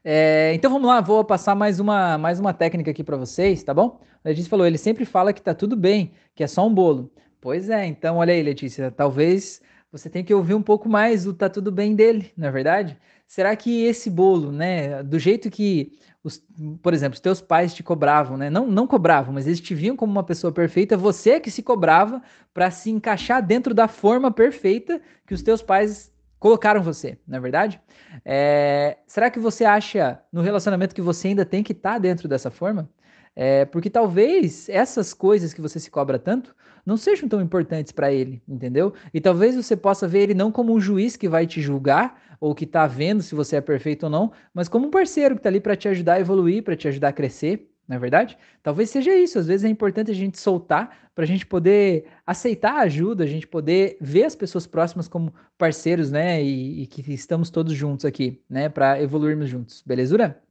É, 0.03 0.51
então 0.53 0.71
vamos 0.71 0.87
lá, 0.87 1.01
vou 1.01 1.23
passar 1.23 1.55
mais 1.55 1.79
uma, 1.79 2.17
mais 2.17 2.39
uma 2.39 2.53
técnica 2.53 2.91
aqui 2.91 3.03
para 3.03 3.17
vocês, 3.17 3.63
tá 3.63 3.73
bom? 3.73 3.99
A 4.23 4.29
Letícia 4.29 4.49
falou, 4.49 4.65
ele 4.65 4.77
sempre 4.77 5.05
fala 5.05 5.33
que 5.33 5.41
tá 5.41 5.53
tudo 5.53 5.75
bem, 5.75 6.11
que 6.35 6.43
é 6.43 6.47
só 6.47 6.65
um 6.65 6.73
bolo. 6.73 7.11
Pois 7.39 7.69
é, 7.69 7.85
então 7.85 8.17
olha 8.17 8.33
aí, 8.33 8.41
Letícia, 8.41 8.91
talvez 8.91 9.61
você 9.91 10.09
tenha 10.09 10.23
que 10.23 10.33
ouvir 10.33 10.53
um 10.53 10.61
pouco 10.61 10.89
mais 10.89 11.25
o 11.25 11.33
tá 11.33 11.49
tudo 11.49 11.71
bem 11.71 11.95
dele, 11.95 12.31
não 12.35 12.47
é 12.47 12.51
verdade? 12.51 12.97
Será 13.25 13.55
que 13.55 13.83
esse 13.83 14.09
bolo, 14.09 14.51
né, 14.51 15.03
do 15.03 15.19
jeito 15.19 15.49
que, 15.49 15.91
os, 16.23 16.41
por 16.81 16.93
exemplo, 16.93 17.15
os 17.15 17.19
teus 17.19 17.41
pais 17.41 17.73
te 17.73 17.83
cobravam, 17.83 18.37
né? 18.37 18.49
Não, 18.49 18.67
não 18.67 18.87
cobravam, 18.87 19.33
mas 19.33 19.47
eles 19.47 19.59
te 19.59 19.75
viam 19.75 19.95
como 19.95 20.11
uma 20.11 20.23
pessoa 20.23 20.51
perfeita, 20.51 20.97
você 20.97 21.31
é 21.31 21.39
que 21.39 21.51
se 21.51 21.61
cobrava 21.61 22.21
para 22.53 22.71
se 22.71 22.89
encaixar 22.89 23.45
dentro 23.45 23.73
da 23.73 23.87
forma 23.87 24.31
perfeita 24.31 25.01
que 25.25 25.33
os 25.33 25.41
teus 25.41 25.61
pais 25.61 26.11
colocaram 26.39 26.81
você, 26.81 27.17
na 27.27 27.37
é 27.37 27.39
verdade? 27.39 27.81
É, 28.25 28.97
será 29.07 29.29
que 29.29 29.39
você 29.39 29.65
acha 29.65 30.19
no 30.31 30.41
relacionamento 30.41 30.95
que 30.95 31.01
você 31.01 31.29
ainda 31.29 31.45
tem 31.45 31.63
que 31.63 31.71
estar 31.71 31.93
tá 31.93 31.99
dentro 31.99 32.27
dessa 32.27 32.49
forma? 32.51 32.89
É, 33.35 33.65
porque 33.65 33.89
talvez 33.89 34.67
essas 34.67 35.13
coisas 35.13 35.53
que 35.53 35.61
você 35.61 35.79
se 35.79 35.91
cobra 35.91 36.17
tanto 36.17 36.55
não 36.83 36.97
sejam 36.97 37.29
tão 37.29 37.39
importantes 37.39 37.91
para 37.91 38.11
ele, 38.11 38.41
entendeu? 38.47 38.93
E 39.13 39.21
talvez 39.21 39.55
você 39.55 39.75
possa 39.77 40.07
ver 40.07 40.21
ele 40.21 40.33
não 40.33 40.51
como 40.51 40.73
um 40.73 40.79
juiz 40.79 41.15
que 41.15 41.29
vai 41.29 41.45
te 41.45 41.61
julgar 41.61 42.19
ou 42.39 42.55
que 42.55 42.63
está 42.63 42.87
vendo 42.87 43.21
se 43.21 43.35
você 43.35 43.57
é 43.57 43.61
perfeito 43.61 44.03
ou 44.03 44.09
não, 44.09 44.31
mas 44.53 44.67
como 44.67 44.87
um 44.87 44.89
parceiro 44.89 45.35
que 45.35 45.39
está 45.39 45.49
ali 45.49 45.59
para 45.59 45.75
te 45.75 45.87
ajudar 45.87 46.13
a 46.13 46.19
evoluir, 46.19 46.63
para 46.63 46.75
te 46.75 46.87
ajudar 46.87 47.09
a 47.09 47.13
crescer, 47.13 47.69
não 47.87 47.95
é 47.95 47.99
verdade? 47.99 48.37
Talvez 48.61 48.89
seja 48.89 49.15
isso. 49.15 49.39
Às 49.39 49.47
vezes 49.47 49.63
é 49.63 49.69
importante 49.69 50.11
a 50.11 50.13
gente 50.13 50.39
soltar 50.39 51.09
para 51.15 51.23
a 51.23 51.27
gente 51.27 51.45
poder 51.45 52.05
aceitar 52.25 52.73
a 52.73 52.81
ajuda, 52.81 53.23
a 53.23 53.27
gente 53.27 53.47
poder 53.47 53.97
ver 54.01 54.25
as 54.25 54.35
pessoas 54.35 54.67
próximas 54.67 55.07
como 55.07 55.33
parceiros, 55.57 56.11
né? 56.11 56.43
E, 56.43 56.83
e 56.83 56.87
que 56.87 57.13
estamos 57.13 57.49
todos 57.49 57.73
juntos 57.73 58.05
aqui, 58.05 58.41
né? 58.49 58.67
Para 58.69 59.01
evoluirmos 59.01 59.49
juntos. 59.49 59.81
Belezura? 59.85 60.41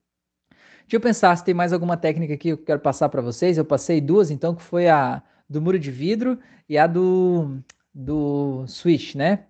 Deixa 0.80 0.96
eu 0.96 1.00
pensar 1.00 1.36
se 1.36 1.44
tem 1.44 1.54
mais 1.54 1.72
alguma 1.72 1.96
técnica 1.96 2.36
que 2.36 2.50
eu 2.50 2.58
quero 2.58 2.80
passar 2.80 3.08
para 3.08 3.20
vocês. 3.20 3.58
Eu 3.58 3.64
passei 3.64 4.00
duas, 4.00 4.30
então, 4.30 4.54
que 4.54 4.62
foi 4.62 4.88
a 4.88 5.22
do 5.48 5.60
muro 5.60 5.78
de 5.78 5.90
vidro 5.90 6.38
e 6.68 6.78
a 6.78 6.86
do 6.86 7.60
do 7.94 8.66
Switch, 8.66 9.14
né? 9.14 9.46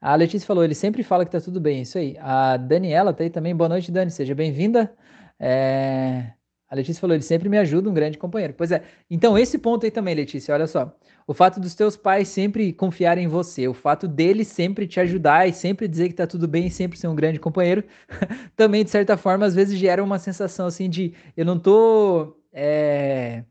A 0.00 0.14
Letícia 0.16 0.46
falou, 0.46 0.64
ele 0.64 0.74
sempre 0.74 1.02
fala 1.02 1.24
que 1.24 1.30
tá 1.30 1.40
tudo 1.40 1.60
bem, 1.60 1.82
isso 1.82 1.96
aí. 1.96 2.16
A 2.20 2.56
Daniela 2.58 3.14
tá 3.14 3.22
aí 3.22 3.30
também, 3.30 3.56
boa 3.56 3.68
noite, 3.68 3.90
Dani, 3.90 4.10
seja 4.10 4.34
bem-vinda. 4.34 4.92
É... 5.40 6.32
A 6.74 6.76
Letícia 6.76 7.00
falou, 7.00 7.14
ele 7.14 7.22
sempre 7.22 7.48
me 7.48 7.56
ajuda, 7.56 7.88
um 7.88 7.94
grande 7.94 8.18
companheiro. 8.18 8.52
Pois 8.52 8.72
é, 8.72 8.82
então 9.08 9.38
esse 9.38 9.56
ponto 9.58 9.84
aí 9.86 9.92
também, 9.92 10.12
Letícia, 10.12 10.52
olha 10.52 10.66
só. 10.66 10.92
O 11.24 11.32
fato 11.32 11.60
dos 11.60 11.72
teus 11.72 11.96
pais 11.96 12.26
sempre 12.26 12.72
confiarem 12.72 13.26
em 13.26 13.28
você, 13.28 13.68
o 13.68 13.72
fato 13.74 14.08
deles 14.08 14.48
sempre 14.48 14.84
te 14.88 14.98
ajudar 14.98 15.48
e 15.48 15.52
sempre 15.52 15.86
dizer 15.86 16.08
que 16.08 16.14
tá 16.14 16.26
tudo 16.26 16.48
bem 16.48 16.66
e 16.66 16.70
sempre 16.70 16.98
ser 16.98 17.06
um 17.06 17.14
grande 17.14 17.38
companheiro, 17.38 17.84
também, 18.56 18.82
de 18.82 18.90
certa 18.90 19.16
forma, 19.16 19.46
às 19.46 19.54
vezes 19.54 19.78
gera 19.78 20.02
uma 20.02 20.18
sensação 20.18 20.66
assim 20.66 20.90
de 20.90 21.14
eu 21.36 21.44
não 21.44 21.60
tô. 21.60 22.36
É 22.52 23.44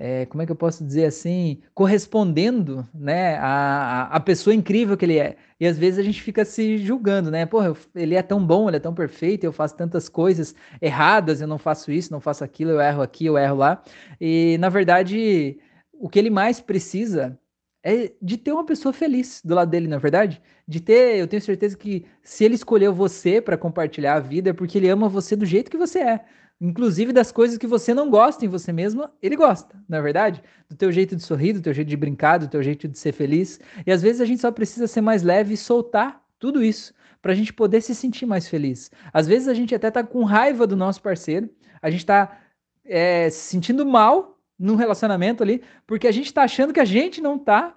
é, 0.00 0.26
como 0.26 0.40
é 0.40 0.46
que 0.46 0.52
eu 0.52 0.56
posso 0.56 0.84
dizer 0.84 1.06
assim, 1.06 1.60
correspondendo, 1.74 2.88
né, 2.94 3.36
a, 3.38 4.04
a 4.12 4.20
pessoa 4.20 4.54
incrível 4.54 4.96
que 4.96 5.04
ele 5.04 5.18
é. 5.18 5.36
E 5.58 5.66
às 5.66 5.76
vezes 5.76 5.98
a 5.98 6.04
gente 6.04 6.22
fica 6.22 6.44
se 6.44 6.78
julgando, 6.78 7.32
né? 7.32 7.44
Porra, 7.44 7.74
ele 7.96 8.14
é 8.14 8.22
tão 8.22 8.46
bom, 8.46 8.68
ele 8.68 8.76
é 8.76 8.80
tão 8.80 8.94
perfeito, 8.94 9.42
eu 9.42 9.52
faço 9.52 9.76
tantas 9.76 10.08
coisas 10.08 10.54
erradas, 10.80 11.40
eu 11.40 11.48
não 11.48 11.58
faço 11.58 11.90
isso, 11.90 12.12
não 12.12 12.20
faço 12.20 12.44
aquilo, 12.44 12.70
eu 12.70 12.80
erro 12.80 13.02
aqui, 13.02 13.26
eu 13.26 13.36
erro 13.36 13.56
lá. 13.56 13.82
E 14.20 14.56
na 14.60 14.68
verdade, 14.68 15.58
o 15.92 16.08
que 16.08 16.20
ele 16.20 16.30
mais 16.30 16.60
precisa 16.60 17.36
é 17.82 18.12
de 18.22 18.36
ter 18.36 18.52
uma 18.52 18.64
pessoa 18.64 18.92
feliz 18.92 19.42
do 19.44 19.54
lado 19.56 19.70
dele, 19.70 19.88
na 19.88 19.96
é 19.96 19.98
verdade. 19.98 20.40
De 20.66 20.80
ter, 20.80 21.16
eu 21.16 21.26
tenho 21.26 21.42
certeza 21.42 21.76
que 21.76 22.06
se 22.22 22.44
ele 22.44 22.54
escolheu 22.54 22.94
você 22.94 23.40
para 23.40 23.56
compartilhar 23.56 24.14
a 24.14 24.20
vida, 24.20 24.50
é 24.50 24.52
porque 24.52 24.78
ele 24.78 24.88
ama 24.88 25.08
você 25.08 25.34
do 25.34 25.46
jeito 25.46 25.70
que 25.70 25.76
você 25.76 25.98
é. 26.00 26.24
Inclusive 26.60 27.12
das 27.12 27.30
coisas 27.30 27.56
que 27.56 27.66
você 27.66 27.94
não 27.94 28.10
gosta 28.10 28.44
em 28.44 28.48
você 28.48 28.72
mesma, 28.72 29.12
ele 29.22 29.36
gosta, 29.36 29.76
não 29.88 29.98
é 29.98 30.02
verdade? 30.02 30.42
Do 30.68 30.74
teu 30.74 30.90
jeito 30.90 31.14
de 31.14 31.22
sorrir, 31.22 31.52
do 31.52 31.62
teu 31.62 31.72
jeito 31.72 31.88
de 31.88 31.96
brincar, 31.96 32.38
do 32.38 32.48
teu 32.48 32.62
jeito 32.62 32.88
de 32.88 32.98
ser 32.98 33.12
feliz. 33.12 33.60
E 33.86 33.92
às 33.92 34.02
vezes 34.02 34.20
a 34.20 34.24
gente 34.24 34.40
só 34.40 34.50
precisa 34.50 34.88
ser 34.88 35.00
mais 35.00 35.22
leve 35.22 35.54
e 35.54 35.56
soltar 35.56 36.20
tudo 36.38 36.62
isso 36.62 36.92
para 37.22 37.32
a 37.32 37.34
gente 37.34 37.52
poder 37.52 37.80
se 37.80 37.94
sentir 37.94 38.26
mais 38.26 38.48
feliz. 38.48 38.90
Às 39.12 39.26
vezes 39.26 39.46
a 39.46 39.54
gente 39.54 39.74
até 39.74 39.90
tá 39.90 40.02
com 40.02 40.24
raiva 40.24 40.66
do 40.66 40.76
nosso 40.76 41.00
parceiro, 41.00 41.48
a 41.80 41.90
gente 41.90 42.04
tá 42.04 42.40
é, 42.84 43.30
se 43.30 43.50
sentindo 43.50 43.86
mal 43.86 44.40
num 44.58 44.74
relacionamento 44.74 45.42
ali, 45.42 45.62
porque 45.86 46.08
a 46.08 46.12
gente 46.12 46.32
tá 46.34 46.42
achando 46.42 46.72
que 46.72 46.80
a 46.80 46.84
gente 46.84 47.20
não 47.20 47.38
tá 47.38 47.74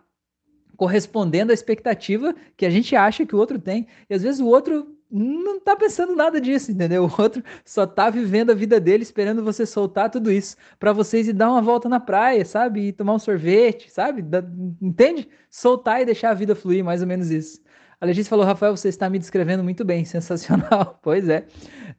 correspondendo 0.76 1.52
à 1.52 1.54
expectativa 1.54 2.34
que 2.58 2.66
a 2.66 2.70
gente 2.70 2.96
acha 2.96 3.26
que 3.26 3.36
o 3.36 3.38
outro 3.38 3.60
tem. 3.60 3.88
E 4.10 4.16
às 4.16 4.24
vezes 4.24 4.42
o 4.42 4.48
outro 4.48 4.98
não 5.12 5.60
tá 5.60 5.76
pensando 5.76 6.16
nada 6.16 6.40
disso, 6.40 6.72
entendeu? 6.72 7.04
O 7.12 7.22
outro 7.22 7.44
só 7.66 7.86
tá 7.86 8.10
vivendo 8.10 8.52
a 8.52 8.56
vida 8.56 8.80
dele 8.80 9.04
esperando 9.04 9.44
você 9.44 9.66
soltar 9.66 10.10
tudo 10.10 10.32
isso 10.32 10.56
para 10.80 10.94
vocês 10.94 11.28
ir 11.28 11.34
dar 11.34 11.50
uma 11.50 11.62
volta 11.62 11.90
na 11.90 12.00
praia, 12.00 12.46
sabe? 12.46 12.88
E 12.88 12.94
tomar 12.94 13.14
um 13.14 13.20
sorvete, 13.20 13.92
sabe? 13.92 14.22
Da, 14.22 14.44
entende? 14.82 15.28
Soltar 15.50 16.02
e 16.02 16.06
deixar 16.06 16.32
a 16.32 16.34
vida 16.34 16.56
fluir, 16.56 16.84
mais 16.84 17.02
ou 17.02 17.08
menos 17.08 17.30
isso. 17.30 17.62
A 18.00 18.24
falou, 18.24 18.44
Rafael, 18.44 18.76
você 18.76 18.90
está 18.90 19.08
me 19.08 19.20
descrevendo 19.20 19.64
muito 19.64 19.86
bem, 19.86 20.04
sensacional. 20.06 21.00
pois 21.04 21.30
é. 21.30 21.46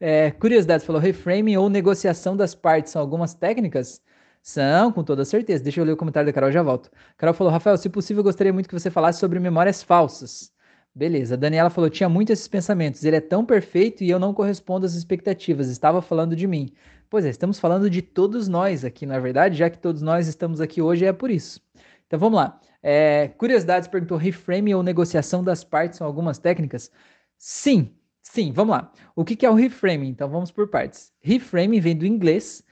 é 0.01 0.31
curiosidade, 0.33 0.85
falou, 0.85 1.01
reframing 1.01 1.57
ou 1.57 1.71
negociação 1.71 2.37
das 2.37 2.55
partes 2.57 2.91
são 2.93 3.01
algumas 3.01 3.35
técnicas? 3.35 4.01
São, 4.43 4.91
com 4.91 5.05
toda 5.05 5.25
certeza. 5.25 5.63
Deixa 5.63 5.81
eu 5.81 5.85
ler 5.85 5.93
o 5.93 5.97
comentário 5.97 6.27
da 6.27 6.33
Carol 6.33 6.51
já 6.51 6.63
volto. 6.63 6.91
Carol 7.17 7.35
falou, 7.35 7.53
Rafael, 7.53 7.77
se 7.77 7.89
possível, 7.89 8.25
gostaria 8.25 8.53
muito 8.53 8.69
que 8.69 8.75
você 8.75 8.91
falasse 8.91 9.21
sobre 9.21 9.39
memórias 9.39 9.83
falsas. 9.83 10.53
Beleza. 10.95 11.35
A 11.35 11.39
Daniela 11.39 11.71
falou: 11.71 11.89
tinha 11.89 12.09
muito 12.09 12.33
esses 12.33 12.47
pensamentos. 12.49 13.05
Ele 13.05 13.17
é 13.17 13.21
tão 13.21 13.45
perfeito 13.45 14.05
e 14.05 14.11
eu 14.11 14.19
não 14.19 14.35
correspondo 14.35 14.85
às 14.85 14.95
expectativas. 14.95 15.69
Estava 15.69 16.03
falando 16.03 16.37
de 16.37 16.47
mim. 16.47 16.71
Pois 17.09 17.25
é, 17.25 17.29
estamos 17.31 17.59
falando 17.59 17.91
de 17.91 18.01
todos 18.01 18.49
nós 18.49 18.85
aqui, 18.85 19.05
na 19.05 19.17
é 19.17 19.21
verdade, 19.21 19.57
já 19.59 19.69
que 19.69 19.79
todos 19.79 20.01
nós 20.01 20.27
estamos 20.27 20.61
aqui 20.61 20.81
hoje, 20.81 21.05
é 21.05 21.13
por 21.13 21.31
isso. 21.31 21.61
Então 22.07 22.19
vamos 22.19 22.39
lá. 22.39 22.61
É, 22.83 23.29
curiosidades 23.39 23.89
perguntou: 23.89 24.19
reframe 24.19 24.75
ou 24.75 24.83
negociação 24.83 25.43
das 25.43 25.65
partes 25.65 25.99
são 25.99 26.07
algumas 26.07 26.39
técnicas? 26.39 26.91
Sim, 27.39 27.95
sim, 28.23 28.53
vamos 28.53 28.73
lá. 28.73 28.93
O 29.17 29.25
que, 29.25 29.45
é 29.47 29.51
o 29.51 29.55
reframing? 29.55 30.09
Então 30.09 30.29
vamos 30.29 30.51
por 30.51 30.69
partes. 30.69 31.13
Reframing 31.21 31.81
vem 31.81 31.97
do 31.97 32.07
inglês 32.07 32.63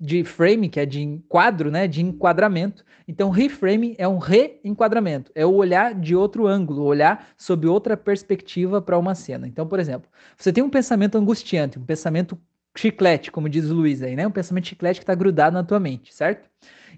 de 0.00 0.22
frame, 0.22 0.68
que 0.68 0.78
é 0.78 0.86
de 0.86 1.20
quadro, 1.28 1.70
né, 1.70 1.88
de 1.88 2.02
enquadramento. 2.02 2.84
Então, 3.06 3.30
reframing 3.30 3.94
é 3.98 4.06
um 4.06 4.18
reenquadramento, 4.18 5.32
é 5.34 5.44
o 5.44 5.54
olhar 5.54 5.94
de 5.94 6.14
outro 6.14 6.46
ângulo, 6.46 6.84
olhar 6.84 7.28
sob 7.36 7.66
outra 7.66 7.96
perspectiva 7.96 8.80
para 8.80 8.98
uma 8.98 9.14
cena. 9.14 9.48
Então, 9.48 9.66
por 9.66 9.80
exemplo, 9.80 10.08
você 10.36 10.52
tem 10.52 10.62
um 10.62 10.70
pensamento 10.70 11.18
angustiante, 11.18 11.78
um 11.78 11.84
pensamento 11.84 12.38
chiclete, 12.76 13.32
como 13.32 13.48
diz 13.48 13.68
o 13.70 13.74
Luiz 13.74 14.02
aí, 14.02 14.14
né? 14.14 14.26
Um 14.26 14.30
pensamento 14.30 14.68
chiclete 14.68 15.00
que 15.00 15.04
está 15.04 15.14
grudado 15.14 15.54
na 15.54 15.64
tua 15.64 15.80
mente, 15.80 16.14
certo? 16.14 16.48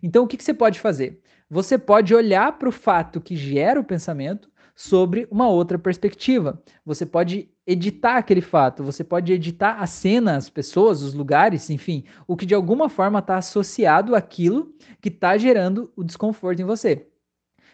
Então, 0.02 0.24
o 0.24 0.26
que, 0.26 0.36
que 0.36 0.44
você 0.44 0.52
pode 0.52 0.78
fazer? 0.78 1.20
Você 1.48 1.78
pode 1.78 2.14
olhar 2.14 2.58
para 2.58 2.68
o 2.68 2.72
fato 2.72 3.20
que 3.20 3.34
gera 3.34 3.80
o 3.80 3.84
pensamento 3.84 4.50
sobre 4.76 5.26
uma 5.30 5.48
outra 5.48 5.78
perspectiva. 5.78 6.62
Você 6.84 7.04
pode 7.04 7.50
editar 7.70 8.16
aquele 8.16 8.40
fato, 8.40 8.82
você 8.82 9.04
pode 9.04 9.32
editar 9.32 9.74
a 9.80 9.86
cena, 9.86 10.36
as 10.36 10.50
pessoas, 10.50 11.02
os 11.02 11.14
lugares, 11.14 11.70
enfim, 11.70 12.04
o 12.26 12.36
que 12.36 12.44
de 12.44 12.54
alguma 12.54 12.88
forma 12.88 13.20
está 13.20 13.36
associado 13.36 14.16
àquilo 14.16 14.74
que 15.00 15.08
está 15.08 15.38
gerando 15.38 15.92
o 15.94 16.02
desconforto 16.02 16.60
em 16.60 16.64
você. 16.64 17.06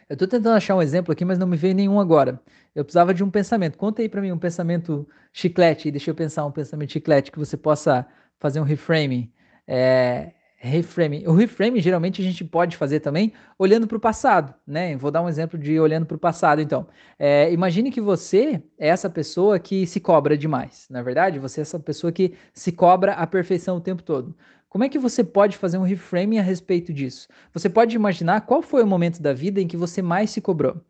Eu 0.09 0.15
estou 0.15 0.29
tentando 0.29 0.55
achar 0.55 0.77
um 0.77 0.83
exemplo 0.83 1.13
aqui, 1.13 1.25
mas 1.25 1.39
não 1.39 1.47
me 1.47 1.57
veio 1.57 1.75
nenhum 1.75 1.99
agora. 1.99 2.41
Eu 2.75 2.85
precisava 2.85 3.15
de 3.15 3.25
um 3.25 3.31
pensamento. 3.31 3.79
Conta 3.79 4.03
aí 4.03 4.09
para 4.09 4.21
mim 4.21 4.31
um 4.31 4.39
pensamento 4.39 5.09
chiclete, 5.33 5.91
deixa 5.91 6.11
eu 6.11 6.15
pensar 6.15 6.45
um 6.45 6.53
pensamento 6.53 6.93
chiclete 6.93 7.33
que 7.33 7.39
você 7.39 7.57
possa 7.57 8.07
fazer 8.39 8.61
um 8.61 8.65
reframing. 8.65 9.33
É, 9.67 10.33
reframing. 10.67 11.27
O 11.27 11.33
reframing 11.33 11.81
geralmente 11.81 12.21
a 12.21 12.25
gente 12.25 12.45
pode 12.45 12.77
fazer 12.77 13.01
também 13.01 13.33
olhando 13.59 13.87
para 13.87 13.97
o 13.97 14.01
passado, 14.01 14.55
né? 14.67 14.97
Vou 14.97 15.11
dar 15.11 15.23
um 15.23 15.29
exemplo 15.29 15.59
de 15.59 15.79
olhando 15.79 16.07
para 16.07 16.17
o 16.17 16.19
passado, 16.19 16.61
então. 16.61 16.87
É, 17.19 17.53
imagine 17.53 17.91
que 17.91 18.01
você 18.01 18.63
é 18.79 18.89
essa 18.89 19.09
pessoa 19.09 19.59
que 19.59 19.87
se 19.87 20.01
cobra 20.01 20.37
demais, 20.37 20.87
na 20.91 21.01
é 21.01 21.03
verdade? 21.03 21.39
Você 21.39 21.61
é 21.61 21.63
essa 21.63 21.79
pessoa 21.79 22.13
que 22.13 22.35
se 22.53 22.73
cobra 22.73 23.13
a 23.13 23.27
perfeição 23.27 23.77
o 23.77 23.81
tempo 23.81 24.03
todo. 24.03 24.37
Como 24.69 24.85
é 24.85 24.89
que 24.89 24.99
você 24.99 25.25
pode 25.25 25.57
fazer 25.57 25.79
um 25.79 25.83
reframing 25.83 26.39
a 26.39 26.43
respeito 26.43 26.93
disso? 26.93 27.29
Você 27.53 27.69
pode 27.69 27.97
imaginar 27.97 28.43
qual 28.43 28.61
foi 28.61 28.83
o 28.83 28.87
momento 28.87 29.23
da 29.23 29.33
vida 29.33 29.61
em 29.61 29.67
que 29.67 29.77
você 29.77 30.03
mais 30.03 30.31
se 30.31 30.41
cobrou? 30.41 30.81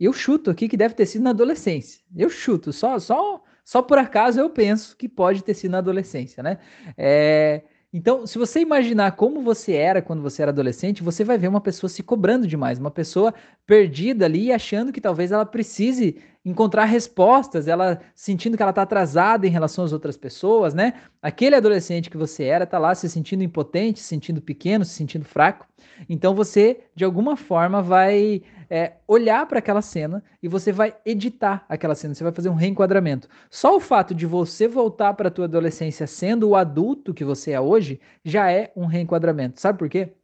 Eu 0.00 0.12
chuto 0.12 0.50
aqui 0.50 0.68
que 0.68 0.76
deve 0.76 0.94
ter 0.94 1.06
sido 1.06 1.22
na 1.22 1.30
adolescência. 1.30 2.02
Eu 2.16 2.28
chuto, 2.28 2.72
só, 2.72 2.98
só, 2.98 3.40
só 3.64 3.80
por 3.80 3.98
acaso 3.98 4.40
eu 4.40 4.50
penso 4.50 4.96
que 4.96 5.08
pode 5.08 5.44
ter 5.44 5.54
sido 5.54 5.70
na 5.70 5.78
adolescência, 5.78 6.42
né? 6.42 6.58
É, 6.98 7.62
então, 7.92 8.26
se 8.26 8.38
você 8.38 8.60
imaginar 8.60 9.12
como 9.12 9.42
você 9.42 9.74
era 9.74 10.00
quando 10.00 10.22
você 10.22 10.40
era 10.40 10.50
adolescente, 10.50 11.02
você 11.02 11.22
vai 11.22 11.36
ver 11.36 11.48
uma 11.48 11.60
pessoa 11.60 11.90
se 11.90 12.02
cobrando 12.02 12.46
demais, 12.46 12.78
uma 12.78 12.90
pessoa 12.90 13.34
perdida 13.66 14.24
ali 14.24 14.50
achando 14.50 14.90
que 14.90 15.00
talvez 15.00 15.30
ela 15.30 15.44
precise 15.44 16.16
encontrar 16.42 16.86
respostas, 16.86 17.68
ela 17.68 18.00
sentindo 18.14 18.56
que 18.56 18.62
ela 18.62 18.70
está 18.70 18.82
atrasada 18.82 19.46
em 19.46 19.50
relação 19.50 19.84
às 19.84 19.92
outras 19.92 20.16
pessoas, 20.16 20.72
né? 20.72 20.94
Aquele 21.20 21.54
adolescente 21.54 22.08
que 22.08 22.16
você 22.16 22.44
era 22.44 22.64
está 22.64 22.78
lá 22.78 22.94
se 22.94 23.10
sentindo 23.10 23.44
impotente, 23.44 24.00
se 24.00 24.06
sentindo 24.06 24.40
pequeno, 24.40 24.86
se 24.86 24.94
sentindo 24.94 25.26
fraco. 25.26 25.66
Então 26.08 26.34
você, 26.34 26.80
de 26.94 27.04
alguma 27.04 27.36
forma, 27.36 27.82
vai 27.82 28.42
é, 28.74 28.94
olhar 29.06 29.44
para 29.44 29.58
aquela 29.58 29.82
cena 29.82 30.24
e 30.42 30.48
você 30.48 30.72
vai 30.72 30.96
editar 31.04 31.62
aquela 31.68 31.94
cena, 31.94 32.14
você 32.14 32.24
vai 32.24 32.32
fazer 32.32 32.48
um 32.48 32.54
reenquadramento. 32.54 33.28
Só 33.50 33.76
o 33.76 33.80
fato 33.80 34.14
de 34.14 34.24
você 34.24 34.66
voltar 34.66 35.12
para 35.12 35.28
a 35.28 35.30
tua 35.30 35.44
adolescência 35.44 36.06
sendo 36.06 36.48
o 36.48 36.56
adulto 36.56 37.12
que 37.12 37.22
você 37.22 37.50
é 37.50 37.60
hoje 37.60 38.00
já 38.24 38.50
é 38.50 38.72
um 38.74 38.86
reenquadramento. 38.86 39.60
Sabe 39.60 39.78
por 39.78 39.90
quê? 39.90 40.14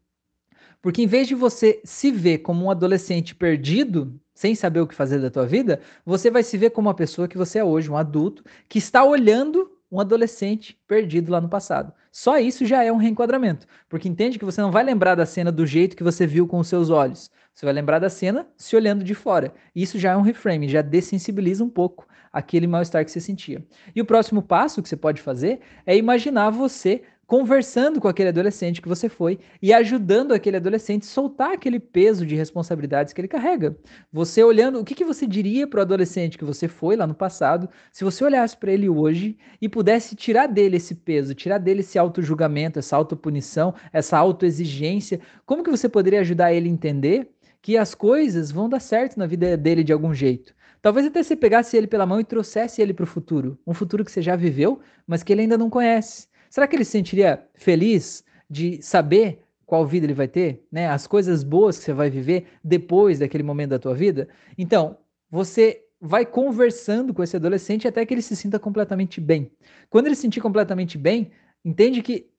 Porque 0.80 1.02
em 1.02 1.06
vez 1.06 1.28
de 1.28 1.34
você 1.34 1.78
se 1.84 2.10
ver 2.10 2.38
como 2.38 2.64
um 2.64 2.70
adolescente 2.70 3.34
perdido, 3.34 4.18
sem 4.32 4.54
saber 4.54 4.80
o 4.80 4.86
que 4.86 4.94
fazer 4.94 5.20
da 5.20 5.30
tua 5.30 5.44
vida, 5.44 5.82
você 6.02 6.30
vai 6.30 6.42
se 6.42 6.56
ver 6.56 6.70
como 6.70 6.88
uma 6.88 6.94
pessoa 6.94 7.28
que 7.28 7.36
você 7.36 7.58
é 7.58 7.64
hoje, 7.64 7.90
um 7.90 7.98
adulto 7.98 8.42
que 8.66 8.78
está 8.78 9.04
olhando 9.04 9.77
um 9.90 10.00
adolescente 10.00 10.78
perdido 10.86 11.32
lá 11.32 11.40
no 11.40 11.48
passado. 11.48 11.92
Só 12.10 12.38
isso 12.38 12.66
já 12.66 12.82
é 12.82 12.92
um 12.92 12.96
reenquadramento, 12.96 13.66
porque 13.88 14.08
entende 14.08 14.38
que 14.38 14.44
você 14.44 14.60
não 14.60 14.70
vai 14.70 14.84
lembrar 14.84 15.14
da 15.14 15.26
cena 15.26 15.52
do 15.52 15.66
jeito 15.66 15.96
que 15.96 16.02
você 16.02 16.26
viu 16.26 16.46
com 16.46 16.58
os 16.58 16.68
seus 16.68 16.90
olhos. 16.90 17.30
Você 17.54 17.64
vai 17.64 17.72
lembrar 17.72 17.98
da 17.98 18.08
cena 18.08 18.46
se 18.56 18.76
olhando 18.76 19.02
de 19.02 19.14
fora. 19.14 19.52
Isso 19.74 19.98
já 19.98 20.12
é 20.12 20.16
um 20.16 20.22
reframe, 20.22 20.68
já 20.68 20.80
dessensibiliza 20.82 21.64
um 21.64 21.68
pouco 21.68 22.06
aquele 22.32 22.66
mal-estar 22.66 23.04
que 23.04 23.10
você 23.10 23.20
sentia. 23.20 23.66
E 23.94 24.00
o 24.00 24.04
próximo 24.04 24.42
passo 24.42 24.82
que 24.82 24.88
você 24.88 24.96
pode 24.96 25.20
fazer 25.20 25.60
é 25.84 25.96
imaginar 25.96 26.50
você 26.50 27.02
conversando 27.28 28.00
com 28.00 28.08
aquele 28.08 28.30
adolescente 28.30 28.80
que 28.80 28.88
você 28.88 29.06
foi 29.06 29.38
e 29.60 29.70
ajudando 29.70 30.32
aquele 30.32 30.56
adolescente 30.56 31.02
a 31.02 31.06
soltar 31.06 31.52
aquele 31.52 31.78
peso 31.78 32.24
de 32.24 32.34
responsabilidades 32.34 33.12
que 33.12 33.20
ele 33.20 33.28
carrega. 33.28 33.76
Você 34.10 34.42
olhando, 34.42 34.80
o 34.80 34.84
que, 34.84 34.94
que 34.94 35.04
você 35.04 35.26
diria 35.26 35.66
para 35.66 35.80
o 35.80 35.82
adolescente 35.82 36.38
que 36.38 36.44
você 36.44 36.66
foi 36.66 36.96
lá 36.96 37.06
no 37.06 37.14
passado, 37.14 37.68
se 37.92 38.02
você 38.02 38.24
olhasse 38.24 38.56
para 38.56 38.72
ele 38.72 38.88
hoje 38.88 39.36
e 39.60 39.68
pudesse 39.68 40.16
tirar 40.16 40.46
dele 40.46 40.78
esse 40.78 40.94
peso, 40.94 41.34
tirar 41.34 41.58
dele 41.58 41.80
esse 41.80 41.98
auto-julgamento, 41.98 42.78
essa 42.78 42.96
auto-punição, 42.96 43.74
essa 43.92 44.16
auto-exigência, 44.16 45.20
como 45.44 45.62
que 45.62 45.70
você 45.70 45.86
poderia 45.86 46.20
ajudar 46.20 46.54
ele 46.54 46.70
a 46.70 46.72
entender 46.72 47.28
que 47.60 47.76
as 47.76 47.94
coisas 47.94 48.50
vão 48.50 48.70
dar 48.70 48.80
certo 48.80 49.18
na 49.18 49.26
vida 49.26 49.54
dele 49.54 49.84
de 49.84 49.92
algum 49.92 50.14
jeito? 50.14 50.54
Talvez 50.80 51.06
até 51.06 51.22
você 51.22 51.36
pegasse 51.36 51.76
ele 51.76 51.88
pela 51.88 52.06
mão 52.06 52.20
e 52.20 52.24
trouxesse 52.24 52.80
ele 52.80 52.94
para 52.94 53.04
o 53.04 53.06
futuro, 53.06 53.58
um 53.66 53.74
futuro 53.74 54.02
que 54.02 54.12
você 54.12 54.22
já 54.22 54.34
viveu, 54.34 54.80
mas 55.06 55.22
que 55.22 55.30
ele 55.30 55.42
ainda 55.42 55.58
não 55.58 55.68
conhece. 55.68 56.27
Será 56.50 56.66
que 56.66 56.76
ele 56.76 56.84
se 56.84 56.92
sentiria 56.92 57.46
feliz 57.54 58.24
de 58.48 58.80
saber 58.82 59.44
qual 59.66 59.86
vida 59.86 60.06
ele 60.06 60.14
vai 60.14 60.26
ter, 60.26 60.66
né? 60.72 60.88
As 60.88 61.06
coisas 61.06 61.44
boas 61.44 61.78
que 61.78 61.84
você 61.84 61.92
vai 61.92 62.08
viver 62.08 62.46
depois 62.64 63.18
daquele 63.18 63.42
momento 63.42 63.70
da 63.70 63.78
tua 63.78 63.94
vida. 63.94 64.28
Então, 64.56 64.96
você 65.30 65.84
vai 66.00 66.24
conversando 66.24 67.12
com 67.12 67.22
esse 67.22 67.36
adolescente 67.36 67.86
até 67.86 68.06
que 68.06 68.14
ele 68.14 68.22
se 68.22 68.34
sinta 68.34 68.58
completamente 68.58 69.20
bem. 69.20 69.50
Quando 69.90 70.06
ele 70.06 70.14
se 70.14 70.22
sentir 70.22 70.40
completamente 70.40 70.96
bem, 70.96 71.30
entende 71.64 72.02
que 72.02 72.30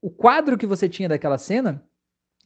o 0.00 0.10
quadro 0.10 0.58
que 0.58 0.66
você 0.66 0.88
tinha 0.88 1.08
daquela 1.08 1.38
cena 1.38 1.84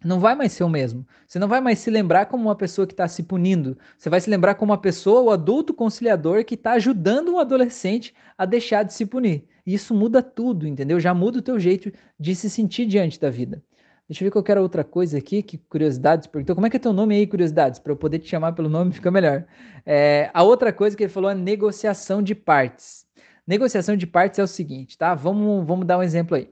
não 0.05 0.21
vai 0.21 0.35
mais 0.35 0.53
ser 0.53 0.65
o 0.65 0.69
mesmo. 0.69 1.07
Você 1.27 1.39
não 1.39 1.49
vai 1.49 1.61
mais 1.61 1.79
se 1.79 1.91
lembrar 1.91 2.27
como 2.27 2.45
uma 2.45 2.55
pessoa 2.55 2.87
que 2.87 2.93
está 2.93 3.09
se 3.09 3.23
punindo. 3.23 3.77
Você 3.97 4.09
vai 4.09 4.21
se 4.21 4.31
lembrar 4.31 4.55
como 4.55 4.73
uma 4.73 4.79
pessoa, 4.79 5.23
o 5.23 5.31
adulto 5.31 5.75
conciliador, 5.75 6.45
que 6.45 6.55
está 6.55 6.73
ajudando 6.73 7.33
um 7.33 7.39
adolescente 7.39 8.15
a 8.37 8.45
deixar 8.45 8.83
de 8.83 8.93
se 8.93 9.07
punir. 9.07 9.45
E 9.67 9.75
isso 9.75 9.95
muda 9.95 10.23
tudo, 10.23 10.67
entendeu? 10.67 11.01
Já 11.01 11.13
muda 11.13 11.39
o 11.39 11.43
teu 11.43 11.59
jeito 11.59 11.91
de 12.19 12.35
se 12.35 12.49
sentir 12.49 12.87
diante 12.87 13.19
da 13.19 13.31
vida. 13.31 13.63
Deixa 14.09 14.23
eu 14.23 14.27
ver 14.27 14.31
qualquer 14.31 14.57
outra 14.59 14.85
coisa 14.85 15.19
aqui, 15.19 15.43
que 15.43 15.59
curiosidades 15.59 16.29
perguntou. 16.29 16.55
Como 16.55 16.67
é 16.67 16.71
que 16.71 16.77
é 16.77 16.81
teu 16.81 16.93
nome 16.93 17.17
aí, 17.17 17.27
curiosidades? 17.27 17.81
Para 17.81 17.93
eu 17.93 17.97
poder 17.97 18.21
te 18.21 18.29
chamar 18.29 18.53
pelo 18.53 18.69
nome 18.69 18.93
fica 18.95 19.11
melhor. 19.11 19.45
É, 19.85 20.31
a 20.33 20.45
outra 20.45 20.73
coisa 20.73 20.97
que 20.97 21.03
ele 21.03 21.13
falou 21.13 21.31
é 21.31 21.35
negociação 21.35 22.23
de 22.23 22.35
partes. 22.35 23.05
Negociação 23.45 23.97
de 23.97 24.07
partes 24.07 24.39
é 24.39 24.43
o 24.43 24.47
seguinte, 24.47 24.97
tá? 24.97 25.15
Vamos, 25.15 25.67
vamos 25.67 25.87
dar 25.87 25.99
um 25.99 26.03
exemplo 26.03 26.37
aí. 26.37 26.49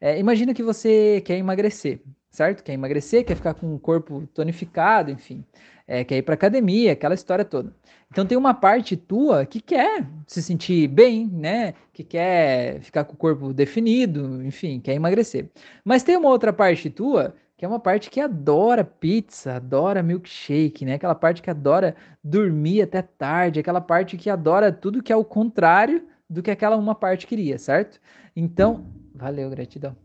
É, 0.00 0.18
imagina 0.18 0.52
que 0.52 0.62
você 0.62 1.22
quer 1.24 1.38
emagrecer, 1.38 2.02
certo? 2.36 2.62
Quer 2.62 2.74
emagrecer, 2.74 3.24
quer 3.24 3.34
ficar 3.34 3.54
com 3.54 3.74
o 3.74 3.78
corpo 3.78 4.26
tonificado, 4.34 5.10
enfim. 5.10 5.42
É, 5.88 6.04
quer 6.04 6.18
ir 6.18 6.22
para 6.22 6.34
academia, 6.34 6.92
aquela 6.92 7.14
história 7.14 7.44
toda. 7.44 7.72
Então 8.10 8.26
tem 8.26 8.36
uma 8.36 8.52
parte 8.52 8.94
tua 8.96 9.46
que 9.46 9.60
quer 9.60 10.06
se 10.26 10.42
sentir 10.42 10.86
bem, 10.86 11.26
né? 11.32 11.72
Que 11.94 12.04
quer 12.04 12.80
ficar 12.82 13.04
com 13.04 13.14
o 13.14 13.16
corpo 13.16 13.54
definido, 13.54 14.44
enfim, 14.44 14.80
quer 14.80 14.94
emagrecer. 14.94 15.48
Mas 15.82 16.02
tem 16.02 16.16
uma 16.16 16.28
outra 16.28 16.52
parte 16.52 16.90
tua 16.90 17.34
que 17.56 17.64
é 17.64 17.68
uma 17.68 17.80
parte 17.80 18.10
que 18.10 18.20
adora 18.20 18.84
pizza, 18.84 19.54
adora 19.54 20.02
milkshake, 20.02 20.84
né? 20.84 20.94
Aquela 20.94 21.14
parte 21.14 21.40
que 21.40 21.48
adora 21.48 21.96
dormir 22.22 22.82
até 22.82 23.00
tarde, 23.00 23.60
aquela 23.60 23.80
parte 23.80 24.18
que 24.18 24.28
adora 24.28 24.70
tudo 24.70 25.02
que 25.02 25.10
é 25.12 25.16
o 25.16 25.24
contrário 25.24 26.04
do 26.28 26.42
que 26.42 26.50
aquela 26.50 26.76
uma 26.76 26.94
parte 26.94 27.26
queria, 27.26 27.56
certo? 27.58 27.98
Então, 28.36 28.86
valeu, 29.14 29.48
gratidão. 29.48 29.96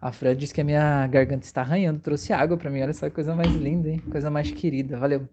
A 0.00 0.12
Fran 0.12 0.36
disse 0.36 0.52
que 0.52 0.60
a 0.60 0.64
minha 0.64 1.06
garganta 1.06 1.44
está 1.44 1.62
arranhando, 1.62 2.00
trouxe 2.00 2.32
água 2.32 2.56
para 2.56 2.70
mim. 2.70 2.82
Olha 2.82 2.92
que 2.92 3.10
coisa 3.10 3.34
mais 3.34 3.54
linda, 3.54 3.88
hein? 3.88 3.98
Coisa 4.10 4.30
mais 4.30 4.50
querida. 4.50 4.98
Valeu. 4.98 5.28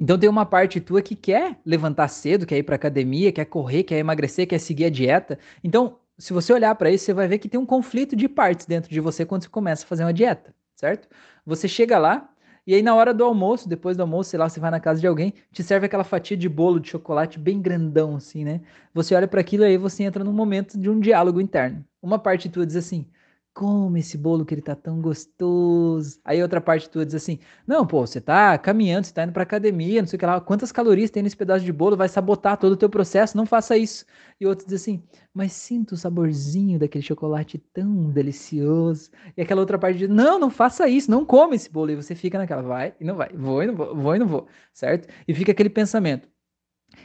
Então 0.00 0.18
tem 0.18 0.28
uma 0.28 0.46
parte 0.46 0.80
tua 0.80 1.02
que 1.02 1.14
quer 1.14 1.58
levantar 1.64 2.08
cedo, 2.08 2.46
quer 2.46 2.56
ir 2.56 2.62
para 2.62 2.76
academia, 2.76 3.32
quer 3.32 3.44
correr, 3.44 3.82
quer 3.82 3.98
emagrecer, 3.98 4.46
quer 4.46 4.58
seguir 4.58 4.86
a 4.86 4.90
dieta. 4.90 5.38
Então, 5.62 5.98
se 6.18 6.32
você 6.32 6.52
olhar 6.52 6.74
para 6.74 6.90
isso, 6.90 7.04
você 7.04 7.12
vai 7.12 7.28
ver 7.28 7.38
que 7.38 7.48
tem 7.48 7.60
um 7.60 7.66
conflito 7.66 8.16
de 8.16 8.28
partes 8.28 8.66
dentro 8.66 8.90
de 8.90 9.00
você 9.00 9.26
quando 9.26 9.42
você 9.42 9.48
começa 9.48 9.84
a 9.84 9.88
fazer 9.88 10.04
uma 10.04 10.12
dieta, 10.12 10.54
certo? 10.74 11.08
Você 11.44 11.68
chega 11.68 11.98
lá, 11.98 12.33
e 12.66 12.74
aí, 12.74 12.82
na 12.82 12.94
hora 12.94 13.12
do 13.12 13.24
almoço, 13.24 13.68
depois 13.68 13.96
do 13.96 14.00
almoço, 14.02 14.30
sei 14.30 14.38
lá, 14.38 14.48
você 14.48 14.58
vai 14.58 14.70
na 14.70 14.80
casa 14.80 15.00
de 15.00 15.06
alguém, 15.06 15.34
te 15.52 15.62
serve 15.62 15.86
aquela 15.86 16.04
fatia 16.04 16.36
de 16.36 16.48
bolo 16.48 16.80
de 16.80 16.88
chocolate 16.88 17.38
bem 17.38 17.60
grandão, 17.60 18.16
assim, 18.16 18.44
né? 18.44 18.60
Você 18.94 19.14
olha 19.14 19.28
para 19.28 19.40
aquilo 19.40 19.64
e 19.64 19.66
aí 19.66 19.76
você 19.76 20.02
entra 20.04 20.24
num 20.24 20.32
momento 20.32 20.78
de 20.78 20.88
um 20.88 20.98
diálogo 20.98 21.40
interno. 21.40 21.84
Uma 22.00 22.18
parte 22.18 22.48
tua 22.48 22.66
diz 22.66 22.76
assim: 22.76 23.06
come 23.54 24.00
esse 24.00 24.18
bolo 24.18 24.44
que 24.44 24.52
ele 24.52 24.60
tá 24.60 24.74
tão 24.74 25.00
gostoso. 25.00 26.20
Aí 26.24 26.42
outra 26.42 26.60
parte 26.60 26.90
tua 26.90 27.06
diz 27.06 27.14
assim: 27.14 27.38
Não, 27.66 27.86
pô, 27.86 28.06
você 28.06 28.20
tá 28.20 28.58
caminhando, 28.58 29.04
você 29.06 29.14
tá 29.14 29.22
indo 29.24 29.32
pra 29.32 29.44
academia, 29.44 30.02
não 30.02 30.08
sei 30.08 30.16
o 30.16 30.20
que 30.20 30.26
lá, 30.26 30.40
quantas 30.40 30.72
calorias 30.72 31.10
tem 31.10 31.22
nesse 31.22 31.36
pedaço 31.36 31.64
de 31.64 31.72
bolo, 31.72 31.96
vai 31.96 32.08
sabotar 32.08 32.58
todo 32.58 32.72
o 32.72 32.76
teu 32.76 32.90
processo, 32.90 33.36
não 33.36 33.46
faça 33.46 33.76
isso. 33.76 34.04
E 34.40 34.46
outro 34.46 34.66
diz 34.66 34.82
assim: 34.82 35.02
Mas 35.32 35.52
sinta 35.52 35.94
o 35.94 35.96
saborzinho 35.96 36.78
daquele 36.78 37.04
chocolate 37.04 37.58
tão 37.72 38.10
delicioso. 38.10 39.10
E 39.36 39.42
aquela 39.42 39.60
outra 39.60 39.78
parte 39.78 39.98
diz: 39.98 40.08
Não, 40.08 40.38
não 40.38 40.50
faça 40.50 40.88
isso, 40.88 41.10
não 41.10 41.24
come 41.24 41.54
esse 41.56 41.70
bolo. 41.70 41.92
E 41.92 41.96
você 41.96 42.14
fica 42.14 42.38
naquela, 42.38 42.62
vai 42.62 42.94
e 43.00 43.04
não 43.04 43.14
vai, 43.16 43.30
vou 43.34 43.62
e 43.62 43.66
não 43.66 43.76
vou, 43.76 43.94
vou 43.96 44.16
e 44.16 44.18
não 44.18 44.26
vou, 44.26 44.48
certo? 44.72 45.08
E 45.28 45.32
fica 45.34 45.52
aquele 45.52 45.70
pensamento. 45.70 46.33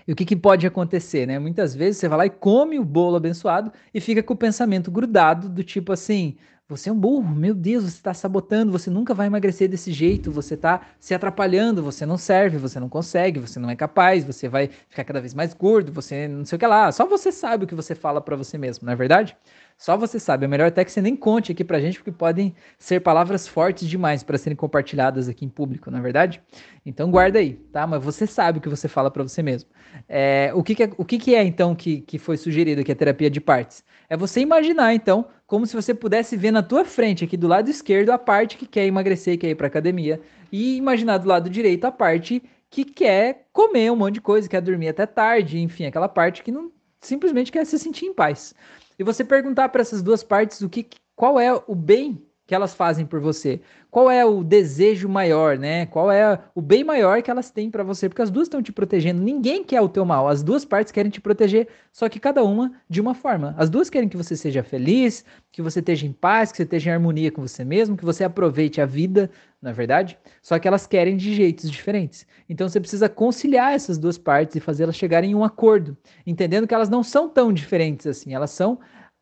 E 0.08 0.12
o 0.12 0.16
que, 0.16 0.26
que, 0.26 0.36
pode 0.36 0.66
acontecer, 0.66 1.26
né? 1.26 1.40
Muitas 1.40 1.76
vezes 1.76 1.98
você 1.98 2.08
vai 2.08 2.18
lá 2.18 2.26
e 2.26 2.30
come 2.30 2.80
o 2.80 2.86
bolo 2.86 3.16
abençoado 3.16 3.72
e 3.94 4.00
fica 4.02 4.24
com 4.24 4.34
o 4.34 4.38
pensamento 4.38 4.90
grudado 4.92 5.50
do 5.50 5.64
tipo 5.64 5.92
assim: 5.92 6.38
você 6.70 6.88
é 6.88 6.92
um 6.92 7.00
burro, 7.00 7.36
meu 7.36 7.56
Deus, 7.56 7.84
você 7.86 7.98
está 7.98 8.14
sabotando, 8.14 8.72
você 8.72 8.92
nunca 8.92 9.12
vai 9.12 9.26
emagrecer 9.26 9.68
desse 9.68 9.92
jeito, 9.92 10.32
você 10.32 10.54
está 10.54 10.82
se 11.00 11.16
atrapalhando, 11.16 11.82
você 11.82 12.06
não 12.06 12.16
serve, 12.16 12.60
você 12.60 12.80
não 12.80 12.88
consegue, 12.88 13.40
você 13.40 13.60
não 13.60 13.72
é 13.72 13.76
capaz, 13.76 14.24
você 14.24 14.48
vai 14.48 14.70
ficar 14.88 15.04
cada 15.04 15.20
vez 15.20 15.34
mais 15.34 15.52
gordo, 15.56 15.92
você 15.92 16.28
não 16.28 16.46
sei 16.46 16.58
o 16.58 16.60
que 16.60 16.68
lá. 16.68 16.92
Só 16.92 17.08
você 17.08 17.32
sabe 17.32 17.64
o 17.64 17.68
que 17.68 17.74
você 17.74 17.96
fala 17.96 18.22
para 18.22 18.36
você 18.36 18.56
mesmo, 18.56 18.86
não 18.86 18.94
é 18.94 18.96
verdade? 18.96 19.36
Só 19.80 19.98
você 19.98 20.20
sabe. 20.20 20.46
É 20.46 20.48
melhor 20.48 20.68
até 20.68 20.86
que 20.86 20.92
você 20.92 21.02
nem 21.02 21.16
conte 21.16 21.54
aqui 21.54 21.64
pra 21.64 21.80
gente, 21.80 21.98
porque 21.98 22.12
podem 22.12 22.54
ser 22.78 23.00
palavras 23.00 23.48
fortes 23.48 23.88
demais 23.88 24.22
para 24.22 24.38
serem 24.38 24.56
compartilhadas 24.56 25.28
aqui 25.28 25.46
em 25.46 25.50
público, 25.50 25.90
não 25.90 25.98
é 25.98 26.02
verdade? 26.02 26.40
Então 26.86 27.10
guarda 27.10 27.40
aí, 27.40 27.54
tá? 27.72 27.88
Mas 27.88 28.04
você 28.04 28.28
sabe 28.28 28.60
o 28.60 28.62
que 28.62 28.70
você 28.70 28.88
fala 28.88 29.10
para 29.10 29.24
você 29.24 29.42
mesmo. 29.42 29.70
É, 30.08 30.52
o 30.54 30.62
que, 30.62 30.76
que 30.76 30.84
é, 30.84 30.92
o 30.98 31.06
que, 31.06 31.18
que 31.18 31.34
é 31.34 31.44
então 31.44 31.74
que, 31.74 32.02
que 32.02 32.20
foi 32.20 32.38
sugerido 32.38 32.82
aqui 32.82 32.92
a 32.92 32.96
terapia 32.96 33.30
de 33.30 33.42
partes? 33.42 33.84
É 34.08 34.18
você 34.18 34.42
imaginar 34.42 34.94
então 34.94 35.26
como 35.50 35.66
se 35.66 35.76
você 35.76 35.96
pudesse 35.96 36.38
ver 36.38 36.52
na 36.52 36.62
tua 36.62 36.86
frente 36.86 37.26
aqui 37.26 37.36
do 37.36 37.48
lado 37.48 37.72
esquerdo 37.72 38.12
a 38.12 38.20
parte 38.20 38.56
que 38.56 38.68
quer 38.68 38.86
emagrecer, 38.86 39.36
quer 39.36 39.50
ir 39.50 39.56
para 39.56 39.66
academia 39.66 40.22
e 40.52 40.78
imaginar 40.78 41.18
do 41.18 41.28
lado 41.28 41.50
direito 41.50 41.86
a 41.86 41.92
parte 41.92 42.44
que 42.70 42.86
quer 42.86 43.48
comer 43.52 43.92
um 43.92 43.96
monte 43.96 44.14
de 44.14 44.22
coisa, 44.22 44.48
quer 44.48 44.62
dormir 44.62 44.90
até 44.90 45.08
tarde, 45.08 45.60
enfim, 45.60 45.86
aquela 45.86 46.08
parte 46.08 46.44
que 46.44 46.52
não 46.52 46.72
simplesmente 47.02 47.52
quer 47.52 47.66
se 47.66 47.80
sentir 47.80 48.06
em 48.06 48.14
paz. 48.14 48.54
E 49.00 49.04
você 49.04 49.26
perguntar 49.26 49.70
para 49.70 49.82
essas 49.82 50.04
duas 50.04 50.24
partes 50.24 50.62
o 50.62 50.70
que, 50.70 50.86
qual 51.16 51.40
é 51.40 51.52
o 51.66 51.74
bem 51.74 52.24
que 52.50 52.56
elas 52.56 52.74
fazem 52.74 53.06
por 53.06 53.20
você, 53.20 53.62
qual 53.92 54.10
é 54.10 54.26
o 54.26 54.44
desejo 54.44 55.08
maior, 55.08 55.56
né? 55.56 55.86
Qual 55.86 56.12
é 56.12 56.40
o 56.56 56.62
bem 56.64 56.84
maior 56.84 57.22
que 57.22 57.30
elas 57.30 57.52
têm 57.52 57.70
para 57.70 57.84
você, 57.84 58.10
porque 58.10 58.24
as 58.24 58.32
duas 58.32 58.48
estão 58.48 58.60
te 58.60 58.72
protegendo. 58.72 59.22
Ninguém 59.22 59.64
quer 59.64 59.80
o 59.82 59.88
teu 59.88 60.04
mal, 60.04 60.28
as 60.28 60.42
duas 60.42 60.66
partes 60.66 60.92
querem 60.92 61.12
te 61.12 61.22
proteger, 61.22 61.68
só 61.94 62.10
que 62.10 62.20
cada 62.20 62.44
uma 62.44 62.72
de 62.90 63.00
uma 63.00 63.14
forma. 63.14 63.54
As 63.56 63.70
duas 63.70 63.88
querem 63.88 64.10
que 64.10 64.18
você 64.18 64.36
seja 64.36 64.64
feliz, 64.64 65.24
que 65.52 65.62
você 65.62 65.78
esteja 65.78 66.08
em 66.08 66.12
paz, 66.12 66.50
que 66.50 66.58
você 66.58 66.64
esteja 66.64 66.90
em 66.90 66.94
harmonia 66.94 67.32
com 67.32 67.48
você 67.48 67.64
mesmo, 67.64 67.96
que 67.96 68.04
você 68.04 68.24
aproveite 68.24 68.82
a 68.82 68.86
vida, 68.88 69.30
não 69.62 69.70
é 69.70 69.74
verdade? 69.74 70.18
Só 70.42 70.58
que 70.58 70.68
elas 70.68 70.88
querem 70.88 71.16
de 71.16 71.36
jeitos 71.36 71.70
diferentes. 71.70 72.26
Então 72.50 72.68
você 72.68 72.80
precisa 72.80 73.08
conciliar 73.08 73.74
essas 73.74 74.00
duas 74.00 74.18
partes 74.18 74.56
e 74.56 74.60
fazê-las 74.60 74.96
chegarem 74.96 75.34
em 75.34 75.36
um 75.36 75.44
acordo, 75.44 75.96
entendendo 76.26 76.66
que 76.66 76.74
elas 76.74 76.90
não 76.90 77.04
são 77.04 77.30
tão 77.30 77.54
diferentes 77.54 78.08
assim, 78.08 78.34
elas 78.34 78.50
são 78.50 78.80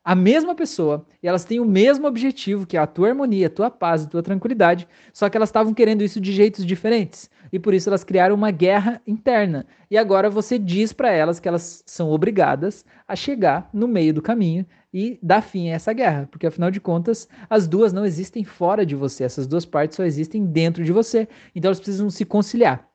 a 0.08 0.16
mesma 0.16 0.56
pessoa 0.56 1.06
e 1.22 1.28
elas 1.28 1.44
têm 1.44 1.60
o 1.60 1.66
mesmo 1.66 2.08
objetivo, 2.08 2.66
que 2.66 2.78
é 2.78 2.80
a 2.80 2.88
tua 2.88 3.10
harmonia, 3.10 3.48
a 3.48 3.50
tua 3.50 3.70
paz, 3.70 4.06
a 4.06 4.08
tua 4.08 4.24
tranquilidade, 4.24 4.88
só 5.12 5.30
que 5.30 5.36
elas 5.36 5.50
estavam 5.50 5.74
querendo 5.74 6.02
isso 6.02 6.22
de 6.22 6.32
jeitos 6.32 6.66
diferentes 6.66 7.30
e 7.52 7.60
por 7.60 7.74
isso 7.74 7.90
elas 7.90 8.06
criaram 8.06 8.34
uma 8.34 8.50
guerra 8.50 9.02
interna. 9.06 9.66
E 9.92 9.98
agora 9.98 10.30
você 10.30 10.58
diz 10.58 10.94
para 10.94 11.12
elas 11.12 11.42
que 11.42 11.48
elas 11.50 11.84
são 11.86 12.10
obrigadas 12.10 12.86
a 13.06 13.18
chegar 13.18 13.70
no 13.74 13.86
meio 13.86 14.14
do 14.14 14.22
caminho 14.22 14.66
e 14.94 15.20
dar 15.22 15.42
fim 15.42 15.70
a 15.72 15.74
essa 15.74 15.92
guerra, 15.92 16.26
porque 16.32 16.48
afinal 16.48 16.72
de 16.72 16.80
contas, 16.80 17.28
as 17.50 17.68
duas 17.68 17.92
não 17.92 18.06
existem 18.06 18.46
fora 18.46 18.86
de 18.86 18.96
você, 18.96 19.26
essas 19.26 19.46
duas 19.46 19.66
partes 19.66 19.98
só 19.98 20.06
existem 20.06 20.46
dentro 20.46 20.86
de 20.86 20.94
você. 20.94 21.28
Então 21.54 21.68
elas 21.68 21.82
precisam 21.82 22.10
se 22.10 22.24
conciliar. 22.24 22.88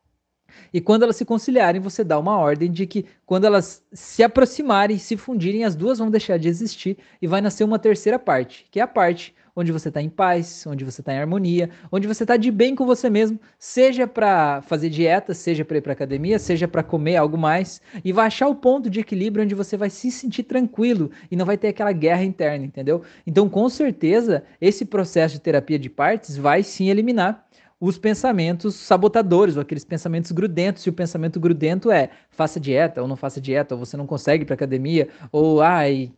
E 0.72 0.80
quando 0.80 1.02
elas 1.02 1.16
se 1.16 1.24
conciliarem, 1.24 1.80
você 1.80 2.02
dá 2.02 2.18
uma 2.18 2.36
ordem 2.36 2.70
de 2.70 2.86
que 2.86 3.04
quando 3.26 3.44
elas 3.44 3.82
se 3.92 4.22
aproximarem, 4.22 4.98
se 4.98 5.16
fundirem, 5.16 5.64
as 5.64 5.74
duas 5.74 5.98
vão 5.98 6.10
deixar 6.10 6.38
de 6.38 6.48
existir 6.48 6.98
e 7.20 7.26
vai 7.26 7.40
nascer 7.40 7.64
uma 7.64 7.78
terceira 7.78 8.18
parte, 8.18 8.66
que 8.70 8.80
é 8.80 8.82
a 8.82 8.86
parte 8.86 9.34
onde 9.54 9.70
você 9.70 9.88
está 9.88 10.00
em 10.00 10.08
paz, 10.08 10.64
onde 10.66 10.84
você 10.84 11.00
está 11.00 11.12
em 11.12 11.18
harmonia, 11.18 11.70
onde 11.90 12.08
você 12.08 12.24
está 12.24 12.36
de 12.36 12.50
bem 12.50 12.74
com 12.74 12.86
você 12.86 13.10
mesmo, 13.10 13.38
seja 13.58 14.06
para 14.06 14.62
fazer 14.62 14.88
dieta, 14.88 15.34
seja 15.34 15.64
para 15.64 15.78
ir 15.78 15.82
para 15.82 15.92
academia, 15.92 16.38
seja 16.38 16.66
para 16.66 16.82
comer 16.82 17.16
algo 17.16 17.36
mais, 17.36 17.80
e 18.04 18.12
vai 18.12 18.26
achar 18.26 18.48
o 18.48 18.54
ponto 18.54 18.88
de 18.88 19.00
equilíbrio 19.00 19.44
onde 19.44 19.54
você 19.54 19.76
vai 19.76 19.90
se 19.90 20.10
sentir 20.10 20.44
tranquilo 20.44 21.10
e 21.30 21.36
não 21.36 21.44
vai 21.44 21.58
ter 21.58 21.68
aquela 21.68 21.92
guerra 21.92 22.24
interna, 22.24 22.64
entendeu? 22.64 23.02
Então, 23.26 23.48
com 23.48 23.68
certeza, 23.68 24.42
esse 24.60 24.84
processo 24.84 25.34
de 25.34 25.40
terapia 25.40 25.78
de 25.78 25.90
partes 25.90 26.36
vai 26.36 26.62
sim 26.62 26.88
eliminar 26.88 27.46
os 27.82 27.98
pensamentos 27.98 28.76
sabotadores, 28.76 29.56
ou 29.56 29.62
aqueles 29.62 29.84
pensamentos 29.84 30.30
grudentos. 30.30 30.84
Se 30.84 30.88
o 30.88 30.92
pensamento 30.92 31.40
grudento 31.40 31.90
é 31.90 32.10
faça 32.30 32.60
dieta 32.60 33.02
ou 33.02 33.08
não 33.08 33.16
faça 33.16 33.40
dieta, 33.40 33.74
ou 33.74 33.84
você 33.84 33.96
não 33.96 34.06
consegue 34.06 34.44
ir 34.44 34.46
para 34.46 34.54
academia, 34.54 35.08
ou 35.32 35.60
ai, 35.60 36.12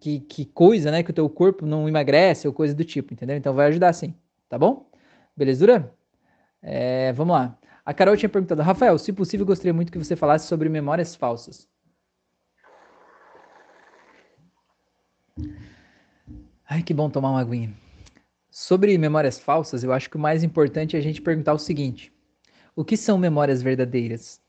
que, 0.00 0.18
que 0.18 0.44
coisa, 0.46 0.90
né? 0.90 1.04
Que 1.04 1.12
o 1.12 1.14
teu 1.14 1.30
corpo 1.30 1.64
não 1.64 1.88
emagrece, 1.88 2.48
ou 2.48 2.52
coisa 2.52 2.74
do 2.74 2.84
tipo, 2.84 3.14
entendeu? 3.14 3.36
Então 3.36 3.54
vai 3.54 3.68
ajudar 3.68 3.92
sim, 3.92 4.16
tá 4.48 4.58
bom? 4.58 4.90
Belezura? 5.36 5.94
É, 6.60 7.12
vamos 7.12 7.36
lá. 7.36 7.56
A 7.84 7.94
Carol 7.94 8.16
tinha 8.16 8.28
perguntado, 8.28 8.62
Rafael, 8.62 8.98
se 8.98 9.12
possível, 9.12 9.46
gostaria 9.46 9.72
muito 9.72 9.92
que 9.92 9.98
você 9.98 10.16
falasse 10.16 10.48
sobre 10.48 10.68
memórias 10.68 11.14
falsas. 11.14 11.68
Ai, 16.68 16.82
que 16.82 16.92
bom 16.92 17.08
tomar 17.08 17.30
uma 17.30 17.40
aguinha. 17.40 17.72
Sobre 18.58 18.96
memórias 18.96 19.38
falsas, 19.38 19.84
eu 19.84 19.92
acho 19.92 20.08
que 20.08 20.16
o 20.16 20.18
mais 20.18 20.42
importante 20.42 20.96
é 20.96 20.98
a 20.98 21.02
gente 21.02 21.20
perguntar 21.20 21.52
o 21.52 21.58
seguinte: 21.58 22.10
o 22.74 22.86
que 22.86 22.96
são 22.96 23.18
memórias 23.18 23.60
verdadeiras? 23.60 24.40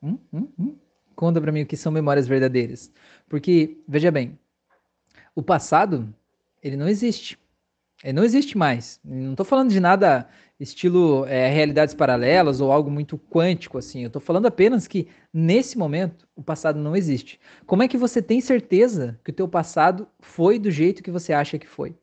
Hum, 0.00 0.16
hum, 0.32 0.48
hum. 0.56 0.76
Conta 1.16 1.40
para 1.40 1.50
mim 1.50 1.62
o 1.62 1.66
que 1.66 1.76
são 1.76 1.90
memórias 1.90 2.28
verdadeiras. 2.28 2.88
Porque, 3.28 3.78
veja 3.88 4.12
bem, 4.12 4.38
o 5.34 5.42
passado, 5.42 6.14
ele 6.62 6.76
não 6.76 6.86
existe. 6.88 7.36
É, 8.04 8.12
não 8.12 8.22
existe 8.22 8.56
mais. 8.56 9.00
Não 9.04 9.32
estou 9.32 9.44
falando 9.44 9.70
de 9.70 9.80
nada 9.80 10.28
estilo 10.60 11.26
é, 11.26 11.50
realidades 11.50 11.96
paralelas 11.96 12.60
ou 12.60 12.70
algo 12.70 12.92
muito 12.92 13.18
quântico 13.18 13.76
assim. 13.76 14.02
Eu 14.02 14.06
estou 14.06 14.22
falando 14.22 14.46
apenas 14.46 14.86
que 14.86 15.08
nesse 15.34 15.76
momento 15.76 16.28
o 16.36 16.44
passado 16.44 16.78
não 16.78 16.94
existe. 16.94 17.40
Como 17.66 17.82
é 17.82 17.88
que 17.88 17.98
você 17.98 18.22
tem 18.22 18.40
certeza 18.40 19.18
que 19.24 19.32
o 19.32 19.34
teu 19.34 19.48
passado 19.48 20.06
foi 20.20 20.60
do 20.60 20.70
jeito 20.70 21.02
que 21.02 21.10
você 21.10 21.32
acha 21.32 21.58
que 21.58 21.66
foi? 21.66 21.96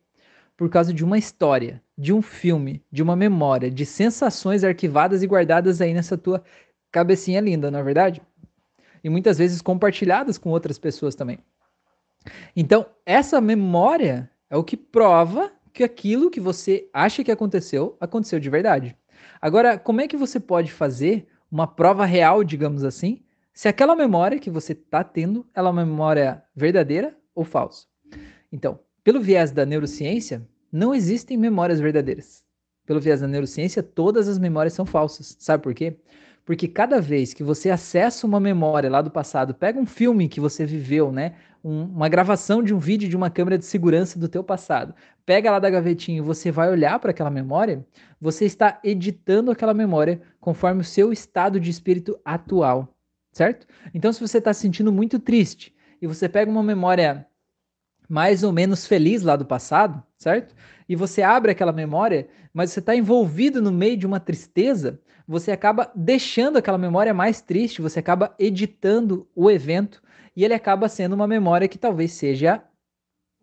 Por 0.56 0.70
causa 0.70 0.92
de 0.92 1.04
uma 1.04 1.18
história, 1.18 1.82
de 1.98 2.12
um 2.12 2.22
filme, 2.22 2.82
de 2.90 3.02
uma 3.02 3.16
memória, 3.16 3.70
de 3.70 3.84
sensações 3.84 4.62
arquivadas 4.62 5.22
e 5.22 5.26
guardadas 5.26 5.80
aí 5.80 5.92
nessa 5.92 6.16
tua 6.16 6.44
cabecinha 6.92 7.40
linda, 7.40 7.70
não 7.70 7.78
é 7.78 7.82
verdade? 7.82 8.22
E 9.02 9.10
muitas 9.10 9.36
vezes 9.38 9.60
compartilhadas 9.60 10.38
com 10.38 10.50
outras 10.50 10.78
pessoas 10.78 11.14
também. 11.14 11.38
Então, 12.56 12.86
essa 13.04 13.40
memória 13.40 14.30
é 14.48 14.56
o 14.56 14.64
que 14.64 14.76
prova 14.76 15.52
que 15.72 15.82
aquilo 15.82 16.30
que 16.30 16.40
você 16.40 16.88
acha 16.92 17.24
que 17.24 17.32
aconteceu, 17.32 17.96
aconteceu 18.00 18.38
de 18.38 18.48
verdade. 18.48 18.96
Agora, 19.42 19.76
como 19.76 20.00
é 20.00 20.08
que 20.08 20.16
você 20.16 20.38
pode 20.38 20.72
fazer 20.72 21.26
uma 21.50 21.66
prova 21.66 22.04
real, 22.04 22.44
digamos 22.44 22.84
assim, 22.84 23.22
se 23.52 23.68
aquela 23.68 23.96
memória 23.96 24.38
que 24.38 24.50
você 24.50 24.72
está 24.72 25.02
tendo 25.02 25.46
ela 25.52 25.68
é 25.68 25.72
uma 25.72 25.84
memória 25.84 26.42
verdadeira 26.54 27.16
ou 27.34 27.44
falsa? 27.44 27.86
Então, 28.52 28.78
pelo 29.04 29.20
viés 29.20 29.52
da 29.52 29.66
neurociência, 29.66 30.42
não 30.72 30.94
existem 30.94 31.36
memórias 31.36 31.78
verdadeiras. 31.78 32.42
Pelo 32.86 33.00
viés 33.00 33.20
da 33.20 33.28
neurociência, 33.28 33.82
todas 33.82 34.26
as 34.28 34.38
memórias 34.38 34.72
são 34.72 34.86
falsas. 34.86 35.36
Sabe 35.38 35.62
por 35.62 35.74
quê? 35.74 35.96
Porque 36.44 36.66
cada 36.66 37.00
vez 37.00 37.32
que 37.32 37.42
você 37.42 37.70
acessa 37.70 38.26
uma 38.26 38.40
memória 38.40 38.90
lá 38.90 39.00
do 39.00 39.10
passado, 39.10 39.54
pega 39.54 39.78
um 39.78 39.86
filme 39.86 40.28
que 40.28 40.40
você 40.40 40.66
viveu, 40.66 41.12
né? 41.12 41.34
Um, 41.62 41.84
uma 41.84 42.08
gravação 42.08 42.62
de 42.62 42.74
um 42.74 42.78
vídeo 42.78 43.08
de 43.08 43.16
uma 43.16 43.30
câmera 43.30 43.56
de 43.56 43.64
segurança 43.64 44.18
do 44.18 44.28
teu 44.28 44.44
passado, 44.44 44.94
pega 45.24 45.50
lá 45.50 45.58
da 45.58 45.70
gavetinha 45.70 46.18
e 46.18 46.20
você 46.20 46.50
vai 46.50 46.70
olhar 46.70 46.98
para 46.98 47.10
aquela 47.10 47.30
memória, 47.30 47.86
você 48.20 48.44
está 48.44 48.78
editando 48.84 49.50
aquela 49.50 49.72
memória 49.72 50.20
conforme 50.40 50.82
o 50.82 50.84
seu 50.84 51.10
estado 51.10 51.58
de 51.58 51.70
espírito 51.70 52.18
atual, 52.22 52.94
certo? 53.32 53.66
Então, 53.94 54.12
se 54.12 54.20
você 54.20 54.36
está 54.36 54.52
se 54.52 54.60
sentindo 54.60 54.92
muito 54.92 55.18
triste 55.18 55.74
e 56.02 56.06
você 56.06 56.28
pega 56.28 56.50
uma 56.50 56.62
memória 56.62 57.26
mais 58.08 58.42
ou 58.42 58.52
menos 58.52 58.86
feliz 58.86 59.22
lá 59.22 59.36
do 59.36 59.44
passado, 59.44 60.02
certo? 60.16 60.54
E 60.88 60.94
você 60.94 61.22
abre 61.22 61.52
aquela 61.52 61.72
memória, 61.72 62.28
mas 62.52 62.70
você 62.70 62.80
está 62.80 62.94
envolvido 62.94 63.60
no 63.62 63.72
meio 63.72 63.96
de 63.96 64.06
uma 64.06 64.20
tristeza, 64.20 65.00
você 65.26 65.50
acaba 65.50 65.90
deixando 65.94 66.58
aquela 66.58 66.78
memória 66.78 67.14
mais 67.14 67.40
triste, 67.40 67.80
você 67.80 67.98
acaba 67.98 68.34
editando 68.38 69.26
o 69.34 69.50
evento 69.50 70.02
e 70.36 70.44
ele 70.44 70.54
acaba 70.54 70.88
sendo 70.88 71.14
uma 71.14 71.26
memória 71.26 71.68
que 71.68 71.78
talvez 71.78 72.12
seja 72.12 72.62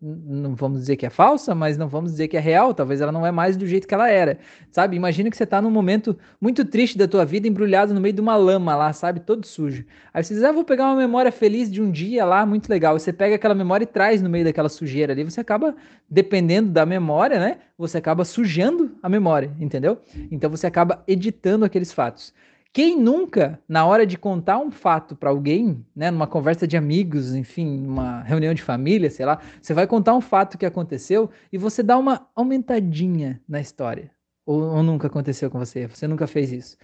não 0.02 0.56
vamos 0.56 0.80
dizer 0.80 0.96
que 0.96 1.06
é 1.06 1.10
falsa, 1.10 1.54
mas 1.54 1.78
não 1.78 1.88
vamos 1.88 2.10
dizer 2.10 2.26
que 2.26 2.36
é 2.36 2.40
real, 2.40 2.74
talvez 2.74 3.00
ela 3.00 3.12
não 3.12 3.24
é 3.24 3.30
mais 3.30 3.56
do 3.56 3.64
jeito 3.64 3.86
que 3.86 3.94
ela 3.94 4.10
era, 4.10 4.36
sabe? 4.68 4.96
Imagina 4.96 5.30
que 5.30 5.36
você 5.36 5.46
tá 5.46 5.62
num 5.62 5.70
momento 5.70 6.18
muito 6.40 6.64
triste 6.64 6.98
da 6.98 7.06
tua 7.06 7.24
vida, 7.24 7.46
embrulhado 7.46 7.94
no 7.94 8.00
meio 8.00 8.12
de 8.12 8.20
uma 8.20 8.34
lama 8.34 8.74
lá, 8.74 8.92
sabe? 8.92 9.20
Todo 9.20 9.46
sujo. 9.46 9.84
Aí 10.12 10.24
você 10.24 10.34
diz, 10.34 10.42
ah, 10.42 10.50
vou 10.50 10.64
pegar 10.64 10.86
uma 10.86 10.96
memória 10.96 11.30
feliz 11.30 11.70
de 11.70 11.80
um 11.80 11.88
dia 11.88 12.24
lá, 12.24 12.44
muito 12.44 12.68
legal. 12.68 12.98
Você 12.98 13.12
pega 13.12 13.36
aquela 13.36 13.54
memória 13.54 13.84
e 13.84 13.86
traz 13.86 14.20
no 14.20 14.28
meio 14.28 14.44
daquela 14.44 14.68
sujeira 14.68 15.12
ali, 15.12 15.22
você 15.22 15.40
acaba, 15.40 15.72
dependendo 16.10 16.70
da 16.70 16.84
memória, 16.84 17.38
né? 17.38 17.58
Você 17.78 17.98
acaba 17.98 18.24
sujando 18.24 18.96
a 19.00 19.08
memória, 19.08 19.52
entendeu? 19.60 20.00
Então 20.32 20.50
você 20.50 20.66
acaba 20.66 21.04
editando 21.06 21.64
aqueles 21.64 21.92
fatos. 21.92 22.34
Quem 22.72 22.98
nunca, 22.98 23.62
na 23.68 23.84
hora 23.84 24.06
de 24.06 24.16
contar 24.16 24.58
um 24.58 24.70
fato 24.70 25.14
para 25.14 25.28
alguém, 25.28 25.84
né, 25.94 26.10
numa 26.10 26.26
conversa 26.26 26.66
de 26.66 26.74
amigos, 26.74 27.34
enfim, 27.34 27.78
numa 27.78 28.22
reunião 28.22 28.54
de 28.54 28.62
família, 28.62 29.10
sei 29.10 29.26
lá, 29.26 29.42
você 29.60 29.74
vai 29.74 29.86
contar 29.86 30.14
um 30.14 30.22
fato 30.22 30.56
que 30.56 30.64
aconteceu 30.64 31.30
e 31.52 31.58
você 31.58 31.82
dá 31.82 31.98
uma 31.98 32.26
aumentadinha 32.34 33.42
na 33.46 33.60
história. 33.60 34.10
Ou, 34.46 34.60
ou 34.62 34.82
nunca 34.82 35.06
aconteceu 35.06 35.50
com 35.50 35.58
você? 35.58 35.86
Você 35.86 36.08
nunca 36.08 36.26
fez 36.26 36.50
isso? 36.50 36.78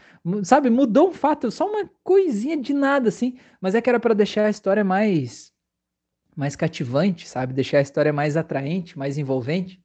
Sabe, 0.45 0.69
mudou 0.69 1.09
um 1.09 1.13
fato, 1.13 1.51
só 1.51 1.67
uma 1.67 1.89
coisinha 2.05 2.57
de 2.59 2.75
nada 2.75 3.09
assim, 3.09 3.39
mas 3.59 3.75
é 3.75 3.81
que 3.81 3.89
era 3.89 3.99
para 3.99 4.15
deixar 4.15 4.45
a 4.45 4.51
história 4.51 4.85
mais 4.85 5.53
mais 6.37 6.55
cativante, 6.55 7.29
sabe? 7.29 7.53
Deixar 7.53 7.79
a 7.79 7.83
história 7.83 8.13
mais 8.13 8.37
atraente, 8.37 8.97
mais 8.97 9.19
envolvente. 9.19 9.83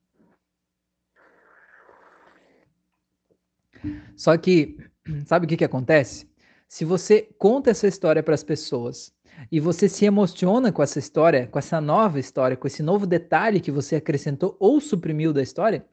Só 4.15 4.38
que 4.38 4.77
Sabe 5.25 5.45
o 5.45 5.49
que, 5.49 5.57
que 5.57 5.65
acontece? 5.65 6.27
Se 6.67 6.85
você 6.85 7.30
conta 7.38 7.69
essa 7.71 7.88
história 7.88 8.23
para 8.23 8.34
as 8.34 8.43
pessoas 8.43 9.13
e 9.51 9.59
você 9.59 9.89
se 9.89 10.05
emociona 10.05 10.71
com 10.71 10.81
essa 10.81 10.99
história, 10.99 11.47
com 11.47 11.59
essa 11.59 11.81
nova 11.81 12.19
história, 12.19 12.57
com 12.57 12.67
esse 12.67 12.81
novo 12.81 13.05
detalhe 13.05 13.59
que 13.59 13.71
você 13.71 13.95
acrescentou 13.97 14.55
ou 14.59 14.80
suprimiu 14.80 15.34
da 15.34 15.41
história, 15.41 15.85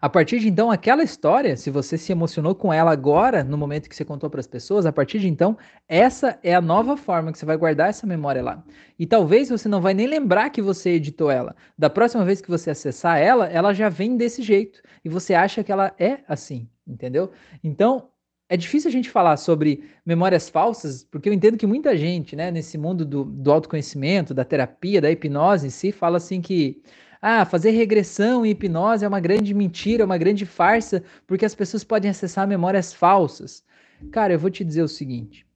a 0.00 0.08
partir 0.08 0.40
de 0.40 0.48
então, 0.48 0.70
aquela 0.70 1.02
história, 1.02 1.56
se 1.56 1.70
você 1.70 1.98
se 1.98 2.12
emocionou 2.12 2.54
com 2.54 2.72
ela 2.72 2.90
agora, 2.90 3.44
no 3.44 3.58
momento 3.58 3.88
que 3.88 3.94
você 3.94 4.04
contou 4.04 4.30
para 4.30 4.40
as 4.40 4.46
pessoas, 4.46 4.86
a 4.86 4.92
partir 4.92 5.18
de 5.18 5.28
então, 5.28 5.58
essa 5.88 6.38
é 6.42 6.54
a 6.54 6.60
nova 6.60 6.96
forma 6.96 7.32
que 7.32 7.38
você 7.38 7.46
vai 7.46 7.56
guardar 7.56 7.90
essa 7.90 8.06
memória 8.06 8.42
lá. 8.42 8.64
E 8.98 9.06
talvez 9.06 9.48
você 9.48 9.68
não 9.68 9.80
vai 9.80 9.94
nem 9.94 10.06
lembrar 10.06 10.50
que 10.50 10.62
você 10.62 10.90
editou 10.90 11.30
ela. 11.30 11.54
Da 11.76 11.90
próxima 11.90 12.24
vez 12.24 12.40
que 12.40 12.50
você 12.50 12.70
acessar 12.70 13.18
ela, 13.18 13.46
ela 13.46 13.72
já 13.74 13.88
vem 13.88 14.16
desse 14.16 14.42
jeito. 14.42 14.80
E 15.04 15.08
você 15.08 15.34
acha 15.34 15.62
que 15.62 15.72
ela 15.72 15.94
é 15.98 16.20
assim 16.28 16.68
entendeu? 16.90 17.30
Então, 17.62 18.08
é 18.48 18.56
difícil 18.56 18.88
a 18.88 18.92
gente 18.92 19.08
falar 19.08 19.36
sobre 19.36 19.84
memórias 20.04 20.48
falsas, 20.48 21.04
porque 21.04 21.28
eu 21.28 21.32
entendo 21.32 21.56
que 21.56 21.66
muita 21.66 21.96
gente, 21.96 22.34
né, 22.34 22.50
nesse 22.50 22.76
mundo 22.76 23.04
do, 23.04 23.24
do 23.24 23.52
autoconhecimento, 23.52 24.34
da 24.34 24.44
terapia, 24.44 25.00
da 25.00 25.10
hipnose 25.10 25.68
em 25.68 25.70
si, 25.70 25.92
fala 25.92 26.16
assim 26.16 26.40
que 26.40 26.82
ah, 27.22 27.44
fazer 27.44 27.70
regressão 27.70 28.46
em 28.46 28.50
hipnose 28.50 29.04
é 29.04 29.08
uma 29.08 29.20
grande 29.20 29.52
mentira, 29.52 30.02
é 30.02 30.06
uma 30.06 30.16
grande 30.16 30.46
farsa, 30.46 31.02
porque 31.26 31.44
as 31.44 31.54
pessoas 31.54 31.84
podem 31.84 32.10
acessar 32.10 32.48
memórias 32.48 32.94
falsas. 32.94 33.62
Cara, 34.10 34.32
eu 34.32 34.38
vou 34.38 34.50
te 34.50 34.64
dizer 34.64 34.82
o 34.82 34.88
seguinte: 34.88 35.46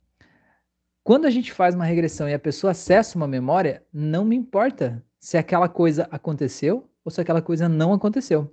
quando 1.02 1.24
a 1.26 1.30
gente 1.30 1.52
faz 1.52 1.74
uma 1.74 1.84
regressão 1.84 2.28
e 2.28 2.34
a 2.34 2.38
pessoa 2.38 2.72
acessa 2.72 3.16
uma 3.16 3.26
memória, 3.26 3.82
não 3.92 4.24
me 4.24 4.36
importa 4.36 5.02
se 5.18 5.38
aquela 5.38 5.68
coisa 5.68 6.06
aconteceu 6.10 6.88
ou 7.04 7.10
se 7.10 7.20
aquela 7.20 7.40
coisa 7.40 7.68
não 7.68 7.92
aconteceu. 7.92 8.50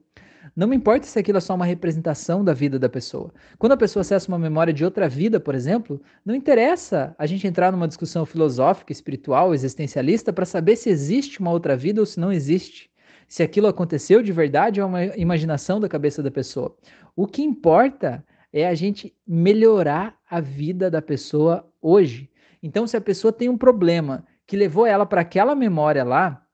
Não 0.54 0.68
me 0.68 0.76
importa 0.76 1.08
se 1.08 1.18
aquilo 1.18 1.38
é 1.38 1.42
só 1.42 1.56
uma 1.56 1.66
representação 1.66 2.44
da 2.44 2.54
vida 2.54 2.78
da 2.78 2.90
pessoa. 2.90 3.34
Quando 3.58 3.72
a 3.72 3.78
pessoa 3.78 4.02
acessa 4.02 4.28
uma 4.28 4.40
memória 4.40 4.74
de 4.74 4.84
outra 4.84 5.08
vida, 5.08 5.40
por 5.40 5.56
exemplo, 5.56 6.02
não 6.26 6.36
interessa 6.36 7.16
a 7.18 7.26
gente 7.26 7.48
entrar 7.48 7.72
numa 7.72 7.88
discussão 7.88 8.26
filosófica, 8.26 8.92
espiritual, 8.92 9.54
existencialista 9.54 10.34
para 10.34 10.46
saber 10.46 10.76
se 10.76 10.90
existe 10.90 11.40
uma 11.40 11.52
outra 11.52 11.78
vida 11.78 12.02
ou 12.02 12.06
se 12.06 12.20
não 12.20 12.34
existe. 12.34 12.91
Se 13.32 13.42
aquilo 13.42 13.68
aconteceu 13.68 14.22
de 14.22 14.34
verdade 14.34 14.82
ou 14.82 14.88
é 14.88 14.90
uma 14.90 15.06
imaginação 15.16 15.80
da 15.80 15.88
cabeça 15.88 16.22
da 16.22 16.30
pessoa. 16.30 16.76
O 17.16 17.26
que 17.26 17.42
importa 17.42 18.26
é 18.52 18.68
a 18.68 18.76
gente 18.76 19.16
melhorar 19.26 20.18
a 20.30 20.42
vida 20.42 20.92
da 20.92 21.02
pessoa 21.02 21.66
hoje. 21.82 22.30
Então, 22.62 22.86
se 22.86 22.98
a 22.98 23.00
pessoa 23.00 23.32
tem 23.32 23.48
um 23.48 23.58
problema 23.58 24.28
que 24.46 24.58
levou 24.58 24.86
ela 24.86 25.06
para 25.06 25.22
aquela 25.22 25.56
memória 25.56 26.04
lá, 26.04 26.46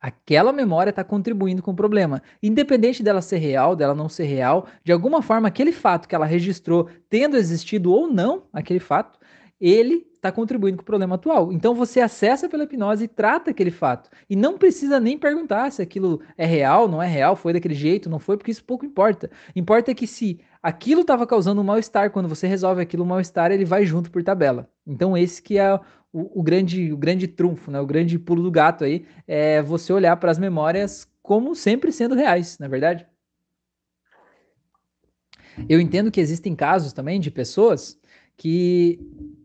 Aquela 0.00 0.50
memória 0.50 0.88
está 0.88 1.04
contribuindo 1.04 1.62
com 1.62 1.72
o 1.72 1.76
problema. 1.76 2.22
Independente 2.42 3.02
dela 3.02 3.20
ser 3.20 3.36
real, 3.36 3.76
dela 3.76 3.94
não 3.94 4.08
ser 4.08 4.24
real, 4.24 4.66
de 4.82 4.92
alguma 4.92 5.20
forma, 5.20 5.46
aquele 5.46 5.72
fato 5.72 6.08
que 6.08 6.14
ela 6.14 6.24
registrou, 6.24 6.88
tendo 7.10 7.36
existido 7.36 7.92
ou 7.92 8.10
não 8.10 8.44
aquele 8.50 8.80
fato, 8.80 9.18
ele 9.60 10.06
está 10.20 10.30
contribuindo 10.30 10.76
com 10.76 10.82
o 10.82 10.86
problema 10.86 11.14
atual. 11.14 11.50
Então 11.50 11.74
você 11.74 11.98
acessa 11.98 12.46
pela 12.46 12.64
hipnose 12.64 13.04
e 13.04 13.08
trata 13.08 13.50
aquele 13.50 13.70
fato. 13.70 14.10
E 14.28 14.36
não 14.36 14.58
precisa 14.58 15.00
nem 15.00 15.18
perguntar 15.18 15.72
se 15.72 15.80
aquilo 15.80 16.20
é 16.36 16.44
real, 16.44 16.86
não 16.86 17.02
é 17.02 17.06
real, 17.06 17.34
foi 17.34 17.54
daquele 17.54 17.74
jeito, 17.74 18.10
não 18.10 18.18
foi, 18.18 18.36
porque 18.36 18.50
isso 18.50 18.62
pouco 18.62 18.84
importa. 18.84 19.30
Importa 19.56 19.90
é 19.90 19.94
que 19.94 20.06
se 20.06 20.38
aquilo 20.62 21.00
estava 21.00 21.26
causando 21.26 21.62
um 21.62 21.64
mal-estar, 21.64 22.10
quando 22.10 22.28
você 22.28 22.46
resolve 22.46 22.82
aquilo, 22.82 23.02
o 23.02 23.06
mal-estar 23.06 23.50
ele 23.50 23.64
vai 23.64 23.86
junto 23.86 24.10
por 24.10 24.22
tabela. 24.22 24.68
Então 24.86 25.16
esse 25.16 25.42
que 25.42 25.58
é 25.58 25.74
o, 26.12 26.40
o, 26.40 26.42
grande, 26.42 26.92
o 26.92 26.98
grande 26.98 27.26
trunfo, 27.26 27.70
né? 27.70 27.80
o 27.80 27.86
grande 27.86 28.18
pulo 28.18 28.42
do 28.42 28.50
gato 28.50 28.84
aí, 28.84 29.06
é 29.26 29.62
você 29.62 29.90
olhar 29.90 30.16
para 30.18 30.30
as 30.30 30.38
memórias 30.38 31.08
como 31.22 31.54
sempre 31.54 31.90
sendo 31.92 32.14
reais, 32.14 32.58
na 32.58 32.66
é 32.66 32.68
verdade? 32.68 33.06
Eu 35.66 35.80
entendo 35.80 36.10
que 36.10 36.20
existem 36.20 36.54
casos 36.54 36.92
também 36.92 37.18
de 37.18 37.30
pessoas 37.30 37.98
que 38.36 38.98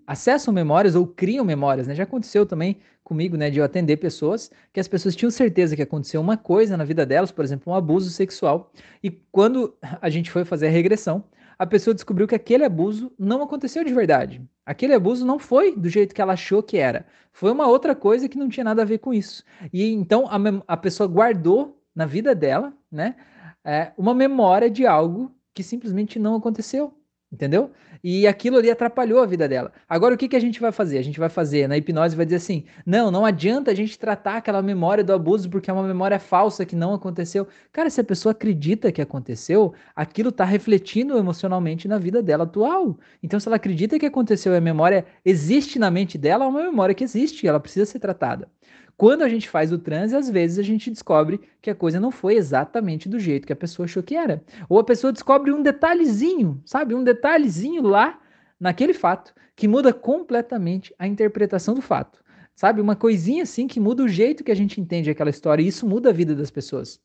acessam 0.08 0.54
memórias 0.54 0.96
ou 0.96 1.08
criam 1.08 1.46
memórias, 1.46 1.88
né? 1.88 1.96
Já 1.96 2.04
aconteceu 2.04 2.46
também 2.46 2.78
comigo, 3.04 3.38
né, 3.38 3.52
de 3.52 3.60
eu 3.60 3.64
atender 3.64 3.98
pessoas 3.98 4.52
que 4.74 4.80
as 4.80 4.88
pessoas 4.88 5.16
tinham 5.16 5.30
certeza 5.30 5.76
que 5.76 5.82
aconteceu 5.82 6.20
uma 6.20 6.36
coisa 6.36 6.76
na 6.76 6.84
vida 6.84 7.06
delas, 7.06 7.32
por 7.32 7.46
exemplo, 7.46 7.72
um 7.72 7.76
abuso 7.76 8.10
sexual, 8.10 8.72
e 9.04 9.12
quando 9.32 9.78
a 10.02 10.10
gente 10.10 10.32
foi 10.32 10.44
fazer 10.44 10.68
a 10.68 10.72
regressão, 10.72 11.24
a 11.58 11.66
pessoa 11.68 11.94
descobriu 11.94 12.28
que 12.28 12.36
aquele 12.36 12.66
abuso 12.66 13.14
não 13.18 13.44
aconteceu 13.44 13.84
de 13.84 13.94
verdade. 13.94 14.42
Aquele 14.66 14.94
abuso 14.94 15.26
não 15.26 15.40
foi 15.40 15.76
do 15.76 15.88
jeito 15.88 16.14
que 16.14 16.22
ela 16.22 16.34
achou 16.34 16.62
que 16.62 16.78
era. 16.78 17.06
Foi 17.32 17.52
uma 17.52 17.68
outra 17.68 17.96
coisa 17.96 18.28
que 18.28 18.38
não 18.38 18.50
tinha 18.50 18.64
nada 18.64 18.82
a 18.82 18.86
ver 18.86 18.98
com 18.98 19.14
isso. 19.14 19.44
E 19.72 19.94
então 19.94 20.26
a, 20.28 20.38
a 20.68 20.76
pessoa 20.76 21.08
guardou 21.08 21.80
na 21.94 22.06
vida 22.06 22.36
dela, 22.36 22.74
né, 22.92 23.16
é, 23.64 23.92
uma 23.98 24.14
memória 24.14 24.70
de 24.70 24.86
algo 24.86 25.32
que 25.54 25.64
simplesmente 25.64 26.20
não 26.20 26.36
aconteceu. 26.36 26.94
Entendeu? 27.36 27.70
E 28.02 28.26
aquilo 28.26 28.58
ali 28.58 28.72
atrapalhou 28.72 29.22
a 29.22 29.26
vida 29.26 29.48
dela. 29.48 29.72
Agora, 29.90 30.16
o 30.16 30.18
que, 30.18 30.28
que 30.28 30.36
a 30.36 30.40
gente 30.40 30.60
vai 30.60 30.72
fazer? 30.72 30.98
A 30.98 31.02
gente 31.04 31.20
vai 31.20 31.28
fazer, 31.28 31.68
na 31.68 31.78
hipnose, 31.78 32.16
vai 32.16 32.26
dizer 32.26 32.38
assim: 32.38 32.64
não, 32.86 33.12
não 33.12 33.26
adianta 33.26 33.72
a 33.72 33.76
gente 33.76 34.00
tratar 34.00 34.38
aquela 34.38 34.62
memória 34.62 35.04
do 35.04 35.14
abuso 35.14 35.50
porque 35.50 35.70
é 35.70 35.74
uma 35.74 35.84
memória 35.84 36.18
falsa 36.18 36.66
que 36.66 36.76
não 36.76 36.94
aconteceu. 36.94 37.48
Cara, 37.72 37.90
se 37.90 38.00
a 38.00 38.04
pessoa 38.04 38.32
acredita 38.32 38.92
que 38.92 39.02
aconteceu, 39.02 39.74
aquilo 39.96 40.30
está 40.30 40.46
refletindo 40.46 41.18
emocionalmente 41.18 41.88
na 41.88 41.98
vida 41.98 42.24
dela 42.24 42.46
atual. 42.46 42.98
Então, 43.22 43.40
se 43.40 43.48
ela 43.48 43.58
acredita 43.58 44.00
que 44.00 44.06
aconteceu 44.06 44.54
e 44.54 44.58
a 44.58 44.62
memória 44.62 45.06
existe 45.24 45.78
na 45.78 45.92
mente 45.92 46.18
dela, 46.18 46.46
é 46.46 46.48
uma 46.48 46.64
memória 46.64 46.96
que 46.96 47.04
existe, 47.04 47.48
ela 47.48 47.60
precisa 47.60 47.86
ser 47.86 48.00
tratada. 48.00 48.48
Quando 48.98 49.24
a 49.24 49.30
gente 49.30 49.50
faz 49.50 49.74
o 49.74 49.78
transe, 49.78 50.16
às 50.16 50.30
vezes 50.30 50.58
a 50.58 50.64
gente 50.64 50.90
descobre 50.90 51.42
que 51.62 51.70
a 51.70 51.76
coisa 51.76 52.00
não 52.00 52.12
foi 52.12 52.36
exatamente 52.36 53.10
do 53.10 53.20
jeito 53.20 53.46
que 53.46 53.52
a 53.52 53.56
pessoa 53.56 53.86
achou 53.86 54.02
que 54.02 54.16
era. 54.16 54.42
Ou 54.70 54.80
a 54.80 54.84
pessoa 54.84 55.12
descobre 55.12 55.52
um 55.52 55.62
detalhezinho, 55.62 56.62
sabe? 56.66 56.96
Um 56.96 57.04
detalhezinho 57.04 57.82
lá 57.82 58.20
naquele 58.60 58.94
fato 58.94 59.34
que 59.56 59.68
muda 59.68 59.94
completamente 59.94 60.94
a 60.98 61.08
interpretação 61.08 61.74
do 61.74 61.82
fato. 61.82 62.24
Sabe? 62.56 62.80
Uma 62.80 62.96
coisinha 62.96 63.44
assim 63.44 63.68
que 63.68 63.82
muda 63.82 64.02
o 64.02 64.08
jeito 64.08 64.44
que 64.44 64.52
a 64.52 64.56
gente 64.56 64.80
entende 64.80 65.10
aquela 65.10 65.30
história 65.30 65.62
e 65.62 65.68
isso 65.68 65.86
muda 65.86 66.10
a 66.10 66.14
vida 66.14 66.34
das 66.34 66.50
pessoas. 66.50 67.02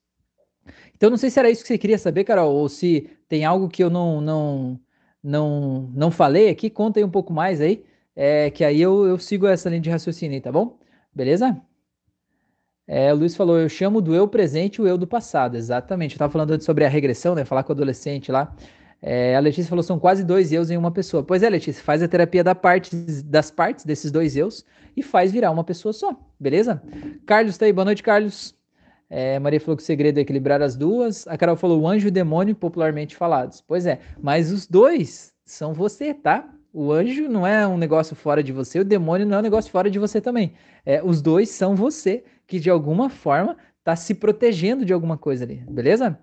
Então 0.94 1.10
não 1.10 1.16
sei 1.16 1.28
se 1.28 1.40
era 1.40 1.50
isso 1.50 1.62
que 1.62 1.68
você 1.68 1.78
queria 1.78 1.98
saber, 1.98 2.22
Carol, 2.22 2.54
ou 2.54 2.68
se 2.68 3.10
tem 3.28 3.44
algo 3.44 3.68
que 3.68 3.82
eu 3.82 3.90
não 3.90 4.20
não 4.20 4.80
não 5.22 5.90
não 5.92 6.10
falei 6.10 6.48
aqui, 6.50 6.70
conta 6.70 7.00
aí 7.00 7.04
um 7.04 7.10
pouco 7.10 7.32
mais 7.32 7.60
aí, 7.60 7.84
é, 8.14 8.50
que 8.50 8.64
aí 8.64 8.80
eu, 8.80 9.06
eu 9.06 9.18
sigo 9.18 9.46
essa 9.46 9.68
linha 9.68 9.80
de 9.80 9.90
raciocínio 9.90 10.36
aí, 10.36 10.40
tá 10.40 10.52
bom? 10.52 10.78
Beleza? 11.12 11.60
É, 12.92 13.12
o 13.14 13.16
Luiz 13.16 13.36
falou, 13.36 13.56
eu 13.56 13.68
chamo 13.68 14.00
do 14.00 14.12
eu 14.12 14.26
presente 14.26 14.82
o 14.82 14.88
eu 14.88 14.98
do 14.98 15.06
passado. 15.06 15.56
Exatamente. 15.56 16.14
Eu 16.14 16.16
estava 16.16 16.32
falando 16.32 16.60
sobre 16.60 16.84
a 16.84 16.88
regressão, 16.88 17.36
né? 17.36 17.44
Falar 17.44 17.62
com 17.62 17.72
o 17.72 17.76
adolescente 17.76 18.32
lá. 18.32 18.52
É, 19.00 19.36
a 19.36 19.38
Letícia 19.38 19.70
falou, 19.70 19.84
são 19.84 19.96
quase 19.96 20.24
dois 20.24 20.50
eus 20.50 20.70
em 20.70 20.76
uma 20.76 20.90
pessoa. 20.90 21.22
Pois 21.22 21.44
é, 21.44 21.48
Letícia, 21.48 21.84
faz 21.84 22.02
a 22.02 22.08
terapia 22.08 22.42
da 22.42 22.52
parte, 22.52 22.96
das 23.24 23.48
partes 23.48 23.84
desses 23.84 24.10
dois 24.10 24.36
eus 24.36 24.64
e 24.96 25.04
faz 25.04 25.30
virar 25.30 25.52
uma 25.52 25.62
pessoa 25.62 25.92
só, 25.92 26.18
beleza? 26.38 26.82
Carlos 27.24 27.56
tá 27.56 27.64
aí, 27.64 27.72
boa 27.72 27.84
noite, 27.84 28.02
Carlos. 28.02 28.56
É, 29.08 29.38
Maria 29.38 29.60
falou 29.60 29.76
que 29.76 29.84
o 29.84 29.86
segredo 29.86 30.18
é 30.18 30.22
equilibrar 30.22 30.60
as 30.60 30.74
duas. 30.74 31.28
A 31.28 31.38
Carol 31.38 31.54
falou 31.54 31.80
o 31.80 31.86
anjo 31.86 32.08
e 32.08 32.10
o 32.10 32.12
demônio 32.12 32.56
popularmente 32.56 33.14
falados. 33.14 33.60
Pois 33.60 33.86
é, 33.86 34.00
mas 34.20 34.50
os 34.50 34.66
dois 34.66 35.32
são 35.44 35.72
você, 35.72 36.12
tá? 36.12 36.52
O 36.72 36.92
anjo 36.92 37.28
não 37.28 37.46
é 37.46 37.66
um 37.66 37.78
negócio 37.78 38.16
fora 38.16 38.42
de 38.42 38.52
você, 38.52 38.80
o 38.80 38.84
demônio 38.84 39.26
não 39.26 39.36
é 39.36 39.38
um 39.40 39.42
negócio 39.42 39.70
fora 39.70 39.88
de 39.88 39.98
você 39.98 40.20
também. 40.20 40.54
É, 40.84 41.00
os 41.02 41.22
dois 41.22 41.50
são 41.50 41.76
você 41.76 42.24
que 42.50 42.58
de 42.58 42.68
alguma 42.68 43.08
forma 43.08 43.56
está 43.78 43.94
se 43.94 44.12
protegendo 44.12 44.84
de 44.84 44.92
alguma 44.92 45.16
coisa 45.16 45.44
ali, 45.44 45.64
beleza? 45.70 46.18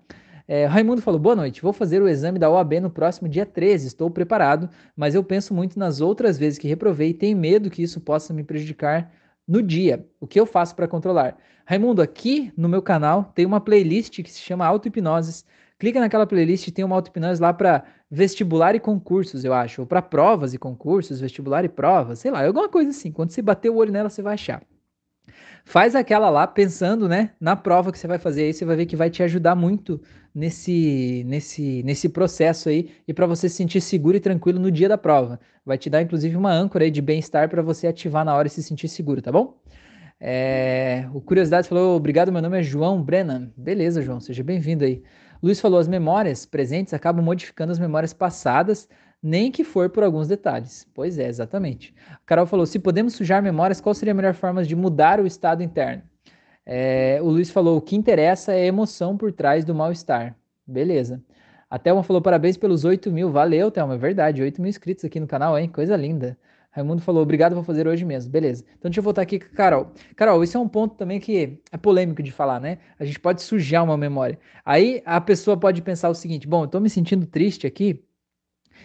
É, 0.46 0.66
Raimundo 0.66 1.00
falou: 1.00 1.18
boa 1.18 1.34
noite, 1.34 1.62
vou 1.62 1.72
fazer 1.72 2.02
o 2.02 2.08
exame 2.08 2.38
da 2.38 2.50
OAB 2.50 2.74
no 2.82 2.90
próximo 2.90 3.26
dia 3.30 3.46
13, 3.46 3.86
estou 3.86 4.10
preparado, 4.10 4.68
mas 4.94 5.14
eu 5.14 5.24
penso 5.24 5.54
muito 5.54 5.78
nas 5.78 6.02
outras 6.02 6.38
vezes 6.38 6.58
que 6.58 6.68
reprovei 6.68 7.10
e 7.10 7.14
tenho 7.14 7.36
medo 7.38 7.70
que 7.70 7.82
isso 7.82 7.98
possa 7.98 8.34
me 8.34 8.44
prejudicar 8.44 9.10
no 9.46 9.62
dia. 9.62 10.06
O 10.20 10.26
que 10.26 10.38
eu 10.38 10.44
faço 10.44 10.76
para 10.76 10.86
controlar? 10.86 11.34
Raimundo, 11.64 12.02
aqui 12.02 12.52
no 12.54 12.68
meu 12.68 12.82
canal 12.82 13.32
tem 13.34 13.46
uma 13.46 13.60
playlist 13.60 14.22
que 14.22 14.30
se 14.30 14.40
chama 14.40 14.66
Auto-Hipnoses. 14.66 15.46
Clica 15.78 15.98
naquela 15.98 16.26
playlist, 16.26 16.70
tem 16.72 16.84
uma 16.84 16.96
auto-hipnose 16.96 17.40
lá 17.40 17.54
para 17.54 17.84
vestibular 18.10 18.74
e 18.74 18.80
concursos, 18.80 19.44
eu 19.44 19.54
acho, 19.54 19.82
ou 19.82 19.86
para 19.86 20.02
provas 20.02 20.52
e 20.52 20.58
concursos, 20.58 21.20
vestibular 21.20 21.64
e 21.64 21.68
provas, 21.68 22.18
sei 22.18 22.32
lá, 22.32 22.44
alguma 22.44 22.68
coisa 22.68 22.90
assim. 22.90 23.12
Quando 23.12 23.30
você 23.30 23.40
bater 23.40 23.70
o 23.70 23.76
olho 23.76 23.92
nela, 23.92 24.10
você 24.10 24.20
vai 24.20 24.34
achar. 24.34 24.60
Faz 25.64 25.94
aquela 25.94 26.30
lá 26.30 26.46
pensando, 26.46 27.08
né, 27.08 27.30
na 27.38 27.54
prova 27.54 27.92
que 27.92 27.98
você 27.98 28.06
vai 28.06 28.18
fazer 28.18 28.44
aí, 28.44 28.54
você 28.54 28.64
vai 28.64 28.76
ver 28.76 28.86
que 28.86 28.96
vai 28.96 29.10
te 29.10 29.22
ajudar 29.22 29.54
muito 29.54 30.00
nesse 30.34 31.24
nesse 31.26 31.82
nesse 31.82 32.08
processo 32.08 32.68
aí 32.68 32.90
e 33.06 33.12
para 33.12 33.26
você 33.26 33.48
se 33.48 33.56
sentir 33.56 33.80
seguro 33.80 34.16
e 34.16 34.20
tranquilo 34.20 34.58
no 34.58 34.70
dia 34.70 34.88
da 34.88 34.96
prova. 34.96 35.38
Vai 35.66 35.76
te 35.76 35.90
dar 35.90 36.00
inclusive 36.00 36.36
uma 36.36 36.52
âncora 36.52 36.84
aí 36.84 36.90
de 36.90 37.02
bem-estar 37.02 37.48
para 37.48 37.60
você 37.60 37.86
ativar 37.86 38.24
na 38.24 38.34
hora 38.34 38.48
e 38.48 38.50
se 38.50 38.62
sentir 38.62 38.88
seguro, 38.88 39.20
tá 39.20 39.30
bom? 39.30 39.60
É, 40.20 41.06
o 41.12 41.20
Curiosidade 41.20 41.68
falou: 41.68 41.96
Obrigado, 41.96 42.32
meu 42.32 42.42
nome 42.42 42.58
é 42.58 42.62
João 42.62 43.02
Brennan. 43.02 43.50
Beleza, 43.56 44.02
João, 44.02 44.20
seja 44.20 44.42
bem-vindo 44.42 44.84
aí. 44.84 45.02
Luiz 45.42 45.60
falou: 45.60 45.78
As 45.78 45.86
memórias 45.86 46.44
presentes 46.44 46.92
acabam 46.92 47.24
modificando 47.24 47.72
as 47.72 47.78
memórias 47.78 48.12
passadas 48.12 48.88
nem 49.22 49.50
que 49.50 49.64
for 49.64 49.90
por 49.90 50.02
alguns 50.04 50.28
detalhes. 50.28 50.86
Pois 50.94 51.18
é, 51.18 51.28
exatamente. 51.28 51.94
A 52.10 52.18
Carol 52.24 52.46
falou: 52.46 52.66
se 52.66 52.78
podemos 52.78 53.14
sujar 53.14 53.42
memórias, 53.42 53.80
qual 53.80 53.94
seria 53.94 54.12
a 54.12 54.14
melhor 54.14 54.34
forma 54.34 54.64
de 54.64 54.76
mudar 54.76 55.20
o 55.20 55.26
estado 55.26 55.62
interno? 55.62 56.02
É, 56.64 57.18
o 57.22 57.28
Luiz 57.28 57.50
falou: 57.50 57.78
o 57.78 57.80
que 57.80 57.96
interessa 57.96 58.52
é 58.52 58.62
a 58.62 58.66
emoção 58.66 59.16
por 59.16 59.32
trás 59.32 59.64
do 59.64 59.74
mal-estar. 59.74 60.36
Beleza. 60.66 61.22
A 61.70 61.78
Thelma 61.78 62.02
falou: 62.02 62.22
parabéns 62.22 62.56
pelos 62.56 62.84
8 62.84 63.10
mil. 63.10 63.30
Valeu, 63.30 63.70
Thelma, 63.70 63.94
é 63.94 63.98
verdade. 63.98 64.42
8 64.42 64.60
mil 64.60 64.68
inscritos 64.68 65.04
aqui 65.04 65.18
no 65.18 65.26
canal, 65.26 65.58
hein? 65.58 65.68
Coisa 65.68 65.96
linda. 65.96 66.38
Raimundo 66.70 67.02
falou: 67.02 67.22
obrigado, 67.22 67.54
vou 67.54 67.64
fazer 67.64 67.88
hoje 67.88 68.04
mesmo. 68.04 68.30
Beleza. 68.30 68.64
Então 68.78 68.88
deixa 68.90 69.00
eu 69.00 69.04
voltar 69.04 69.22
aqui 69.22 69.38
com 69.38 69.46
a 69.46 69.56
Carol. 69.56 69.92
Carol, 70.14 70.44
isso 70.44 70.56
é 70.56 70.60
um 70.60 70.68
ponto 70.68 70.94
também 70.94 71.18
que 71.18 71.58
é 71.72 71.76
polêmico 71.76 72.22
de 72.22 72.30
falar, 72.30 72.60
né? 72.60 72.78
A 72.98 73.04
gente 73.04 73.18
pode 73.18 73.42
sujar 73.42 73.82
uma 73.82 73.96
memória. 73.96 74.38
Aí 74.64 75.02
a 75.04 75.20
pessoa 75.20 75.56
pode 75.56 75.82
pensar 75.82 76.08
o 76.08 76.14
seguinte: 76.14 76.46
bom, 76.46 76.64
eu 76.64 76.68
tô 76.68 76.78
me 76.78 76.88
sentindo 76.88 77.26
triste 77.26 77.66
aqui 77.66 78.04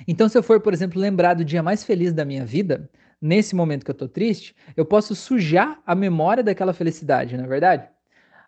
então, 0.08 0.28
se 0.28 0.38
eu 0.38 0.44
for, 0.44 0.60
por 0.60 0.74
exemplo, 0.74 1.00
lembrar 1.00 1.34
do 1.34 1.46
dia 1.46 1.64
mais 1.64 1.84
feliz 1.84 2.14
da 2.14 2.26
minha 2.26 2.46
vida, 2.46 2.90
nesse 3.22 3.56
momento 3.56 3.86
que 3.86 3.92
eu 3.92 3.94
estou 3.94 4.08
triste, 4.08 4.56
eu 4.76 4.86
posso 4.86 5.16
sujar 5.16 5.82
a 5.86 5.96
memória 5.96 6.44
daquela 6.44 6.74
felicidade, 6.74 7.38
não 7.38 7.46
é 7.46 7.48
verdade? 7.48 7.88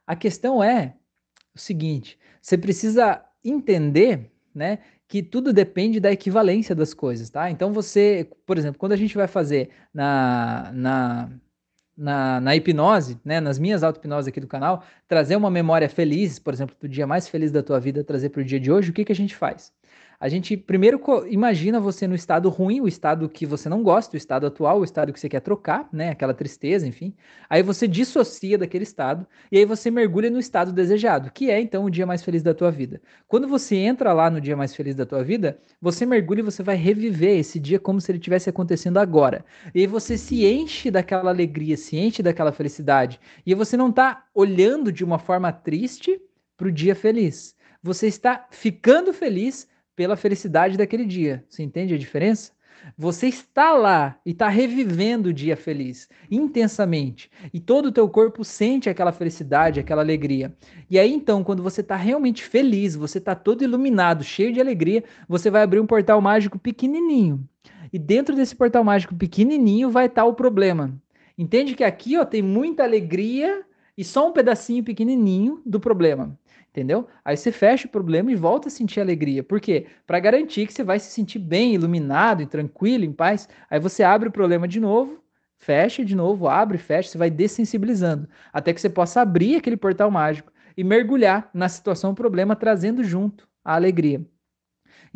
A 0.05 0.15
questão 0.15 0.63
é 0.63 0.95
o 1.55 1.59
seguinte: 1.59 2.19
você 2.41 2.57
precisa 2.57 3.23
entender, 3.43 4.31
né, 4.53 4.79
que 5.07 5.23
tudo 5.23 5.53
depende 5.53 5.99
da 5.99 6.11
equivalência 6.11 6.75
das 6.75 6.93
coisas, 6.93 7.29
tá? 7.29 7.49
Então 7.49 7.71
você, 7.71 8.29
por 8.45 8.57
exemplo, 8.57 8.79
quando 8.79 8.91
a 8.91 8.97
gente 8.97 9.15
vai 9.15 9.27
fazer 9.27 9.69
na, 9.93 10.71
na, 10.73 11.29
na, 11.95 12.41
na 12.41 12.55
hipnose, 12.55 13.19
né, 13.23 13.39
nas 13.39 13.59
minhas 13.59 13.83
auto-hipnoses 13.83 14.27
aqui 14.27 14.39
do 14.39 14.47
canal, 14.47 14.83
trazer 15.07 15.35
uma 15.35 15.49
memória 15.51 15.87
feliz, 15.87 16.39
por 16.39 16.53
exemplo, 16.53 16.75
do 16.79 16.89
dia 16.89 17.07
mais 17.07 17.27
feliz 17.29 17.51
da 17.51 17.63
tua 17.63 17.79
vida, 17.79 18.03
trazer 18.03 18.29
para 18.29 18.41
o 18.41 18.45
dia 18.45 18.59
de 18.59 18.71
hoje, 18.71 18.89
o 18.89 18.93
que, 18.93 19.05
que 19.05 19.11
a 19.11 19.15
gente 19.15 19.35
faz? 19.35 19.71
A 20.19 20.29
gente 20.29 20.55
primeiro 20.55 21.01
imagina 21.29 21.79
você 21.79 22.07
no 22.07 22.15
estado 22.15 22.49
ruim, 22.49 22.81
o 22.81 22.87
estado 22.87 23.27
que 23.27 23.45
você 23.45 23.67
não 23.67 23.83
gosta, 23.83 24.15
o 24.15 24.17
estado 24.17 24.47
atual, 24.47 24.79
o 24.79 24.83
estado 24.83 25.11
que 25.11 25.19
você 25.19 25.29
quer 25.29 25.41
trocar, 25.41 25.87
né? 25.91 26.09
Aquela 26.09 26.33
tristeza, 26.33 26.87
enfim. 26.87 27.13
Aí 27.49 27.61
você 27.61 27.87
dissocia 27.87 28.57
daquele 28.57 28.83
estado 28.83 29.25
e 29.51 29.57
aí 29.57 29.65
você 29.65 29.91
mergulha 29.91 30.29
no 30.29 30.39
estado 30.39 30.71
desejado, 30.71 31.31
que 31.31 31.49
é 31.49 31.59
então 31.59 31.85
o 31.85 31.89
dia 31.89 32.05
mais 32.05 32.23
feliz 32.23 32.41
da 32.41 32.53
tua 32.53 32.71
vida. 32.71 33.01
Quando 33.27 33.47
você 33.47 33.75
entra 33.75 34.13
lá 34.13 34.29
no 34.29 34.39
dia 34.39 34.55
mais 34.55 34.75
feliz 34.75 34.95
da 34.95 35.05
tua 35.05 35.23
vida, 35.23 35.59
você 35.81 36.05
mergulha 36.05 36.39
e 36.39 36.43
você 36.43 36.63
vai 36.63 36.75
reviver 36.75 37.37
esse 37.37 37.59
dia 37.59 37.79
como 37.79 37.99
se 37.99 38.11
ele 38.11 38.19
tivesse 38.19 38.49
acontecendo 38.49 38.97
agora. 38.97 39.43
E 39.73 39.81
aí 39.81 39.87
você 39.87 40.17
se 40.17 40.45
enche 40.45 40.89
daquela 40.89 41.29
alegria, 41.29 41.77
se 41.77 41.97
enche 41.97 42.23
daquela 42.23 42.51
felicidade. 42.51 43.19
E 43.45 43.53
você 43.53 43.75
não 43.75 43.89
está 43.89 44.25
olhando 44.33 44.91
de 44.91 45.03
uma 45.03 45.19
forma 45.19 45.51
triste 45.51 46.19
para 46.57 46.67
o 46.67 46.71
dia 46.71 46.95
feliz. 46.95 47.55
Você 47.83 48.07
está 48.07 48.47
ficando 48.49 49.13
feliz 49.13 49.67
pela 49.95 50.15
felicidade 50.15 50.77
daquele 50.77 51.05
dia. 51.05 51.43
Você 51.49 51.63
entende 51.63 51.93
a 51.93 51.97
diferença? 51.97 52.51
Você 52.97 53.27
está 53.27 53.71
lá 53.71 54.19
e 54.25 54.31
está 54.31 54.47
revivendo 54.47 55.29
o 55.29 55.33
dia 55.33 55.57
feliz 55.57 56.07
intensamente 56.29 57.31
e 57.53 57.59
todo 57.59 57.87
o 57.87 57.91
teu 57.91 58.07
corpo 58.07 58.43
sente 58.43 58.89
aquela 58.89 59.11
felicidade, 59.11 59.79
aquela 59.79 60.01
alegria. 60.01 60.53
E 60.89 60.99
aí 60.99 61.11
então, 61.11 61.43
quando 61.43 61.63
você 61.63 61.81
está 61.81 61.95
realmente 61.95 62.43
feliz, 62.43 62.95
você 62.95 63.17
está 63.17 63.33
todo 63.33 63.63
iluminado, 63.63 64.23
cheio 64.23 64.53
de 64.53 64.61
alegria, 64.61 65.03
você 65.27 65.49
vai 65.49 65.63
abrir 65.63 65.79
um 65.79 65.87
portal 65.87 66.21
mágico 66.21 66.59
pequenininho. 66.59 67.47
E 67.91 67.97
dentro 67.97 68.35
desse 68.35 68.55
portal 68.55 68.83
mágico 68.83 69.15
pequenininho 69.15 69.89
vai 69.89 70.05
estar 70.05 70.23
tá 70.23 70.27
o 70.27 70.33
problema. 70.33 70.93
Entende 71.37 71.75
que 71.75 71.83
aqui 71.83 72.17
ó, 72.17 72.25
tem 72.25 72.41
muita 72.41 72.83
alegria 72.83 73.63
e 73.97 74.03
só 74.03 74.29
um 74.29 74.31
pedacinho 74.31 74.83
pequenininho 74.83 75.61
do 75.65 75.79
problema 75.79 76.37
entendeu? 76.75 77.07
Aí 77.23 77.37
você 77.37 77.53
fecha 77.53 77.87
o 77.87 77.89
problema 77.89 78.31
e 78.31 78.35
volta 78.35 78.67
a 78.67 78.71
sentir 78.71 78.99
alegria. 78.99 79.41
Por 79.41 79.61
quê? 79.61 79.87
Para 80.05 80.19
garantir 80.19 80.67
que 80.67 80.73
você 80.73 80.83
vai 80.83 80.99
se 80.99 81.09
sentir 81.09 81.39
bem, 81.39 81.73
iluminado 81.73 82.41
e 82.43 82.45
tranquilo, 82.45 83.05
em 83.05 83.13
paz. 83.13 83.47
Aí 83.69 83.79
você 83.79 84.03
abre 84.03 84.27
o 84.27 84.31
problema 84.31 84.67
de 84.67 84.79
novo, 84.81 85.23
fecha 85.57 86.03
de 86.03 86.15
novo, 86.15 86.49
abre, 86.49 86.77
fecha, 86.77 87.09
você 87.09 87.17
vai 87.17 87.29
dessensibilizando, 87.29 88.27
até 88.51 88.73
que 88.73 88.81
você 88.81 88.89
possa 88.89 89.21
abrir 89.21 89.55
aquele 89.55 89.77
portal 89.77 90.11
mágico 90.11 90.51
e 90.75 90.83
mergulhar 90.83 91.49
na 91.53 91.69
situação, 91.69 92.13
problema, 92.13 92.55
trazendo 92.55 93.03
junto 93.03 93.47
a 93.63 93.75
alegria. 93.75 94.25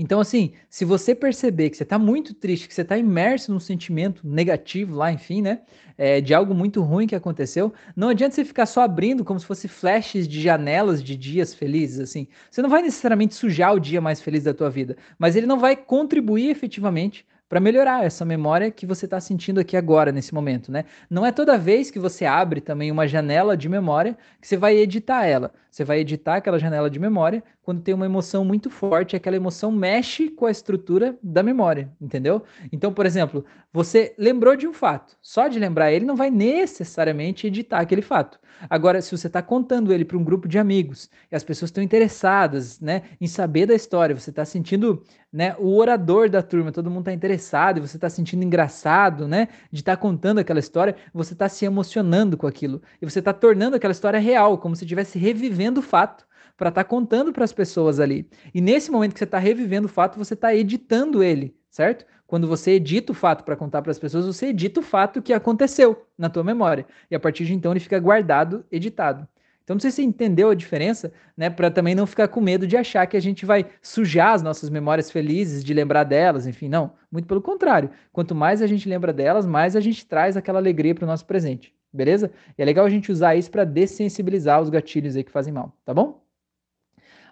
Então, 0.01 0.21
assim, 0.21 0.53
se 0.69 0.85
você 0.85 1.13
perceber 1.13 1.69
que 1.69 1.75
você 1.75 1.83
está 1.83 1.99
muito 1.99 2.33
triste, 2.33 2.69
que 2.69 2.73
você 2.73 2.83
está 2.83 2.97
imerso 2.97 3.51
num 3.51 3.59
sentimento 3.59 4.25
negativo 4.25 4.95
lá, 4.95 5.11
enfim, 5.11 5.41
né? 5.41 5.59
É, 5.97 6.21
de 6.21 6.33
algo 6.33 6.55
muito 6.55 6.81
ruim 6.81 7.05
que 7.05 7.15
aconteceu, 7.15 7.73
não 7.97 8.07
adianta 8.07 8.33
você 8.33 8.45
ficar 8.45 8.65
só 8.65 8.79
abrindo 8.79 9.25
como 9.25 9.37
se 9.37 9.45
fosse 9.45 9.67
flashes 9.67 10.25
de 10.25 10.39
janelas 10.39 11.03
de 11.03 11.17
dias 11.17 11.53
felizes, 11.53 11.99
assim. 11.99 12.29
Você 12.49 12.61
não 12.61 12.69
vai 12.69 12.81
necessariamente 12.81 13.35
sujar 13.35 13.75
o 13.75 13.79
dia 13.79 13.99
mais 13.99 14.21
feliz 14.21 14.45
da 14.45 14.53
tua 14.53 14.69
vida, 14.69 14.95
mas 15.17 15.35
ele 15.35 15.45
não 15.45 15.59
vai 15.59 15.75
contribuir 15.75 16.49
efetivamente 16.49 17.25
para 17.49 17.59
melhorar 17.59 18.05
essa 18.05 18.23
memória 18.23 18.69
que 18.69 18.85
você 18.85 19.05
está 19.05 19.19
sentindo 19.19 19.59
aqui 19.59 19.75
agora, 19.75 20.11
nesse 20.11 20.35
momento, 20.35 20.71
né? 20.71 20.85
Não 21.09 21.25
é 21.25 21.31
toda 21.31 21.57
vez 21.57 21.89
que 21.89 21.97
você 21.97 22.23
abre 22.23 22.61
também 22.61 22.91
uma 22.91 23.07
janela 23.07 23.57
de 23.57 23.67
memória 23.67 24.15
que 24.39 24.47
você 24.47 24.55
vai 24.55 24.77
editar 24.77 25.25
ela. 25.25 25.51
Você 25.71 25.83
vai 25.83 25.99
editar 25.99 26.35
aquela 26.35 26.59
janela 26.59 26.89
de 26.89 26.99
memória 26.99 27.43
quando 27.63 27.81
tem 27.81 27.93
uma 27.93 28.05
emoção 28.05 28.45
muito 28.45 28.69
forte, 28.69 29.15
aquela 29.15 29.35
emoção 29.35 29.71
mexe 29.71 30.29
com 30.29 30.45
a 30.45 30.51
estrutura 30.51 31.17
da 31.23 31.41
memória, 31.41 31.89
entendeu? 31.99 32.43
Então, 32.71 32.93
por 32.93 33.05
exemplo, 33.05 33.43
você 33.73 34.13
lembrou 34.17 34.55
de 34.55 34.67
um 34.67 34.73
fato, 34.73 35.17
só 35.21 35.47
de 35.47 35.59
lembrar 35.59 35.91
ele 35.91 36.05
não 36.05 36.15
vai 36.15 36.29
necessariamente 36.29 37.47
editar 37.47 37.79
aquele 37.79 38.01
fato. 38.03 38.39
Agora, 38.67 39.01
se 39.01 39.15
você 39.15 39.27
está 39.27 39.41
contando 39.41 39.93
ele 39.93 40.03
para 40.03 40.17
um 40.17 40.23
grupo 40.23 40.47
de 40.47 40.57
amigos 40.57 41.09
e 41.31 41.35
as 41.35 41.43
pessoas 41.43 41.69
estão 41.69 41.83
interessadas 41.83 42.79
né, 42.79 43.03
em 43.21 43.27
saber 43.27 43.67
da 43.67 43.75
história, 43.75 44.15
você 44.17 44.31
está 44.31 44.43
sentindo 44.43 45.03
né, 45.31 45.55
o 45.59 45.77
orador 45.77 46.29
da 46.29 46.41
turma, 46.41 46.71
todo 46.71 46.89
mundo 46.89 47.01
está 47.01 47.13
interessado 47.13 47.77
e 47.77 47.81
você 47.81 47.97
está 47.97 48.09
sentindo 48.09 48.43
engraçado 48.43 49.27
né, 49.27 49.47
de 49.71 49.81
estar 49.81 49.95
tá 49.95 50.01
contando 50.01 50.39
aquela 50.39 50.59
história, 50.59 50.95
você 51.13 51.33
está 51.33 51.47
se 51.47 51.65
emocionando 51.65 52.35
com 52.35 52.47
aquilo 52.47 52.81
e 53.01 53.09
você 53.09 53.19
está 53.19 53.33
tornando 53.33 53.75
aquela 53.75 53.91
história 53.91 54.19
real, 54.19 54.57
como 54.57 54.75
se 54.75 54.83
estivesse 54.83 55.19
revivendo 55.19 55.79
o 55.79 55.83
fato 55.83 56.27
para 56.57 56.69
estar 56.69 56.83
tá 56.83 56.89
contando 56.89 57.31
para 57.31 57.45
as 57.45 57.53
pessoas 57.53 57.99
ali. 57.99 58.29
E 58.53 58.59
nesse 58.59 58.91
momento 58.91 59.13
que 59.13 59.19
você 59.19 59.23
está 59.25 59.37
revivendo 59.39 59.85
o 59.85 59.91
fato, 59.91 60.17
você 60.17 60.33
está 60.33 60.53
editando 60.53 61.23
ele, 61.23 61.55
certo? 61.69 62.05
Quando 62.29 62.47
você 62.47 62.73
edita 62.73 63.11
o 63.11 63.15
fato 63.15 63.43
para 63.43 63.55
contar 63.55 63.81
para 63.81 63.89
as 63.89 63.97
pessoas, 63.97 64.23
você 64.23 64.49
edita 64.49 64.79
o 64.81 64.83
fato 64.83 65.19
que 65.19 65.33
aconteceu 65.33 66.05
na 66.15 66.29
tua 66.29 66.43
memória. 66.43 66.85
E 67.09 67.15
a 67.15 67.19
partir 67.19 67.43
de 67.43 67.55
então 67.55 67.71
ele 67.71 67.79
fica 67.79 67.99
guardado, 67.99 68.63
editado. 68.71 69.27
Então 69.63 69.73
não 69.73 69.79
sei 69.79 69.89
se 69.89 69.95
você 69.95 70.03
entendeu 70.03 70.51
a 70.51 70.53
diferença, 70.53 71.11
né? 71.35 71.49
Para 71.49 71.71
também 71.71 71.95
não 71.95 72.05
ficar 72.05 72.27
com 72.27 72.39
medo 72.39 72.67
de 72.67 72.77
achar 72.77 73.07
que 73.07 73.17
a 73.17 73.19
gente 73.19 73.47
vai 73.47 73.65
sujar 73.81 74.35
as 74.35 74.43
nossas 74.43 74.69
memórias 74.69 75.09
felizes, 75.09 75.63
de 75.63 75.73
lembrar 75.73 76.03
delas, 76.03 76.45
enfim, 76.45 76.69
não. 76.69 76.91
Muito 77.11 77.27
pelo 77.27 77.41
contrário. 77.41 77.89
Quanto 78.13 78.35
mais 78.35 78.61
a 78.61 78.67
gente 78.67 78.87
lembra 78.87 79.11
delas, 79.11 79.47
mais 79.47 79.75
a 79.75 79.79
gente 79.79 80.05
traz 80.05 80.37
aquela 80.37 80.59
alegria 80.59 80.93
para 80.93 81.05
o 81.05 81.07
nosso 81.07 81.25
presente. 81.25 81.73
Beleza? 81.91 82.29
E 82.55 82.61
é 82.61 82.65
legal 82.65 82.85
a 82.85 82.89
gente 82.89 83.11
usar 83.11 83.35
isso 83.35 83.49
para 83.49 83.63
dessensibilizar 83.63 84.61
os 84.61 84.69
gatilhos 84.69 85.15
aí 85.15 85.23
que 85.23 85.31
fazem 85.31 85.51
mal, 85.51 85.75
tá 85.83 85.95
bom? 85.95 86.18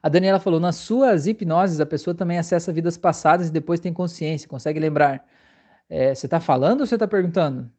A 0.02 0.10
Daniela 0.10 0.40
falou: 0.40 0.60
nas 0.60 0.76
suas 0.76 1.28
hipnoses, 1.28 1.80
a 1.80 1.86
pessoa 1.86 2.14
também 2.16 2.38
acessa 2.38 2.72
vidas 2.72 2.98
passadas 2.98 3.50
e 3.50 3.52
depois 3.52 3.80
tem 3.80 3.94
consciência, 3.94 4.48
consegue 4.48 4.80
lembrar. 4.80 5.26
É, 5.90 6.14
você 6.14 6.28
está 6.28 6.40
falando 6.40 6.82
ou 6.82 6.88
você 6.88 6.96
está 6.96 7.08
perguntando? 7.08 7.72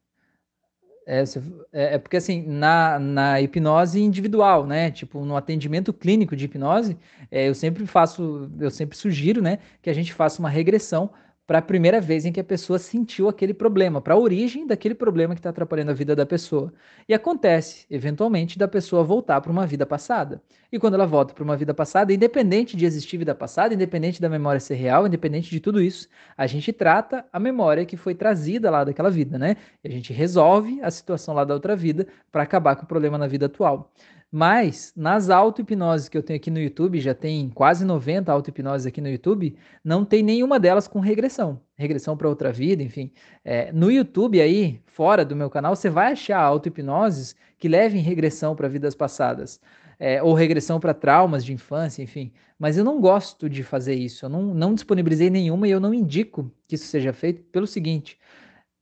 É, 1.07 1.25
é, 1.73 1.95
é, 1.95 1.99
porque 1.99 2.19
assim, 2.19 2.43
na, 2.47 2.99
na 2.99 3.41
hipnose 3.41 3.99
individual, 3.99 4.67
né? 4.67 4.91
Tipo, 4.91 5.25
no 5.25 5.37
atendimento 5.37 5.91
clínico 5.91 6.37
de 6.37 6.45
hipnose, 6.45 6.99
é, 7.31 7.49
eu 7.49 7.55
sempre 7.55 7.87
faço, 7.87 8.51
eu 8.61 8.71
sempre 8.71 8.97
sugiro, 8.97 9.41
né, 9.41 9.59
que 9.81 9.89
a 9.89 9.95
gente 9.95 10.13
faça 10.13 10.39
uma 10.39 10.51
regressão 10.51 11.11
para 11.49 11.61
a 11.61 11.63
primeira 11.63 11.99
vez 11.99 12.27
em 12.27 12.31
que 12.31 12.41
a 12.41 12.45
pessoa 12.45 12.79
sentiu 12.79 13.27
aquele 13.27 13.55
problema, 13.55 14.03
para 14.03 14.13
a 14.13 14.19
origem 14.19 14.67
daquele 14.67 14.95
problema 14.95 15.35
que 15.35 15.39
está 15.39 15.49
atrapalhando 15.49 15.91
a 15.91 15.95
vida 15.95 16.15
da 16.15 16.27
pessoa. 16.27 16.71
E 17.09 17.15
acontece, 17.15 17.87
eventualmente, 17.89 18.59
da 18.59 18.69
pessoa 18.69 19.03
voltar 19.03 19.41
para 19.41 19.51
uma 19.51 19.67
vida 19.67 19.87
passada. 19.87 20.43
E 20.71 20.79
quando 20.79 20.93
ela 20.93 21.07
volta 21.07 21.33
para 21.33 21.43
uma 21.43 21.57
vida 21.57 21.73
passada, 21.73 22.13
independente 22.13 22.77
de 22.77 22.85
existir 22.85 23.17
vida 23.17 23.35
passada, 23.35 23.73
independente 23.73 24.21
da 24.21 24.29
memória 24.29 24.61
ser 24.61 24.75
real, 24.75 25.07
independente 25.07 25.49
de 25.49 25.59
tudo 25.59 25.81
isso, 25.81 26.07
a 26.37 26.47
gente 26.47 26.71
trata 26.71 27.25
a 27.33 27.41
memória 27.41 27.87
que 27.87 27.97
foi 27.97 28.15
trazida 28.15 28.69
lá 28.69 28.85
daquela 28.85 29.11
vida, 29.11 29.39
né? 29.39 29.57
E 29.83 29.89
a 29.89 29.91
gente 29.91 30.13
resolve 30.13 30.79
a 30.83 30.91
situação 30.91 31.33
lá 31.35 31.45
da 31.45 31.55
outra 31.55 31.75
vida 31.75 32.07
para 32.31 32.43
acabar 32.43 32.77
com 32.77 32.83
o 32.83 32.87
problema 32.87 33.17
na 33.17 33.27
vida 33.27 33.47
atual. 33.47 33.91
Mas 34.31 34.93
nas 34.95 35.31
auto-hipnoses 35.31 36.09
que 36.09 36.19
eu 36.19 36.23
tenho 36.23 36.39
aqui 36.39 36.51
no 36.51 36.61
YouTube, 36.61 37.01
já 37.01 37.15
tem 37.15 37.49
quase 37.49 37.85
90 37.85 38.31
auto-hipnoses 38.31 38.87
aqui 38.87 39.01
no 39.01 39.09
YouTube, 39.09 39.57
não 39.83 40.05
tem 40.05 40.23
nenhuma 40.23 40.61
delas 40.61 40.87
com 40.87 41.01
regressão. 41.01 41.61
Regressão 41.77 42.15
para 42.15 42.29
outra 42.29 42.53
vida, 42.53 42.83
enfim. 42.83 43.11
É, 43.43 43.73
no 43.73 43.91
YouTube 43.91 44.41
aí, 44.41 44.83
fora 44.87 45.25
do 45.25 45.35
meu 45.35 45.49
canal, 45.49 45.75
você 45.75 45.89
vai 45.89 46.13
achar 46.13 46.41
auto-hipnoses 46.41 47.35
que 47.59 47.69
levem 47.69 48.03
regressão 48.03 48.55
para 48.55 48.69
vidas 48.69 48.95
passadas. 48.95 49.61
É, 49.99 50.23
ou 50.23 50.35
regressão 50.35 50.79
para 50.79 50.93
traumas 50.95 51.45
de 51.45 51.53
infância, 51.55 52.03
enfim. 52.03 52.33
Mas 52.59 52.77
eu 52.77 52.85
não 52.85 53.01
gosto 53.01 53.49
de 53.49 53.63
fazer 53.63 53.95
isso. 53.95 54.27
Eu 54.27 54.29
não, 54.29 54.55
não 54.55 54.75
disponibilizei 54.75 55.31
nenhuma 55.31 55.67
e 55.67 55.71
eu 55.71 55.81
não 55.81 55.95
indico 55.95 56.53
que 56.69 56.75
isso 56.75 56.87
seja 56.87 57.13
feito 57.13 57.43
pelo 57.45 57.67
seguinte: 57.67 58.19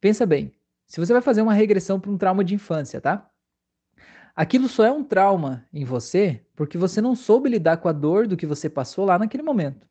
pensa 0.00 0.26
bem, 0.26 0.52
se 0.86 1.00
você 1.00 1.12
vai 1.12 1.22
fazer 1.22 1.42
uma 1.42 1.54
regressão 1.54 2.00
para 2.00 2.10
um 2.10 2.18
trauma 2.18 2.44
de 2.44 2.54
infância, 2.54 3.00
tá? 3.00 3.30
Aquilo 4.36 4.68
só 4.68 4.84
é 4.84 4.92
um 4.92 5.02
trauma 5.02 5.64
em 5.72 5.82
você 5.82 6.42
porque 6.54 6.76
você 6.76 7.00
não 7.00 7.16
soube 7.16 7.48
lidar 7.48 7.78
com 7.78 7.88
a 7.88 7.92
dor 7.92 8.26
do 8.26 8.36
que 8.36 8.46
você 8.46 8.68
passou 8.68 9.06
lá 9.06 9.18
naquele 9.18 9.42
momento. 9.42 9.88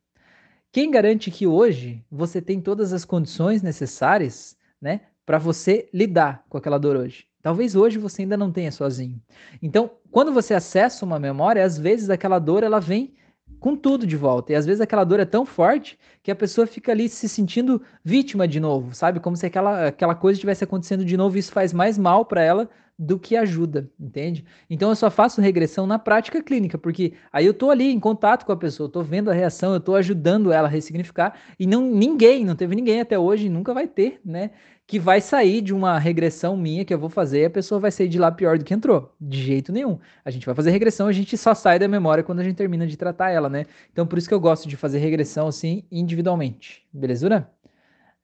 Quem 0.71 0.91
garante 0.91 1.31
que 1.31 1.47
hoje 1.47 2.05
você 2.11 2.39
tem 2.39 2.61
todas 2.61 2.93
as 2.93 3.03
condições 3.03 3.63
necessárias, 3.63 4.55
né, 4.79 5.01
para 5.25 5.39
você 5.39 5.89
lidar 5.91 6.45
com 6.47 6.59
aquela 6.59 6.77
dor 6.77 6.95
hoje? 6.95 7.25
Talvez 7.41 7.75
hoje 7.75 7.97
você 7.97 8.21
ainda 8.21 8.37
não 8.37 8.51
tenha 8.51 8.71
sozinho. 8.71 9.19
Então, 9.63 9.89
quando 10.11 10.31
você 10.31 10.53
acessa 10.53 11.05
uma 11.05 11.17
memória, 11.17 11.63
às 11.63 11.77
vezes 11.77 12.09
aquela 12.11 12.37
dor 12.37 12.61
ela 12.61 12.79
vem 12.79 13.15
com 13.59 13.75
tudo 13.75 14.05
de 14.05 14.15
volta. 14.15 14.51
E 14.51 14.55
às 14.55 14.65
vezes 14.65 14.81
aquela 14.81 15.03
dor 15.03 15.19
é 15.19 15.25
tão 15.25 15.43
forte 15.43 15.97
que 16.21 16.29
a 16.29 16.35
pessoa 16.35 16.67
fica 16.67 16.91
ali 16.91 17.09
se 17.09 17.27
sentindo 17.27 17.81
vítima 18.03 18.47
de 18.47 18.59
novo, 18.59 18.93
sabe? 18.93 19.19
Como 19.19 19.35
se 19.35 19.45
aquela, 19.45 19.87
aquela 19.87 20.13
coisa 20.13 20.37
estivesse 20.37 20.63
acontecendo 20.63 21.03
de 21.03 21.17
novo 21.17 21.35
e 21.35 21.39
isso 21.39 21.51
faz 21.51 21.73
mais 21.73 21.97
mal 21.97 22.25
para 22.25 22.43
ela 22.43 22.69
do 22.97 23.19
que 23.19 23.35
ajuda, 23.35 23.89
entende? 23.99 24.45
Então 24.69 24.89
eu 24.89 24.95
só 24.95 25.11
faço 25.11 25.41
regressão 25.41 25.85
na 25.85 25.99
prática 25.99 26.41
clínica, 26.41 26.77
porque 26.77 27.13
aí 27.31 27.45
eu 27.45 27.53
tô 27.53 27.69
ali 27.69 27.91
em 27.91 27.99
contato 27.99 28.45
com 28.45 28.51
a 28.53 28.57
pessoa, 28.57 28.87
eu 28.87 28.91
tô 28.91 29.03
vendo 29.03 29.29
a 29.29 29.33
reação, 29.33 29.73
eu 29.73 29.79
tô 29.81 29.95
ajudando 29.95 30.51
ela 30.51 30.67
a 30.67 30.71
ressignificar 30.71 31.37
e 31.59 31.67
não 31.67 31.81
ninguém, 31.81 32.45
não 32.45 32.55
teve 32.55 32.73
ninguém 32.75 33.01
até 33.01 33.19
hoje, 33.19 33.49
nunca 33.49 33.73
vai 33.73 33.85
ter, 33.87 34.21
né, 34.23 34.51
que 34.87 34.97
vai 34.97 35.19
sair 35.19 35.61
de 35.61 35.73
uma 35.73 35.99
regressão 35.99 36.55
minha 36.55 36.85
que 36.85 36.93
eu 36.93 36.99
vou 36.99 37.09
fazer 37.09 37.41
e 37.41 37.45
a 37.45 37.49
pessoa 37.49 37.81
vai 37.81 37.91
sair 37.91 38.07
de 38.07 38.17
lá 38.17 38.31
pior 38.31 38.57
do 38.57 38.63
que 38.63 38.73
entrou, 38.73 39.13
de 39.19 39.41
jeito 39.41 39.71
nenhum. 39.73 39.99
A 40.23 40.31
gente 40.31 40.45
vai 40.45 40.55
fazer 40.55 40.71
regressão, 40.71 41.07
a 41.07 41.11
gente 41.11 41.37
só 41.37 41.53
sai 41.53 41.77
da 41.79 41.87
memória 41.87 42.23
quando 42.23 42.39
a 42.39 42.43
gente 42.43 42.55
termina 42.55 42.87
de 42.87 42.95
tratar 42.95 43.29
ela, 43.31 43.49
né? 43.49 43.65
Então 43.91 44.07
por 44.07 44.17
isso 44.17 44.27
que 44.27 44.33
eu 44.33 44.39
gosto 44.39 44.69
de 44.69 44.77
fazer 44.77 44.99
regressão 44.99 45.47
assim 45.47 45.83
individualmente. 45.91 46.85
Belezura? 46.93 47.49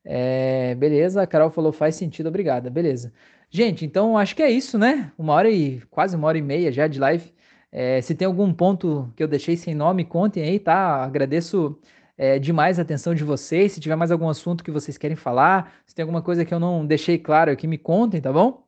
É, 0.03 0.75
beleza, 0.75 1.21
a 1.21 1.27
Carol 1.27 1.51
falou 1.51 1.71
faz 1.71 1.95
sentido, 1.95 2.27
obrigada. 2.29 2.69
Beleza. 2.69 3.13
Gente, 3.53 3.83
então 3.85 4.17
acho 4.17 4.33
que 4.33 4.41
é 4.41 4.49
isso, 4.49 4.77
né? 4.77 5.11
Uma 5.17 5.33
hora 5.33 5.49
e 5.49 5.81
quase 5.89 6.15
uma 6.15 6.25
hora 6.27 6.37
e 6.37 6.41
meia 6.41 6.71
já 6.71 6.87
de 6.87 6.97
live. 6.99 7.33
É, 7.69 8.01
se 8.01 8.15
tem 8.15 8.25
algum 8.25 8.53
ponto 8.53 9.11
que 9.15 9.21
eu 9.21 9.27
deixei 9.27 9.57
sem 9.57 9.75
nome, 9.75 10.05
contem 10.05 10.41
aí, 10.43 10.57
tá? 10.57 11.03
Agradeço 11.03 11.77
é, 12.17 12.39
demais 12.39 12.79
a 12.79 12.81
atenção 12.83 13.13
de 13.13 13.25
vocês. 13.25 13.73
Se 13.73 13.81
tiver 13.81 13.97
mais 13.97 14.09
algum 14.09 14.29
assunto 14.29 14.63
que 14.63 14.71
vocês 14.71 14.97
querem 14.97 15.17
falar, 15.17 15.73
se 15.85 15.93
tem 15.93 16.03
alguma 16.03 16.21
coisa 16.21 16.45
que 16.45 16.53
eu 16.53 16.59
não 16.61 16.85
deixei 16.85 17.17
claro 17.19 17.51
aqui, 17.51 17.67
me 17.67 17.77
contem, 17.77 18.21
tá 18.21 18.31
bom? 18.31 18.65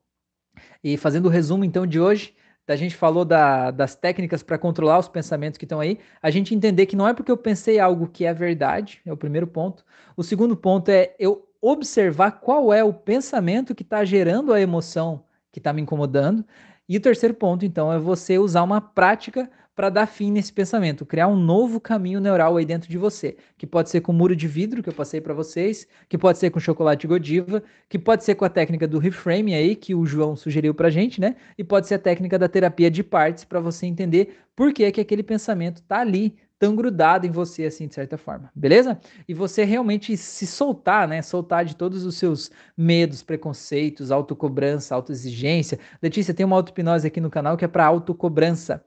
E 0.84 0.98
fazendo 0.98 1.28
o 1.28 1.30
resumo 1.30 1.64
então 1.64 1.88
de 1.88 2.00
hoje, 2.00 2.36
a 2.68 2.76
gente 2.76 2.96
falou 2.96 3.24
da, 3.24 3.72
das 3.72 3.96
técnicas 3.96 4.44
para 4.44 4.58
controlar 4.58 5.00
os 5.00 5.08
pensamentos 5.08 5.58
que 5.58 5.66
estão 5.66 5.80
aí, 5.80 6.00
a 6.22 6.30
gente 6.30 6.54
entender 6.54 6.86
que 6.88 6.96
não 6.96 7.08
é 7.08 7.14
porque 7.14 7.32
eu 7.32 7.38
pensei 7.38 7.80
algo 7.80 8.08
que 8.08 8.26
é 8.26 8.34
verdade, 8.34 9.02
é 9.06 9.14
o 9.14 9.18
primeiro 9.18 9.48
ponto. 9.48 9.86
O 10.18 10.24
segundo 10.24 10.58
ponto 10.58 10.90
é 10.90 11.16
eu 11.18 11.48
observar 11.66 12.42
qual 12.42 12.74
é 12.74 12.84
o 12.84 12.94
pensamento 12.94 13.74
que 13.74 13.84
está 13.84 14.04
gerando 14.04 14.52
a 14.52 14.60
emoção 14.60 15.24
que 15.50 15.60
está 15.60 15.72
me 15.72 15.82
incomodando. 15.82 16.44
E 16.90 16.98
o 16.98 17.00
terceiro 17.00 17.34
ponto, 17.34 17.64
então, 17.64 17.94
é 17.94 17.98
você 17.98 18.38
usar 18.38 18.64
uma 18.64 18.82
prática 18.82 19.50
para 19.74 19.90
dar 19.90 20.06
fim 20.06 20.30
nesse 20.30 20.52
pensamento, 20.52 21.06
criar 21.06 21.28
um 21.28 21.38
novo 21.38 21.80
caminho 21.80 22.20
neural 22.20 22.58
aí 22.58 22.66
dentro 22.66 22.90
de 22.90 22.98
você, 22.98 23.38
que 23.58 23.66
pode 23.66 23.90
ser 23.90 24.02
com 24.02 24.12
muro 24.12 24.36
de 24.36 24.48
vidro 24.48 24.84
que 24.84 24.90
eu 24.90 24.94
passei 24.94 25.22
para 25.22 25.34
vocês, 25.34 25.88
que 26.10 26.18
pode 26.18 26.38
ser 26.38 26.52
com 26.52 26.60
chocolate 26.60 27.08
Godiva, 27.08 27.64
que 27.90 27.98
pode 27.98 28.24
ser 28.24 28.36
com 28.36 28.44
a 28.46 28.50
técnica 28.50 28.88
do 28.88 29.00
reframe 29.00 29.56
aí 29.56 29.76
que 29.76 29.96
o 29.96 30.06
João 30.06 30.36
sugeriu 30.36 30.76
para 30.76 30.90
gente, 30.90 31.20
né? 31.20 31.36
E 31.58 31.64
pode 31.64 31.88
ser 31.88 31.96
a 31.96 32.00
técnica 32.00 32.38
da 32.38 32.50
terapia 32.50 32.92
de 32.92 33.04
partes 33.04 33.46
para 33.46 33.60
você 33.60 33.86
entender 33.86 34.38
por 34.56 34.74
que 34.74 34.92
que 34.92 35.02
aquele 35.02 35.24
pensamento 35.24 35.78
está 35.78 36.02
ali 36.02 36.36
tão 36.64 36.78
grudado 36.78 37.28
em 37.28 37.30
você 37.30 37.66
assim 37.66 37.90
de 37.90 37.94
certa 37.94 38.18
forma, 38.18 38.50
beleza? 38.56 38.98
E 39.28 39.34
você 39.34 39.66
realmente 39.66 40.16
se 40.16 40.48
soltar, 40.48 41.06
né? 41.06 41.22
Soltar 41.22 41.66
de 41.66 41.76
todos 41.76 42.06
os 42.06 42.16
seus 42.16 42.50
medos, 42.78 43.22
preconceitos, 43.22 44.12
autocobrança, 44.12 44.96
autoexigência. 44.96 45.78
Letícia 46.02 46.34
tem 46.34 46.46
uma 46.46 46.56
auto-hipnose 46.56 47.06
aqui 47.06 47.20
no 47.20 47.30
canal 47.30 47.58
que 47.58 47.66
é 47.66 47.68
para 47.68 47.86
autocobrança 47.86 48.82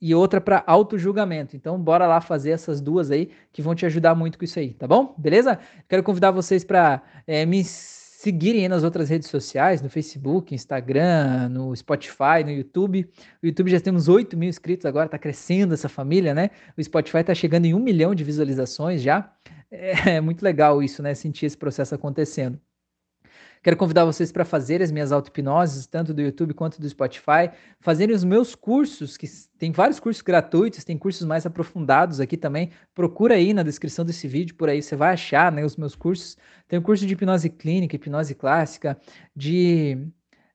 e 0.00 0.14
outra 0.14 0.40
para 0.40 0.64
auto-julgamento. 0.66 1.54
Então, 1.54 1.78
bora 1.78 2.06
lá 2.06 2.18
fazer 2.18 2.52
essas 2.52 2.80
duas 2.80 3.10
aí 3.10 3.28
que 3.52 3.60
vão 3.60 3.74
te 3.74 3.84
ajudar 3.84 4.14
muito 4.14 4.38
com 4.38 4.46
isso 4.46 4.58
aí, 4.58 4.72
tá 4.72 4.86
bom? 4.86 5.14
Beleza? 5.18 5.58
Quero 5.86 6.02
convidar 6.02 6.30
vocês 6.30 6.64
para 6.64 7.02
é, 7.26 7.44
me 7.44 7.62
seguirem 8.18 8.68
nas 8.68 8.82
outras 8.82 9.08
redes 9.08 9.28
sociais, 9.28 9.80
no 9.80 9.88
Facebook, 9.88 10.52
Instagram, 10.52 11.50
no 11.50 11.74
Spotify, 11.76 12.42
no 12.44 12.50
YouTube. 12.50 13.08
O 13.40 13.46
YouTube 13.46 13.70
já 13.70 13.78
temos 13.78 14.08
8 14.08 14.36
mil 14.36 14.48
inscritos 14.48 14.86
agora, 14.86 15.06
está 15.06 15.16
crescendo 15.16 15.72
essa 15.72 15.88
família, 15.88 16.34
né? 16.34 16.50
O 16.76 16.82
Spotify 16.82 17.18
está 17.18 17.32
chegando 17.32 17.66
em 17.66 17.74
um 17.74 17.78
milhão 17.78 18.16
de 18.16 18.24
visualizações 18.24 19.02
já. 19.02 19.32
É, 19.70 20.16
é 20.18 20.20
muito 20.20 20.42
legal 20.42 20.82
isso, 20.82 21.00
né? 21.00 21.14
Sentir 21.14 21.46
esse 21.46 21.56
processo 21.56 21.94
acontecendo. 21.94 22.60
Quero 23.68 23.76
convidar 23.76 24.06
vocês 24.06 24.32
para 24.32 24.46
fazer 24.46 24.80
as 24.80 24.90
minhas 24.90 25.12
auto-hipnoses, 25.12 25.86
tanto 25.86 26.14
do 26.14 26.22
YouTube 26.22 26.54
quanto 26.54 26.80
do 26.80 26.88
Spotify, 26.88 27.50
fazerem 27.80 28.16
os 28.16 28.24
meus 28.24 28.54
cursos, 28.54 29.18
que 29.18 29.26
tem 29.58 29.72
vários 29.72 30.00
cursos 30.00 30.22
gratuitos, 30.22 30.84
tem 30.84 30.96
cursos 30.96 31.26
mais 31.26 31.44
aprofundados 31.44 32.18
aqui 32.18 32.38
também. 32.38 32.70
Procura 32.94 33.34
aí 33.34 33.52
na 33.52 33.62
descrição 33.62 34.06
desse 34.06 34.26
vídeo, 34.26 34.54
por 34.54 34.70
aí 34.70 34.80
você 34.80 34.96
vai 34.96 35.12
achar 35.12 35.52
né, 35.52 35.66
os 35.66 35.76
meus 35.76 35.94
cursos. 35.94 36.38
Tem 36.66 36.78
o 36.78 36.82
curso 36.82 37.06
de 37.06 37.12
hipnose 37.12 37.50
clínica, 37.50 37.94
hipnose 37.94 38.34
clássica, 38.34 38.98
de. 39.36 39.98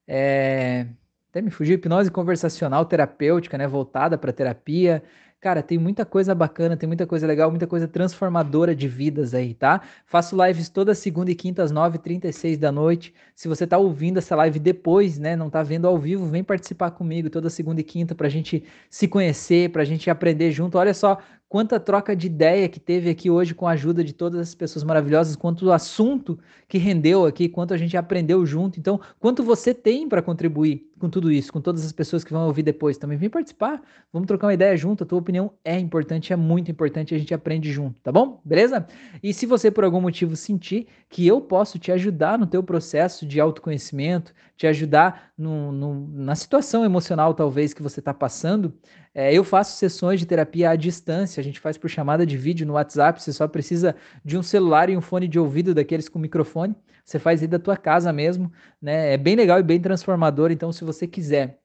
É, 0.07 0.87
até 1.29 1.39
me 1.39 1.51
fugiu, 1.51 1.75
hipnose 1.75 2.09
conversacional 2.09 2.83
terapêutica, 2.83 3.59
né, 3.59 3.67
voltada 3.67 4.17
para 4.17 4.33
terapia. 4.33 5.03
Cara, 5.43 5.61
tem 5.61 5.77
muita 5.77 6.05
coisa 6.05 6.33
bacana, 6.33 6.77
tem 6.77 6.87
muita 6.87 7.05
coisa 7.05 7.27
legal, 7.27 7.49
muita 7.49 7.67
coisa 7.67 7.85
transformadora 7.85 8.73
de 8.73 8.87
vidas 8.87 9.33
aí, 9.33 9.53
tá? 9.53 9.81
Faço 10.05 10.41
lives 10.41 10.69
toda 10.69 10.95
segunda 10.95 11.31
e 11.31 11.35
quinta 11.35 11.61
às 11.61 11.69
9h36 11.69 12.57
da 12.57 12.71
noite. 12.71 13.13
Se 13.35 13.49
você 13.49 13.67
tá 13.67 13.77
ouvindo 13.77 14.19
essa 14.19 14.37
live 14.37 14.57
depois, 14.57 15.19
né, 15.19 15.35
não 15.35 15.49
tá 15.49 15.61
vendo 15.61 15.85
ao 15.85 15.97
vivo, 15.99 16.25
vem 16.27 16.45
participar 16.45 16.91
comigo 16.91 17.29
toda 17.29 17.49
segunda 17.49 17.81
e 17.81 17.83
quinta 17.83 18.15
pra 18.15 18.29
gente 18.29 18.63
se 18.89 19.05
conhecer, 19.05 19.69
pra 19.69 19.83
gente 19.83 20.09
aprender 20.09 20.49
junto. 20.49 20.77
Olha 20.77 20.93
só 20.93 21.17
quanta 21.53 21.79
troca 21.79 22.15
de 22.15 22.25
ideia 22.25 22.67
que 22.67 22.79
teve 22.79 23.11
aqui 23.11 23.29
hoje 23.29 23.53
com 23.53 23.67
a 23.67 23.73
ajuda 23.73 24.03
de 24.03 24.11
todas 24.11 24.39
as 24.39 24.55
pessoas 24.55 24.83
maravilhosas, 24.83 25.35
quanto 25.35 25.71
assunto 25.71 26.39
que 26.67 26.79
rendeu 26.79 27.27
aqui, 27.27 27.47
quanto 27.47 27.75
a 27.75 27.77
gente 27.77 27.95
aprendeu 27.95 28.43
junto. 28.43 28.79
Então, 28.79 28.99
quanto 29.19 29.43
você 29.43 29.71
tem 29.71 30.09
para 30.09 30.19
contribuir 30.19 30.89
com 31.03 31.09
tudo 31.09 31.29
isso, 31.29 31.51
com 31.51 31.59
todas 31.59 31.85
as 31.85 31.91
pessoas 31.91 32.23
que 32.23 32.31
vão 32.31 32.47
ouvir 32.47 32.63
depois 32.63 32.97
também. 32.97 33.17
Vem 33.17 33.29
participar, 33.29 33.81
vamos 34.11 34.25
trocar 34.25 34.47
uma 34.47 34.53
ideia 34.53 34.75
junto. 34.77 35.03
A 35.03 35.05
tua 35.05 35.19
opinião 35.19 35.51
é 35.63 35.77
importante, 35.77 36.31
é 36.31 36.35
muito 36.35 36.71
importante, 36.71 37.13
a 37.13 37.17
gente 37.17 37.33
aprende 37.33 37.71
junto, 37.73 38.01
tá 38.01 38.09
bom? 38.09 38.41
Beleza? 38.45 38.87
E 39.21 39.33
se 39.33 39.45
você 39.45 39.69
por 39.69 39.83
algum 39.83 39.99
motivo 39.99 40.33
sentir 40.37 40.87
que 41.09 41.27
eu 41.27 41.41
posso 41.41 41.77
te 41.77 41.91
ajudar 41.91 42.39
no 42.39 42.47
teu 42.47 42.63
processo 42.63 43.25
de 43.25 43.39
autoconhecimento, 43.39 44.33
te 44.63 44.67
ajudar 44.67 45.33
no, 45.37 45.73
no, 45.73 46.07
na 46.07 46.35
situação 46.35 46.85
emocional 46.85 47.33
talvez 47.33 47.73
que 47.73 47.83
você 47.83 47.99
está 47.99 48.13
passando, 48.13 48.73
é, 49.13 49.33
eu 49.33 49.43
faço 49.43 49.77
sessões 49.77 50.21
de 50.21 50.25
terapia 50.25 50.69
à 50.69 50.75
distância, 50.77 51.41
a 51.41 51.43
gente 51.43 51.59
faz 51.59 51.77
por 51.77 51.89
chamada 51.89 52.25
de 52.25 52.37
vídeo 52.37 52.65
no 52.65 52.73
WhatsApp, 52.73 53.21
você 53.21 53.33
só 53.33 53.45
precisa 53.45 53.93
de 54.23 54.37
um 54.37 54.43
celular 54.43 54.89
e 54.89 54.95
um 54.95 55.01
fone 55.01 55.27
de 55.27 55.37
ouvido 55.37 55.73
daqueles 55.73 56.07
com 56.07 56.17
microfone, 56.17 56.73
você 57.03 57.19
faz 57.19 57.41
aí 57.41 57.47
da 57.47 57.59
tua 57.59 57.75
casa 57.75 58.13
mesmo, 58.13 58.49
né? 58.81 59.13
É 59.13 59.17
bem 59.17 59.35
legal 59.35 59.59
e 59.59 59.63
bem 59.63 59.81
transformador, 59.81 60.49
então 60.49 60.71
se 60.71 60.85
você 60.85 61.05
quiser 61.05 61.59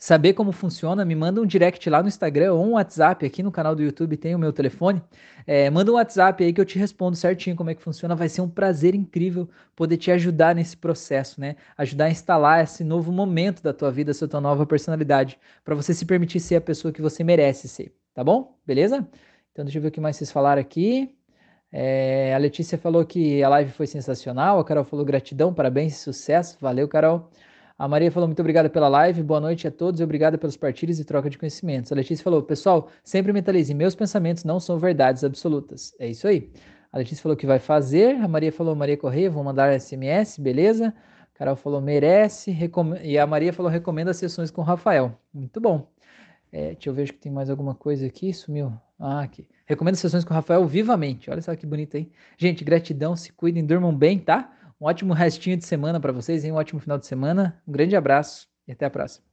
saber 0.00 0.32
como 0.32 0.50
funciona, 0.50 1.04
me 1.04 1.14
manda 1.14 1.42
um 1.42 1.46
direct 1.46 1.88
lá 1.90 2.02
no 2.02 2.08
Instagram 2.08 2.54
ou 2.54 2.64
um 2.64 2.72
WhatsApp 2.72 3.26
aqui 3.26 3.42
no 3.42 3.52
canal 3.52 3.76
do 3.76 3.82
YouTube, 3.82 4.16
tem 4.16 4.34
o 4.34 4.38
meu 4.38 4.50
telefone. 4.50 5.02
É, 5.46 5.68
manda 5.68 5.92
um 5.92 5.96
WhatsApp 5.96 6.42
aí 6.42 6.54
que 6.54 6.60
eu 6.60 6.64
te 6.64 6.78
respondo 6.78 7.14
certinho 7.16 7.54
como 7.54 7.68
é 7.68 7.74
que 7.74 7.82
funciona. 7.82 8.16
Vai 8.16 8.30
ser 8.30 8.40
um 8.40 8.48
prazer 8.48 8.94
incrível 8.94 9.46
poder 9.76 9.98
te 9.98 10.10
ajudar 10.10 10.54
nesse 10.54 10.74
processo, 10.74 11.38
né? 11.38 11.54
Ajudar 11.76 12.06
a 12.06 12.10
instalar 12.10 12.64
esse 12.64 12.82
novo 12.82 13.12
momento 13.12 13.62
da 13.62 13.74
tua 13.74 13.90
vida, 13.90 14.10
essa 14.10 14.26
tua 14.26 14.40
nova 14.40 14.64
personalidade, 14.64 15.38
para 15.62 15.74
você 15.74 15.92
se 15.92 16.06
permitir 16.06 16.40
ser 16.40 16.56
a 16.56 16.60
pessoa 16.62 16.92
que 16.92 17.02
você 17.02 17.22
merece 17.22 17.68
ser, 17.68 17.94
tá 18.14 18.24
bom? 18.24 18.56
Beleza? 18.66 19.06
Então 19.52 19.66
deixa 19.66 19.76
eu 19.76 19.82
ver 19.82 19.88
o 19.88 19.92
que 19.92 20.00
mais 20.00 20.16
vocês 20.16 20.32
falaram 20.32 20.62
aqui. 20.62 21.14
É, 21.70 22.34
a 22.34 22.38
Letícia 22.38 22.78
falou 22.78 23.04
que 23.04 23.42
a 23.42 23.50
live 23.50 23.70
foi 23.72 23.86
sensacional. 23.86 24.58
A 24.58 24.64
Carol 24.64 24.84
falou 24.84 25.04
gratidão, 25.04 25.52
parabéns, 25.52 25.98
sucesso. 25.98 26.56
Valeu, 26.58 26.88
Carol. 26.88 27.30
A 27.80 27.88
Maria 27.88 28.12
falou 28.12 28.28
muito 28.28 28.40
obrigada 28.40 28.68
pela 28.68 28.88
live, 28.88 29.22
boa 29.22 29.40
noite 29.40 29.66
a 29.66 29.70
todos 29.70 30.00
e 30.00 30.04
obrigada 30.04 30.36
pelos 30.36 30.54
partilhos 30.54 31.00
e 31.00 31.04
troca 31.04 31.30
de 31.30 31.38
conhecimentos. 31.38 31.90
A 31.90 31.94
Letícia 31.94 32.22
falou, 32.22 32.42
pessoal, 32.42 32.90
sempre 33.02 33.32
mentalize, 33.32 33.72
meus 33.72 33.94
pensamentos 33.94 34.44
não 34.44 34.60
são 34.60 34.78
verdades 34.78 35.24
absolutas. 35.24 35.94
É 35.98 36.06
isso 36.06 36.28
aí. 36.28 36.52
A 36.92 36.98
Letícia 36.98 37.22
falou 37.22 37.34
que 37.34 37.46
vai 37.46 37.58
fazer, 37.58 38.16
a 38.16 38.28
Maria 38.28 38.52
falou, 38.52 38.76
Maria 38.76 38.98
Correia, 38.98 39.30
vou 39.30 39.42
mandar 39.42 39.80
SMS, 39.80 40.38
beleza? 40.38 40.94
A 41.34 41.38
Carol 41.38 41.56
falou, 41.56 41.80
merece, 41.80 42.50
recom... 42.50 42.96
e 42.96 43.18
a 43.18 43.26
Maria 43.26 43.50
falou, 43.50 43.72
recomenda 43.72 44.12
sessões 44.12 44.50
com 44.50 44.60
o 44.60 44.64
Rafael. 44.64 45.18
Muito 45.32 45.58
bom. 45.58 45.88
É, 46.52 46.72
deixa 46.72 46.90
eu 46.90 46.92
ver, 46.92 47.04
acho 47.04 47.14
que 47.14 47.20
tem 47.20 47.32
mais 47.32 47.48
alguma 47.48 47.74
coisa 47.74 48.06
aqui, 48.06 48.34
sumiu. 48.34 48.74
Ah, 48.98 49.22
aqui. 49.22 49.48
Recomendo 49.64 49.94
as 49.94 50.00
sessões 50.00 50.22
com 50.22 50.34
o 50.34 50.36
Rafael 50.36 50.66
vivamente. 50.66 51.30
Olha 51.30 51.40
só 51.40 51.56
que 51.56 51.64
bonito 51.64 51.96
aí. 51.96 52.12
Gente, 52.36 52.62
gratidão, 52.62 53.16
se 53.16 53.32
cuidem, 53.32 53.64
durmam 53.64 53.96
bem, 53.96 54.18
tá? 54.18 54.52
Um 54.80 54.86
ótimo 54.86 55.12
restinho 55.12 55.56
de 55.58 55.64
semana 55.66 56.00
para 56.00 56.10
vocês, 56.10 56.44
hein? 56.44 56.52
um 56.52 56.56
ótimo 56.56 56.80
final 56.80 56.98
de 56.98 57.06
semana. 57.06 57.60
Um 57.68 57.72
grande 57.72 57.94
abraço 57.94 58.48
e 58.66 58.72
até 58.72 58.86
a 58.86 58.90
próxima. 58.90 59.29